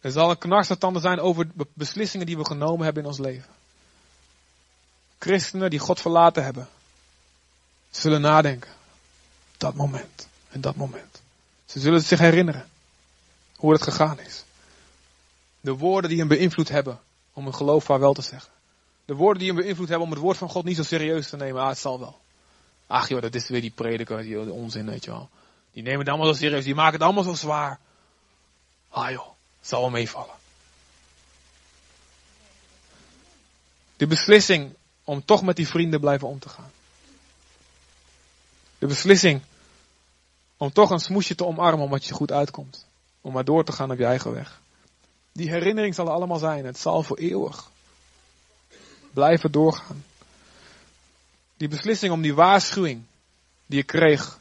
Er 0.00 0.10
zal 0.10 0.30
een 0.30 0.38
knarsetanden 0.38 1.02
zijn 1.02 1.20
over 1.20 1.46
beslissingen 1.72 2.26
die 2.26 2.36
we 2.36 2.44
genomen 2.44 2.84
hebben 2.84 3.02
in 3.02 3.08
ons 3.08 3.18
leven. 3.18 3.50
Christenen 5.18 5.70
die 5.70 5.78
God 5.78 6.00
verlaten 6.00 6.44
hebben, 6.44 6.68
zullen 7.90 8.20
nadenken. 8.20 8.70
Dat 9.58 9.74
moment 9.74 10.28
en 10.48 10.60
dat 10.60 10.76
moment. 10.76 11.22
Ze 11.64 11.80
zullen 11.80 12.02
zich 12.02 12.18
herinneren 12.18 12.68
hoe 13.56 13.72
het 13.72 13.82
gegaan 13.82 14.20
is. 14.20 14.44
De 15.60 15.72
woorden 15.72 16.10
die 16.10 16.18
hem 16.18 16.28
beïnvloed 16.28 16.68
hebben 16.68 17.00
om 17.32 17.46
een 17.46 17.54
geloof 17.54 17.84
vaarwel 17.84 18.12
te 18.12 18.22
zeggen. 18.22 18.50
De 19.04 19.14
woorden 19.14 19.42
die 19.42 19.52
hem 19.52 19.62
beïnvloed 19.62 19.88
hebben 19.88 20.06
om 20.06 20.12
het 20.12 20.22
woord 20.22 20.36
van 20.36 20.48
God 20.48 20.64
niet 20.64 20.76
zo 20.76 20.82
serieus 20.82 21.28
te 21.28 21.36
nemen. 21.36 21.62
Ah, 21.62 21.68
het 21.68 21.78
zal 21.78 21.98
wel. 21.98 22.20
Ach 22.92 23.08
joh, 23.08 23.22
dat 23.22 23.34
is 23.34 23.48
weer 23.48 23.60
die 23.60 23.70
prediker, 23.70 24.22
die, 24.22 24.52
onzin, 24.52 24.86
weet 24.86 25.04
je 25.04 25.10
wel. 25.10 25.28
Die 25.72 25.82
nemen 25.82 25.98
het 25.98 26.08
allemaal 26.08 26.26
zo 26.26 26.32
serieus, 26.32 26.64
die 26.64 26.74
maken 26.74 26.92
het 26.92 27.02
allemaal 27.02 27.22
zo 27.22 27.34
zwaar. 27.34 27.78
Ah 28.88 29.10
joh, 29.10 29.28
zal 29.60 29.80
wel 29.80 29.90
meevallen. 29.90 30.34
De 33.96 34.06
beslissing 34.06 34.74
om 35.04 35.24
toch 35.24 35.42
met 35.42 35.56
die 35.56 35.68
vrienden 35.68 36.00
blijven 36.00 36.28
om 36.28 36.38
te 36.38 36.48
gaan. 36.48 36.70
De 38.78 38.86
beslissing 38.86 39.42
om 40.56 40.72
toch 40.72 40.90
een 40.90 41.00
smoesje 41.00 41.34
te 41.34 41.46
omarmen 41.46 41.84
omdat 41.84 42.04
je 42.04 42.14
goed 42.14 42.32
uitkomt. 42.32 42.86
Om 43.20 43.32
maar 43.32 43.44
door 43.44 43.64
te 43.64 43.72
gaan 43.72 43.90
op 43.90 43.98
je 43.98 44.04
eigen 44.04 44.32
weg. 44.32 44.60
Die 45.32 45.50
herinnering 45.50 45.94
zal 45.94 46.06
er 46.06 46.12
allemaal 46.12 46.38
zijn. 46.38 46.64
Het 46.64 46.78
zal 46.78 47.02
voor 47.02 47.18
eeuwig 47.18 47.70
blijven 49.12 49.52
doorgaan. 49.52 50.04
Die 51.62 51.70
beslissing 51.70 52.12
om 52.12 52.22
die 52.22 52.34
waarschuwing 52.34 53.04
die 53.66 53.78
je 53.78 53.84
kreeg. 53.84 54.38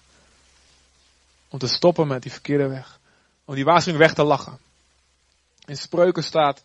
Om 1.49 1.59
te 1.59 1.67
stoppen 1.67 2.07
met 2.07 2.22
die 2.22 2.32
verkeerde 2.32 2.67
weg. 2.67 2.99
Om 3.45 3.55
die 3.55 3.63
waarschuwing 3.63 4.03
weg 4.03 4.13
te 4.13 4.24
lachen. 4.24 4.59
In 5.65 5.78
spreuken 5.78 6.24
staat, 6.24 6.63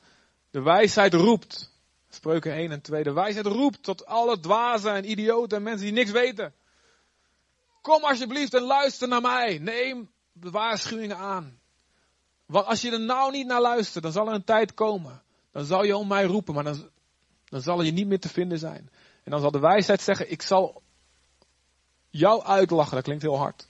de 0.51 0.63
wijsheid 0.63 1.15
roept. 1.15 1.71
Spreuken 2.11 2.53
1 2.53 2.71
en 2.71 2.81
2. 2.81 3.03
De 3.03 3.13
wijsheid 3.13 3.47
roept 3.47 3.83
tot 3.83 4.07
alle 4.07 4.41
dwazen 4.41 4.95
en 4.95 5.11
idioten 5.11 5.57
en 5.57 5.63
mensen 5.63 5.85
die 5.85 5.95
niks 5.95 6.11
weten. 6.11 6.53
Kom 7.81 8.05
alsjeblieft 8.05 8.55
en 8.55 8.63
luister 8.63 9.09
naar 9.09 9.21
mij. 9.21 9.59
Neem 9.59 10.11
de 10.33 10.51
waarschuwingen 10.51 11.17
aan. 11.17 11.59
Want 12.47 12.67
als 12.67 12.81
je 12.81 12.91
er 12.91 13.01
nou 13.01 13.33
niet 13.33 13.47
naar 13.47 13.61
luistert, 13.61 14.05
dan 14.05 14.13
zal 14.13 14.29
er 14.29 14.35
een 14.35 14.45
tijd 14.45 14.75
komen. 14.75 15.23
Dan 15.53 15.65
zal 15.65 15.85
je 15.85 15.97
om 15.97 16.09
mij 16.09 16.25
roepen, 16.25 16.55
maar 16.55 16.65
dan, 16.65 16.91
dan 17.49 17.61
zal 17.61 17.83
je 17.83 17.93
niet 17.93 18.07
meer 18.07 18.21
te 18.21 18.29
vinden 18.29 18.59
zijn. 18.59 18.91
En 19.27 19.33
dan 19.33 19.41
zal 19.41 19.51
de 19.51 19.59
wijsheid 19.59 20.03
zeggen, 20.03 20.31
ik 20.31 20.43
zal 20.43 20.83
jou 22.11 22.45
uitlachen. 22.45 22.95
Dat 22.95 23.05
klinkt 23.05 23.23
heel 23.23 23.39
hard. 23.39 23.67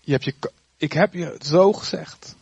Je 0.00 0.12
hebt 0.12 0.24
je, 0.24 0.34
ik 0.76 0.92
heb 0.92 1.12
je 1.12 1.38
zo 1.42 1.72
gezegd. 1.72 2.34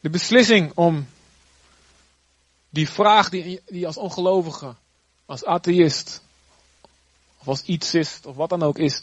De 0.00 0.10
beslissing 0.10 0.72
om 0.74 1.08
die 2.70 2.88
vraag 2.88 3.28
die, 3.28 3.62
die 3.66 3.86
als 3.86 3.96
ongelovige, 3.96 4.74
als 5.26 5.44
atheïst, 5.44 6.22
of 7.38 7.48
als 7.48 7.62
ietsist, 7.62 8.26
of 8.26 8.36
wat 8.36 8.48
dan 8.48 8.62
ook 8.62 8.78
is. 8.78 9.02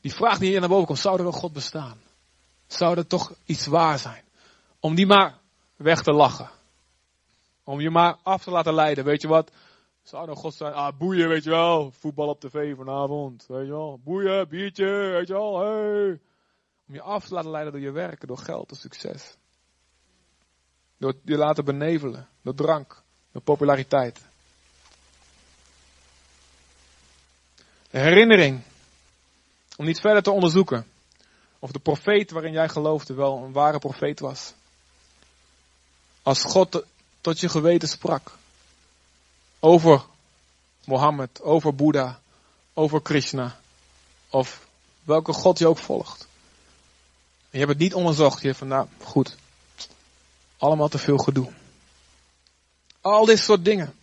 Die 0.00 0.14
vraag 0.14 0.38
die 0.38 0.48
hier 0.48 0.60
naar 0.60 0.68
boven 0.68 0.86
komt, 0.86 0.98
zou 0.98 1.20
er 1.20 1.26
een 1.26 1.32
God 1.32 1.52
bestaan? 1.52 2.00
Zou 2.66 2.96
er 2.96 3.06
toch 3.06 3.32
iets 3.44 3.66
waar 3.66 3.98
zijn? 3.98 4.24
Om 4.80 4.94
die 4.94 5.06
maar 5.06 5.37
weg 5.78 6.02
te 6.02 6.12
lachen. 6.12 6.50
Om 7.64 7.80
je 7.80 7.90
maar 7.90 8.16
af 8.22 8.42
te 8.42 8.50
laten 8.50 8.74
leiden. 8.74 9.04
Weet 9.04 9.22
je 9.22 9.28
wat? 9.28 9.50
Zou 10.02 10.28
een 10.28 10.36
God 10.36 10.54
zijn? 10.54 10.72
Ah, 10.72 10.98
boeien, 10.98 11.28
weet 11.28 11.44
je 11.44 11.50
wel. 11.50 11.90
Voetbal 11.90 12.28
op 12.28 12.40
tv 12.40 12.76
vanavond. 12.76 13.44
Weet 13.48 13.66
je 13.66 13.72
wel. 13.72 14.00
Boeien, 14.04 14.48
biertje, 14.48 14.86
weet 14.86 15.26
je 15.26 15.32
wel. 15.32 15.58
Hey. 15.60 16.20
Om 16.88 16.94
je 16.94 17.02
af 17.02 17.26
te 17.26 17.34
laten 17.34 17.50
leiden 17.50 17.72
door 17.72 17.82
je 17.82 17.90
werken, 17.90 18.28
door 18.28 18.38
geld, 18.38 18.68
door 18.68 18.78
succes. 18.78 19.36
Door 20.96 21.14
je 21.24 21.36
laten 21.36 21.64
benevelen. 21.64 22.28
Door 22.42 22.54
drank. 22.54 23.02
Door 23.32 23.42
populariteit. 23.42 24.26
De 27.90 27.98
herinnering. 27.98 28.62
Om 29.76 29.84
niet 29.84 30.00
verder 30.00 30.22
te 30.22 30.30
onderzoeken. 30.30 30.86
Of 31.58 31.72
de 31.72 31.78
profeet 31.78 32.30
waarin 32.30 32.52
jij 32.52 32.68
geloofde 32.68 33.14
wel 33.14 33.36
een 33.44 33.52
ware 33.52 33.78
profeet 33.78 34.20
was. 34.20 34.54
Als 36.28 36.42
God 36.42 36.84
tot 37.20 37.40
je 37.40 37.48
geweten 37.48 37.88
sprak. 37.88 38.32
Over 39.60 40.04
Mohammed, 40.84 41.42
over 41.42 41.74
Boeddha, 41.74 42.20
over 42.74 43.02
Krishna. 43.02 43.60
Of 44.30 44.66
welke 45.02 45.32
God 45.32 45.58
je 45.58 45.66
ook 45.66 45.78
volgt. 45.78 46.28
Je 47.50 47.58
hebt 47.58 47.70
het 47.70 47.78
niet 47.78 47.94
onderzocht. 47.94 48.40
Je 48.40 48.46
hebt 48.46 48.58
van, 48.58 48.68
nou 48.68 48.88
goed. 49.02 49.36
Allemaal 50.58 50.88
te 50.88 50.98
veel 50.98 51.16
gedoe. 51.16 51.52
Al 53.00 53.24
dit 53.24 53.38
soort 53.38 53.64
dingen. 53.64 53.94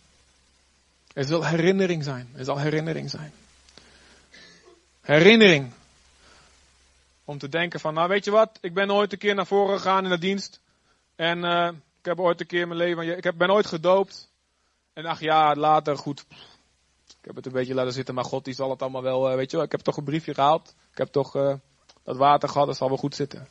Er 1.12 1.24
zal 1.24 1.44
herinnering 1.44 2.04
zijn. 2.04 2.32
Er 2.36 2.44
zal 2.44 2.58
herinnering 2.58 3.10
zijn. 3.10 3.32
Herinnering. 5.00 5.72
Om 7.24 7.38
te 7.38 7.48
denken 7.48 7.80
van, 7.80 7.94
nou 7.94 8.08
weet 8.08 8.24
je 8.24 8.30
wat, 8.30 8.58
ik 8.60 8.74
ben 8.74 8.90
ooit 8.90 9.12
een 9.12 9.18
keer 9.18 9.34
naar 9.34 9.46
voren 9.46 9.76
gegaan 9.76 10.04
in 10.04 10.10
de 10.10 10.18
dienst. 10.18 10.60
En 11.16 11.44
ik 11.95 11.95
heb 12.06 12.20
ooit 12.20 12.40
een 12.40 12.46
keer 12.46 12.60
in 12.60 12.68
mijn 12.68 12.80
leven, 12.80 13.16
ik 13.16 13.36
ben 13.36 13.50
ooit 13.50 13.66
gedoopt. 13.66 14.28
En 14.92 15.06
ach 15.06 15.20
ja, 15.20 15.54
later, 15.54 15.98
goed. 15.98 16.24
Ik 17.08 17.24
heb 17.34 17.36
het 17.36 17.46
een 17.46 17.52
beetje 17.52 17.74
laten 17.74 17.92
zitten, 17.92 18.14
maar 18.14 18.24
God 18.24 18.44
die 18.44 18.54
zal 18.54 18.70
het 18.70 18.82
allemaal 18.82 19.02
wel, 19.02 19.30
uh, 19.30 19.36
weet 19.36 19.50
je 19.50 19.56
wel. 19.56 19.66
Ik 19.66 19.72
heb 19.72 19.80
toch 19.80 19.96
een 19.96 20.04
briefje 20.04 20.34
gehaald. 20.34 20.74
Ik 20.90 20.98
heb 20.98 21.08
toch 21.08 21.36
uh, 21.36 21.54
dat 22.02 22.16
water 22.16 22.48
gehad, 22.48 22.66
dat 22.66 22.76
zal 22.76 22.88
wel 22.88 22.96
goed 22.96 23.14
zitten. 23.14 23.48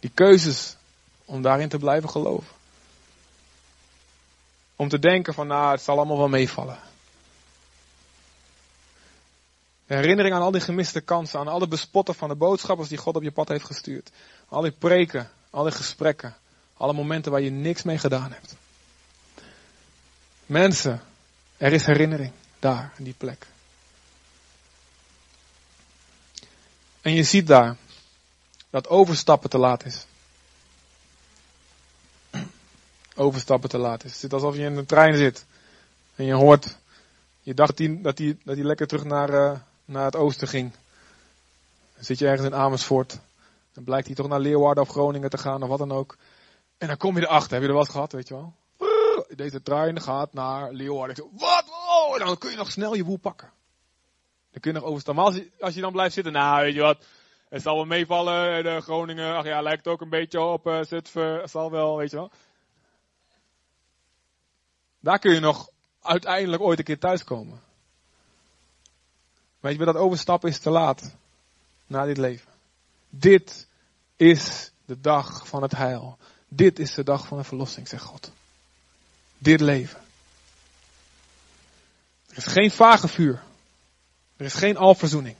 Die 0.00 0.10
keuzes 0.14 0.76
om 1.24 1.42
daarin 1.42 1.68
te 1.68 1.78
blijven 1.78 2.08
geloven. 2.08 2.52
Om 4.76 4.88
te 4.88 4.98
denken 4.98 5.34
van, 5.34 5.46
nou, 5.46 5.70
het 5.70 5.82
zal 5.82 5.96
allemaal 5.96 6.18
wel 6.18 6.28
meevallen. 6.28 6.78
Herinnering 9.86 10.34
aan 10.34 10.42
al 10.42 10.50
die 10.50 10.60
gemiste 10.60 11.00
kansen, 11.00 11.40
aan 11.40 11.48
alle 11.48 11.68
bespotten 11.68 12.14
van 12.14 12.28
de 12.28 12.34
boodschappers 12.34 12.88
die 12.88 12.98
God 12.98 13.16
op 13.16 13.22
je 13.22 13.32
pad 13.32 13.48
heeft 13.48 13.64
gestuurd. 13.64 14.10
Al 14.48 14.62
die 14.62 14.70
preken, 14.70 15.30
al 15.52 15.64
die 15.64 15.72
gesprekken, 15.72 16.36
alle 16.76 16.92
momenten 16.92 17.32
waar 17.32 17.40
je 17.40 17.50
niks 17.50 17.82
mee 17.82 17.98
gedaan 17.98 18.32
hebt. 18.32 18.54
Mensen, 20.46 21.00
er 21.56 21.72
is 21.72 21.86
herinnering 21.86 22.32
daar, 22.58 22.92
in 22.96 23.04
die 23.04 23.14
plek. 23.18 23.46
En 27.00 27.14
je 27.14 27.22
ziet 27.22 27.46
daar 27.46 27.76
dat 28.70 28.88
overstappen 28.88 29.50
te 29.50 29.58
laat 29.58 29.84
is. 29.84 30.06
Overstappen 33.14 33.68
te 33.68 33.78
laat 33.78 34.04
is. 34.04 34.10
Het 34.10 34.20
zit 34.20 34.32
alsof 34.32 34.56
je 34.56 34.62
in 34.62 34.76
een 34.76 34.86
trein 34.86 35.16
zit. 35.16 35.44
En 36.14 36.24
je 36.24 36.32
hoort, 36.32 36.76
je 37.40 37.54
dacht 37.54 37.76
die, 37.76 38.00
dat 38.00 38.18
hij 38.18 38.36
dat 38.44 38.54
die 38.54 38.64
lekker 38.64 38.86
terug 38.86 39.04
naar, 39.04 39.30
uh, 39.30 39.58
naar 39.84 40.04
het 40.04 40.16
oosten 40.16 40.48
ging. 40.48 40.72
Dan 41.94 42.04
zit 42.04 42.18
je 42.18 42.26
ergens 42.26 42.46
in 42.46 42.54
Amersfoort. 42.54 43.18
Dan 43.72 43.84
blijkt 43.84 44.06
hij 44.06 44.16
toch 44.16 44.28
naar 44.28 44.40
Leeuwarden 44.40 44.82
of 44.82 44.88
Groningen 44.88 45.30
te 45.30 45.38
gaan 45.38 45.62
of 45.62 45.68
wat 45.68 45.78
dan 45.78 45.92
ook. 45.92 46.16
En 46.78 46.86
dan 46.88 46.96
kom 46.96 47.16
je 47.16 47.22
erachter. 47.22 47.52
Heb 47.52 47.62
je 47.62 47.68
er 47.68 47.74
wat 47.74 47.88
gehad, 47.88 48.12
weet 48.12 48.28
je 48.28 48.34
wel? 48.34 48.54
Deze 49.34 49.62
trein 49.62 50.00
gaat 50.00 50.32
naar 50.32 50.72
Leeuwarden. 50.72 51.28
Wat? 51.32 51.64
Oh, 51.68 52.18
dan 52.18 52.38
kun 52.38 52.50
je 52.50 52.56
nog 52.56 52.70
snel 52.70 52.94
je 52.94 53.04
boel 53.04 53.16
pakken. 53.16 53.50
Dan 54.50 54.60
kun 54.60 54.72
je 54.72 54.78
nog 54.78 54.88
overstaan. 54.88 55.14
Maar 55.14 55.24
als 55.24 55.34
je, 55.34 55.50
als 55.60 55.74
je 55.74 55.80
dan 55.80 55.92
blijft 55.92 56.14
zitten, 56.14 56.32
nou 56.32 56.62
weet 56.62 56.74
je 56.74 56.80
wat. 56.80 57.04
Het 57.48 57.62
zal 57.62 57.74
wel 57.74 57.84
meevallen. 57.84 58.64
De 58.64 58.80
Groningen, 58.80 59.36
ach 59.36 59.44
ja, 59.44 59.62
lijkt 59.62 59.88
ook 59.88 60.00
een 60.00 60.08
beetje 60.08 60.40
op 60.40 60.66
uh, 60.66 60.82
Zutphen. 60.82 61.40
Het 61.40 61.50
zal 61.50 61.70
wel, 61.70 61.96
weet 61.96 62.10
je 62.10 62.16
wel. 62.16 62.30
Daar 65.00 65.18
kun 65.18 65.34
je 65.34 65.40
nog 65.40 65.68
uiteindelijk 66.02 66.62
ooit 66.62 66.78
een 66.78 66.84
keer 66.84 66.98
thuiskomen. 66.98 67.60
Weet 69.60 69.78
je, 69.78 69.84
dat 69.84 69.96
overstappen 69.96 70.48
is 70.48 70.58
te 70.58 70.70
laat. 70.70 71.16
Na 71.86 72.04
dit 72.04 72.16
leven. 72.16 72.51
Dit 73.14 73.66
is 74.16 74.70
de 74.84 75.00
dag 75.00 75.48
van 75.48 75.62
het 75.62 75.72
heil. 75.72 76.18
Dit 76.48 76.78
is 76.78 76.94
de 76.94 77.04
dag 77.04 77.26
van 77.26 77.38
de 77.38 77.44
verlossing, 77.44 77.88
zegt 77.88 78.04
God. 78.04 78.32
Dit 79.38 79.60
leven. 79.60 80.00
Er 82.28 82.36
is 82.36 82.46
geen 82.46 82.70
vage 82.70 83.08
vuur. 83.08 83.42
Er 84.36 84.44
is 84.44 84.54
geen 84.54 84.76
alverzoening. 84.76 85.36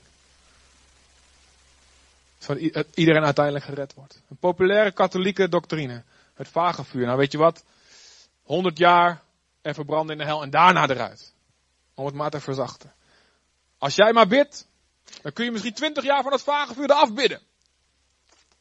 Zodat 2.37 2.85
iedereen 2.93 3.23
uiteindelijk 3.23 3.65
gered 3.65 3.93
wordt. 3.93 4.21
Een 4.29 4.37
populaire 4.37 4.91
katholieke 4.91 5.49
doctrine. 5.49 6.03
Het 6.33 6.47
vage 6.47 6.83
vuur. 6.83 7.05
Nou 7.05 7.17
weet 7.17 7.31
je 7.31 7.37
wat? 7.37 7.63
100 8.43 8.77
jaar 8.77 9.21
en 9.61 9.73
verbranden 9.73 10.11
in 10.11 10.21
de 10.21 10.27
hel 10.27 10.41
en 10.41 10.49
daarna 10.49 10.89
eruit. 10.89 11.33
Om 11.93 12.05
het 12.05 12.15
maar 12.15 12.29
te 12.29 12.39
verzachten. 12.39 12.93
Als 13.77 13.95
jij 13.95 14.13
maar 14.13 14.27
bidt, 14.27 14.67
dan 15.21 15.33
kun 15.33 15.45
je 15.45 15.51
misschien 15.51 15.73
20 15.73 16.03
jaar 16.03 16.23
van 16.23 16.31
het 16.31 16.41
vage 16.41 16.73
vuur 16.73 16.89
eraf 16.89 17.13
bidden. 17.13 17.41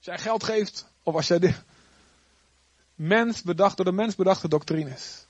Als 0.02 0.14
jij 0.14 0.24
geld 0.24 0.44
geeft, 0.44 0.86
of 1.02 1.14
als 1.14 1.26
jij 1.26 1.38
dit. 1.38 1.62
Mens 2.94 3.42
bedacht, 3.42 3.76
door 3.76 3.84
de 3.84 3.92
mens 3.92 4.14
bedachte 4.14 4.48
doctrines. 4.48 5.26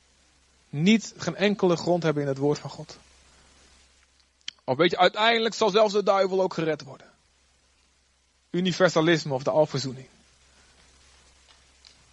Niet 0.68 1.14
geen 1.16 1.36
enkele 1.36 1.76
grond 1.76 2.02
hebben 2.02 2.22
in 2.22 2.28
het 2.28 2.38
woord 2.38 2.58
van 2.58 2.70
God. 2.70 2.98
Of 4.64 4.76
weet 4.76 4.90
je, 4.90 4.98
uiteindelijk 4.98 5.54
zal 5.54 5.70
zelfs 5.70 5.92
de 5.92 6.02
duivel 6.02 6.42
ook 6.42 6.54
gered 6.54 6.82
worden. 6.82 7.06
Universalisme 8.50 9.34
of 9.34 9.42
de 9.42 9.50
alverzoening. 9.50 10.06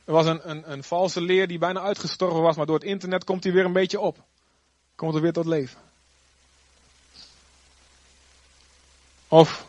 Er 0.06 0.14
was 0.14 0.26
een, 0.26 0.50
een, 0.50 0.72
een 0.72 0.84
valse 0.84 1.22
leer 1.22 1.48
die 1.48 1.58
bijna 1.58 1.82
uitgestorven 1.82 2.42
was, 2.42 2.56
maar 2.56 2.66
door 2.66 2.80
het 2.80 2.88
internet 2.88 3.24
komt 3.24 3.44
hij 3.44 3.54
weer 3.54 3.66
een 3.66 3.74
beetje 3.74 4.00
op. 4.00 4.24
Komt 4.96 5.16
er 5.16 5.22
weer 5.22 5.34
tot 5.34 5.46
leven. 5.46 5.82
Of 9.28 9.68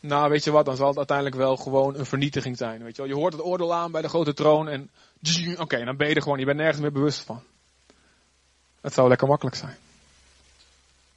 nou 0.00 0.30
weet 0.30 0.44
je 0.44 0.50
wat, 0.50 0.64
dan 0.64 0.76
zal 0.76 0.88
het 0.88 0.96
uiteindelijk 0.96 1.36
wel 1.36 1.56
gewoon 1.56 1.94
een 1.98 2.06
vernietiging 2.06 2.56
zijn. 2.56 2.82
Weet 2.82 2.96
je, 2.96 3.02
wel. 3.02 3.10
je 3.10 3.16
hoort 3.16 3.32
het 3.32 3.42
oordeel 3.42 3.74
aan 3.74 3.90
bij 3.90 4.02
de 4.02 4.08
grote 4.08 4.34
troon 4.34 4.68
en 4.68 4.90
oké, 5.58 5.84
dan 5.84 5.96
ben 5.96 6.08
je 6.08 6.14
er 6.14 6.22
gewoon, 6.22 6.38
je 6.38 6.44
bent 6.44 6.58
nergens 6.58 6.80
meer 6.80 6.92
bewust 6.92 7.20
van. 7.20 7.42
Het 8.80 8.92
zou 8.92 9.08
lekker 9.08 9.28
makkelijk 9.28 9.56
zijn. 9.56 9.76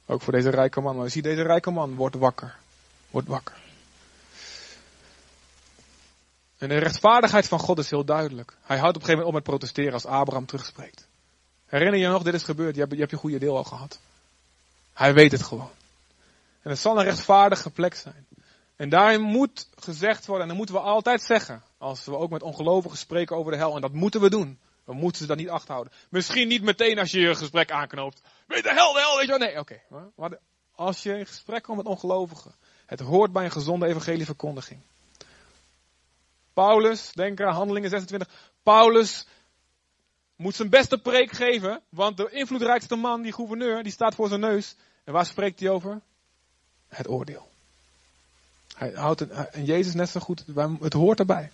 Ook 0.06 0.22
voor 0.22 0.32
deze 0.32 0.50
rijke 0.50 0.80
man. 0.80 0.96
Maar 0.96 1.10
zie, 1.10 1.22
deze 1.22 1.42
rijke 1.42 1.70
man 1.70 1.94
wordt 1.94 2.16
wakker. 2.16 2.56
Wordt 3.10 3.28
wakker. 3.28 3.62
En 6.58 6.68
de 6.68 6.78
rechtvaardigheid 6.78 7.48
van 7.48 7.58
God 7.58 7.78
is 7.78 7.90
heel 7.90 8.04
duidelijk. 8.04 8.56
Hij 8.62 8.78
houdt 8.78 8.96
op 8.96 9.02
een 9.02 9.08
gegeven 9.08 9.24
moment 9.24 9.26
op 9.26 9.32
met 9.32 9.42
protesteren 9.42 9.92
als 9.92 10.06
Abraham 10.06 10.46
terugspreekt. 10.46 11.06
Herinner 11.66 12.00
je 12.00 12.08
nog, 12.08 12.22
dit 12.22 12.34
is 12.34 12.42
gebeurd, 12.42 12.74
je 12.74 12.80
hebt 12.80 12.92
je, 12.92 12.98
hebt 12.98 13.10
je 13.10 13.16
goede 13.16 13.38
deel 13.38 13.56
al 13.56 13.64
gehad. 13.64 13.98
Hij 14.92 15.14
weet 15.14 15.32
het 15.32 15.42
gewoon. 15.42 15.70
En 16.62 16.70
het 16.70 16.78
zal 16.78 16.98
een 16.98 17.04
rechtvaardige 17.04 17.70
plek 17.70 17.94
zijn. 17.94 18.26
En 18.76 18.88
daarin 18.88 19.20
moet 19.20 19.68
gezegd 19.74 20.26
worden, 20.26 20.42
en 20.42 20.48
dat 20.48 20.56
moeten 20.56 20.74
we 20.74 20.80
altijd 20.80 21.22
zeggen, 21.22 21.62
als 21.78 22.04
we 22.04 22.16
ook 22.16 22.30
met 22.30 22.42
ongelovigen 22.42 22.98
spreken 22.98 23.36
over 23.36 23.52
de 23.52 23.58
hel, 23.58 23.74
en 23.74 23.80
dat 23.80 23.92
moeten 23.92 24.20
we 24.20 24.30
doen. 24.30 24.60
We 24.84 24.92
moeten 24.94 25.20
ze 25.20 25.26
dat 25.26 25.36
niet 25.36 25.48
achterhouden. 25.48 25.92
Misschien 26.10 26.48
niet 26.48 26.62
meteen 26.62 26.98
als 26.98 27.10
je 27.10 27.20
je 27.20 27.34
gesprek 27.34 27.70
aanknoopt. 27.70 28.22
Weet 28.46 28.62
de 28.62 28.74
hel, 28.74 28.92
de 28.92 29.00
hel, 29.00 29.16
weet 29.16 29.26
je 29.26 29.38
wel. 29.38 29.48
Nee, 29.48 29.58
oké. 29.58 29.80
Maar 30.16 30.38
als 30.74 31.02
je 31.02 31.18
in 31.18 31.26
gesprek 31.26 31.62
komt 31.62 31.76
met 31.76 31.86
ongelovigen. 31.86 32.54
Het 32.86 33.00
hoort 33.00 33.32
bij 33.32 33.44
een 33.44 33.50
gezonde 33.50 33.86
evangelieverkondiging. 33.86 34.80
Paulus, 36.52 37.12
denk 37.12 37.40
aan 37.40 37.54
handelingen 37.54 37.90
26. 37.90 38.28
Paulus 38.62 39.26
moet 40.36 40.54
zijn 40.54 40.70
beste 40.70 40.98
preek 40.98 41.32
geven. 41.32 41.82
Want 41.88 42.16
de 42.16 42.30
invloedrijkste 42.30 42.96
man, 42.96 43.22
die 43.22 43.32
gouverneur, 43.32 43.82
die 43.82 43.92
staat 43.92 44.14
voor 44.14 44.28
zijn 44.28 44.40
neus. 44.40 44.76
En 45.04 45.12
waar 45.12 45.26
spreekt 45.26 45.60
hij 45.60 45.68
over? 45.68 46.00
Het 46.88 47.08
oordeel. 47.08 47.53
Hij 48.74 48.92
houdt 48.94 49.20
het, 49.20 49.30
en 49.30 49.64
Jezus 49.64 49.94
net 49.94 50.08
zo 50.08 50.20
goed. 50.20 50.44
Het 50.80 50.92
hoort 50.92 51.18
erbij. 51.18 51.50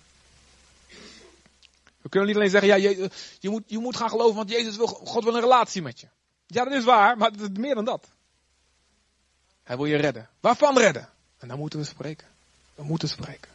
We 2.01 2.09
kunnen 2.09 2.27
niet 2.27 2.37
alleen 2.37 2.49
zeggen, 2.49 2.69
ja, 2.69 2.75
je, 2.75 3.09
je, 3.39 3.49
moet, 3.49 3.63
je 3.65 3.79
moet 3.79 3.95
gaan 3.95 4.09
geloven, 4.09 4.35
want 4.35 4.49
Jezus 4.49 4.77
wil, 4.77 4.87
God 4.87 5.23
wil 5.23 5.35
een 5.35 5.41
relatie 5.41 5.81
met 5.81 5.99
je. 5.99 6.07
Ja, 6.47 6.63
dat 6.63 6.73
is 6.73 6.83
waar, 6.83 7.17
maar 7.17 7.31
het 7.31 7.41
is 7.41 7.47
meer 7.53 7.75
dan 7.75 7.85
dat. 7.85 8.07
Hij 9.63 9.77
wil 9.77 9.85
je 9.85 9.95
redden. 9.95 10.29
Waarvan 10.39 10.77
redden? 10.77 11.09
En 11.37 11.47
dan 11.47 11.57
moeten 11.57 11.79
we 11.79 11.85
spreken. 11.85 12.27
We 12.75 12.83
moeten 12.83 13.09
spreken. 13.09 13.51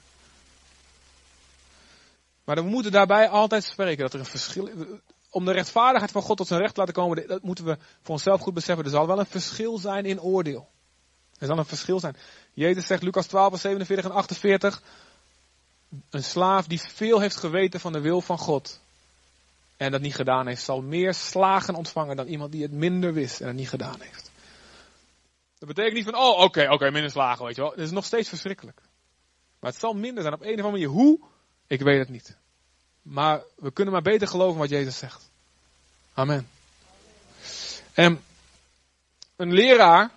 Maar 2.45 2.57
we 2.57 2.63
moeten 2.63 2.93
daarbij 2.93 3.29
altijd 3.29 3.65
spreken 3.65 4.03
dat 4.03 4.13
er 4.13 4.19
een 4.19 4.27
verschil 4.27 4.71
Om 5.31 5.45
de 5.45 5.53
rechtvaardigheid 5.53 6.13
van 6.13 6.23
God 6.23 6.37
tot 6.37 6.47
zijn 6.47 6.61
recht 6.61 6.75
te 6.75 6.81
laten 6.81 6.95
komen, 6.95 7.29
dat 7.29 7.43
moeten 7.43 7.65
we 7.65 7.79
voor 8.03 8.15
onszelf 8.15 8.41
goed 8.41 8.55
beseffen. 8.55 8.85
Er 8.85 8.91
zal 8.91 9.07
wel 9.07 9.19
een 9.19 9.27
verschil 9.27 9.79
zijn 9.79 10.05
in 10.05 10.21
oordeel. 10.21 10.69
Er 11.39 11.47
zal 11.47 11.59
een 11.59 11.65
verschil 11.65 12.01
zijn. 12.01 12.17
Jezus 12.53 12.87
zegt, 12.87 13.03
Lucas 13.03 13.27
12, 13.27 13.61
47 13.61 14.05
en 14.05 14.17
48 14.17 14.83
een 16.11 16.25
slaaf 16.25 16.67
die 16.67 16.81
veel 16.81 17.21
heeft 17.21 17.37
geweten 17.37 17.81
van 17.81 17.93
de 17.93 18.01
wil 18.01 18.21
van 18.21 18.39
God 18.39 18.81
en 19.77 19.91
dat 19.91 20.01
niet 20.01 20.15
gedaan 20.15 20.47
heeft, 20.47 20.63
zal 20.63 20.83
meer 20.83 21.15
slagen 21.15 21.75
ontvangen 21.75 22.17
dan 22.17 22.27
iemand 22.27 22.53
die 22.53 22.63
het 22.63 22.73
minder 22.73 23.13
wist 23.13 23.41
en 23.41 23.47
het 23.47 23.57
niet 23.57 23.69
gedaan 23.69 24.01
heeft. 24.01 24.31
Dat 25.59 25.69
betekent 25.69 25.95
niet 25.95 26.05
van, 26.05 26.17
oh 26.17 26.41
oké, 26.41 26.73
oké, 26.73 26.91
minder 26.91 27.11
slagen, 27.11 27.45
weet 27.45 27.57
je 27.57 27.61
wel. 27.61 27.71
Het 27.71 27.81
is 27.81 27.91
nog 27.91 28.05
steeds 28.05 28.29
verschrikkelijk. 28.29 28.81
Maar 29.61 29.71
het 29.71 29.81
zal 29.81 29.93
minder 29.93 30.23
zijn 30.23 30.35
op 30.35 30.41
een 30.41 30.47
of 30.47 30.65
andere 30.65 30.71
manier. 30.71 30.89
Hoe? 30.89 31.21
Ik 31.67 31.81
weet 31.81 31.99
het 31.99 32.09
niet. 32.09 32.37
Maar 33.03 33.43
we 33.57 33.71
kunnen 33.71 33.93
maar 33.93 34.03
beter 34.03 34.29
geloven 34.29 34.59
wat 34.59 34.69
Jezus 34.69 34.99
zegt. 34.99 35.31
Amen. 36.15 36.49
En 37.93 38.25
een 39.37 39.53
leraar 39.53 40.11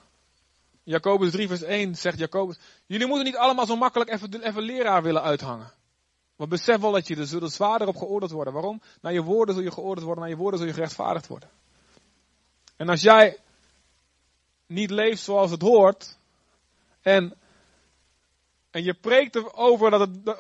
Jacobus 0.90 1.32
3 1.32 1.48
vers 1.48 1.62
1 1.62 1.96
zegt 1.96 2.18
Jacobus, 2.18 2.60
jullie 2.86 3.08
moeten 3.08 3.26
niet 3.26 3.38
allemaal 3.38 3.66
zo 3.66 3.76
makkelijk 3.76 4.10
even, 4.10 4.42
even 4.42 4.62
leraar 4.62 5.04
willen 5.04 5.22
uithangen. 5.22 5.72
Want 6.36 6.50
besef 6.50 6.80
wel 6.80 6.92
dat 6.92 7.08
je 7.08 7.16
er 7.16 7.50
zwaarder 7.52 7.88
op 7.88 7.96
geoordeeld 7.96 8.32
worden. 8.32 8.54
Waarom? 8.54 8.82
Naar 9.02 9.14
je 9.14 9.24
woorden 9.24 9.56
zul 9.56 9.64
je 9.64 9.72
geoordeeld 9.72 10.06
worden, 10.06 10.24
naar 10.24 10.34
je 10.34 10.40
woorden 10.40 10.60
zul 10.60 10.68
je 10.68 10.74
gerechtvaardigd 10.74 11.28
worden. 11.28 11.50
En 12.76 12.90
als 12.90 13.02
jij 13.02 13.38
niet 14.66 14.90
leeft 14.90 15.22
zoals 15.22 15.52
het 15.52 15.62
hoort, 15.62 16.18
en, 17.02 17.34
en 18.72 18.84
je 18.84 18.94
preekt 18.94 19.36
erover 19.36 19.90
dat 19.90 20.00
het, 20.00 20.38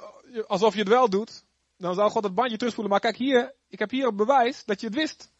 alsof 0.47 0.73
je 0.73 0.79
het 0.79 0.89
wel 0.89 1.09
doet, 1.09 1.43
dan 1.77 1.95
zal 1.95 2.09
God 2.09 2.23
het 2.23 2.35
bandje 2.35 2.57
terugspoelen. 2.57 2.93
Maar 2.93 3.01
kijk 3.01 3.17
hier, 3.17 3.53
ik 3.67 3.79
heb 3.79 3.89
hier 3.89 4.15
bewijs 4.15 4.65
dat 4.65 4.79
je 4.79 4.87
het 4.87 4.95
wist. 4.95 5.31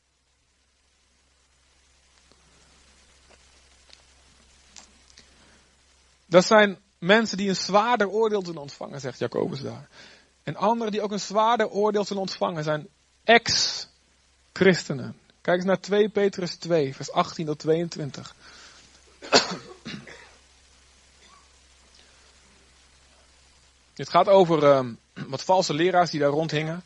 Dat 6.30 6.46
zijn 6.46 6.80
mensen 6.98 7.38
die 7.38 7.50
een 7.50 7.56
zwaarder 7.56 8.10
oordeel 8.10 8.46
zullen 8.46 8.62
ontvangen, 8.62 9.00
zegt 9.00 9.20
Jacobus 9.20 9.62
daar. 9.62 9.88
En 10.44 10.56
anderen 10.56 10.92
die 10.92 11.02
ook 11.02 11.12
een 11.12 11.20
zwaarder 11.20 11.70
oordeel 11.70 12.06
zullen 12.06 12.22
ontvangen 12.22 12.64
zijn 12.64 12.88
ex-christenen. 13.24 15.18
Kijk 15.42 15.58
eens 15.58 15.66
naar 15.66 15.80
2 15.80 16.10
Petrus 16.10 16.56
2, 16.56 16.96
vers 16.96 17.12
18 17.12 17.46
tot 17.46 17.60
22. 17.60 18.36
Het 23.94 24.10
gaat 24.16 24.28
over 24.28 24.64
um, 24.64 25.00
wat 25.14 25.44
valse 25.44 25.74
leraars 25.74 26.12
die 26.12 26.20
daar 26.20 26.30
rondhingen. 26.30 26.84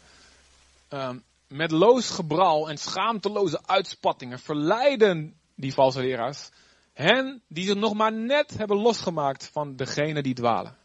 Um, 0.90 1.24
met 1.48 1.72
loos 1.72 2.10
gebral 2.10 2.70
en 2.70 2.78
schaamteloze 2.78 3.62
uitspattingen 3.66 4.40
verleiden 4.40 5.40
die 5.56 5.74
valse 5.74 6.00
leraars 6.00 6.50
Hen 6.94 7.42
die 7.48 7.66
zich 7.66 7.76
nog 7.76 7.94
maar 7.94 8.14
net 8.14 8.58
hebben 8.58 8.78
losgemaakt 8.78 9.50
van 9.52 9.76
degene 9.76 10.22
die 10.22 10.34
dwalen. 10.34 10.78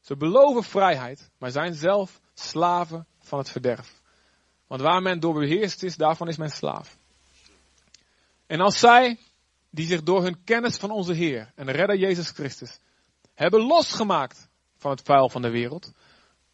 Ze 0.00 0.16
beloven 0.16 0.62
vrijheid, 0.62 1.30
maar 1.38 1.50
zijn 1.50 1.74
zelf 1.74 2.20
slaven 2.34 3.06
van 3.18 3.38
het 3.38 3.50
verderf. 3.50 4.02
Want 4.66 4.80
waar 4.80 5.02
men 5.02 5.20
door 5.20 5.34
beheerst 5.34 5.82
is, 5.82 5.96
daarvan 5.96 6.28
is 6.28 6.36
men 6.36 6.50
slaaf. 6.50 6.98
En 8.46 8.60
als 8.60 8.78
zij, 8.78 9.18
die 9.70 9.86
zich 9.86 10.02
door 10.02 10.22
hun 10.22 10.44
kennis 10.44 10.76
van 10.76 10.90
onze 10.90 11.12
Heer 11.12 11.52
en 11.54 11.66
de 11.66 11.72
redder 11.72 11.96
Jezus 11.96 12.30
Christus 12.30 12.78
hebben 13.34 13.60
losgemaakt 13.60 14.48
van 14.76 14.90
het 14.90 15.02
vuil 15.02 15.28
van 15.28 15.42
de 15.42 15.50
wereld, 15.50 15.92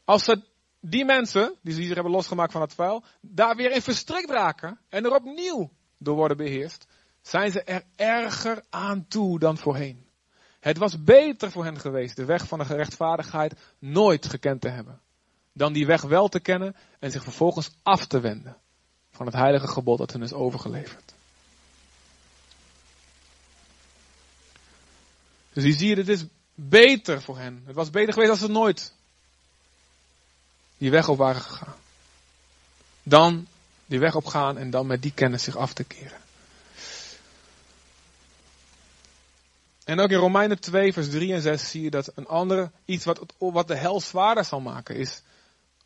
als 0.04 0.24
ze 0.24 0.42
die 0.80 1.04
mensen, 1.04 1.54
die 1.62 1.74
zich 1.74 1.94
hebben 1.94 2.12
losgemaakt 2.12 2.52
van 2.52 2.60
het 2.60 2.74
vuil, 2.74 3.04
daar 3.20 3.56
weer 3.56 3.70
in 3.70 3.82
verstrikt 3.82 4.30
raken 4.30 4.80
en 4.88 5.04
er 5.04 5.14
opnieuw 5.14 5.70
door 5.98 6.16
worden 6.16 6.36
beheerst, 6.36 6.86
zijn 7.28 7.50
ze 7.50 7.62
er 7.62 7.82
erger 7.96 8.64
aan 8.70 9.06
toe 9.08 9.38
dan 9.38 9.58
voorheen. 9.58 10.06
Het 10.60 10.78
was 10.78 11.04
beter 11.04 11.50
voor 11.50 11.64
hen 11.64 11.80
geweest 11.80 12.16
de 12.16 12.24
weg 12.24 12.46
van 12.46 12.58
de 12.58 12.64
gerechtvaardigheid 12.64 13.54
nooit 13.78 14.26
gekend 14.26 14.60
te 14.60 14.68
hebben, 14.68 15.00
dan 15.52 15.72
die 15.72 15.86
weg 15.86 16.02
wel 16.02 16.28
te 16.28 16.40
kennen 16.40 16.76
en 16.98 17.10
zich 17.10 17.22
vervolgens 17.22 17.70
af 17.82 18.06
te 18.06 18.20
wenden 18.20 18.56
van 19.10 19.26
het 19.26 19.34
heilige 19.34 19.66
gebod 19.68 19.98
dat 19.98 20.12
hen 20.12 20.22
is 20.22 20.32
overgeleverd. 20.32 21.14
Dus 25.52 25.64
hier 25.64 25.72
zie 25.72 25.88
je, 25.88 25.96
het 25.96 26.08
is 26.08 26.24
beter 26.54 27.22
voor 27.22 27.38
hen. 27.38 27.62
Het 27.66 27.74
was 27.74 27.90
beter 27.90 28.12
geweest 28.12 28.30
als 28.30 28.40
ze 28.40 28.48
nooit 28.48 28.92
die 30.78 30.90
weg 30.90 31.08
op 31.08 31.18
waren 31.18 31.40
gegaan. 31.40 31.74
Dan 33.02 33.46
die 33.86 33.98
weg 33.98 34.14
op 34.14 34.26
gaan 34.26 34.58
en 34.58 34.70
dan 34.70 34.86
met 34.86 35.02
die 35.02 35.12
kennis 35.12 35.42
zich 35.42 35.56
af 35.56 35.72
te 35.72 35.84
keren. 35.84 36.22
En 39.84 40.00
ook 40.00 40.10
in 40.10 40.18
Romeinen 40.18 40.60
2, 40.60 40.92
vers 40.92 41.10
3 41.10 41.32
en 41.32 41.40
6 41.40 41.70
zie 41.70 41.82
je 41.82 41.90
dat 41.90 42.12
een 42.14 42.26
andere, 42.26 42.70
iets 42.84 43.04
wat, 43.04 43.20
wat 43.38 43.68
de 43.68 43.74
hel 43.74 44.00
zwaarder 44.00 44.44
zal 44.44 44.60
maken, 44.60 44.96
is 44.96 45.22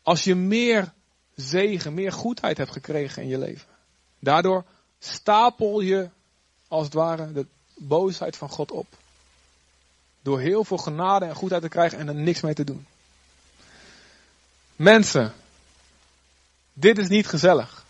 als 0.03 0.23
je 0.23 0.35
meer 0.35 0.93
zegen, 1.35 1.93
meer 1.93 2.11
goedheid 2.11 2.57
hebt 2.57 2.71
gekregen 2.71 3.23
in 3.23 3.29
je 3.29 3.37
leven. 3.37 3.67
Daardoor 4.19 4.65
stapel 4.99 5.79
je, 5.79 6.09
als 6.67 6.83
het 6.85 6.93
ware, 6.93 7.31
de 7.31 7.45
boosheid 7.75 8.37
van 8.37 8.49
God 8.49 8.71
op. 8.71 8.87
Door 10.21 10.39
heel 10.39 10.63
veel 10.63 10.77
genade 10.77 11.25
en 11.25 11.35
goedheid 11.35 11.61
te 11.61 11.69
krijgen 11.69 11.97
en 11.97 12.07
er 12.07 12.15
niks 12.15 12.41
mee 12.41 12.53
te 12.53 12.63
doen. 12.63 12.85
Mensen, 14.75 15.33
dit 16.73 16.97
is 16.97 17.07
niet 17.07 17.27
gezellig. 17.27 17.85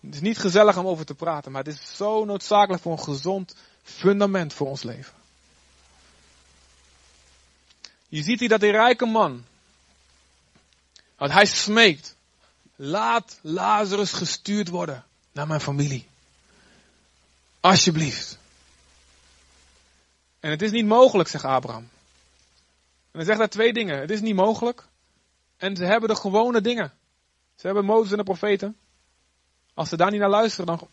Het 0.00 0.14
is 0.14 0.20
niet 0.20 0.38
gezellig 0.38 0.76
om 0.76 0.86
over 0.86 1.04
te 1.04 1.14
praten, 1.14 1.52
maar 1.52 1.64
het 1.64 1.74
is 1.74 1.96
zo 1.96 2.24
noodzakelijk 2.24 2.82
voor 2.82 2.92
een 2.92 3.04
gezond 3.04 3.54
fundament 3.84 4.52
voor 4.52 4.66
ons 4.66 4.82
leven. 4.82 5.14
Je 8.08 8.22
ziet 8.22 8.40
hier 8.40 8.48
dat 8.48 8.60
die 8.60 8.70
rijke 8.70 9.06
man, 9.06 9.44
want 11.16 11.32
hij 11.32 11.46
smeekt, 11.46 12.16
laat 12.76 13.38
Lazarus 13.40 14.12
gestuurd 14.12 14.68
worden 14.68 15.04
naar 15.32 15.46
mijn 15.46 15.60
familie. 15.60 16.06
Alsjeblieft. 17.60 18.38
En 20.40 20.50
het 20.50 20.62
is 20.62 20.70
niet 20.70 20.86
mogelijk, 20.86 21.28
zegt 21.28 21.44
Abraham. 21.44 21.88
En 23.10 23.20
hij 23.20 23.24
zegt 23.24 23.38
daar 23.38 23.48
twee 23.48 23.72
dingen. 23.72 24.00
Het 24.00 24.10
is 24.10 24.20
niet 24.20 24.34
mogelijk. 24.34 24.86
En 25.56 25.76
ze 25.76 25.84
hebben 25.84 26.08
de 26.08 26.16
gewone 26.16 26.60
dingen. 26.60 26.92
Ze 27.54 27.66
hebben 27.66 27.84
Mozes 27.84 28.10
en 28.10 28.16
de 28.16 28.24
profeten. 28.24 28.76
Als 29.74 29.88
ze 29.88 29.96
daar 29.96 30.10
niet 30.10 30.20
naar 30.20 30.30
luisteren, 30.30 30.66
dan 30.66 30.88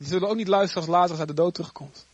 die 0.00 0.08
zullen 0.08 0.28
ook 0.28 0.36
niet 0.36 0.48
luisteren 0.48 0.82
als 0.82 0.92
Lazarus 0.96 1.18
uit 1.18 1.28
de 1.28 1.34
dood 1.34 1.54
terugkomt. 1.54 2.06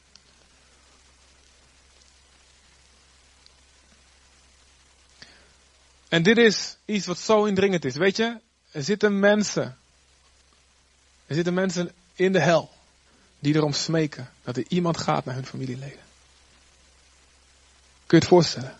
En 6.08 6.22
dit 6.22 6.38
is 6.38 6.76
iets 6.84 7.06
wat 7.06 7.18
zo 7.18 7.44
indringend 7.44 7.84
is. 7.84 7.96
Weet 7.96 8.16
je, 8.16 8.40
er 8.70 8.82
zitten 8.82 9.18
mensen. 9.18 9.78
Er 11.26 11.34
zitten 11.34 11.54
mensen 11.54 11.92
in 12.14 12.32
de 12.32 12.40
hel. 12.40 12.70
Die 13.38 13.54
erom 13.54 13.72
smeken 13.72 14.30
dat 14.42 14.56
er 14.56 14.64
iemand 14.68 14.98
gaat 14.98 15.24
naar 15.24 15.34
hun 15.34 15.46
familieleden. 15.46 16.04
Kun 18.06 18.18
je 18.18 18.24
het 18.24 18.26
voorstellen? 18.26 18.78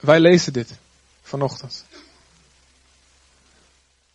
Wij 0.00 0.20
lezen 0.20 0.52
dit 0.52 0.78
vanochtend. 1.22 1.84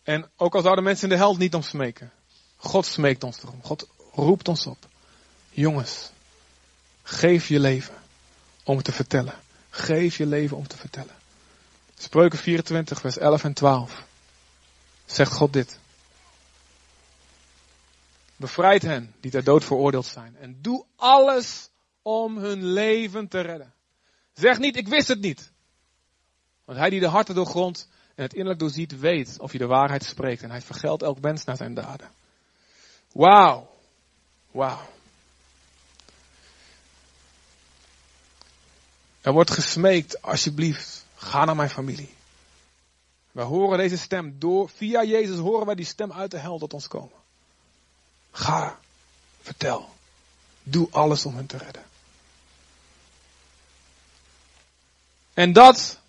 En 0.02 0.30
ook 0.36 0.54
al 0.54 0.62
zouden 0.62 0.84
mensen 0.84 1.08
in 1.10 1.16
de 1.16 1.22
hel 1.22 1.36
niet 1.36 1.54
om 1.54 1.62
smeken. 1.62 2.12
God 2.58 2.86
smeekt 2.86 3.24
ons 3.24 3.42
erom. 3.42 3.62
God 3.62 3.86
roept 4.12 4.48
ons 4.48 4.66
op. 4.66 4.86
Jongens, 5.50 6.10
geef 7.02 7.48
je 7.48 7.60
leven 7.60 7.94
om 8.64 8.82
te 8.82 8.92
vertellen. 8.92 9.34
Geef 9.70 10.16
je 10.16 10.26
leven 10.26 10.56
om 10.56 10.66
te 10.66 10.76
vertellen. 10.76 11.14
Spreuken 11.98 12.38
24, 12.38 13.00
vers 13.00 13.18
11 13.18 13.44
en 13.44 13.52
12. 13.52 14.04
Zegt 15.06 15.32
God 15.32 15.52
dit. 15.52 15.78
Bevrijd 18.36 18.82
hen 18.82 19.14
die 19.20 19.30
ter 19.30 19.44
dood 19.44 19.64
veroordeeld 19.64 20.06
zijn. 20.06 20.36
En 20.36 20.58
doe 20.62 20.84
alles 20.96 21.68
om 22.02 22.38
hun 22.38 22.64
leven 22.64 23.28
te 23.28 23.40
redden. 23.40 23.72
Zeg 24.34 24.58
niet, 24.58 24.76
ik 24.76 24.88
wist 24.88 25.08
het 25.08 25.20
niet. 25.20 25.50
Want 26.64 26.78
hij 26.78 26.90
die 26.90 27.00
de 27.00 27.06
harten 27.06 27.34
doorgrondt 27.34 27.88
en 28.14 28.22
het 28.22 28.32
innerlijk 28.32 28.60
doorziet, 28.60 28.98
weet 28.98 29.38
of 29.38 29.52
je 29.52 29.58
de 29.58 29.66
waarheid 29.66 30.04
spreekt. 30.04 30.42
En 30.42 30.50
hij 30.50 30.62
vergeldt 30.62 31.02
elk 31.02 31.20
mens 31.20 31.44
naar 31.44 31.56
zijn 31.56 31.74
daden. 31.74 32.10
Wauw. 33.12 33.70
Wauw. 34.50 34.86
Er 39.20 39.32
wordt 39.32 39.50
gesmeekt, 39.50 40.22
alsjeblieft, 40.22 41.04
ga 41.14 41.44
naar 41.44 41.56
mijn 41.56 41.70
familie. 41.70 42.14
We 43.32 43.42
horen 43.42 43.78
deze 43.78 43.98
stem 43.98 44.38
door, 44.38 44.68
via 44.68 45.04
Jezus 45.04 45.38
horen 45.38 45.66
wij 45.66 45.74
die 45.74 45.84
stem 45.84 46.12
uit 46.12 46.30
de 46.30 46.38
hel 46.38 46.58
tot 46.58 46.74
ons 46.74 46.88
komen. 46.88 47.16
Ga, 48.30 48.78
vertel, 49.40 49.88
doe 50.62 50.88
alles 50.90 51.26
om 51.26 51.34
hen 51.34 51.46
te 51.46 51.56
redden. 51.56 51.84
En 55.34 55.52
dat, 55.52 56.00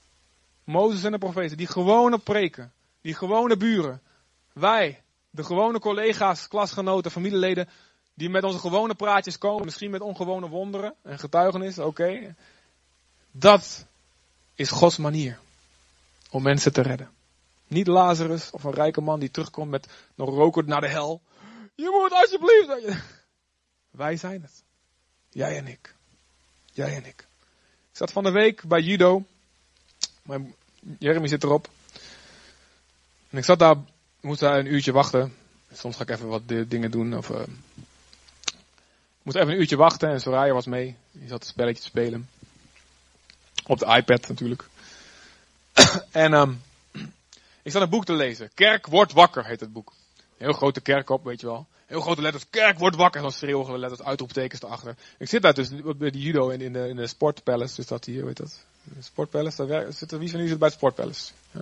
Mozes 0.64 1.04
en 1.04 1.12
de 1.12 1.18
profeten, 1.18 1.58
die 1.58 1.68
gewone 1.68 2.18
preken, 2.18 2.74
die 3.02 3.14
gewone 3.14 3.58
buren, 3.58 4.02
wij, 4.54 5.02
de 5.30 5.44
gewone 5.44 5.80
collega's, 5.80 6.48
klasgenoten, 6.48 7.12
familieleden, 7.12 7.70
die 8.14 8.30
met 8.30 8.44
onze 8.44 8.60
gewone 8.60 8.96
praatjes 8.96 9.38
komen, 9.38 9.66
misschien 9.66 9.92
met 9.92 10.02
ongewone 10.02 10.48
wonderen 10.48 10.96
en 11.02 11.20
getuigenis, 11.20 11.80
oké. 11.80 12.36
Dat 13.32 13.86
is 14.56 14.70
Gods 14.70 14.98
manier 14.98 15.40
om 16.30 16.44
mensen 16.44 16.74
te 16.74 16.82
redden. 16.82 17.12
Niet 17.68 17.88
Lazarus 17.88 18.52
of 18.52 18.64
een 18.64 18.74
rijke 18.74 19.02
man 19.02 19.20
die 19.20 19.32
terugkomt 19.32 19.70
met 19.70 19.88
nog 20.16 20.30
roken 20.30 20.66
naar 20.66 20.82
de 20.82 20.88
hel. 20.88 21.22
Je 21.76 22.00
moet 22.02 22.12
alsjeblieft. 22.12 23.04
Wij 23.92 24.18
zijn 24.18 24.42
het. 24.42 24.64
Jij 25.30 25.58
en 25.58 25.68
ik. 25.68 25.96
Jij 26.66 26.96
en 26.96 27.06
ik. 27.06 27.28
Ik 27.92 27.98
zat 27.98 28.12
van 28.12 28.24
de 28.24 28.32
week 28.32 28.64
bij 28.64 28.82
judo. 28.82 29.26
Mijn 30.24 30.56
Jeremy 31.00 31.28
zit 31.28 31.44
erop. 31.44 31.70
En 33.30 33.38
ik 33.38 33.44
zat 33.44 33.60
daar, 33.60 33.76
moest 34.22 34.40
daar 34.40 34.60
een 34.60 34.74
uurtje 34.74 34.92
wachten. 34.92 35.36
Soms 35.74 35.96
ga 35.96 36.02
ik 36.02 36.10
even 36.10 36.28
wat 36.28 36.42
dingen 36.48 36.92
doen. 36.92 37.18
Of, 37.18 37.30
uh, 37.30 37.40
ik 37.40 38.56
moest 39.22 39.38
even 39.38 39.50
een 39.50 39.60
uurtje 39.60 39.76
wachten 39.76 40.10
en 40.10 40.22
Soraya 40.22 40.54
was 40.54 40.66
mee. 40.66 40.96
Die 41.12 41.28
zat 41.28 41.42
een 41.42 41.48
spelletje 41.48 41.82
te 41.82 41.88
spelen. 41.88 42.30
Op 43.66 43.80
de 43.80 43.86
iPad 43.86 44.28
natuurlijk. 44.28 44.68
en 46.12 46.34
um, 46.34 46.62
ik 47.64 47.72
zat 47.72 47.82
een 47.82 47.90
boek 47.90 48.06
te 48.06 48.14
lezen. 48.14 48.50
Kerk 48.54 48.88
wordt 48.88 49.14
wakker 49.14 49.46
heet 49.46 49.60
het 49.60 49.74
boek. 49.74 49.94
Heel 50.38 50.54
grote 50.54 50.82
kerk 50.82 51.10
op, 51.10 51.24
weet 51.24 51.42
je 51.42 51.48
wel. 51.48 51.68
Heel 51.86 52.02
grote 52.02 52.22
letters. 52.22 52.46
Kerk 52.50 52.80
wordt 52.80 52.96
wakker. 52.96 53.22
Dan 53.22 53.32
schreeuwige 53.32 53.78
letters, 53.78 54.02
uitroeptekens 54.02 54.62
erachter. 54.62 54.96
Ik 55.18 55.30
zit 55.30 55.42
daar 55.42 55.54
dus 55.54 55.70
bij 55.98 56.12
de 56.12 56.20
judo 56.20 56.50
in, 56.50 56.62
in 56.62 56.74
de, 56.74 56.88
in 56.88 57.10
sportpalace. 57.10 57.76
Dus 57.76 57.88
dat 57.88 58.06
hier, 58.06 58.26
weet 58.26 58.38
dat? 58.38 58.60
Sportpalace. 59.00 59.66
Daar 59.66 59.94
zit 59.94 60.12
er, 60.12 60.20
wie 60.20 60.28
van 60.28 60.36
jullie 60.36 60.50
zit 60.50 60.60
bij 60.60 60.68
het 60.68 60.78
sportpalace? 60.78 61.32
Ja? 61.52 61.62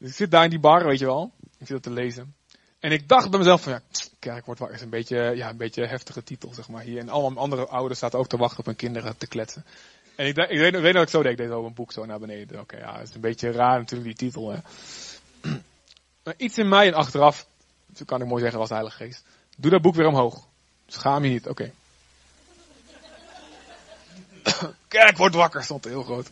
Ik 0.00 0.12
zit 0.12 0.30
daar 0.30 0.44
in 0.44 0.50
die 0.50 0.58
bar, 0.58 0.84
weet 0.86 0.98
je 0.98 1.06
wel. 1.06 1.32
Ik 1.40 1.66
zit 1.66 1.68
dat 1.68 1.82
te 1.82 1.90
lezen. 1.90 2.34
En 2.78 2.92
ik 2.92 3.08
dacht 3.08 3.30
bij 3.30 3.38
mezelf 3.38 3.62
van 3.62 3.72
ja, 3.72 3.80
kerk 4.18 4.44
wordt 4.44 4.60
wakker 4.60 4.78
is 4.78 4.84
een 4.84 4.90
beetje, 4.90 5.16
ja, 5.36 5.48
een 5.48 5.56
beetje 5.56 5.86
heftige 5.86 6.22
titel, 6.22 6.54
zeg 6.54 6.68
maar 6.68 6.82
hier. 6.82 6.98
En 6.98 7.08
allemaal 7.08 7.42
andere 7.42 7.66
ouders 7.66 7.98
zaten 7.98 8.18
ook 8.18 8.28
te 8.28 8.36
wachten 8.36 8.58
op 8.58 8.66
hun 8.66 8.76
kinderen 8.76 9.16
te 9.16 9.26
kletsen. 9.26 9.64
En 10.14 10.26
ik, 10.26 10.36
ik, 10.36 10.58
weet, 10.58 10.74
ik 10.74 10.80
weet 10.80 10.94
dat 10.94 11.02
ik 11.02 11.08
zo 11.08 11.22
deed, 11.22 11.32
ik 11.32 11.38
deed 11.38 11.50
een 11.50 11.74
boek 11.74 11.92
zo 11.92 12.06
naar 12.06 12.18
beneden. 12.18 12.60
Oké, 12.60 12.76
ja, 12.76 12.98
het 12.98 13.08
is 13.08 13.14
een 13.14 13.20
beetje 13.20 13.50
raar 13.50 13.78
natuurlijk 13.78 14.18
die 14.18 14.28
titel. 14.28 14.50
Hè. 14.50 14.58
Maar 16.24 16.34
iets 16.36 16.58
in 16.58 16.68
mij 16.68 16.86
en 16.86 16.94
achteraf, 16.94 17.46
zo 17.94 18.04
kan 18.04 18.20
ik 18.20 18.26
mooi 18.26 18.40
zeggen, 18.40 18.58
was 18.58 18.68
de 18.68 18.74
Heilige 18.74 19.04
Geest. 19.04 19.24
Doe 19.56 19.70
dat 19.70 19.82
boek 19.82 19.94
weer 19.94 20.06
omhoog. 20.06 20.46
Schaam 20.86 21.24
je 21.24 21.30
niet, 21.30 21.48
oké. 21.48 21.72
Kerk 24.88 25.16
wordt 25.16 25.34
wakker, 25.34 25.62
stond 25.62 25.84
heel 25.84 26.02
groot. 26.02 26.28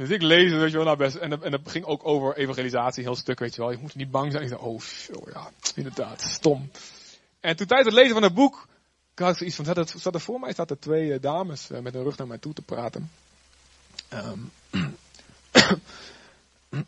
Dus 0.00 0.10
ik 0.10 0.22
lees 0.22 0.52
weet 0.52 0.70
je 0.70 0.76
wel, 0.76 0.84
nou 0.84 0.96
best. 0.96 1.16
En, 1.16 1.42
en 1.42 1.50
dat 1.50 1.60
ging 1.64 1.84
ook 1.84 2.06
over 2.06 2.36
evangelisatie, 2.36 3.02
heel 3.02 3.16
stuk, 3.16 3.38
weet 3.38 3.54
je 3.54 3.60
wel. 3.60 3.70
Je 3.70 3.78
moet 3.78 3.94
niet 3.94 4.10
bang 4.10 4.32
zijn. 4.32 4.44
Ik 4.44 4.50
dacht, 4.50 4.62
oh, 4.62 4.80
ja, 5.32 5.50
inderdaad, 5.74 6.20
stom. 6.20 6.70
En 7.40 7.56
toen 7.56 7.66
tijdens 7.66 7.88
het 7.88 7.98
lezen 7.98 8.14
van 8.14 8.22
het 8.22 8.34
boek, 8.34 8.68
had 9.14 9.30
ik 9.30 9.36
zoiets 9.36 9.56
van, 9.56 9.64
zat, 10.00 10.14
er 10.14 10.20
voor 10.20 10.40
mij 10.40 10.54
zaten 10.54 10.78
twee 10.78 11.06
uh, 11.06 11.20
dames 11.20 11.70
uh, 11.70 11.78
met 11.78 11.94
hun 11.94 12.02
rug 12.02 12.16
naar 12.16 12.26
mij 12.26 12.38
toe 12.38 12.52
te 12.52 12.62
praten. 12.62 13.10
Um, 14.12 14.50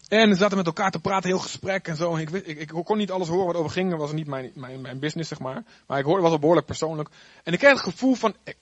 en 0.08 0.32
ze 0.32 0.34
zaten 0.34 0.56
met 0.56 0.66
elkaar 0.66 0.90
te 0.90 1.00
praten, 1.00 1.28
heel 1.28 1.38
gesprek 1.38 1.88
en 1.88 1.96
zo. 1.96 2.14
En 2.14 2.20
ik, 2.20 2.30
ik, 2.46 2.68
kon 2.84 2.96
niet 2.96 3.10
alles 3.10 3.28
horen 3.28 3.46
wat 3.46 3.56
over 3.56 3.70
ging, 3.70 3.90
dat 3.90 3.98
was 3.98 4.12
niet 4.12 4.26
mijn, 4.26 4.50
mijn, 4.54 4.80
mijn 4.80 4.98
business, 4.98 5.28
zeg 5.28 5.38
maar. 5.38 5.64
Maar 5.86 5.98
ik 5.98 6.04
hoorde, 6.04 6.20
was 6.20 6.30
wel 6.30 6.38
behoorlijk 6.38 6.66
persoonlijk. 6.66 7.08
En 7.42 7.52
ik 7.52 7.58
kreeg 7.58 7.72
het 7.72 7.80
gevoel 7.80 8.14
van, 8.14 8.36
ik, 8.44 8.56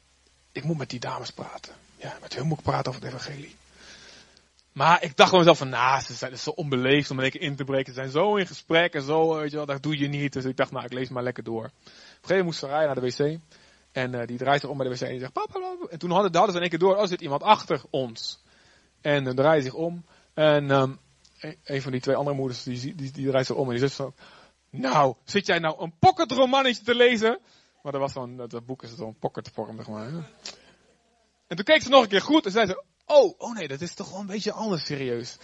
ik 0.52 0.64
moet 0.64 0.78
met 0.78 0.90
die 0.90 1.00
dames 1.00 1.30
praten. 1.30 1.72
Ja, 1.96 2.16
met 2.20 2.34
hun 2.34 2.46
moet 2.46 2.58
ik 2.58 2.64
praten 2.64 2.92
over 2.92 3.04
het 3.04 3.14
evangelie. 3.14 3.56
Maar 4.72 5.02
ik 5.02 5.16
dacht 5.16 5.30
bij 5.30 5.38
mezelf 5.38 5.58
van, 5.58 5.68
nou, 5.68 6.00
ze 6.00 6.14
zijn 6.14 6.38
zo 6.38 6.50
onbeleefd 6.50 7.10
om 7.10 7.18
een 7.18 7.30
keer 7.30 7.40
in 7.40 7.56
te 7.56 7.64
breken. 7.64 7.92
Ze 7.92 8.00
zijn 8.00 8.10
zo 8.10 8.36
in 8.36 8.46
gesprek 8.46 8.94
en 8.94 9.02
zo, 9.02 9.34
weet 9.34 9.50
je 9.50 9.56
wel, 9.56 9.66
dat 9.66 9.82
doe 9.82 9.98
je 9.98 10.08
niet. 10.08 10.32
Dus 10.32 10.44
ik 10.44 10.56
dacht, 10.56 10.70
nou, 10.70 10.84
ik 10.84 10.92
lees 10.92 11.08
maar 11.08 11.22
lekker 11.22 11.44
door. 11.44 11.64
Op 11.64 11.72
een 11.74 11.80
gegeven 11.82 12.28
moment 12.28 12.44
moest 12.44 12.58
Saraya 12.58 12.86
naar 12.86 12.94
de 12.94 13.00
wc. 13.00 13.38
En 13.92 14.12
uh, 14.12 14.26
die 14.26 14.38
draait 14.38 14.60
zich 14.60 14.70
om 14.70 14.76
bij 14.76 14.88
de 14.88 14.94
wc 14.94 15.00
en 15.00 15.10
die 15.10 15.18
zegt, 15.18 15.32
papa. 15.32 15.60
En 15.88 15.98
toen 15.98 16.10
hadden, 16.10 16.36
hadden 16.36 16.50
ze 16.50 16.56
in 16.56 16.60
één 16.60 16.70
keer 16.70 16.88
door, 16.88 16.96
oh, 16.96 17.06
zit 17.06 17.20
iemand 17.20 17.42
achter 17.42 17.82
ons. 17.90 18.42
En 19.00 19.24
dan 19.24 19.32
uh, 19.32 19.38
draait 19.38 19.64
zich 19.64 19.74
om. 19.74 20.04
En 20.34 20.70
um, 20.70 20.98
een 21.64 21.82
van 21.82 21.92
die 21.92 22.00
twee 22.00 22.16
andere 22.16 22.36
moeders, 22.36 22.62
die, 22.62 22.94
die, 22.94 23.10
die 23.10 23.26
draait 23.26 23.46
zich 23.46 23.56
om 23.56 23.64
en 23.64 23.70
die 23.70 23.80
zegt 23.80 23.94
zo, 23.94 24.14
nou, 24.70 25.14
zit 25.24 25.46
jij 25.46 25.58
nou 25.58 25.82
een 25.82 25.94
pocketromannetje 25.98 26.84
te 26.84 26.94
lezen? 26.94 27.38
Maar 27.82 27.92
dat 27.92 28.00
was 28.00 28.12
zo'n, 28.12 28.36
dat, 28.36 28.66
boek 28.66 28.82
is 28.82 28.96
zo'n 28.96 29.18
pocketvorm, 29.18 29.76
zeg 29.76 29.88
maar. 29.88 30.08
En 31.46 31.56
toen 31.56 31.64
keek 31.64 31.82
ze 31.82 31.88
nog 31.88 32.02
een 32.02 32.08
keer 32.08 32.20
goed 32.20 32.46
en 32.46 32.52
zei 32.52 32.66
ze, 32.66 32.84
oh, 33.10 33.34
oh 33.38 33.54
nee, 33.54 33.68
dat 33.68 33.80
is 33.80 33.94
toch 33.94 34.10
wel 34.10 34.20
een 34.20 34.26
beetje 34.26 34.52
anders 34.52 34.84
serieus. 34.84 35.36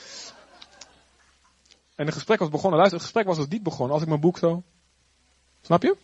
En 1.94 2.06
het 2.06 2.14
gesprek 2.14 2.38
was 2.38 2.48
begonnen, 2.48 2.78
luister, 2.78 2.98
het 2.98 3.06
gesprek 3.06 3.26
was 3.26 3.36
dus 3.36 3.48
diep 3.48 3.62
begonnen, 3.62 3.92
als 3.92 4.02
ik 4.02 4.08
mijn 4.08 4.20
boek 4.20 4.38
zo, 4.38 4.62
snap 5.62 5.82
je? 5.82 5.96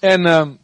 En 0.00 0.26
um, 0.26 0.58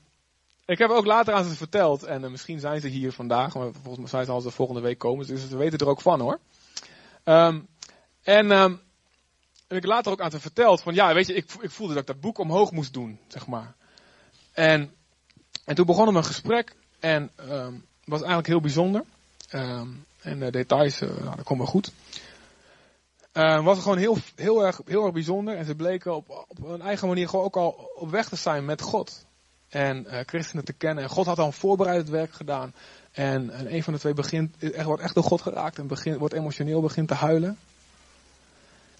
ik 0.64 0.78
heb 0.78 0.90
ook 0.90 1.06
later 1.06 1.34
aan 1.34 1.44
ze 1.44 1.54
verteld, 1.54 2.02
en 2.02 2.22
uh, 2.22 2.30
misschien 2.30 2.60
zijn 2.60 2.80
ze 2.80 2.88
hier 2.88 3.12
vandaag, 3.12 3.54
maar 3.54 3.72
volgens 3.82 4.12
mij 4.12 4.24
zijn 4.24 4.40
ze 4.40 4.46
de 4.46 4.54
volgende 4.54 4.80
week 4.80 4.98
komen, 4.98 5.26
dus 5.26 5.48
ze 5.48 5.56
weten 5.56 5.78
er 5.78 5.88
ook 5.88 6.00
van 6.00 6.20
hoor. 6.20 6.38
Um, 7.24 7.68
en 8.22 8.50
heb 9.68 9.82
ik 9.82 9.86
later 9.86 10.12
ook 10.12 10.20
aan 10.20 10.30
ze 10.30 10.40
verteld 10.40 10.80
van, 10.80 10.94
ja, 10.94 11.14
weet 11.14 11.26
je, 11.26 11.34
ik, 11.34 11.52
ik 11.60 11.70
voelde 11.70 11.92
dat 11.92 12.02
ik 12.02 12.08
dat 12.08 12.20
boek 12.20 12.38
omhoog 12.38 12.70
moest 12.70 12.92
doen, 12.92 13.18
zeg 13.28 13.46
maar. 13.46 13.74
En, 14.52 14.94
en 15.64 15.74
toen 15.74 15.86
begonnen 15.86 16.14
we 16.14 16.20
een 16.20 16.26
gesprek, 16.26 16.76
en 17.02 17.30
um, 17.50 17.84
was 18.04 18.18
eigenlijk 18.18 18.46
heel 18.46 18.60
bijzonder. 18.60 19.04
Um, 19.54 20.04
en 20.20 20.38
de 20.38 20.50
details, 20.50 21.00
uh, 21.00 21.08
nou, 21.08 21.36
dat 21.36 21.44
komt 21.44 21.68
goed. 21.68 21.92
Uh, 23.32 23.64
was 23.64 23.78
gewoon 23.78 23.98
heel, 23.98 24.16
heel, 24.34 24.64
erg, 24.64 24.80
heel 24.84 25.02
erg 25.04 25.12
bijzonder. 25.12 25.56
En 25.56 25.64
ze 25.64 25.74
bleken 25.74 26.14
op, 26.14 26.46
op 26.48 26.66
hun 26.66 26.82
eigen 26.82 27.08
manier 27.08 27.28
gewoon 27.28 27.44
ook 27.44 27.56
al 27.56 27.90
op 27.94 28.10
weg 28.10 28.28
te 28.28 28.36
zijn 28.36 28.64
met 28.64 28.80
God. 28.80 29.24
En 29.68 30.06
uh, 30.08 30.18
christenen 30.26 30.64
te 30.64 30.72
kennen. 30.72 31.04
En 31.04 31.10
God 31.10 31.26
had 31.26 31.38
al 31.38 31.46
een 31.46 31.52
voorbereidend 31.52 32.08
werk 32.08 32.32
gedaan. 32.32 32.74
En, 33.12 33.50
en 33.50 33.74
een 33.74 33.82
van 33.82 33.92
de 33.92 33.98
twee 33.98 34.14
begint, 34.14 34.56
echt, 34.58 34.84
wordt 34.84 35.02
echt 35.02 35.14
door 35.14 35.24
God 35.24 35.42
geraakt. 35.42 35.78
En 35.78 35.86
begint, 35.86 36.18
wordt 36.18 36.34
emotioneel, 36.34 36.80
begint 36.80 37.08
te 37.08 37.14
huilen. 37.14 37.58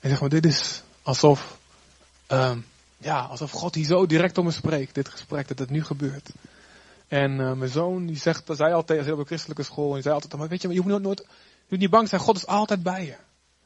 En 0.01 0.11
zeg 0.11 0.21
maar, 0.21 0.29
dit 0.29 0.47
is 0.47 0.83
alsof, 1.03 1.59
ja, 2.99 3.21
alsof 3.21 3.51
God 3.51 3.75
hier 3.75 3.85
zo 3.85 4.07
direct 4.07 4.39
om 4.39 4.45
me 4.45 4.51
spreekt. 4.51 4.95
Dit 4.95 5.09
gesprek, 5.09 5.49
dat 5.49 5.59
het 5.59 5.71
nu 5.71 5.85
gebeurt. 5.85 6.31
En 7.13 7.31
uh, 7.39 7.53
mijn 7.53 7.71
zoon, 7.71 8.07
die 8.07 8.17
zegt, 8.17 8.47
dat 8.47 8.57
zei 8.57 8.73
altijd, 8.73 9.05
hij 9.05 9.13
op 9.13 9.19
een 9.19 9.27
christelijke 9.27 9.63
school, 9.63 9.89
en 9.89 9.93
die 9.93 10.03
zei 10.03 10.15
altijd, 10.15 10.37
maar 10.37 10.49
weet 10.49 10.63
je, 10.63 10.69
je 10.69 10.81
moet 10.81 11.03
nooit, 11.03 11.27
niet 11.69 11.91
bang 11.91 12.09
zijn, 12.09 12.21
God 12.21 12.37
is 12.37 12.47
altijd 12.47 12.83
bij 12.83 13.05
je. 13.05 13.17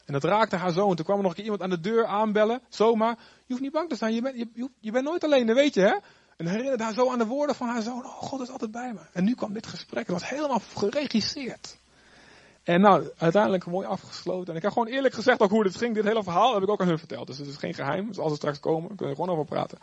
En 0.05 0.13
dat 0.13 0.23
raakte 0.23 0.55
haar 0.55 0.71
zo. 0.71 0.89
En 0.89 0.95
toen 0.95 1.05
kwam 1.05 1.17
er 1.17 1.23
nog 1.23 1.31
een 1.31 1.37
keer 1.37 1.43
iemand 1.43 1.63
aan 1.63 1.69
de 1.69 1.79
deur 1.79 2.05
aanbellen, 2.05 2.61
zomaar. 2.69 3.15
Je 3.17 3.43
hoeft 3.47 3.61
niet 3.61 3.71
bang 3.71 3.89
te 3.89 3.95
zijn, 3.95 4.13
je 4.13 4.21
bent, 4.21 4.35
je, 4.35 4.69
je 4.79 4.91
bent 4.91 5.05
nooit 5.05 5.23
alleen, 5.23 5.45
dat 5.45 5.55
weet 5.55 5.73
je 5.73 5.81
hè. 5.81 5.95
En 6.37 6.47
herinnerde 6.47 6.83
haar 6.83 6.93
zo 6.93 7.11
aan 7.11 7.17
de 7.17 7.25
woorden 7.25 7.55
van 7.55 7.67
haar 7.67 7.81
zoon. 7.81 8.05
Oh, 8.05 8.11
God 8.11 8.41
is 8.41 8.49
altijd 8.49 8.71
bij 8.71 8.93
me. 8.93 8.99
En 9.13 9.23
nu 9.23 9.35
kwam 9.35 9.53
dit 9.53 9.67
gesprek. 9.67 10.07
Het 10.07 10.19
was 10.19 10.29
helemaal 10.29 10.61
geregisseerd. 10.75 11.77
En 12.63 12.81
nou, 12.81 13.09
uiteindelijk 13.17 13.65
mooi 13.65 13.87
afgesloten. 13.87 14.49
En 14.49 14.55
ik 14.55 14.61
heb 14.61 14.71
gewoon 14.71 14.87
eerlijk 14.87 15.13
gezegd 15.13 15.39
ook 15.39 15.49
hoe 15.49 15.63
dit 15.63 15.75
ging. 15.75 15.95
Dit 15.95 16.03
hele 16.03 16.23
verhaal 16.23 16.53
heb 16.53 16.63
ik 16.63 16.69
ook 16.69 16.81
aan 16.81 16.87
hun 16.87 16.99
verteld. 16.99 17.27
Dus 17.27 17.37
het 17.37 17.47
is 17.47 17.55
geen 17.55 17.73
geheim. 17.73 18.07
Dus 18.07 18.19
als 18.19 18.29
ze 18.29 18.35
straks 18.35 18.59
komen, 18.59 18.87
kunnen 18.87 18.97
we 18.97 19.05
er 19.05 19.15
gewoon 19.15 19.29
over 19.29 19.45
praten. 19.45 19.77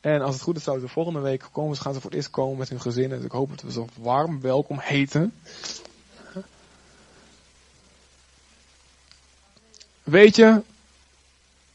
En 0.00 0.20
als 0.20 0.34
het 0.34 0.42
goed 0.42 0.56
is, 0.56 0.62
zouden 0.62 0.88
ze 0.88 0.92
volgende 0.92 1.20
week 1.20 1.48
komen. 1.52 1.76
Ze 1.76 1.82
gaan 1.82 1.94
ze 1.94 2.00
voor 2.00 2.10
het 2.10 2.18
eerst 2.18 2.30
komen 2.30 2.58
met 2.58 2.68
hun 2.68 2.80
gezinnen. 2.80 3.16
Dus 3.16 3.26
ik 3.26 3.32
hoop 3.32 3.48
dat 3.48 3.62
we 3.62 3.72
zo 3.72 3.88
warm 3.96 4.40
welkom 4.40 4.78
heten. 4.78 5.32
Weet 10.02 10.36
je, 10.36 10.62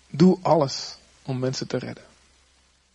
doe 0.09 0.37
alles 0.41 0.97
om 1.23 1.39
mensen 1.39 1.67
te 1.67 1.77
redden. 1.77 2.03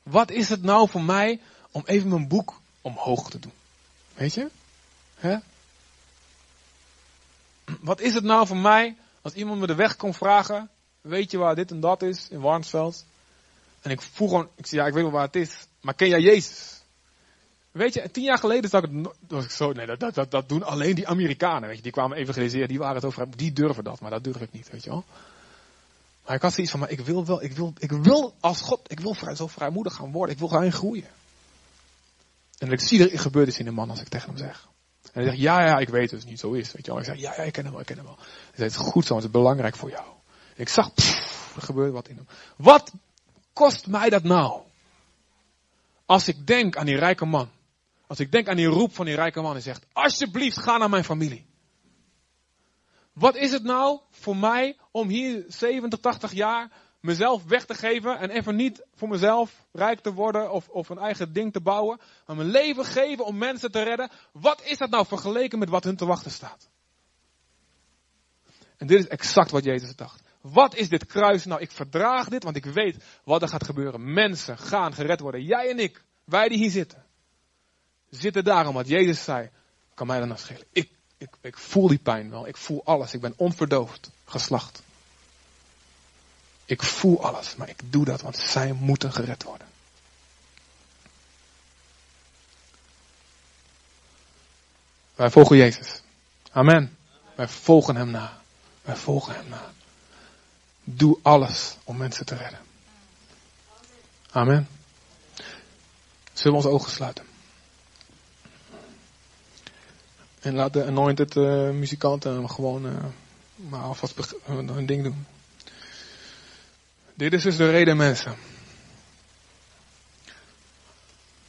Wat 0.02 0.30
is 0.30 0.48
het 0.48 0.62
nou 0.62 0.88
voor 0.88 1.02
mij 1.02 1.40
om 1.70 1.82
even 1.86 2.08
mijn 2.08 2.28
boek 2.28 2.60
omhoog 2.80 3.30
te 3.30 3.38
doen? 3.38 3.52
Weet 4.14 4.34
je? 4.34 4.50
Wat 7.80 8.00
is 8.00 8.14
het 8.14 8.24
nou 8.24 8.46
voor 8.46 8.56
mij 8.56 8.96
als 9.22 9.32
iemand 9.32 9.60
me 9.60 9.66
de 9.66 9.74
weg 9.74 9.96
komt 9.96 10.16
vragen? 10.16 10.70
Weet 11.00 11.30
je 11.30 11.38
waar 11.38 11.54
dit 11.54 11.70
en 11.70 11.80
dat 11.80 12.02
is 12.02 12.28
in 12.28 12.40
Warnsveld? 12.40 13.04
En 13.80 13.90
ik 13.90 14.00
voel 14.00 14.28
gewoon, 14.28 14.48
ik 14.56 14.66
zeg 14.66 14.80
ja, 14.80 14.86
ik 14.86 14.92
weet 14.92 15.02
wel 15.02 15.12
waar 15.12 15.26
het 15.26 15.36
is. 15.36 15.66
Maar 15.80 15.94
ken 15.94 16.08
jij 16.08 16.20
Jezus? 16.20 16.82
Weet 17.70 17.94
je, 17.94 18.10
tien 18.10 18.24
jaar 18.24 18.38
geleden 18.38 18.70
zag 18.70 18.82
ik, 18.82 18.90
was 19.28 19.44
ik 19.44 19.50
zo, 19.50 19.72
nee, 19.72 19.96
dat, 19.96 20.14
dat, 20.14 20.30
dat 20.30 20.48
doen 20.48 20.62
alleen 20.62 20.94
die 20.94 21.08
Amerikanen, 21.08 21.68
weet 21.68 21.76
je. 21.76 21.82
Die 21.82 21.92
kwamen 21.92 22.16
evangeliseren, 22.16 22.68
die 22.68 22.78
waren 22.78 22.94
het 22.94 23.04
over, 23.04 23.36
die 23.36 23.52
durven 23.52 23.84
dat, 23.84 24.00
maar 24.00 24.10
dat 24.10 24.24
durf 24.24 24.40
ik 24.40 24.52
niet, 24.52 24.70
weet 24.70 24.84
je 24.84 24.90
wel. 24.90 25.04
Maar 26.26 26.36
ik 26.36 26.42
had 26.42 26.52
zoiets 26.52 26.70
van, 26.72 26.80
maar 26.80 26.90
ik 26.90 27.00
wil 27.00 27.26
wel, 27.26 27.42
ik 27.42 27.52
wil, 27.52 27.72
ik 27.78 27.92
wil 27.92 28.34
als 28.40 28.60
God, 28.60 28.80
ik 28.86 29.00
wil 29.00 29.14
vrij, 29.14 29.34
zo 29.34 29.46
vrijmoedig 29.46 29.94
gaan 29.94 30.12
worden. 30.12 30.34
Ik 30.34 30.40
wil 30.40 30.48
gaan 30.48 30.72
groeien. 30.72 31.08
En 32.58 32.72
ik 32.72 32.80
zie 32.80 33.10
er 33.10 33.18
gebeurt 33.18 33.48
iets 33.48 33.58
in 33.58 33.64
de 33.64 33.70
man 33.70 33.90
als 33.90 34.00
ik 34.00 34.08
tegen 34.08 34.28
hem 34.28 34.38
zeg. 34.38 34.68
En 35.02 35.10
hij 35.12 35.24
zegt, 35.24 35.38
ja, 35.38 35.64
ja, 35.64 35.78
ik 35.78 35.88
weet 35.88 36.10
dat 36.10 36.20
het 36.20 36.28
niet 36.28 36.40
zo 36.40 36.52
is. 36.52 36.72
Weet 36.72 36.84
je 36.84 36.90
wel. 36.90 37.00
Ik 37.00 37.06
zeg, 37.06 37.18
ja, 37.18 37.34
ja, 37.36 37.42
ik 37.42 37.52
ken 37.52 37.62
hem 37.62 37.72
wel, 37.72 37.80
ik 37.80 37.86
ken 37.86 37.96
hem 37.96 38.04
wel. 38.04 38.16
Hij 38.16 38.68
zegt, 38.68 38.74
het 38.74 38.86
goed 38.86 39.06
zo, 39.06 39.14
het 39.14 39.24
is 39.24 39.30
belangrijk 39.30 39.76
voor 39.76 39.90
jou. 39.90 40.06
Ik 40.54 40.68
zag, 40.68 40.94
pff, 40.94 41.56
er 41.56 41.62
gebeurt 41.62 41.92
wat 41.92 42.08
in 42.08 42.16
hem. 42.16 42.26
Wat 42.56 42.92
kost 43.52 43.86
mij 43.86 44.10
dat 44.10 44.22
nou? 44.22 44.60
Als 46.06 46.28
ik 46.28 46.46
denk 46.46 46.76
aan 46.76 46.86
die 46.86 46.98
rijke 46.98 47.24
man. 47.24 47.48
Als 48.06 48.20
ik 48.20 48.32
denk 48.32 48.48
aan 48.48 48.56
die 48.56 48.66
roep 48.66 48.94
van 48.94 49.06
die 49.06 49.14
rijke 49.14 49.40
man 49.40 49.54
en 49.54 49.62
zegt, 49.62 49.86
alsjeblieft 49.92 50.58
ga 50.58 50.76
naar 50.76 50.90
mijn 50.90 51.04
familie. 51.04 51.46
Wat 53.12 53.36
is 53.36 53.52
het 53.52 53.62
nou 53.62 54.00
voor 54.10 54.36
mij 54.36 54.76
om 54.90 55.08
hier 55.08 55.44
70, 55.48 55.98
80 55.98 56.32
jaar 56.32 56.72
mezelf 57.00 57.44
weg 57.44 57.64
te 57.64 57.74
geven 57.74 58.18
en 58.18 58.30
even 58.30 58.56
niet 58.56 58.86
voor 58.94 59.08
mezelf 59.08 59.66
rijk 59.72 60.00
te 60.00 60.12
worden 60.12 60.50
of, 60.50 60.68
of 60.68 60.88
een 60.88 60.98
eigen 60.98 61.32
ding 61.32 61.52
te 61.52 61.60
bouwen, 61.60 62.00
maar 62.26 62.36
mijn 62.36 62.50
leven 62.50 62.84
geven 62.84 63.24
om 63.24 63.38
mensen 63.38 63.70
te 63.70 63.82
redden? 63.82 64.10
Wat 64.32 64.62
is 64.64 64.78
dat 64.78 64.90
nou 64.90 65.06
vergeleken 65.06 65.58
met 65.58 65.68
wat 65.68 65.84
hun 65.84 65.96
te 65.96 66.06
wachten 66.06 66.30
staat? 66.30 66.68
En 68.76 68.86
dit 68.86 68.98
is 68.98 69.08
exact 69.08 69.50
wat 69.50 69.64
Jezus 69.64 69.96
dacht. 69.96 70.22
Wat 70.40 70.74
is 70.74 70.88
dit 70.88 71.06
kruis 71.06 71.44
nou? 71.44 71.60
Ik 71.60 71.70
verdraag 71.70 72.28
dit, 72.28 72.44
want 72.44 72.56
ik 72.56 72.64
weet 72.64 73.04
wat 73.24 73.42
er 73.42 73.48
gaat 73.48 73.64
gebeuren. 73.64 74.12
Mensen 74.12 74.58
gaan 74.58 74.94
gered 74.94 75.20
worden. 75.20 75.44
Jij 75.44 75.70
en 75.70 75.78
ik, 75.78 76.04
wij 76.24 76.48
die 76.48 76.58
hier 76.58 76.70
zitten, 76.70 77.04
zitten 78.10 78.44
daarom 78.44 78.74
wat 78.74 78.88
Jezus 78.88 79.24
zei. 79.24 79.50
Kan 79.94 80.06
mij 80.06 80.18
dan 80.18 80.28
nou 80.28 80.40
schelen? 80.40 80.64
Ik 80.72 80.90
ik, 81.20 81.36
ik 81.40 81.58
voel 81.58 81.88
die 81.88 81.98
pijn 81.98 82.30
wel. 82.30 82.46
Ik 82.46 82.56
voel 82.56 82.84
alles. 82.84 83.14
Ik 83.14 83.20
ben 83.20 83.34
onverdoofd 83.36 84.10
geslacht. 84.24 84.82
Ik 86.64 86.82
voel 86.82 87.24
alles, 87.24 87.56
maar 87.56 87.68
ik 87.68 87.80
doe 87.84 88.04
dat, 88.04 88.20
want 88.20 88.36
zij 88.36 88.72
moeten 88.72 89.12
gered 89.12 89.42
worden. 89.42 89.66
Wij 95.14 95.30
volgen 95.30 95.56
Jezus. 95.56 96.02
Amen. 96.50 96.96
Wij 97.34 97.48
volgen 97.48 97.96
Hem 97.96 98.10
na. 98.10 98.42
Wij 98.82 98.96
volgen 98.96 99.34
Hem 99.34 99.48
na. 99.48 99.72
Doe 100.96 101.18
alles 101.22 101.76
om 101.84 101.96
mensen 101.96 102.26
te 102.26 102.34
redden. 102.34 102.58
Amen. 104.30 104.68
Zullen 106.32 106.58
we 106.58 106.64
onze 106.64 106.68
ogen 106.68 106.90
sluiten? 106.90 107.24
En 110.40 110.54
laat 110.54 110.72
de 110.72 110.84
anointed 110.84 111.36
uh, 111.36 111.70
muzikanten 111.70 112.50
gewoon 112.50 112.86
uh, 112.86 112.92
maar 113.54 113.82
alvast 113.82 114.34
hun 114.44 114.86
ding 114.86 115.02
doen. 115.02 115.26
Dit 117.14 117.32
is 117.32 117.42
dus 117.42 117.56
de 117.56 117.70
reden 117.70 117.96
mensen. 117.96 118.34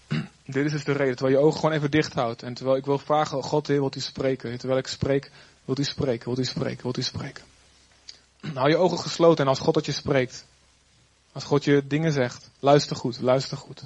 Dit 0.45 0.65
is 0.65 0.71
dus 0.71 0.83
de 0.83 0.91
reden. 0.91 1.15
Terwijl 1.15 1.37
je 1.37 1.43
ogen 1.43 1.59
gewoon 1.59 1.75
even 1.75 1.91
dicht 1.91 2.13
houdt. 2.13 2.43
En 2.43 2.53
terwijl 2.53 2.77
ik 2.77 2.85
wil 2.85 2.97
vragen, 2.97 3.43
God 3.43 3.67
Heer, 3.67 3.79
wilt 3.79 3.95
u 3.95 3.99
spreken? 3.99 4.57
Terwijl 4.57 4.79
ik 4.79 4.87
spreek, 4.87 5.31
wilt 5.65 5.79
u 5.79 5.83
spreken, 5.83 6.25
wilt 6.25 6.39
u 6.39 6.45
spreken, 6.45 6.83
wilt 6.83 6.97
u 6.97 7.01
spreken? 7.01 7.43
Hou 8.53 8.69
je 8.69 8.77
ogen 8.77 8.99
gesloten 8.99 9.43
en 9.43 9.49
als 9.49 9.59
God 9.59 9.73
dat 9.73 9.85
je 9.85 9.91
spreekt. 9.91 10.45
Als 11.31 11.43
God 11.43 11.63
je 11.63 11.87
dingen 11.87 12.11
zegt. 12.11 12.49
Luister 12.59 12.95
goed, 12.95 13.19
luister 13.19 13.57
goed. 13.57 13.85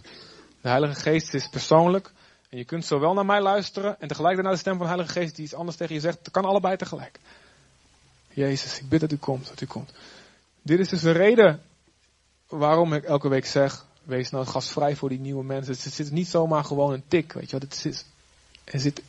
De 0.62 0.70
Heilige 0.70 1.00
Geest 1.00 1.34
is 1.34 1.48
persoonlijk. 1.48 2.12
En 2.50 2.58
je 2.58 2.66
kunt 2.66 2.86
zowel 2.86 3.14
naar 3.14 3.26
mij 3.26 3.42
luisteren 3.42 4.00
en 4.00 4.08
tegelijk 4.08 4.42
naar 4.42 4.52
de 4.52 4.58
stem 4.58 4.74
van 4.78 4.82
de 4.82 4.94
Heilige 4.94 5.12
Geest 5.12 5.36
die 5.36 5.46
iets 5.46 5.54
anders 5.54 5.78
tegen 5.78 5.96
je 5.96 6.02
zegt. 6.02 6.18
Het 6.18 6.32
kan 6.32 6.46
allebei 6.46 6.78
tegelijk. 6.78 7.20
Jezus, 8.34 8.80
ik 8.80 8.90
bid 8.90 9.00
dat 9.00 9.12
u 9.12 9.18
komt, 9.18 9.48
dat 9.48 9.62
u 9.62 9.66
komt. 9.66 9.92
Dit 10.62 10.80
is 10.80 10.90
dus 10.90 11.02
de 11.02 11.12
reden 11.12 11.62
waarom 12.48 12.94
ik 12.94 13.04
elke 13.04 13.30
week 13.30 13.46
zeg, 13.46 13.86
wees 14.04 14.30
nou 14.30 14.46
gastvrij 14.46 14.96
voor 14.96 15.10
die 15.10 15.20
nieuwe 15.20 15.44
mensen. 15.44 15.74
Het 15.74 15.94
zit 15.94 16.12
niet 16.12 16.28
zomaar 16.28 16.64
gewoon 16.64 16.94
een 16.94 17.04
tik, 17.08 17.34
weet 17.34 17.50
je 17.50 17.58
wel. 17.60 17.70
Is, 17.84 18.06
er 18.64 18.80
zit 18.80 19.02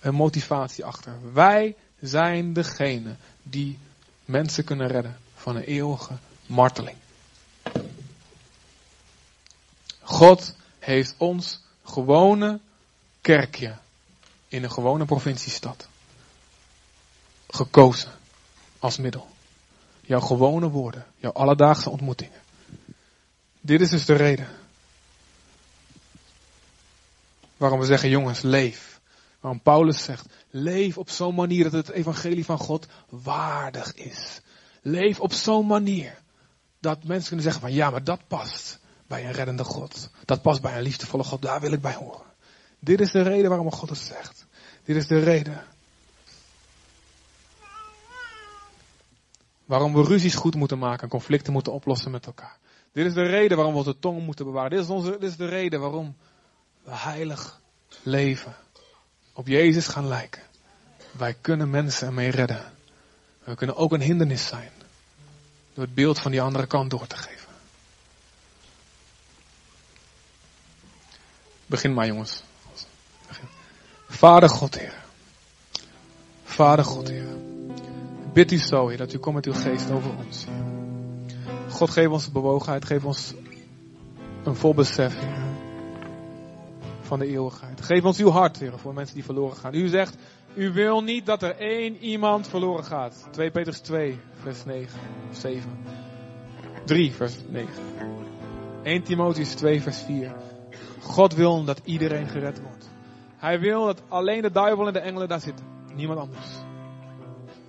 een 0.00 0.14
motivatie 0.14 0.84
achter. 0.84 1.32
Wij 1.32 1.76
zijn 2.00 2.52
degene 2.52 3.16
die 3.42 3.78
mensen 4.24 4.64
kunnen 4.64 4.88
redden 4.88 5.18
van 5.34 5.56
een 5.56 5.62
eeuwige 5.62 6.16
marteling. 6.46 6.96
God 10.00 10.54
heeft 10.78 11.14
ons 11.16 11.60
gewone 11.84 12.60
kerkje 13.20 13.76
in 14.48 14.62
een 14.62 14.70
gewone 14.70 15.04
provinciestad 15.04 15.88
gekozen 17.48 18.12
als 18.78 18.96
middel. 18.96 19.28
Jouw 20.00 20.20
gewone 20.20 20.68
woorden, 20.68 21.06
jouw 21.16 21.32
alledaagse 21.32 21.90
ontmoetingen. 21.90 22.40
Dit 23.60 23.80
is 23.80 23.90
dus 23.90 24.04
de 24.04 24.14
reden 24.14 24.48
waarom 27.56 27.78
we 27.78 27.86
zeggen, 27.86 28.08
jongens, 28.08 28.40
leef. 28.40 28.93
Waarom 29.44 29.62
Paulus 29.62 30.04
zegt, 30.04 30.26
leef 30.50 30.98
op 30.98 31.10
zo'n 31.10 31.34
manier 31.34 31.64
dat 31.64 31.72
het 31.72 31.90
evangelie 31.90 32.44
van 32.44 32.58
God 32.58 32.86
waardig 33.08 33.94
is. 33.94 34.40
Leef 34.82 35.20
op 35.20 35.32
zo'n 35.32 35.66
manier 35.66 36.22
dat 36.80 37.04
mensen 37.04 37.26
kunnen 37.26 37.44
zeggen 37.44 37.62
van 37.62 37.72
ja, 37.72 37.90
maar 37.90 38.04
dat 38.04 38.20
past 38.26 38.78
bij 39.06 39.24
een 39.24 39.32
reddende 39.32 39.64
God. 39.64 40.10
Dat 40.24 40.42
past 40.42 40.62
bij 40.62 40.76
een 40.76 40.82
liefdevolle 40.82 41.24
God. 41.24 41.42
Daar 41.42 41.60
wil 41.60 41.72
ik 41.72 41.80
bij 41.80 41.94
horen. 41.94 42.26
Dit 42.78 43.00
is 43.00 43.10
de 43.10 43.22
reden 43.22 43.48
waarom 43.48 43.72
God 43.72 43.88
het 43.88 43.98
zegt. 43.98 44.46
Dit 44.84 44.96
is 44.96 45.06
de 45.06 45.18
reden. 45.18 45.64
Waarom 49.64 49.94
we 49.94 50.02
ruzies 50.02 50.34
goed 50.34 50.54
moeten 50.54 50.78
maken 50.78 51.02
en 51.02 51.08
conflicten 51.08 51.52
moeten 51.52 51.72
oplossen 51.72 52.10
met 52.10 52.26
elkaar. 52.26 52.58
Dit 52.92 53.06
is 53.06 53.14
de 53.14 53.26
reden 53.26 53.56
waarom 53.56 53.74
we 53.74 53.80
onze 53.80 53.98
tong 53.98 54.24
moeten 54.24 54.44
bewaren. 54.44 54.70
Dit 54.70 54.80
is, 54.80 54.88
onze, 54.88 55.10
dit 55.10 55.30
is 55.30 55.36
de 55.36 55.48
reden 55.48 55.80
waarom 55.80 56.16
we 56.82 56.94
heilig 56.94 57.60
leven. 58.02 58.62
Op 59.36 59.46
Jezus 59.46 59.86
gaan 59.86 60.08
lijken. 60.08 60.42
Wij 61.10 61.36
kunnen 61.40 61.70
mensen 61.70 62.06
ermee 62.06 62.30
redden. 62.30 62.72
We 63.44 63.54
kunnen 63.54 63.76
ook 63.76 63.92
een 63.92 64.00
hindernis 64.00 64.46
zijn. 64.46 64.70
Door 65.74 65.84
het 65.84 65.94
beeld 65.94 66.18
van 66.18 66.30
die 66.30 66.42
andere 66.42 66.66
kant 66.66 66.90
door 66.90 67.06
te 67.06 67.16
geven. 67.16 67.48
Begin 71.66 71.94
maar 71.94 72.06
jongens. 72.06 72.42
Begin. 73.26 73.48
Vader 74.08 74.48
God, 74.48 74.78
Heer. 74.78 74.94
Vader 76.44 76.84
God, 76.84 77.08
Heer. 77.08 77.36
Bid 78.32 78.52
u 78.52 78.58
zo, 78.58 78.88
Heer, 78.88 78.98
dat 78.98 79.12
u 79.12 79.18
komt 79.18 79.34
met 79.34 79.46
uw 79.46 79.52
geest 79.52 79.90
over 79.90 80.10
ons. 80.26 80.44
God, 81.70 81.90
geef 81.90 82.08
ons 82.08 82.32
bewogenheid, 82.32 82.84
geef 82.84 83.04
ons 83.04 83.34
een 84.44 84.56
vol 84.56 84.74
besef, 84.74 85.14
Heer, 85.20 85.43
van 87.04 87.18
de 87.18 87.26
eeuwigheid. 87.26 87.80
Geef 87.82 88.04
ons 88.04 88.18
uw 88.18 88.30
hart, 88.30 88.58
Heer, 88.58 88.78
voor 88.78 88.94
mensen 88.94 89.14
die 89.14 89.24
verloren 89.24 89.56
gaan. 89.56 89.74
U 89.74 89.88
zegt, 89.88 90.16
u 90.54 90.72
wil 90.72 91.02
niet 91.02 91.26
dat 91.26 91.42
er 91.42 91.56
één 91.56 91.96
iemand 91.96 92.48
verloren 92.48 92.84
gaat. 92.84 93.28
2 93.30 93.50
Petrus 93.50 93.78
2, 93.78 94.20
vers 94.42 94.64
9, 94.64 95.00
7. 95.30 95.70
3, 96.84 97.12
vers 97.12 97.36
9. 97.48 97.72
1 98.82 99.02
Timotheus 99.02 99.54
2, 99.54 99.82
vers 99.82 100.02
4. 100.02 100.34
God 101.00 101.34
wil 101.34 101.64
dat 101.64 101.80
iedereen 101.84 102.28
gered 102.28 102.60
wordt. 102.60 102.90
Hij 103.36 103.60
wil 103.60 103.84
dat 103.84 104.02
alleen 104.08 104.42
de 104.42 104.50
duivel 104.50 104.86
en 104.86 104.92
de 104.92 104.98
engelen 104.98 105.28
daar 105.28 105.40
zitten. 105.40 105.66
Niemand 105.94 106.18
anders. 106.18 106.46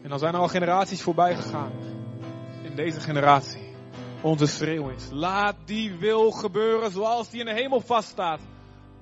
En 0.01 0.09
dan 0.09 0.19
zijn 0.19 0.33
er 0.33 0.39
al 0.39 0.47
generaties 0.47 1.01
voorbij 1.01 1.35
gegaan. 1.35 1.71
In 2.63 2.75
deze 2.75 2.99
generatie. 2.99 3.63
onze 4.21 4.45
schreeuw 4.45 4.89
is. 4.89 5.07
Laat 5.11 5.55
die 5.65 5.95
wil 5.95 6.31
gebeuren 6.31 6.91
zoals 6.91 7.29
die 7.29 7.39
in 7.39 7.45
de 7.45 7.53
hemel 7.53 7.81
vaststaat. 7.81 8.39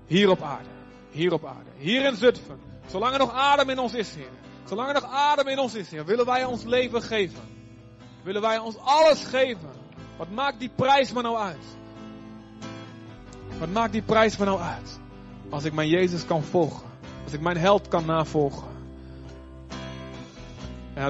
Hier 0.07 0.29
op 0.29 0.41
aarde. 0.41 0.69
Hier 1.09 1.33
op 1.33 1.45
aarde. 1.45 1.69
Hier 1.77 2.05
in 2.05 2.15
Zutphen. 2.15 2.59
Zolang 2.87 3.13
er 3.13 3.19
nog 3.19 3.33
adem 3.33 3.69
in 3.69 3.79
ons 3.79 3.93
is, 3.93 4.15
Heer. 4.15 4.29
Zolang 4.63 4.87
er 4.87 4.93
nog 4.93 5.11
adem 5.11 5.47
in 5.47 5.59
ons 5.59 5.73
is, 5.73 5.89
Heer, 5.89 6.05
willen 6.05 6.25
wij 6.25 6.45
ons 6.45 6.63
leven 6.63 7.01
geven. 7.01 7.39
Willen 8.23 8.41
wij 8.41 8.57
ons 8.57 8.77
alles 8.77 9.23
geven. 9.23 9.69
Wat 10.17 10.29
maakt 10.29 10.59
die 10.59 10.71
prijs 10.75 11.11
me 11.11 11.21
nou 11.21 11.37
uit? 11.37 11.65
Wat 13.59 13.69
maakt 13.69 13.91
die 13.91 14.01
prijs 14.01 14.37
me 14.37 14.45
nou 14.45 14.61
uit? 14.61 14.99
Als 15.49 15.63
ik 15.63 15.73
mijn 15.73 15.89
Jezus 15.89 16.25
kan 16.25 16.43
volgen. 16.43 16.87
Als 17.23 17.33
ik 17.33 17.41
mijn 17.41 17.57
held 17.57 17.87
kan 17.87 18.05
navolgen. 18.05 18.67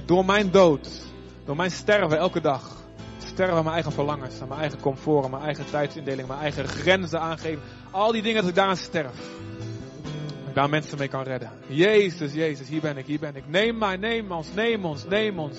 Door 0.06 0.26
mijn 0.26 0.52
dood. 0.52 0.90
Door 1.46 1.56
mijn 1.56 1.72
sterven 1.72 2.18
elke 2.18 2.42
dag. 2.42 2.72
Sterven 3.26 3.64
mijn 3.64 3.74
eigen 3.74 3.92
verlangens. 3.92 4.42
Aan 4.42 4.48
mijn 4.48 4.60
eigen 4.60 4.80
comfort. 4.80 5.30
Mijn 5.30 5.44
eigen 5.44 5.66
tijdsindeling. 5.70 6.28
Mijn 6.28 6.40
eigen 6.40 6.68
grenzen 6.68 7.22
aangeven. 7.22 7.62
Al 7.94 8.12
die 8.12 8.22
dingen 8.22 8.42
dat 8.42 8.50
ik 8.50 8.56
daaraan 8.56 8.78
sterf. 8.78 9.16
Daar 10.54 10.70
mensen 10.70 10.98
mee 10.98 11.08
kan 11.08 11.24
redden. 11.24 11.52
Jezus, 11.68 12.34
Jezus, 12.34 12.68
hier 12.68 12.82
ben 12.82 12.98
ik, 12.98 13.06
hier 13.06 13.20
ben 13.20 13.36
ik. 13.36 13.48
Neem 13.48 13.78
mij, 13.78 13.98
neem 13.98 14.32
ons, 14.32 14.54
neem 14.54 14.86
ons, 14.86 15.06
neem 15.06 15.40
ons. 15.40 15.58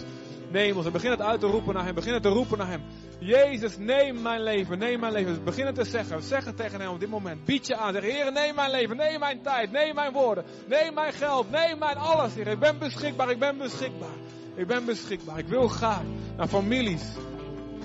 Neem 0.50 0.76
ons. 0.76 0.86
En 0.86 0.92
begin 0.92 1.10
het 1.10 1.20
uit 1.20 1.40
te 1.40 1.46
roepen 1.46 1.74
naar 1.74 1.84
hem. 1.84 1.94
Begin 1.94 2.12
het 2.12 2.22
te 2.22 2.28
roepen 2.28 2.58
naar 2.58 2.68
hem. 2.68 2.82
Jezus, 3.18 3.78
neem 3.78 4.22
mijn 4.22 4.42
leven, 4.42 4.78
neem 4.78 5.00
mijn 5.00 5.12
leven. 5.12 5.44
Begin 5.44 5.66
het 5.66 5.74
te 5.74 5.84
zeggen. 5.84 6.22
Zeg 6.22 6.44
het 6.44 6.56
tegen 6.56 6.80
hem 6.80 6.90
op 6.90 7.00
dit 7.00 7.08
moment. 7.08 7.44
Bied 7.44 7.66
je 7.66 7.76
aan. 7.76 7.92
Zeg, 7.92 8.02
Heer, 8.02 8.32
neem 8.32 8.54
mijn 8.54 8.70
leven, 8.70 8.96
neem 8.96 9.20
mijn 9.20 9.42
tijd, 9.42 9.72
neem 9.72 9.94
mijn 9.94 10.12
woorden. 10.12 10.44
Neem 10.68 10.94
mijn 10.94 11.12
geld, 11.12 11.50
neem 11.50 11.78
mijn 11.78 11.96
alles. 11.96 12.36
Ik 12.36 12.58
ben 12.58 12.78
beschikbaar, 12.78 13.30
ik 13.30 13.38
ben 13.38 13.58
beschikbaar. 13.58 14.16
Ik 14.54 14.66
ben 14.66 14.84
beschikbaar. 14.84 15.38
Ik 15.38 15.48
wil 15.48 15.68
gaan 15.68 16.06
naar 16.36 16.48
families. 16.48 17.02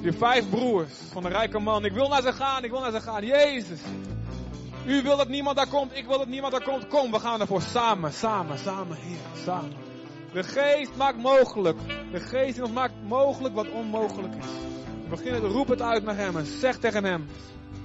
Die 0.01 0.11
vijf 0.11 0.49
broers 0.49 0.93
van 1.11 1.23
de 1.23 1.29
rijke 1.29 1.59
man. 1.59 1.85
Ik 1.85 1.93
wil 1.93 2.07
naar 2.07 2.21
ze 2.21 2.33
gaan, 2.33 2.63
ik 2.63 2.71
wil 2.71 2.79
naar 2.79 2.91
ze 2.91 3.01
gaan. 3.01 3.25
Jezus. 3.25 3.79
U 4.89 5.01
wil 5.01 5.17
dat 5.17 5.27
niemand 5.27 5.57
daar 5.57 5.67
komt, 5.67 5.97
ik 5.97 6.05
wil 6.05 6.17
dat 6.17 6.27
niemand 6.27 6.51
daar 6.51 6.63
komt. 6.63 6.87
Kom, 6.87 7.11
we 7.11 7.19
gaan 7.19 7.41
ervoor 7.41 7.61
samen, 7.61 8.13
samen, 8.13 8.57
samen, 8.57 8.97
Heer, 8.97 9.43
samen. 9.45 9.73
De 10.33 10.43
geest 10.43 10.91
maakt 10.97 11.17
mogelijk. 11.17 11.77
De 12.11 12.19
geest 12.19 12.57
in 12.57 12.63
ons 12.63 12.73
maakt 12.73 12.93
mogelijk 13.03 13.55
wat 13.55 13.69
onmogelijk 13.69 14.35
is. 14.35 14.45
Begin 15.09 15.33
het, 15.33 15.43
roep 15.43 15.67
het 15.67 15.81
uit 15.81 16.03
naar 16.03 16.15
hem 16.15 16.37
en 16.37 16.45
zeg 16.45 16.77
tegen 16.77 17.03
hem. 17.03 17.27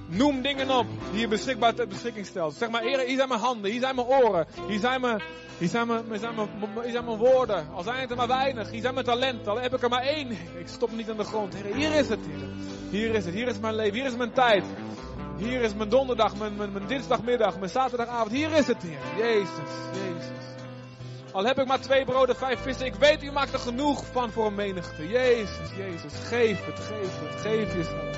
Noem 0.07 0.41
dingen 0.41 0.77
op 0.77 0.85
die 1.11 1.19
je 1.19 1.27
beschikbaar 1.27 1.73
ter 1.73 1.87
beschikking 1.87 2.25
stelt. 2.25 2.53
Zeg 2.53 2.69
maar, 2.69 2.81
hier 2.81 3.15
zijn 3.15 3.29
mijn 3.29 3.39
handen, 3.39 3.71
hier 3.71 3.79
zijn 3.79 3.95
mijn 3.95 4.07
oren, 4.07 4.47
hier 4.67 4.79
zijn 4.79 5.01
mijn, 5.01 5.21
hier 5.57 5.69
zijn 5.69 5.87
mijn, 5.87 6.03
hier 6.09 6.19
zijn 6.19 6.35
mijn, 6.35 6.49
hier 6.83 6.91
zijn 6.91 7.05
mijn 7.05 7.17
woorden. 7.17 7.67
Al 7.73 7.83
zijn 7.83 7.99
het 7.99 8.11
er 8.11 8.17
maar 8.17 8.27
weinig, 8.27 8.71
hier 8.71 8.81
zijn 8.81 8.93
mijn 8.93 9.05
talenten, 9.05 9.51
al 9.51 9.59
heb 9.59 9.73
ik 9.73 9.83
er 9.83 9.89
maar 9.89 10.03
één. 10.03 10.31
Ik 10.31 10.67
stop 10.67 10.91
niet 10.91 11.09
aan 11.09 11.17
de 11.17 11.23
grond. 11.23 11.55
Heer, 11.55 11.75
hier 11.75 11.95
is 11.95 12.09
het. 12.09 12.19
Hier 12.89 13.13
is 13.15 13.25
het, 13.25 13.33
hier 13.33 13.47
is 13.47 13.59
mijn 13.59 13.75
leven, 13.75 13.93
hier 13.93 14.05
is 14.05 14.15
mijn 14.15 14.33
tijd. 14.33 14.63
Hier 15.37 15.61
is 15.61 15.73
mijn 15.73 15.89
donderdag, 15.89 16.35
mijn, 16.35 16.55
mijn, 16.55 16.71
mijn 16.71 16.87
dinsdagmiddag, 16.87 17.57
mijn 17.59 17.71
zaterdagavond. 17.71 18.31
Hier 18.31 18.51
is 18.51 18.67
het, 18.67 18.81
Heer. 18.81 19.25
Jezus, 19.25 19.71
Jezus. 19.93 20.45
Al 21.31 21.45
heb 21.45 21.59
ik 21.59 21.67
maar 21.67 21.79
twee 21.79 22.05
broden, 22.05 22.35
vijf 22.35 22.59
vissen. 22.59 22.85
Ik 22.85 22.95
weet, 22.95 23.23
u 23.23 23.31
maakt 23.31 23.53
er 23.53 23.59
genoeg 23.59 24.05
van 24.11 24.31
voor 24.31 24.45
een 24.45 24.55
menigte. 24.55 25.07
Jezus, 25.07 25.69
Jezus. 25.77 26.13
Geef 26.23 26.65
het, 26.65 26.79
geef 26.79 27.19
het, 27.19 27.41
geef 27.41 27.73
jezelf. 27.73 28.17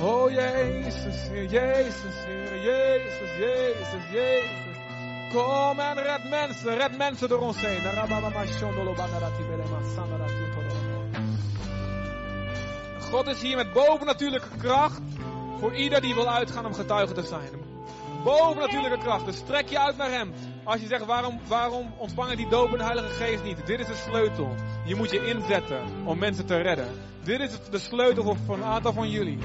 Oh 0.00 0.30
Jezus, 0.30 1.28
Heer, 1.28 1.44
Jezus, 1.44 2.14
Heer, 2.26 2.62
Jezus, 2.62 3.36
Jezus, 3.38 4.10
Jezus. 4.12 4.76
Kom 5.32 5.80
en 5.80 6.02
red 6.02 6.30
mensen, 6.30 6.76
red 6.76 6.96
mensen 6.96 7.28
door 7.28 7.40
ons 7.40 7.56
heen. 7.60 7.82
God 13.10 13.26
is 13.26 13.42
hier 13.42 13.56
met 13.56 13.72
bovennatuurlijke 13.72 14.56
kracht 14.58 15.00
voor 15.58 15.74
ieder 15.74 16.00
die 16.00 16.14
wil 16.14 16.28
uitgaan 16.28 16.66
om 16.66 16.74
getuige 16.74 17.12
te 17.12 17.22
zijn. 17.22 17.50
Bovennatuurlijke 18.24 18.98
kracht, 18.98 19.24
dus 19.24 19.36
strek 19.36 19.68
je 19.68 19.78
uit 19.78 19.96
naar 19.96 20.10
Hem. 20.10 20.32
Als 20.64 20.80
je 20.80 20.86
zegt, 20.86 21.04
waarom, 21.04 21.40
waarom 21.46 21.92
ontvangen 21.96 22.36
die 22.36 22.48
doop 22.48 22.72
en 22.72 22.78
de 22.78 22.84
Heilige 22.84 23.08
Geest 23.08 23.44
niet? 23.44 23.66
Dit 23.66 23.80
is 23.80 23.86
de 23.86 23.94
sleutel. 23.94 24.54
Je 24.84 24.94
moet 24.94 25.10
je 25.10 25.26
inzetten 25.26 25.80
om 26.04 26.18
mensen 26.18 26.46
te 26.46 26.56
redden. 26.56 26.88
Dit 27.22 27.40
is 27.40 27.50
de 27.70 27.78
sleutel 27.78 28.36
voor 28.46 28.54
een 28.54 28.64
aantal 28.64 28.92
van 28.92 29.10
jullie. 29.10 29.38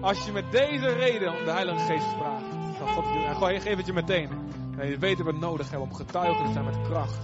Als 0.00 0.24
je 0.24 0.32
met 0.32 0.50
deze 0.50 0.88
reden 0.88 1.38
om 1.38 1.44
de 1.44 1.50
Heilige 1.50 1.78
Geest 1.78 2.06
vraagt, 2.18 2.78
dan 2.78 2.88
God 2.88 3.04
je, 3.04 3.34
gooi, 3.34 3.60
geef 3.60 3.76
het 3.76 3.86
je 3.86 3.92
meteen. 3.92 4.30
En 4.78 4.88
je 4.88 4.98
weet 4.98 5.16
dat 5.16 5.26
we 5.26 5.32
het 5.32 5.40
nodig 5.40 5.70
hebben 5.70 5.88
om 5.88 5.94
getuigen 5.94 6.46
te 6.46 6.52
zijn 6.52 6.64
met 6.64 6.82
kracht. 6.82 7.18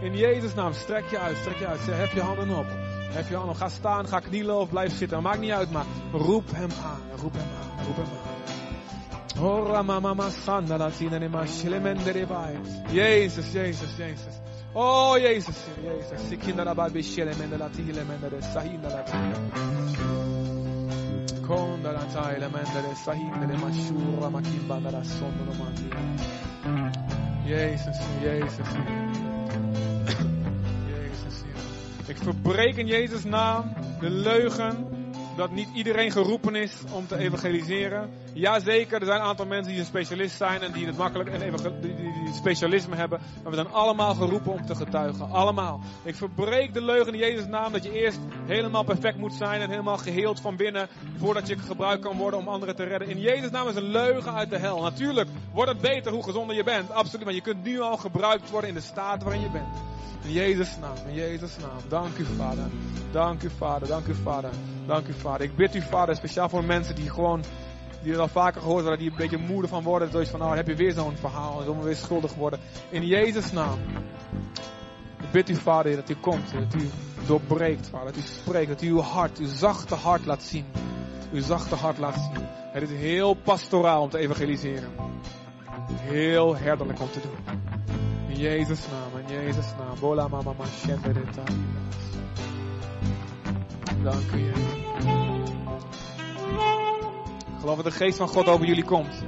In 0.00 0.16
Jezus' 0.16 0.54
naam, 0.54 0.72
strek 0.72 1.10
je 1.10 1.18
uit, 1.18 1.36
strek 1.36 1.58
je 1.58 1.66
uit. 1.66 1.86
Heb 1.86 2.12
je 2.12 2.20
handen 2.20 2.58
op. 2.58 2.66
Heb 3.08 3.28
je 3.28 3.40
op. 3.40 3.54
Ga 3.54 3.68
staan, 3.68 4.08
ga 4.08 4.20
knielen 4.20 4.58
of 4.58 4.68
blijf 4.68 4.96
zitten. 4.96 5.22
Maakt 5.22 5.40
niet 5.40 5.50
uit, 5.50 5.70
maar 5.70 5.86
roep 6.12 6.50
hem 6.52 6.70
aan. 6.84 7.20
Roep 7.20 7.34
hem 7.34 7.48
aan. 7.60 7.86
Roep 7.86 7.96
hem 7.96 8.04
aan. 8.04 8.38
Ora 9.40 9.82
mama 9.82 10.14
masanda 10.14 10.76
latina 10.76 11.18
ne 11.18 11.28
mashilemendere 11.28 12.26
bai. 12.26 12.58
Jezus, 12.90 13.52
Jezus, 13.52 13.96
Jezus. 13.96 14.34
Oh 14.74 15.16
Jezus, 15.16 15.56
Jezus. 15.82 16.28
Sikinda 16.28 16.64
la 16.64 16.74
bai 16.74 16.90
bishilemende 16.90 17.56
latile 17.56 18.04
mendere 18.04 18.42
sahinda 18.42 18.88
latile. 18.88 19.36
Konda 21.46 21.92
la 21.92 22.04
taile 22.12 22.48
mendere 22.48 22.94
sahindere 23.04 23.56
mashura 23.58 24.28
makimba 24.28 24.80
la 24.80 25.04
sonno 25.04 25.44
no 25.44 25.54
mandi. 25.54 25.88
Jezus, 27.46 27.96
Jezus. 28.20 28.58
Jezus, 28.58 29.27
Ik 32.08 32.16
verbreek 32.16 32.76
in 32.76 32.86
Jezus 32.86 33.24
naam 33.24 33.72
de 34.00 34.10
leugen 34.10 34.86
dat 35.36 35.50
niet 35.50 35.68
iedereen 35.74 36.10
geroepen 36.10 36.54
is 36.54 36.72
om 36.92 37.06
te 37.06 37.16
evangeliseren. 37.16 38.10
Jazeker, 38.32 39.00
er 39.00 39.06
zijn 39.06 39.20
een 39.20 39.26
aantal 39.26 39.46
mensen 39.46 39.72
die 39.72 39.80
een 39.80 39.86
specialist 39.86 40.36
zijn 40.36 40.60
en 40.60 40.72
die 40.72 40.86
het 40.86 40.96
makkelijk 40.96 41.30
en 41.30 41.40
die, 41.80 41.94
die 41.96 42.32
specialisme 42.34 42.96
hebben. 42.96 43.20
Maar 43.42 43.50
we 43.50 43.58
zijn 43.58 43.72
allemaal 43.72 44.14
geroepen 44.14 44.52
om 44.52 44.66
te 44.66 44.74
getuigen. 44.74 45.30
Allemaal. 45.30 45.80
Ik 46.02 46.14
verbreek 46.14 46.74
de 46.74 46.82
leugen 46.82 47.12
in 47.12 47.18
Jezus' 47.18 47.46
naam 47.46 47.72
dat 47.72 47.84
je 47.84 47.92
eerst 47.92 48.18
helemaal 48.46 48.84
perfect 48.84 49.16
moet 49.16 49.34
zijn 49.34 49.60
en 49.60 49.70
helemaal 49.70 49.98
geheeld 49.98 50.40
van 50.40 50.56
binnen 50.56 50.88
voordat 51.16 51.46
je 51.48 51.58
gebruikt 51.58 52.02
kan 52.02 52.16
worden 52.16 52.40
om 52.40 52.48
anderen 52.48 52.76
te 52.76 52.84
redden. 52.84 53.08
In 53.08 53.20
Jezus' 53.20 53.50
naam 53.50 53.68
is 53.68 53.74
een 53.74 53.90
leugen 53.90 54.34
uit 54.34 54.50
de 54.50 54.58
hel. 54.58 54.82
Natuurlijk 54.82 55.28
wordt 55.52 55.70
het 55.70 55.80
beter 55.80 56.12
hoe 56.12 56.24
gezonder 56.24 56.56
je 56.56 56.64
bent. 56.64 56.90
Absoluut. 56.90 57.24
Maar 57.24 57.34
je 57.34 57.40
kunt 57.40 57.64
nu 57.64 57.80
al 57.80 57.96
gebruikt 57.96 58.50
worden 58.50 58.68
in 58.68 58.76
de 58.76 58.80
staat 58.80 59.22
waarin 59.22 59.42
je 59.42 59.50
bent. 59.50 59.76
In 60.24 60.32
Jezus' 60.32 60.76
naam, 60.80 60.96
in 61.06 61.14
Jezus' 61.14 61.56
naam. 61.58 61.78
Dank 61.88 62.18
u, 62.18 62.24
Vader. 62.24 62.64
Dank 63.12 63.42
u, 63.42 63.50
Vader. 63.50 63.88
Dank 63.88 64.06
u, 64.06 64.14
Vader. 64.14 64.50
Dank 64.86 65.06
u, 65.06 65.12
Vader. 65.12 65.46
Ik 65.46 65.56
bid 65.56 65.74
u, 65.74 65.80
Vader, 65.80 66.16
speciaal 66.16 66.48
voor 66.48 66.64
mensen 66.64 66.94
die 66.94 67.10
gewoon, 67.10 67.44
die 68.02 68.12
het 68.12 68.20
al 68.20 68.28
vaker 68.28 68.60
gehoord 68.60 68.80
hebben, 68.80 68.98
die 68.98 69.10
een 69.10 69.16
beetje 69.16 69.38
moede 69.38 69.68
van 69.68 69.82
worden. 69.82 70.10
Zoiets 70.10 70.30
van, 70.30 70.40
nou, 70.40 70.56
heb 70.56 70.66
je 70.66 70.74
weer 70.74 70.92
zo'n 70.92 71.16
verhaal, 71.16 71.64
dan 71.64 71.82
weer 71.82 71.96
schuldig 71.96 72.34
worden. 72.34 72.60
In 72.90 73.06
Jezus' 73.06 73.52
naam. 73.52 73.78
Ik 75.20 75.30
bid 75.30 75.48
u, 75.48 75.54
Vader, 75.54 75.96
dat 75.96 76.10
u 76.10 76.14
komt, 76.14 76.52
dat 76.52 76.82
u 76.82 76.90
doorbreekt, 77.26 77.88
Vader. 77.88 78.06
Dat 78.06 78.16
u 78.16 78.26
spreekt, 78.26 78.68
dat 78.68 78.82
u 78.82 78.88
uw 78.88 79.00
hart, 79.00 79.38
uw 79.38 79.48
zachte 79.48 79.94
hart 79.94 80.26
laat 80.26 80.42
zien. 80.42 80.66
Uw 81.32 81.42
zachte 81.42 81.74
hart 81.74 81.98
laat 81.98 82.14
zien. 82.14 82.46
Het 82.72 82.82
is 82.82 82.98
heel 82.98 83.34
pastoraal 83.34 84.02
om 84.02 84.10
te 84.10 84.18
evangeliseren. 84.18 84.90
Heel 85.92 86.56
herderlijk 86.56 87.00
om 87.00 87.10
te 87.10 87.20
doen. 87.20 87.58
In 88.28 88.36
Jezus' 88.36 88.86
naam, 88.90 89.26
in 89.26 89.34
Jezus' 89.34 89.72
naam. 89.78 89.98
Bola 90.00 90.28
mama 90.28 90.52
ma 90.58 90.64
Dank 94.02 94.32
u. 94.32 94.52
Geloof 97.60 97.76
dat 97.76 97.84
de 97.84 97.90
geest 97.90 98.16
van 98.16 98.28
God 98.28 98.48
over 98.48 98.66
jullie 98.66 98.84
komt. 98.84 99.24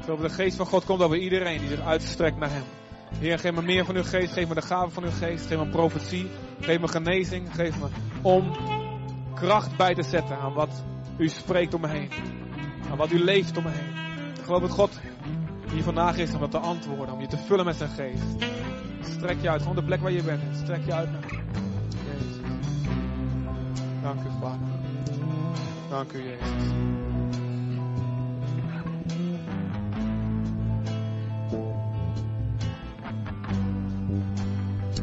Geloof 0.00 0.20
dat 0.20 0.30
de 0.30 0.34
geest 0.34 0.56
van 0.56 0.66
God 0.66 0.84
komt 0.84 1.02
over 1.02 1.16
iedereen 1.16 1.58
die 1.58 1.68
zich 1.68 1.80
uitstrekt 1.80 2.38
naar 2.38 2.50
Hem. 2.50 2.64
Heer, 3.18 3.38
geef 3.38 3.52
me 3.52 3.62
meer 3.62 3.84
van 3.84 3.96
uw 3.96 4.02
geest. 4.02 4.32
Geef 4.32 4.48
me 4.48 4.54
de 4.54 4.62
gave 4.62 4.90
van 4.90 5.04
uw 5.04 5.10
geest. 5.10 5.46
Geef 5.46 5.58
me 5.58 5.66
profetie. 5.66 6.30
Geef 6.60 6.80
me 6.80 6.88
genezing. 6.88 7.54
Geef 7.54 7.78
me 7.78 7.86
om 8.22 8.56
kracht 9.34 9.76
bij 9.76 9.94
te 9.94 10.02
zetten 10.02 10.38
aan 10.38 10.52
wat 10.52 10.84
u 11.18 11.28
spreekt 11.28 11.74
om 11.74 11.80
me 11.80 11.88
heen. 11.88 12.10
Aan 12.90 12.96
wat 12.96 13.10
u 13.10 13.18
leeft 13.24 13.56
om 13.56 13.62
me 13.62 13.70
heen. 13.70 14.34
Ik 14.38 14.44
geloof 14.44 14.60
dat 14.60 14.70
God 14.70 15.00
hier 15.72 15.82
vandaag 15.82 16.16
is 16.16 16.34
om 16.34 16.40
dat 16.40 16.50
te 16.50 16.58
antwoorden. 16.58 17.14
Om 17.14 17.20
je 17.20 17.26
te 17.26 17.38
vullen 17.38 17.64
met 17.64 17.76
zijn 17.76 17.90
geest. 17.90 18.50
Strek 19.00 19.36
je 19.40 19.50
uit. 19.50 19.60
Gewoon 19.60 19.76
de 19.76 19.84
plek 19.84 20.00
waar 20.00 20.12
je 20.12 20.22
bent. 20.22 20.42
Strek 20.56 20.84
je 20.84 20.92
uit 20.92 21.12
naar 21.12 21.24
Jezus. 22.04 22.36
Dank 24.02 24.20
u, 24.20 24.28
Vader. 24.40 24.75
Dank 25.90 26.14
u, 26.14 26.18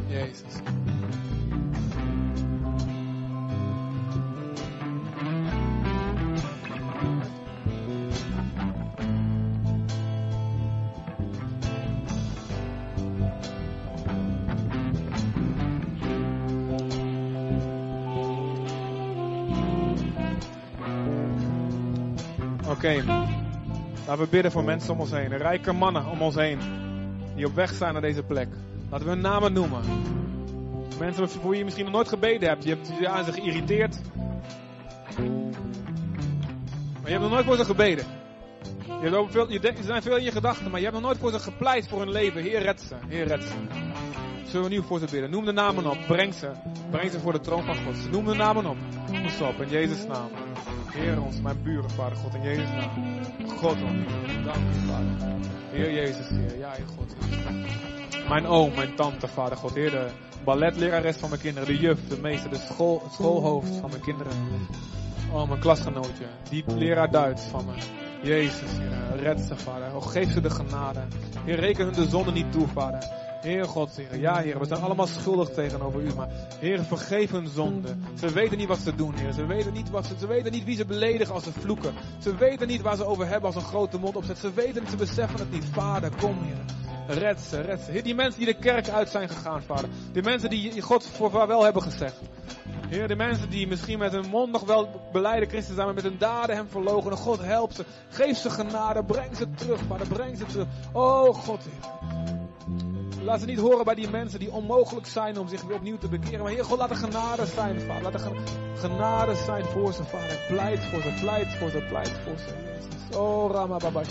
Jezus. 0.09 0.82
Laten 22.83 24.23
we 24.23 24.27
bidden 24.29 24.51
voor 24.51 24.63
mensen 24.63 24.93
om 24.93 24.99
ons 24.99 25.11
heen. 25.11 25.37
Rijke 25.37 25.71
mannen 25.71 26.05
om 26.05 26.21
ons 26.21 26.35
heen. 26.35 26.59
Die 27.35 27.45
op 27.45 27.55
weg 27.55 27.73
zijn 27.73 27.93
naar 27.93 28.01
deze 28.01 28.23
plek. 28.23 28.47
Laten 28.89 29.05
we 29.05 29.11
hun 29.13 29.21
namen 29.21 29.53
noemen. 29.53 29.81
Mensen 30.99 31.29
voor 31.29 31.49
wie 31.49 31.57
je 31.57 31.63
misschien 31.63 31.85
nog 31.85 31.93
nooit 31.93 32.07
gebeden 32.07 32.49
hebt. 32.49 32.63
Je 32.63 32.69
hebt 32.69 32.91
je 32.99 33.07
aan 33.07 33.25
ze 33.25 33.31
geïrriteerd. 33.31 33.99
Maar 37.01 37.11
je 37.11 37.11
hebt 37.11 37.21
nog 37.21 37.31
nooit 37.31 37.45
voor 37.45 37.57
ze 37.57 37.65
gebeden. 37.65 38.05
Je, 39.01 39.25
veel, 39.29 39.51
je, 39.51 39.59
denkt, 39.59 39.79
er 39.79 39.85
zijn 39.85 40.01
veel 40.01 40.17
in 40.17 40.23
je 40.23 40.31
gedachten, 40.31 40.71
maar 40.71 40.79
je 40.79 40.85
hebt 40.85 40.97
nog 40.97 41.05
nooit 41.05 41.17
voor 41.17 41.31
ze 41.31 41.39
gepleit 41.39 41.87
voor 41.87 41.99
hun 41.99 42.11
leven. 42.11 42.41
Heer, 42.41 42.61
red 42.61 42.81
ze. 42.81 42.95
Heer, 43.07 43.27
red 43.27 43.43
ze. 43.43 43.53
Zullen 44.45 44.69
we 44.69 44.75
nu 44.75 44.81
voor 44.81 44.99
ze 44.99 45.05
bidden? 45.11 45.29
Noem 45.29 45.45
de 45.45 45.51
namen 45.51 45.85
op. 45.85 45.97
Breng 46.07 46.33
ze. 46.33 46.51
Breng 46.91 47.11
ze 47.11 47.19
voor 47.19 47.31
de 47.31 47.39
troon 47.39 47.63
van 47.63 47.75
God. 47.75 48.11
Noem 48.11 48.25
de 48.25 48.33
namen 48.33 48.65
op. 48.65 48.77
Noem 49.11 49.29
ze 49.29 49.45
op 49.45 49.61
in 49.61 49.69
Jezus' 49.69 50.07
naam. 50.07 50.29
Heer 50.93 51.21
ons, 51.21 51.41
mijn 51.41 51.63
buren, 51.63 51.89
Vader 51.89 52.17
God, 52.17 52.33
in 52.33 52.41
Jezus' 52.41 52.69
naam. 52.69 52.89
God, 53.47 53.75
dank 54.43 54.57
u, 54.57 54.87
Vader. 54.87 55.05
Heer 55.71 55.93
Jezus, 55.93 56.29
Heer. 56.29 56.57
Ja, 56.57 56.71
Heer 56.71 56.85
God. 56.97 57.15
Mijn 58.29 58.45
oom, 58.45 58.75
mijn 58.75 58.95
tante, 58.95 59.27
Vader 59.27 59.57
God. 59.57 59.73
Heer, 59.73 59.91
de 59.91 60.07
balletlerares 60.43 61.17
van 61.17 61.29
mijn 61.29 61.41
kinderen. 61.41 61.67
De 61.67 61.77
juf, 61.77 62.07
de 62.07 62.17
meester, 62.17 62.49
de 62.49 62.67
schoolhoofd 63.11 63.75
van 63.75 63.89
mijn 63.89 64.01
kinderen. 64.01 64.33
Oh, 65.31 65.47
mijn 65.47 65.59
klasgenootje. 65.59 66.25
Die 66.49 66.63
leraar 66.67 67.11
Duits 67.11 67.43
van 67.43 67.65
me. 67.65 67.73
Jezus, 68.23 68.71
Heer. 68.77 69.21
Red 69.21 69.39
ze, 69.39 69.55
Vader. 69.55 69.95
Oh, 69.95 70.07
geef 70.07 70.31
ze 70.31 70.41
de 70.41 70.49
genade. 70.49 71.01
Heer, 71.45 71.59
reken 71.59 71.85
hun 71.85 71.93
de 71.93 72.09
zonde 72.09 72.31
niet 72.31 72.51
toe, 72.51 72.67
Vader. 72.67 73.22
Heer 73.43 73.65
God, 73.65 73.95
Heer. 73.95 74.19
Ja, 74.19 74.37
Heer, 74.37 74.59
we 74.59 74.65
zijn 74.65 74.81
allemaal 74.81 75.07
schuldig 75.07 75.49
tegenover 75.49 76.01
U. 76.01 76.13
Maar 76.15 76.29
Heer, 76.59 76.83
vergeef 76.83 77.31
hun 77.31 77.47
zonde. 77.47 77.95
Ze 78.19 78.33
weten 78.33 78.57
niet 78.57 78.67
wat 78.67 78.79
ze 78.79 78.95
doen, 78.95 79.13
Heer. 79.15 79.31
Ze 79.31 79.45
weten 79.45 79.73
niet, 79.73 79.89
wat 79.89 80.05
ze, 80.05 80.13
ze 80.19 80.27
weten 80.27 80.51
niet 80.51 80.63
wie 80.63 80.75
ze 80.75 80.85
beledigen 80.85 81.33
als 81.33 81.43
ze 81.43 81.51
vloeken. 81.51 81.93
Ze 82.19 82.35
weten 82.35 82.67
niet 82.67 82.81
waar 82.81 82.95
ze 82.95 83.05
over 83.05 83.27
hebben 83.27 83.45
als 83.45 83.55
een 83.55 83.69
grote 83.69 83.97
mond 83.99 84.15
opzet. 84.15 84.37
Ze 84.37 84.53
weten 84.53 84.81
niet, 84.81 84.89
ze 84.89 84.95
beseffen 84.95 85.39
het 85.39 85.51
niet. 85.51 85.65
Vader, 85.65 86.11
kom, 86.19 86.37
Heer. 86.43 87.17
Red 87.17 87.39
ze, 87.39 87.61
red 87.61 87.81
ze. 87.81 87.91
Heer, 87.91 88.03
die 88.03 88.15
mensen 88.15 88.39
die 88.39 88.53
de 88.53 88.59
kerk 88.59 88.89
uit 88.89 89.09
zijn 89.09 89.29
gegaan, 89.29 89.61
Vader. 89.61 89.89
Die 90.11 90.23
mensen 90.23 90.49
die 90.49 90.81
God 90.81 91.07
voor 91.07 91.31
vaarwel 91.31 91.63
hebben 91.63 91.81
gezegd. 91.81 92.19
Heer, 92.87 93.07
de 93.07 93.15
mensen 93.15 93.49
die 93.49 93.67
misschien 93.67 93.99
met 93.99 94.11
hun 94.11 94.29
mond 94.29 94.51
nog 94.51 94.65
wel 94.65 95.09
beleiden 95.11 95.49
christen 95.49 95.73
zijn, 95.73 95.85
maar 95.85 95.95
met 95.95 96.03
hun 96.03 96.17
daden 96.17 96.55
hem 96.55 96.69
verlogen. 96.69 97.11
God, 97.11 97.41
help 97.41 97.71
ze. 97.71 97.85
Geef 98.09 98.37
ze 98.37 98.49
genade. 98.49 99.03
Breng 99.03 99.35
ze 99.35 99.51
terug, 99.51 99.79
Vader. 99.87 100.07
Breng 100.07 100.37
ze 100.37 100.45
terug. 100.45 100.67
Oh, 100.91 101.35
God, 101.35 101.59
Heer. 101.63 102.42
Laat 103.23 103.39
ze 103.39 103.45
niet 103.45 103.59
horen 103.59 103.85
bij 103.85 103.95
die 103.95 104.09
mensen 104.09 104.39
die 104.39 104.51
onmogelijk 104.51 105.07
zijn 105.07 105.37
om 105.39 105.47
zich 105.47 105.61
weer 105.61 105.75
opnieuw 105.75 105.97
te 105.97 106.07
bekeren. 106.07 106.39
Maar 106.39 106.51
Heer 106.51 106.65
God, 106.65 106.77
laat 106.77 106.89
er 106.89 106.95
genade 106.95 107.45
zijn, 107.45 107.81
Vader. 107.81 108.01
Laat 108.01 108.13
er 108.13 108.31
genade 108.75 109.35
zijn 109.35 109.65
voor 109.65 109.93
ze, 109.93 110.03
Vader. 110.03 110.39
Pleit 110.47 110.85
voor 110.85 111.01
ze, 111.01 111.13
pleit 111.21 111.55
voor 111.55 111.69
ze, 111.69 111.85
pleit 111.89 112.11
voor 112.11 112.37
ze. 112.37 113.17
Oh, 113.17 113.51
Rama 113.51 113.77
Baba. 113.77 114.01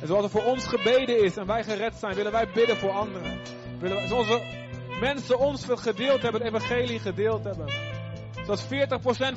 En 0.00 0.06
zoals 0.06 0.24
er 0.24 0.30
voor 0.30 0.44
ons 0.44 0.66
gebeden 0.66 1.24
is 1.24 1.36
en 1.36 1.46
wij 1.46 1.64
gered 1.64 1.94
zijn, 1.94 2.14
willen 2.14 2.32
wij 2.32 2.50
bidden 2.54 2.76
voor 2.76 2.90
anderen. 2.90 3.38
Willen 3.78 3.96
wij, 3.96 4.06
zoals 4.06 4.26
we 4.26 4.66
mensen 5.00 5.38
ons 5.38 5.66
gedeeld 5.68 6.22
hebben, 6.22 6.42
het 6.42 6.54
evangelie 6.54 6.98
gedeeld 6.98 7.44
hebben. 7.44 7.66
Zoals 8.44 8.64
40% 8.64 8.66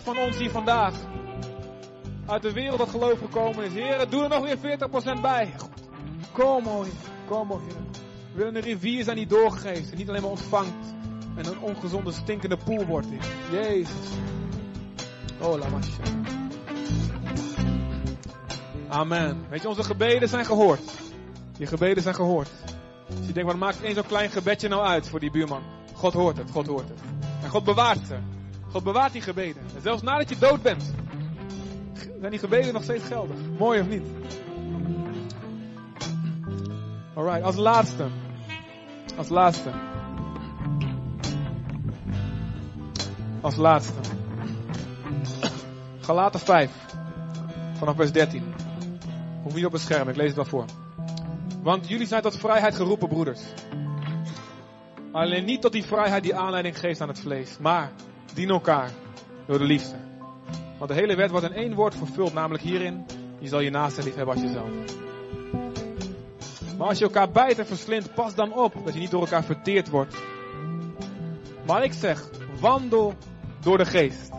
van 0.03 0.17
ons 0.17 0.37
hier 0.37 0.51
vandaag 0.51 0.93
uit 2.25 2.41
de 2.41 2.53
wereld 2.53 2.77
dat 2.77 2.89
geloof 2.89 3.19
gekomen 3.19 3.63
is. 3.63 3.73
Heer, 3.73 4.09
doe 4.09 4.23
er 4.23 4.29
nog 4.29 4.43
weer 4.43 4.77
40% 5.17 5.21
bij. 5.21 5.53
Kom, 6.31 6.67
Heer. 6.67 6.85
Kom, 7.27 7.49
Heer. 7.49 8.07
We 8.31 8.37
willen 8.37 8.55
een 8.55 8.61
rivier 8.61 9.03
zijn 9.03 9.15
die 9.15 9.27
doorgeeft 9.27 9.91
en 9.91 9.97
niet 9.97 10.09
alleen 10.09 10.21
maar 10.21 10.31
ontvangt. 10.31 10.93
En 11.35 11.45
een 11.45 11.59
ongezonde, 11.59 12.11
stinkende 12.11 12.57
poel 12.57 12.85
wordt. 12.85 13.07
Jezus. 13.51 14.07
Oh, 15.41 15.57
la. 15.57 15.65
Amen. 18.87 19.45
Weet 19.49 19.61
je, 19.61 19.67
onze 19.67 19.83
gebeden 19.83 20.29
zijn 20.29 20.45
gehoord. 20.45 20.91
Je 21.57 21.65
gebeden 21.65 22.03
zijn 22.03 22.15
gehoord. 22.15 22.49
Als 23.17 23.27
je 23.27 23.33
denkt, 23.33 23.49
wat 23.49 23.59
maakt 23.59 23.81
één 23.81 23.95
zo'n 23.95 24.05
klein 24.05 24.29
gebedje 24.29 24.67
nou 24.67 24.85
uit 24.85 25.07
voor 25.07 25.19
die 25.19 25.31
buurman? 25.31 25.63
God 25.93 26.13
hoort 26.13 26.37
het, 26.37 26.51
God 26.51 26.67
hoort 26.67 26.89
het. 26.89 26.99
En 27.43 27.49
God 27.49 27.63
bewaart 27.63 28.07
ze. 28.07 28.17
God 28.71 28.83
bewaart 28.83 29.11
die 29.11 29.21
gebeden. 29.21 29.61
En 29.75 29.81
zelfs 29.81 30.01
nadat 30.01 30.29
je 30.29 30.37
dood 30.37 30.61
bent, 30.61 30.93
zijn 32.19 32.31
die 32.31 32.39
gebeden 32.39 32.73
nog 32.73 32.83
steeds 32.83 33.03
geldig. 33.05 33.35
Mooi 33.57 33.79
of 33.79 33.87
niet? 33.87 34.03
Alright, 37.19 37.43
als 37.43 37.55
laatste. 37.55 38.07
Als 39.17 39.29
laatste. 39.29 39.71
Als 43.41 43.55
laatste. 43.55 43.99
Galaten 45.99 46.39
5. 46.39 46.71
Vanaf 47.73 47.95
vers 47.95 48.11
13. 48.11 48.43
Hoef 49.43 49.53
niet 49.53 49.65
op 49.65 49.71
het 49.71 49.81
scherm, 49.81 50.09
ik 50.09 50.15
lees 50.15 50.27
het 50.27 50.35
wel 50.35 50.45
voor. 50.45 50.65
Want 51.61 51.87
jullie 51.87 52.07
zijn 52.07 52.21
tot 52.21 52.37
vrijheid 52.37 52.75
geroepen, 52.75 53.07
broeders. 53.07 53.41
Alleen 55.11 55.45
niet 55.45 55.61
tot 55.61 55.71
die 55.71 55.83
vrijheid 55.83 56.23
die 56.23 56.35
aanleiding 56.35 56.79
geeft 56.79 57.01
aan 57.01 57.07
het 57.07 57.19
vlees. 57.19 57.57
Maar 57.57 57.91
dien 58.33 58.49
elkaar 58.49 58.89
door 59.45 59.57
de 59.57 59.63
liefde. 59.65 59.95
Want 60.77 60.89
de 60.89 60.95
hele 60.95 61.15
wet 61.15 61.31
wordt 61.31 61.45
in 61.45 61.53
één 61.53 61.73
woord 61.73 61.95
vervuld, 61.95 62.33
namelijk 62.33 62.63
hierin. 62.63 63.05
Je 63.39 63.47
zal 63.47 63.59
je 63.59 63.69
naaste 63.69 64.03
lief 64.03 64.15
hebben 64.15 64.33
als 64.33 64.43
jezelf. 64.43 64.69
Maar 66.79 66.87
als 66.87 66.97
je 66.97 67.03
elkaar 67.03 67.31
bijt 67.31 67.59
en 67.59 67.65
verslindt, 67.65 68.13
pas 68.13 68.35
dan 68.35 68.53
op 68.53 68.73
dat 68.85 68.93
je 68.93 68.99
niet 68.99 69.11
door 69.11 69.21
elkaar 69.21 69.43
verteerd 69.43 69.89
wordt. 69.89 70.15
Maar 71.65 71.83
ik 71.83 71.93
zeg, 71.93 72.29
wandel 72.59 73.13
door 73.61 73.77
de 73.77 73.85
geest. 73.85 74.29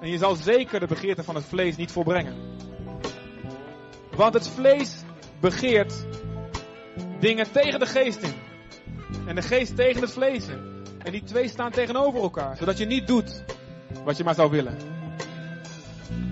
En 0.00 0.08
je 0.08 0.18
zal 0.18 0.34
zeker 0.34 0.80
de 0.80 0.86
begeerte 0.86 1.22
van 1.22 1.34
het 1.34 1.44
vlees 1.44 1.76
niet 1.76 1.92
volbrengen. 1.92 2.34
Want 4.16 4.34
het 4.34 4.48
vlees 4.48 5.02
begeert 5.40 6.06
dingen 7.20 7.52
tegen 7.52 7.80
de 7.80 7.86
geest 7.86 8.22
in. 8.22 8.34
En 9.26 9.34
de 9.34 9.42
geest 9.42 9.76
tegen 9.76 10.00
het 10.00 10.10
vlees 10.10 10.48
in. 10.48 10.84
En 10.98 11.12
die 11.12 11.22
twee 11.22 11.48
staan 11.48 11.70
tegenover 11.70 12.20
elkaar. 12.20 12.56
Zodat 12.56 12.78
je 12.78 12.86
niet 12.86 13.06
doet 13.06 13.44
wat 14.04 14.16
je 14.16 14.24
maar 14.24 14.34
zou 14.34 14.50
willen. 14.50 14.76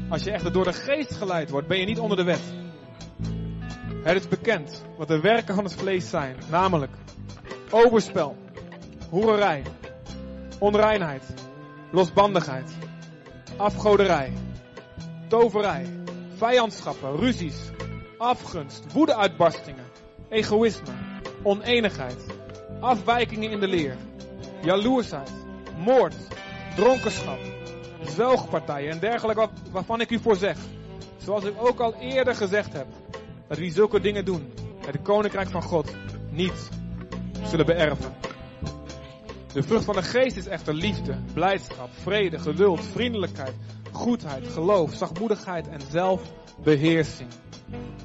Als 0.09 0.23
je 0.23 0.31
echter 0.31 0.53
door 0.53 0.65
de 0.65 0.73
geest 0.73 1.15
geleid 1.15 1.51
wordt, 1.51 1.69
ben 1.69 1.79
je 1.79 1.87
niet 1.87 1.99
onder 1.99 2.17
de 2.17 2.25
wet. 2.25 2.66
Het 4.07 4.17
is 4.17 4.29
bekend 4.29 4.85
wat 4.97 5.09
de 5.09 5.21
werken 5.21 5.55
van 5.55 5.65
het 5.65 5.75
vlees 5.75 6.11
zijn. 6.11 6.37
Namelijk 6.51 6.93
overspel, 7.71 8.37
hoererij, 9.11 9.63
onreinheid, 10.59 11.23
losbandigheid, 11.91 12.71
afgoderij, 13.57 14.33
toverij, 15.29 15.87
vijandschappen, 16.37 17.17
ruzies, 17.17 17.57
afgunst, 18.19 18.93
woedeuitbarstingen, 18.93 19.85
egoïsme, 20.29 20.93
oneenigheid, 21.43 22.25
afwijkingen 22.81 23.51
in 23.51 23.61
de 23.61 23.69
leer, 23.69 23.97
jaloersheid, 24.63 25.33
moord, 25.77 26.17
dronkenschap, 26.77 27.39
zwelgpartijen 28.05 28.91
en 28.91 28.99
dergelijke 28.99 29.49
waarvan 29.71 30.01
ik 30.01 30.11
u 30.11 30.19
voor 30.19 30.37
zeg. 30.37 30.59
Zoals 31.17 31.45
ik 31.45 31.55
ook 31.57 31.81
al 31.81 31.95
eerder 31.95 32.35
gezegd 32.35 32.73
heb, 32.73 32.87
dat 33.49 33.59
wie 33.59 33.73
zulke 33.73 34.01
dingen 34.01 34.25
doen, 34.25 34.53
het 34.87 35.03
koninkrijk 35.03 35.51
van 35.51 35.63
God 35.63 35.95
niet 36.31 36.69
zullen 37.45 37.67
beërven. 37.67 38.15
De 39.53 39.63
vrucht 39.63 39.85
van 39.85 39.95
de 39.95 40.03
geest 40.03 40.37
is 40.37 40.47
echter 40.47 40.75
liefde, 40.75 41.19
blijdschap, 41.35 41.89
vrede, 41.93 42.39
geduld, 42.39 42.85
vriendelijkheid, 42.85 43.55
goedheid, 43.93 44.49
geloof, 44.49 44.95
zachtmoedigheid 44.95 45.69
en 45.69 45.81
zelfbeheersing. 45.91 47.29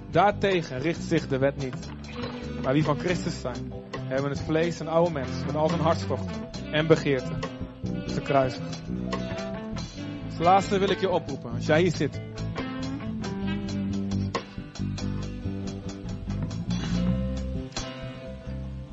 Daartegen 0.09 0.80
richt 0.80 1.03
zich 1.03 1.27
de 1.27 1.38
wet 1.38 1.57
niet. 1.57 1.89
Maar 2.63 2.73
wie 2.73 2.84
van 2.84 2.99
Christus 2.99 3.41
zijn, 3.41 3.73
hebben 3.97 4.31
het 4.31 4.41
vlees 4.41 4.80
en 4.80 4.88
oude 4.88 5.11
mens 5.11 5.45
met 5.45 5.55
al 5.55 5.69
zijn 5.69 5.81
hartstochten 5.81 6.49
en 6.72 6.88
begeerten 6.88 7.39
te 8.05 8.22
kruisen. 8.22 8.63
Als 10.30 10.39
laatste 10.39 10.80
wil 10.80 10.89
ik 10.89 10.99
je 10.99 11.09
oproepen, 11.09 11.51
als 11.51 11.65
jij 11.65 11.81
hier 11.81 11.95
zit. 11.95 12.22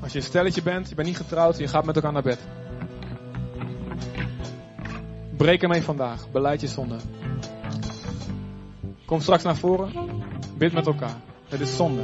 Als 0.09 0.17
je 0.17 0.23
een 0.23 0.31
stelletje 0.33 0.63
bent, 0.63 0.89
je 0.89 0.95
bent 0.95 1.09
niet 1.09 1.17
getrouwd 1.17 1.59
je 1.59 1.69
gaat 1.69 1.85
met 1.85 1.97
elkaar 1.97 2.13
naar 2.13 2.23
bed. 2.23 2.39
Breek 5.37 5.63
ermee 5.63 5.83
vandaag. 5.83 6.31
Beleid 6.31 6.61
je 6.61 6.67
zonde. 6.67 6.97
Kom 9.05 9.21
straks 9.21 9.43
naar 9.43 9.57
voren. 9.57 9.93
Bid 10.57 10.73
met 10.73 10.87
elkaar. 10.87 11.17
Het 11.49 11.61
is 11.61 11.77
zonde. 11.77 12.03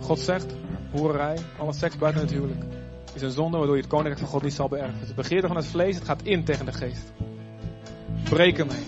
God 0.00 0.18
zegt, 0.18 0.54
hoererij, 0.90 1.38
alle 1.58 1.72
seks 1.72 1.96
buiten 1.96 2.22
het 2.22 2.30
huwelijk, 2.30 2.64
is 3.12 3.22
een 3.22 3.30
zonde 3.30 3.56
waardoor 3.56 3.76
je 3.76 3.82
het 3.82 3.90
koninkrijk 3.90 4.20
van 4.20 4.28
God 4.28 4.42
niet 4.42 4.52
zal 4.52 4.68
beërven. 4.68 4.98
Het 5.00 5.14
begeerte 5.14 5.46
van 5.46 5.56
het 5.56 5.66
vlees, 5.66 5.94
het 5.94 6.04
gaat 6.04 6.22
in 6.22 6.44
tegen 6.44 6.64
de 6.64 6.72
geest. 6.72 7.12
Breek 8.28 8.58
ermee. 8.58 8.86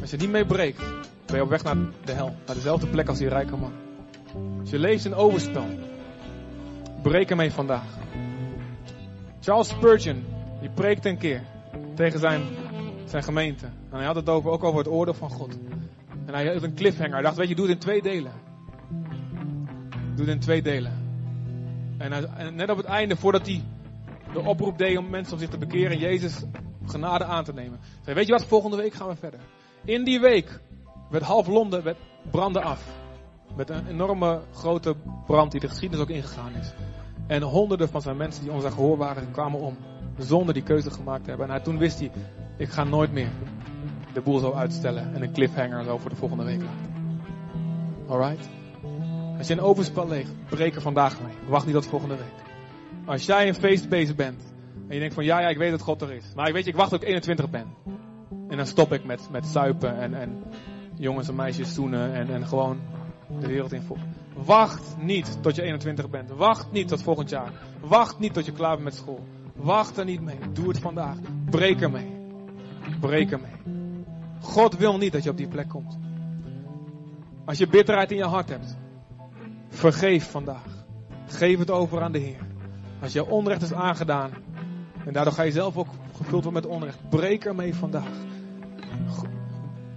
Als 0.00 0.10
je 0.10 0.16
niet 0.16 0.30
mee 0.30 0.46
breekt, 0.46 0.82
ben 1.26 1.36
je 1.36 1.42
op 1.42 1.48
weg 1.50 1.62
naar 1.62 1.76
de 2.04 2.12
hel. 2.12 2.34
Naar 2.46 2.56
dezelfde 2.56 2.86
plek 2.86 3.08
als 3.08 3.18
die 3.18 3.28
rijke 3.28 3.56
man. 3.56 3.72
Als 4.60 4.70
je 4.70 4.78
leeft 4.78 5.04
in 5.04 5.14
overspel, 5.14 5.66
breek 7.02 7.30
ermee 7.30 7.52
vandaag. 7.52 7.98
Charles 9.40 9.68
Spurgeon, 9.68 10.24
die 10.60 10.70
preekte 10.70 11.08
een 11.08 11.18
keer 11.18 11.42
tegen 11.94 12.20
zijn, 12.20 12.42
zijn 13.04 13.22
gemeente. 13.22 13.66
En 13.66 13.96
hij 13.96 14.06
had 14.06 14.16
het 14.16 14.28
over, 14.28 14.50
ook 14.50 14.64
over 14.64 14.78
het 14.78 14.88
oordeel 14.88 15.14
van 15.14 15.30
God. 15.30 15.58
En 16.26 16.34
hij 16.34 16.52
had 16.52 16.62
een 16.62 16.74
cliffhanger. 16.74 17.12
Hij 17.12 17.22
dacht, 17.22 17.36
weet 17.36 17.48
je, 17.48 17.54
doe 17.54 17.66
het 17.66 17.74
in 17.74 17.80
twee 17.80 18.02
delen. 18.02 18.32
Doe 20.14 20.24
het 20.24 20.34
in 20.34 20.40
twee 20.40 20.62
delen. 20.62 20.92
En, 21.98 22.12
hij, 22.12 22.24
en 22.36 22.54
net 22.54 22.70
op 22.70 22.76
het 22.76 22.86
einde, 22.86 23.16
voordat 23.16 23.46
hij 23.46 23.64
de 24.32 24.40
oproep 24.40 24.78
deed 24.78 24.98
om 24.98 25.10
mensen 25.10 25.32
om 25.32 25.38
zich 25.38 25.48
te 25.48 25.58
bekeren, 25.58 25.98
Jezus 25.98 26.44
genade 26.86 27.24
aan 27.24 27.44
te 27.44 27.52
nemen. 27.52 27.80
Zei, 28.02 28.16
weet 28.16 28.26
je 28.26 28.32
wat, 28.32 28.44
volgende 28.44 28.76
week 28.76 28.94
gaan 28.94 29.08
we 29.08 29.16
verder. 29.16 29.40
In 29.84 30.04
die 30.04 30.20
week 30.20 30.60
werd 31.10 31.24
half 31.24 31.46
Londen 31.46 31.96
brandde 32.30 32.60
af. 32.60 32.99
Met 33.56 33.70
een 33.70 33.86
enorme 33.86 34.40
grote 34.52 34.94
brand 35.26 35.50
die 35.50 35.60
de 35.60 35.68
geschiedenis 35.68 36.04
ook 36.04 36.10
ingegaan 36.10 36.52
is. 36.54 36.72
En 37.26 37.42
honderden 37.42 37.88
van 37.88 38.02
zijn 38.02 38.16
mensen 38.16 38.42
die 38.42 38.52
ons 38.52 38.64
gehoor 38.64 38.96
waren, 38.96 39.30
kwamen 39.30 39.60
om. 39.60 39.76
Zonder 40.18 40.54
die 40.54 40.62
keuze 40.62 40.90
gemaakt 40.90 41.22
te 41.22 41.28
hebben. 41.28 41.46
En 41.46 41.52
hij, 41.52 41.62
toen 41.62 41.78
wist 41.78 41.98
hij, 41.98 42.10
ik 42.56 42.68
ga 42.68 42.84
nooit 42.84 43.12
meer 43.12 43.28
de 44.12 44.20
boel 44.20 44.38
zo 44.38 44.52
uitstellen. 44.52 45.14
En 45.14 45.22
een 45.22 45.32
cliffhanger 45.32 45.84
zo 45.84 45.98
voor 45.98 46.10
de 46.10 46.16
volgende 46.16 46.44
week 46.44 46.62
laten. 46.62 46.90
Alright? 48.08 48.48
Als 49.38 49.46
je 49.48 49.54
een 49.54 49.60
overspel 49.60 50.08
leegt, 50.08 50.32
breek 50.48 50.74
er 50.74 50.82
vandaag 50.82 51.20
mee. 51.20 51.34
Wacht 51.48 51.66
niet 51.66 51.74
tot 51.74 51.86
volgende 51.86 52.16
week. 52.16 52.44
Als 53.04 53.26
jij 53.26 53.48
een 53.48 53.54
feest 53.54 54.16
bent. 54.16 54.42
En 54.88 54.94
je 54.94 55.00
denkt 55.00 55.14
van 55.14 55.24
ja, 55.24 55.40
ja, 55.40 55.48
ik 55.48 55.58
weet 55.58 55.70
dat 55.70 55.80
God 55.80 56.02
er 56.02 56.12
is. 56.12 56.32
Maar 56.34 56.48
ik 56.48 56.54
weet 56.54 56.66
ik 56.66 56.76
wacht 56.76 56.90
tot 56.90 57.02
ik 57.02 57.08
21 57.08 57.50
ben. 57.50 57.66
En 58.48 58.56
dan 58.56 58.66
stop 58.66 58.92
ik 58.92 59.04
met, 59.04 59.28
met 59.30 59.46
suipen 59.46 59.98
en, 60.00 60.14
en 60.14 60.42
jongens 60.94 61.28
en 61.28 61.34
meisjes 61.34 61.74
zoenen 61.74 62.14
en, 62.14 62.34
en 62.34 62.46
gewoon 62.46 62.80
de 63.40 63.46
wereld 63.46 63.72
in 63.72 63.82
vol. 63.82 63.96
Wacht 64.34 64.96
niet 64.98 65.38
tot 65.42 65.56
je 65.56 65.62
21 65.62 66.10
bent. 66.10 66.30
Wacht 66.30 66.72
niet 66.72 66.88
tot 66.88 67.02
volgend 67.02 67.30
jaar. 67.30 67.52
Wacht 67.80 68.18
niet 68.18 68.32
tot 68.32 68.44
je 68.44 68.52
klaar 68.52 68.72
bent 68.72 68.84
met 68.84 68.94
school. 68.94 69.24
Wacht 69.54 69.96
er 69.96 70.04
niet 70.04 70.20
mee. 70.20 70.38
Doe 70.52 70.68
het 70.68 70.78
vandaag. 70.78 71.16
Breek 71.50 71.80
er 71.80 71.90
mee. 71.90 72.10
Breek 73.00 73.32
er 73.32 73.40
mee. 73.40 73.74
God 74.40 74.76
wil 74.76 74.98
niet 74.98 75.12
dat 75.12 75.22
je 75.22 75.30
op 75.30 75.36
die 75.36 75.48
plek 75.48 75.68
komt. 75.68 75.98
Als 77.44 77.58
je 77.58 77.66
bitterheid 77.66 78.10
in 78.10 78.16
je 78.16 78.24
hart 78.24 78.48
hebt, 78.48 78.76
vergeef 79.68 80.30
vandaag. 80.30 80.84
Geef 81.26 81.58
het 81.58 81.70
over 81.70 82.02
aan 82.02 82.12
de 82.12 82.18
Heer. 82.18 82.46
Als 83.02 83.12
je 83.12 83.26
onrecht 83.26 83.62
is 83.62 83.72
aangedaan, 83.72 84.30
en 85.04 85.12
daardoor 85.12 85.32
ga 85.32 85.42
je 85.42 85.52
zelf 85.52 85.76
ook 85.76 85.88
gevuld 86.16 86.44
worden 86.44 86.52
met 86.52 86.66
onrecht, 86.66 87.08
breek 87.08 87.44
er 87.44 87.54
mee 87.54 87.74
vandaag. 87.74 88.28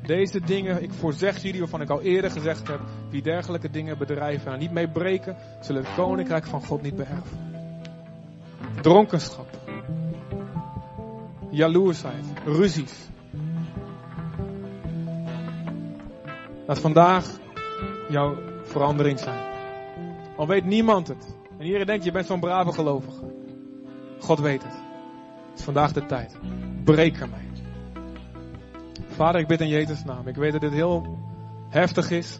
Deze 0.06 0.40
dingen, 0.40 0.84
ik 0.84 0.92
voorzeg 0.92 1.42
jullie 1.42 1.60
waarvan 1.60 1.82
ik 1.82 1.90
al 1.90 2.02
eerder 2.02 2.32
gezegd 2.32 2.68
heb, 2.68 2.80
wie 3.10 3.22
dergelijke 3.22 3.70
dingen 3.70 3.98
bedrijven 3.98 4.52
en 4.54 4.60
niet 4.60 4.72
mee 4.72 4.90
breken, 4.90 5.38
zullen 5.62 5.84
het 5.84 5.96
koninkrijk 5.96 6.46
van 6.46 6.66
God 6.66 6.82
niet 6.82 6.96
beërven. 6.96 7.52
Dronkenschap, 8.82 9.50
jaloersheid, 11.50 12.26
ruzies. 12.46 13.10
Laat 16.68 16.80
vandaag 16.80 17.26
jouw 18.10 18.38
verandering 18.64 19.20
zijn. 19.20 19.44
Al 20.36 20.48
weet 20.48 20.66
niemand 20.66 21.08
het. 21.08 21.36
En 21.58 21.66
iedereen 21.66 21.88
denkt, 21.88 22.04
je 22.04 22.12
bent 22.12 22.26
zo'n 22.26 22.40
brave 22.40 22.72
gelovige. 22.72 23.34
God 24.20 24.40
weet 24.40 24.64
het. 24.64 24.74
Het 25.50 25.60
is 25.60 25.64
vandaag 25.64 25.92
de 25.94 26.06
tijd. 26.06 26.38
Breek 26.84 27.20
ermee. 27.20 27.53
Vader, 29.14 29.42
ik 29.42 29.48
bid 29.48 29.62
in 29.62 29.68
Jezus' 29.68 30.04
naam. 30.04 30.28
Ik 30.28 30.36
weet 30.36 30.52
dat 30.52 30.62
dit 30.62 30.72
heel 30.72 31.18
heftig 31.70 32.12
is. 32.12 32.40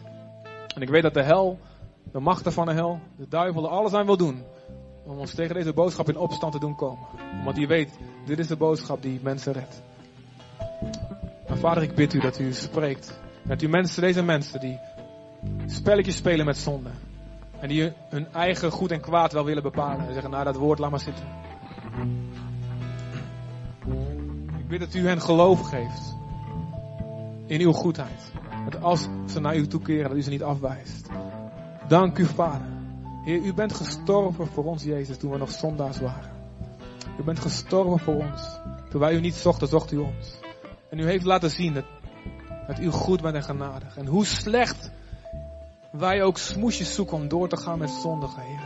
En 0.74 0.82
ik 0.82 0.88
weet 0.88 1.02
dat 1.02 1.14
de 1.14 1.22
hel, 1.22 1.58
de 2.12 2.20
machten 2.20 2.52
van 2.52 2.66
de 2.66 2.72
hel, 2.72 3.00
de 3.16 3.28
duivel 3.28 3.64
er 3.64 3.70
alles 3.70 3.92
aan 3.92 4.06
wil 4.06 4.16
doen. 4.16 4.42
Om 5.04 5.18
ons 5.18 5.34
tegen 5.34 5.54
deze 5.54 5.72
boodschap 5.72 6.08
in 6.08 6.16
opstand 6.16 6.52
te 6.52 6.58
doen 6.58 6.76
komen. 6.76 7.06
Omdat 7.38 7.56
hij 7.56 7.66
weet, 7.66 7.98
dit 8.26 8.38
is 8.38 8.46
de 8.46 8.56
boodschap 8.56 9.02
die 9.02 9.20
mensen 9.22 9.52
redt. 9.52 9.82
Maar 11.48 11.58
vader, 11.58 11.82
ik 11.82 11.94
bid 11.94 12.14
u 12.14 12.20
dat 12.20 12.38
u 12.38 12.52
spreekt. 12.52 13.20
Dat 13.42 13.62
u 13.62 13.68
mensen, 13.68 14.02
deze 14.02 14.22
mensen 14.22 14.60
die 14.60 14.78
spelletjes 15.66 16.16
spelen 16.16 16.46
met 16.46 16.56
zonde. 16.56 16.90
En 17.60 17.68
die 17.68 17.92
hun 18.08 18.32
eigen 18.32 18.70
goed 18.70 18.90
en 18.90 19.00
kwaad 19.00 19.32
wel 19.32 19.44
willen 19.44 19.62
bepalen. 19.62 20.06
En 20.06 20.12
zeggen, 20.12 20.30
nou 20.30 20.44
dat 20.44 20.56
woord 20.56 20.78
laat 20.78 20.90
maar 20.90 21.00
zitten. 21.00 21.24
Ik 24.58 24.68
bid 24.68 24.80
dat 24.80 24.94
u 24.94 25.06
hen 25.06 25.20
geloof 25.20 25.60
geeft 25.60 26.22
in 27.46 27.60
uw 27.60 27.72
goedheid. 27.72 28.32
Dat 28.70 28.82
als 28.82 29.08
ze 29.26 29.40
naar 29.40 29.56
u 29.56 29.66
toekeren, 29.66 30.08
dat 30.08 30.18
u 30.18 30.22
ze 30.22 30.30
niet 30.30 30.42
afwijst. 30.42 31.08
Dank 31.88 32.18
u, 32.18 32.24
Vader. 32.24 32.66
Heer, 33.24 33.42
u 33.42 33.54
bent 33.54 33.72
gestorven 33.72 34.46
voor 34.46 34.64
ons, 34.64 34.82
Jezus, 34.82 35.16
toen 35.16 35.30
we 35.30 35.38
nog 35.38 35.50
zondaars 35.50 36.00
waren. 36.00 36.30
U 37.20 37.22
bent 37.22 37.38
gestorven 37.38 37.98
voor 37.98 38.14
ons. 38.14 38.58
Toen 38.90 39.00
wij 39.00 39.14
u 39.14 39.20
niet 39.20 39.34
zochten, 39.34 39.68
zocht 39.68 39.92
u 39.92 39.96
ons. 39.96 40.38
En 40.90 40.98
u 40.98 41.04
heeft 41.04 41.24
laten 41.24 41.50
zien 41.50 41.74
dat, 41.74 41.84
dat 42.66 42.78
u 42.78 42.90
goed 42.90 43.22
bent 43.22 43.34
en 43.34 43.42
genadig. 43.42 43.96
En 43.96 44.06
hoe 44.06 44.24
slecht 44.24 44.90
wij 45.92 46.22
ook 46.22 46.38
smoesjes 46.38 46.94
zoeken 46.94 47.16
om 47.16 47.28
door 47.28 47.48
te 47.48 47.56
gaan 47.56 47.78
met 47.78 47.90
zondigen, 47.90 48.42
Heer. 48.42 48.62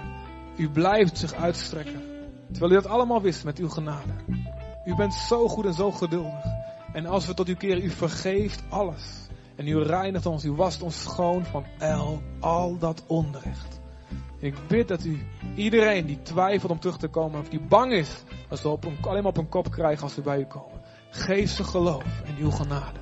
U 0.56 0.70
blijft 0.70 1.18
zich 1.18 1.34
uitstrekken. 1.34 2.02
Terwijl 2.50 2.72
u 2.72 2.74
dat 2.74 2.86
allemaal 2.86 3.22
wist 3.22 3.44
met 3.44 3.59
uw 3.59 3.68
genade. 3.68 4.12
U 4.84 4.94
bent 4.94 5.14
zo 5.14 5.48
goed 5.48 5.64
en 5.64 5.74
zo 5.74 5.90
geduldig. 5.90 6.47
En 6.98 7.06
als 7.06 7.26
we 7.26 7.34
tot 7.34 7.48
u 7.48 7.54
keren, 7.54 7.84
u 7.84 7.90
vergeeft 7.90 8.62
alles. 8.68 9.28
En 9.56 9.66
u 9.66 9.82
reinigt 9.82 10.26
ons, 10.26 10.44
u 10.44 10.52
wast 10.52 10.82
ons 10.82 11.02
schoon 11.02 11.44
van 11.44 11.64
al, 11.78 12.22
al 12.40 12.78
dat 12.78 13.04
onrecht. 13.06 13.80
Ik 14.38 14.54
bid 14.68 14.88
dat 14.88 15.04
u 15.04 15.26
iedereen 15.54 16.06
die 16.06 16.22
twijfelt 16.22 16.72
om 16.72 16.80
terug 16.80 16.98
te 16.98 17.08
komen, 17.08 17.40
of 17.40 17.48
die 17.48 17.60
bang 17.60 17.92
is, 17.92 18.22
als 18.48 18.60
ze 18.60 18.68
op 18.68 18.84
een, 18.84 18.96
alleen 19.00 19.22
maar 19.22 19.30
op 19.30 19.36
een 19.36 19.48
kop 19.48 19.70
krijgen 19.70 20.02
als 20.02 20.14
ze 20.14 20.20
bij 20.20 20.38
u 20.38 20.44
komen. 20.44 20.80
Geef 21.10 21.50
ze 21.50 21.64
geloof 21.64 22.22
in 22.24 22.44
uw 22.44 22.50
genade. 22.50 23.00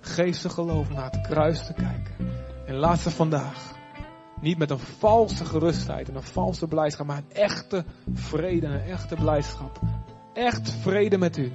Geef 0.00 0.36
ze 0.36 0.48
geloof 0.48 0.90
naar 0.90 1.10
het 1.10 1.20
kruis 1.20 1.66
te 1.66 1.72
kijken. 1.72 2.14
En 2.66 2.74
laat 2.74 2.98
ze 2.98 3.10
vandaag 3.10 3.74
niet 4.40 4.58
met 4.58 4.70
een 4.70 4.78
valse 4.78 5.44
gerustheid 5.44 6.08
en 6.08 6.14
een 6.14 6.22
valse 6.22 6.66
blijdschap, 6.66 7.06
maar 7.06 7.16
een 7.16 7.36
echte 7.36 7.84
vrede 8.12 8.66
en 8.66 8.72
een 8.72 8.86
echte 8.86 9.14
blijdschap. 9.14 9.80
Echt 10.32 10.70
vrede 10.70 11.18
met 11.18 11.36
u 11.36 11.52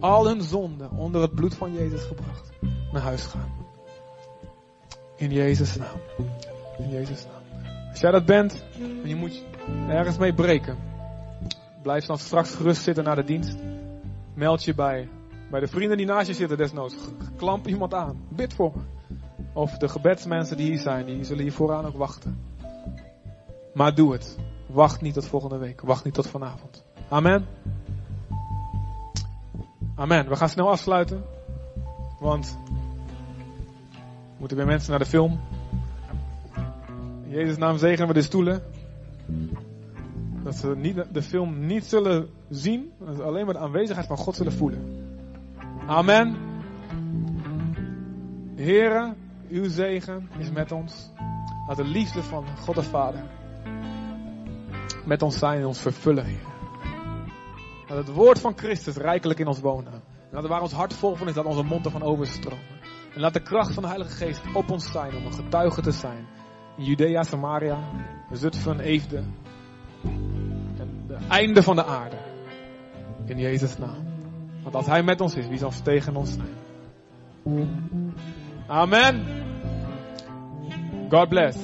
al 0.00 0.26
hun 0.26 0.42
zonden 0.42 0.90
onder 0.90 1.20
het 1.22 1.34
bloed 1.34 1.54
van 1.54 1.72
Jezus 1.72 2.02
gebracht 2.02 2.50
naar 2.92 3.02
huis 3.02 3.22
gaan. 3.22 3.52
In 5.16 5.30
Jezus' 5.30 5.76
naam. 5.76 6.00
In 6.78 6.90
Jezus' 6.90 7.24
naam. 7.24 7.70
Als 7.90 8.00
jij 8.00 8.10
dat 8.10 8.24
bent 8.24 8.64
en 9.02 9.08
je 9.08 9.16
moet 9.16 9.44
ergens 9.88 10.18
mee 10.18 10.34
breken, 10.34 10.76
blijf 11.82 12.06
dan 12.06 12.18
straks 12.18 12.54
gerust 12.54 12.82
zitten 12.82 13.04
naar 13.04 13.16
de 13.16 13.24
dienst. 13.24 13.56
Meld 14.34 14.64
je 14.64 14.74
bij, 14.74 15.08
bij 15.50 15.60
de 15.60 15.66
vrienden 15.66 15.96
die 15.96 16.06
naast 16.06 16.26
je 16.26 16.34
zitten 16.34 16.56
desnoods. 16.56 16.94
Klamp 17.36 17.66
iemand 17.66 17.94
aan. 17.94 18.24
Bid 18.28 18.54
voor 18.54 18.72
me. 18.74 18.82
Of 19.52 19.78
de 19.78 19.88
gebedsmensen 19.88 20.56
die 20.56 20.66
hier 20.66 20.78
zijn, 20.78 21.06
die 21.06 21.24
zullen 21.24 21.42
hier 21.42 21.52
vooraan 21.52 21.86
ook 21.86 21.96
wachten. 21.96 22.40
Maar 23.74 23.94
doe 23.94 24.12
het. 24.12 24.38
Wacht 24.66 25.00
niet 25.00 25.14
tot 25.14 25.26
volgende 25.26 25.58
week. 25.58 25.80
Wacht 25.80 26.04
niet 26.04 26.14
tot 26.14 26.26
vanavond. 26.26 26.84
Amen. 27.08 27.46
Amen. 30.02 30.28
We 30.28 30.36
gaan 30.36 30.48
snel 30.48 30.70
afsluiten. 30.70 31.24
Want 32.20 32.58
we 32.64 34.38
moeten 34.38 34.56
weer 34.56 34.66
mensen 34.66 34.90
naar 34.90 34.98
de 34.98 35.06
film. 35.06 35.40
In 37.24 37.30
Jezus' 37.30 37.56
naam 37.56 37.78
zegenen 37.78 38.08
we 38.08 38.14
de 38.14 38.22
stoelen. 38.22 38.62
Dat 40.44 40.54
ze 40.54 40.76
niet, 40.76 41.04
de 41.12 41.22
film 41.22 41.66
niet 41.66 41.84
zullen 41.84 42.28
zien. 42.48 42.92
Dat 42.98 43.16
ze 43.16 43.22
alleen 43.22 43.44
maar 43.44 43.54
de 43.54 43.60
aanwezigheid 43.60 44.06
van 44.06 44.16
God 44.16 44.36
zullen 44.36 44.52
voelen. 44.52 45.06
Amen. 45.86 46.36
Heren, 48.56 49.16
uw 49.48 49.68
zegen 49.68 50.28
is 50.38 50.50
met 50.50 50.72
ons. 50.72 51.10
Laat 51.66 51.76
de 51.76 51.84
liefde 51.84 52.22
van 52.22 52.44
God 52.64 52.74
de 52.74 52.82
Vader 52.82 53.22
met 55.04 55.22
ons 55.22 55.38
zijn 55.38 55.60
en 55.60 55.66
ons 55.66 55.80
vervullen, 55.80 56.24
Heer. 56.24 56.51
Dat 57.92 58.06
het 58.06 58.16
woord 58.16 58.40
van 58.40 58.56
Christus 58.56 58.96
rijkelijk 58.96 59.38
in 59.38 59.46
ons 59.46 59.60
wonen. 59.60 59.92
En 59.92 60.02
dat 60.30 60.46
waar 60.46 60.60
ons 60.60 60.72
hart 60.72 60.94
vol 60.94 61.14
van 61.14 61.28
is, 61.28 61.34
dat 61.34 61.44
onze 61.44 61.62
mond 61.62 61.84
ervan 61.84 62.02
overstromen. 62.02 62.80
En 63.14 63.20
laat 63.20 63.32
de 63.32 63.42
kracht 63.42 63.74
van 63.74 63.82
de 63.82 63.88
Heilige 63.88 64.16
Geest 64.16 64.42
op 64.54 64.70
ons 64.70 64.90
zijn 64.90 65.16
om 65.16 65.26
een 65.26 65.32
getuige 65.32 65.80
te 65.80 65.90
zijn. 65.90 66.26
In 66.76 66.84
Judea, 66.84 67.22
Samaria, 67.22 67.78
Zutphen, 68.30 68.80
Eefde. 68.80 69.22
En 70.78 71.04
de 71.06 71.18
einde 71.28 71.62
van 71.62 71.76
de 71.76 71.84
aarde. 71.84 72.16
In 73.24 73.38
Jezus' 73.38 73.78
naam. 73.78 74.06
Want 74.62 74.74
als 74.74 74.86
Hij 74.86 75.02
met 75.02 75.20
ons 75.20 75.34
is, 75.34 75.48
wie 75.48 75.58
zal 75.58 75.72
tegen 75.82 76.16
ons 76.16 76.32
zijn? 76.32 76.54
Amen. 78.66 79.24
God 81.08 81.28
bless. 81.28 81.58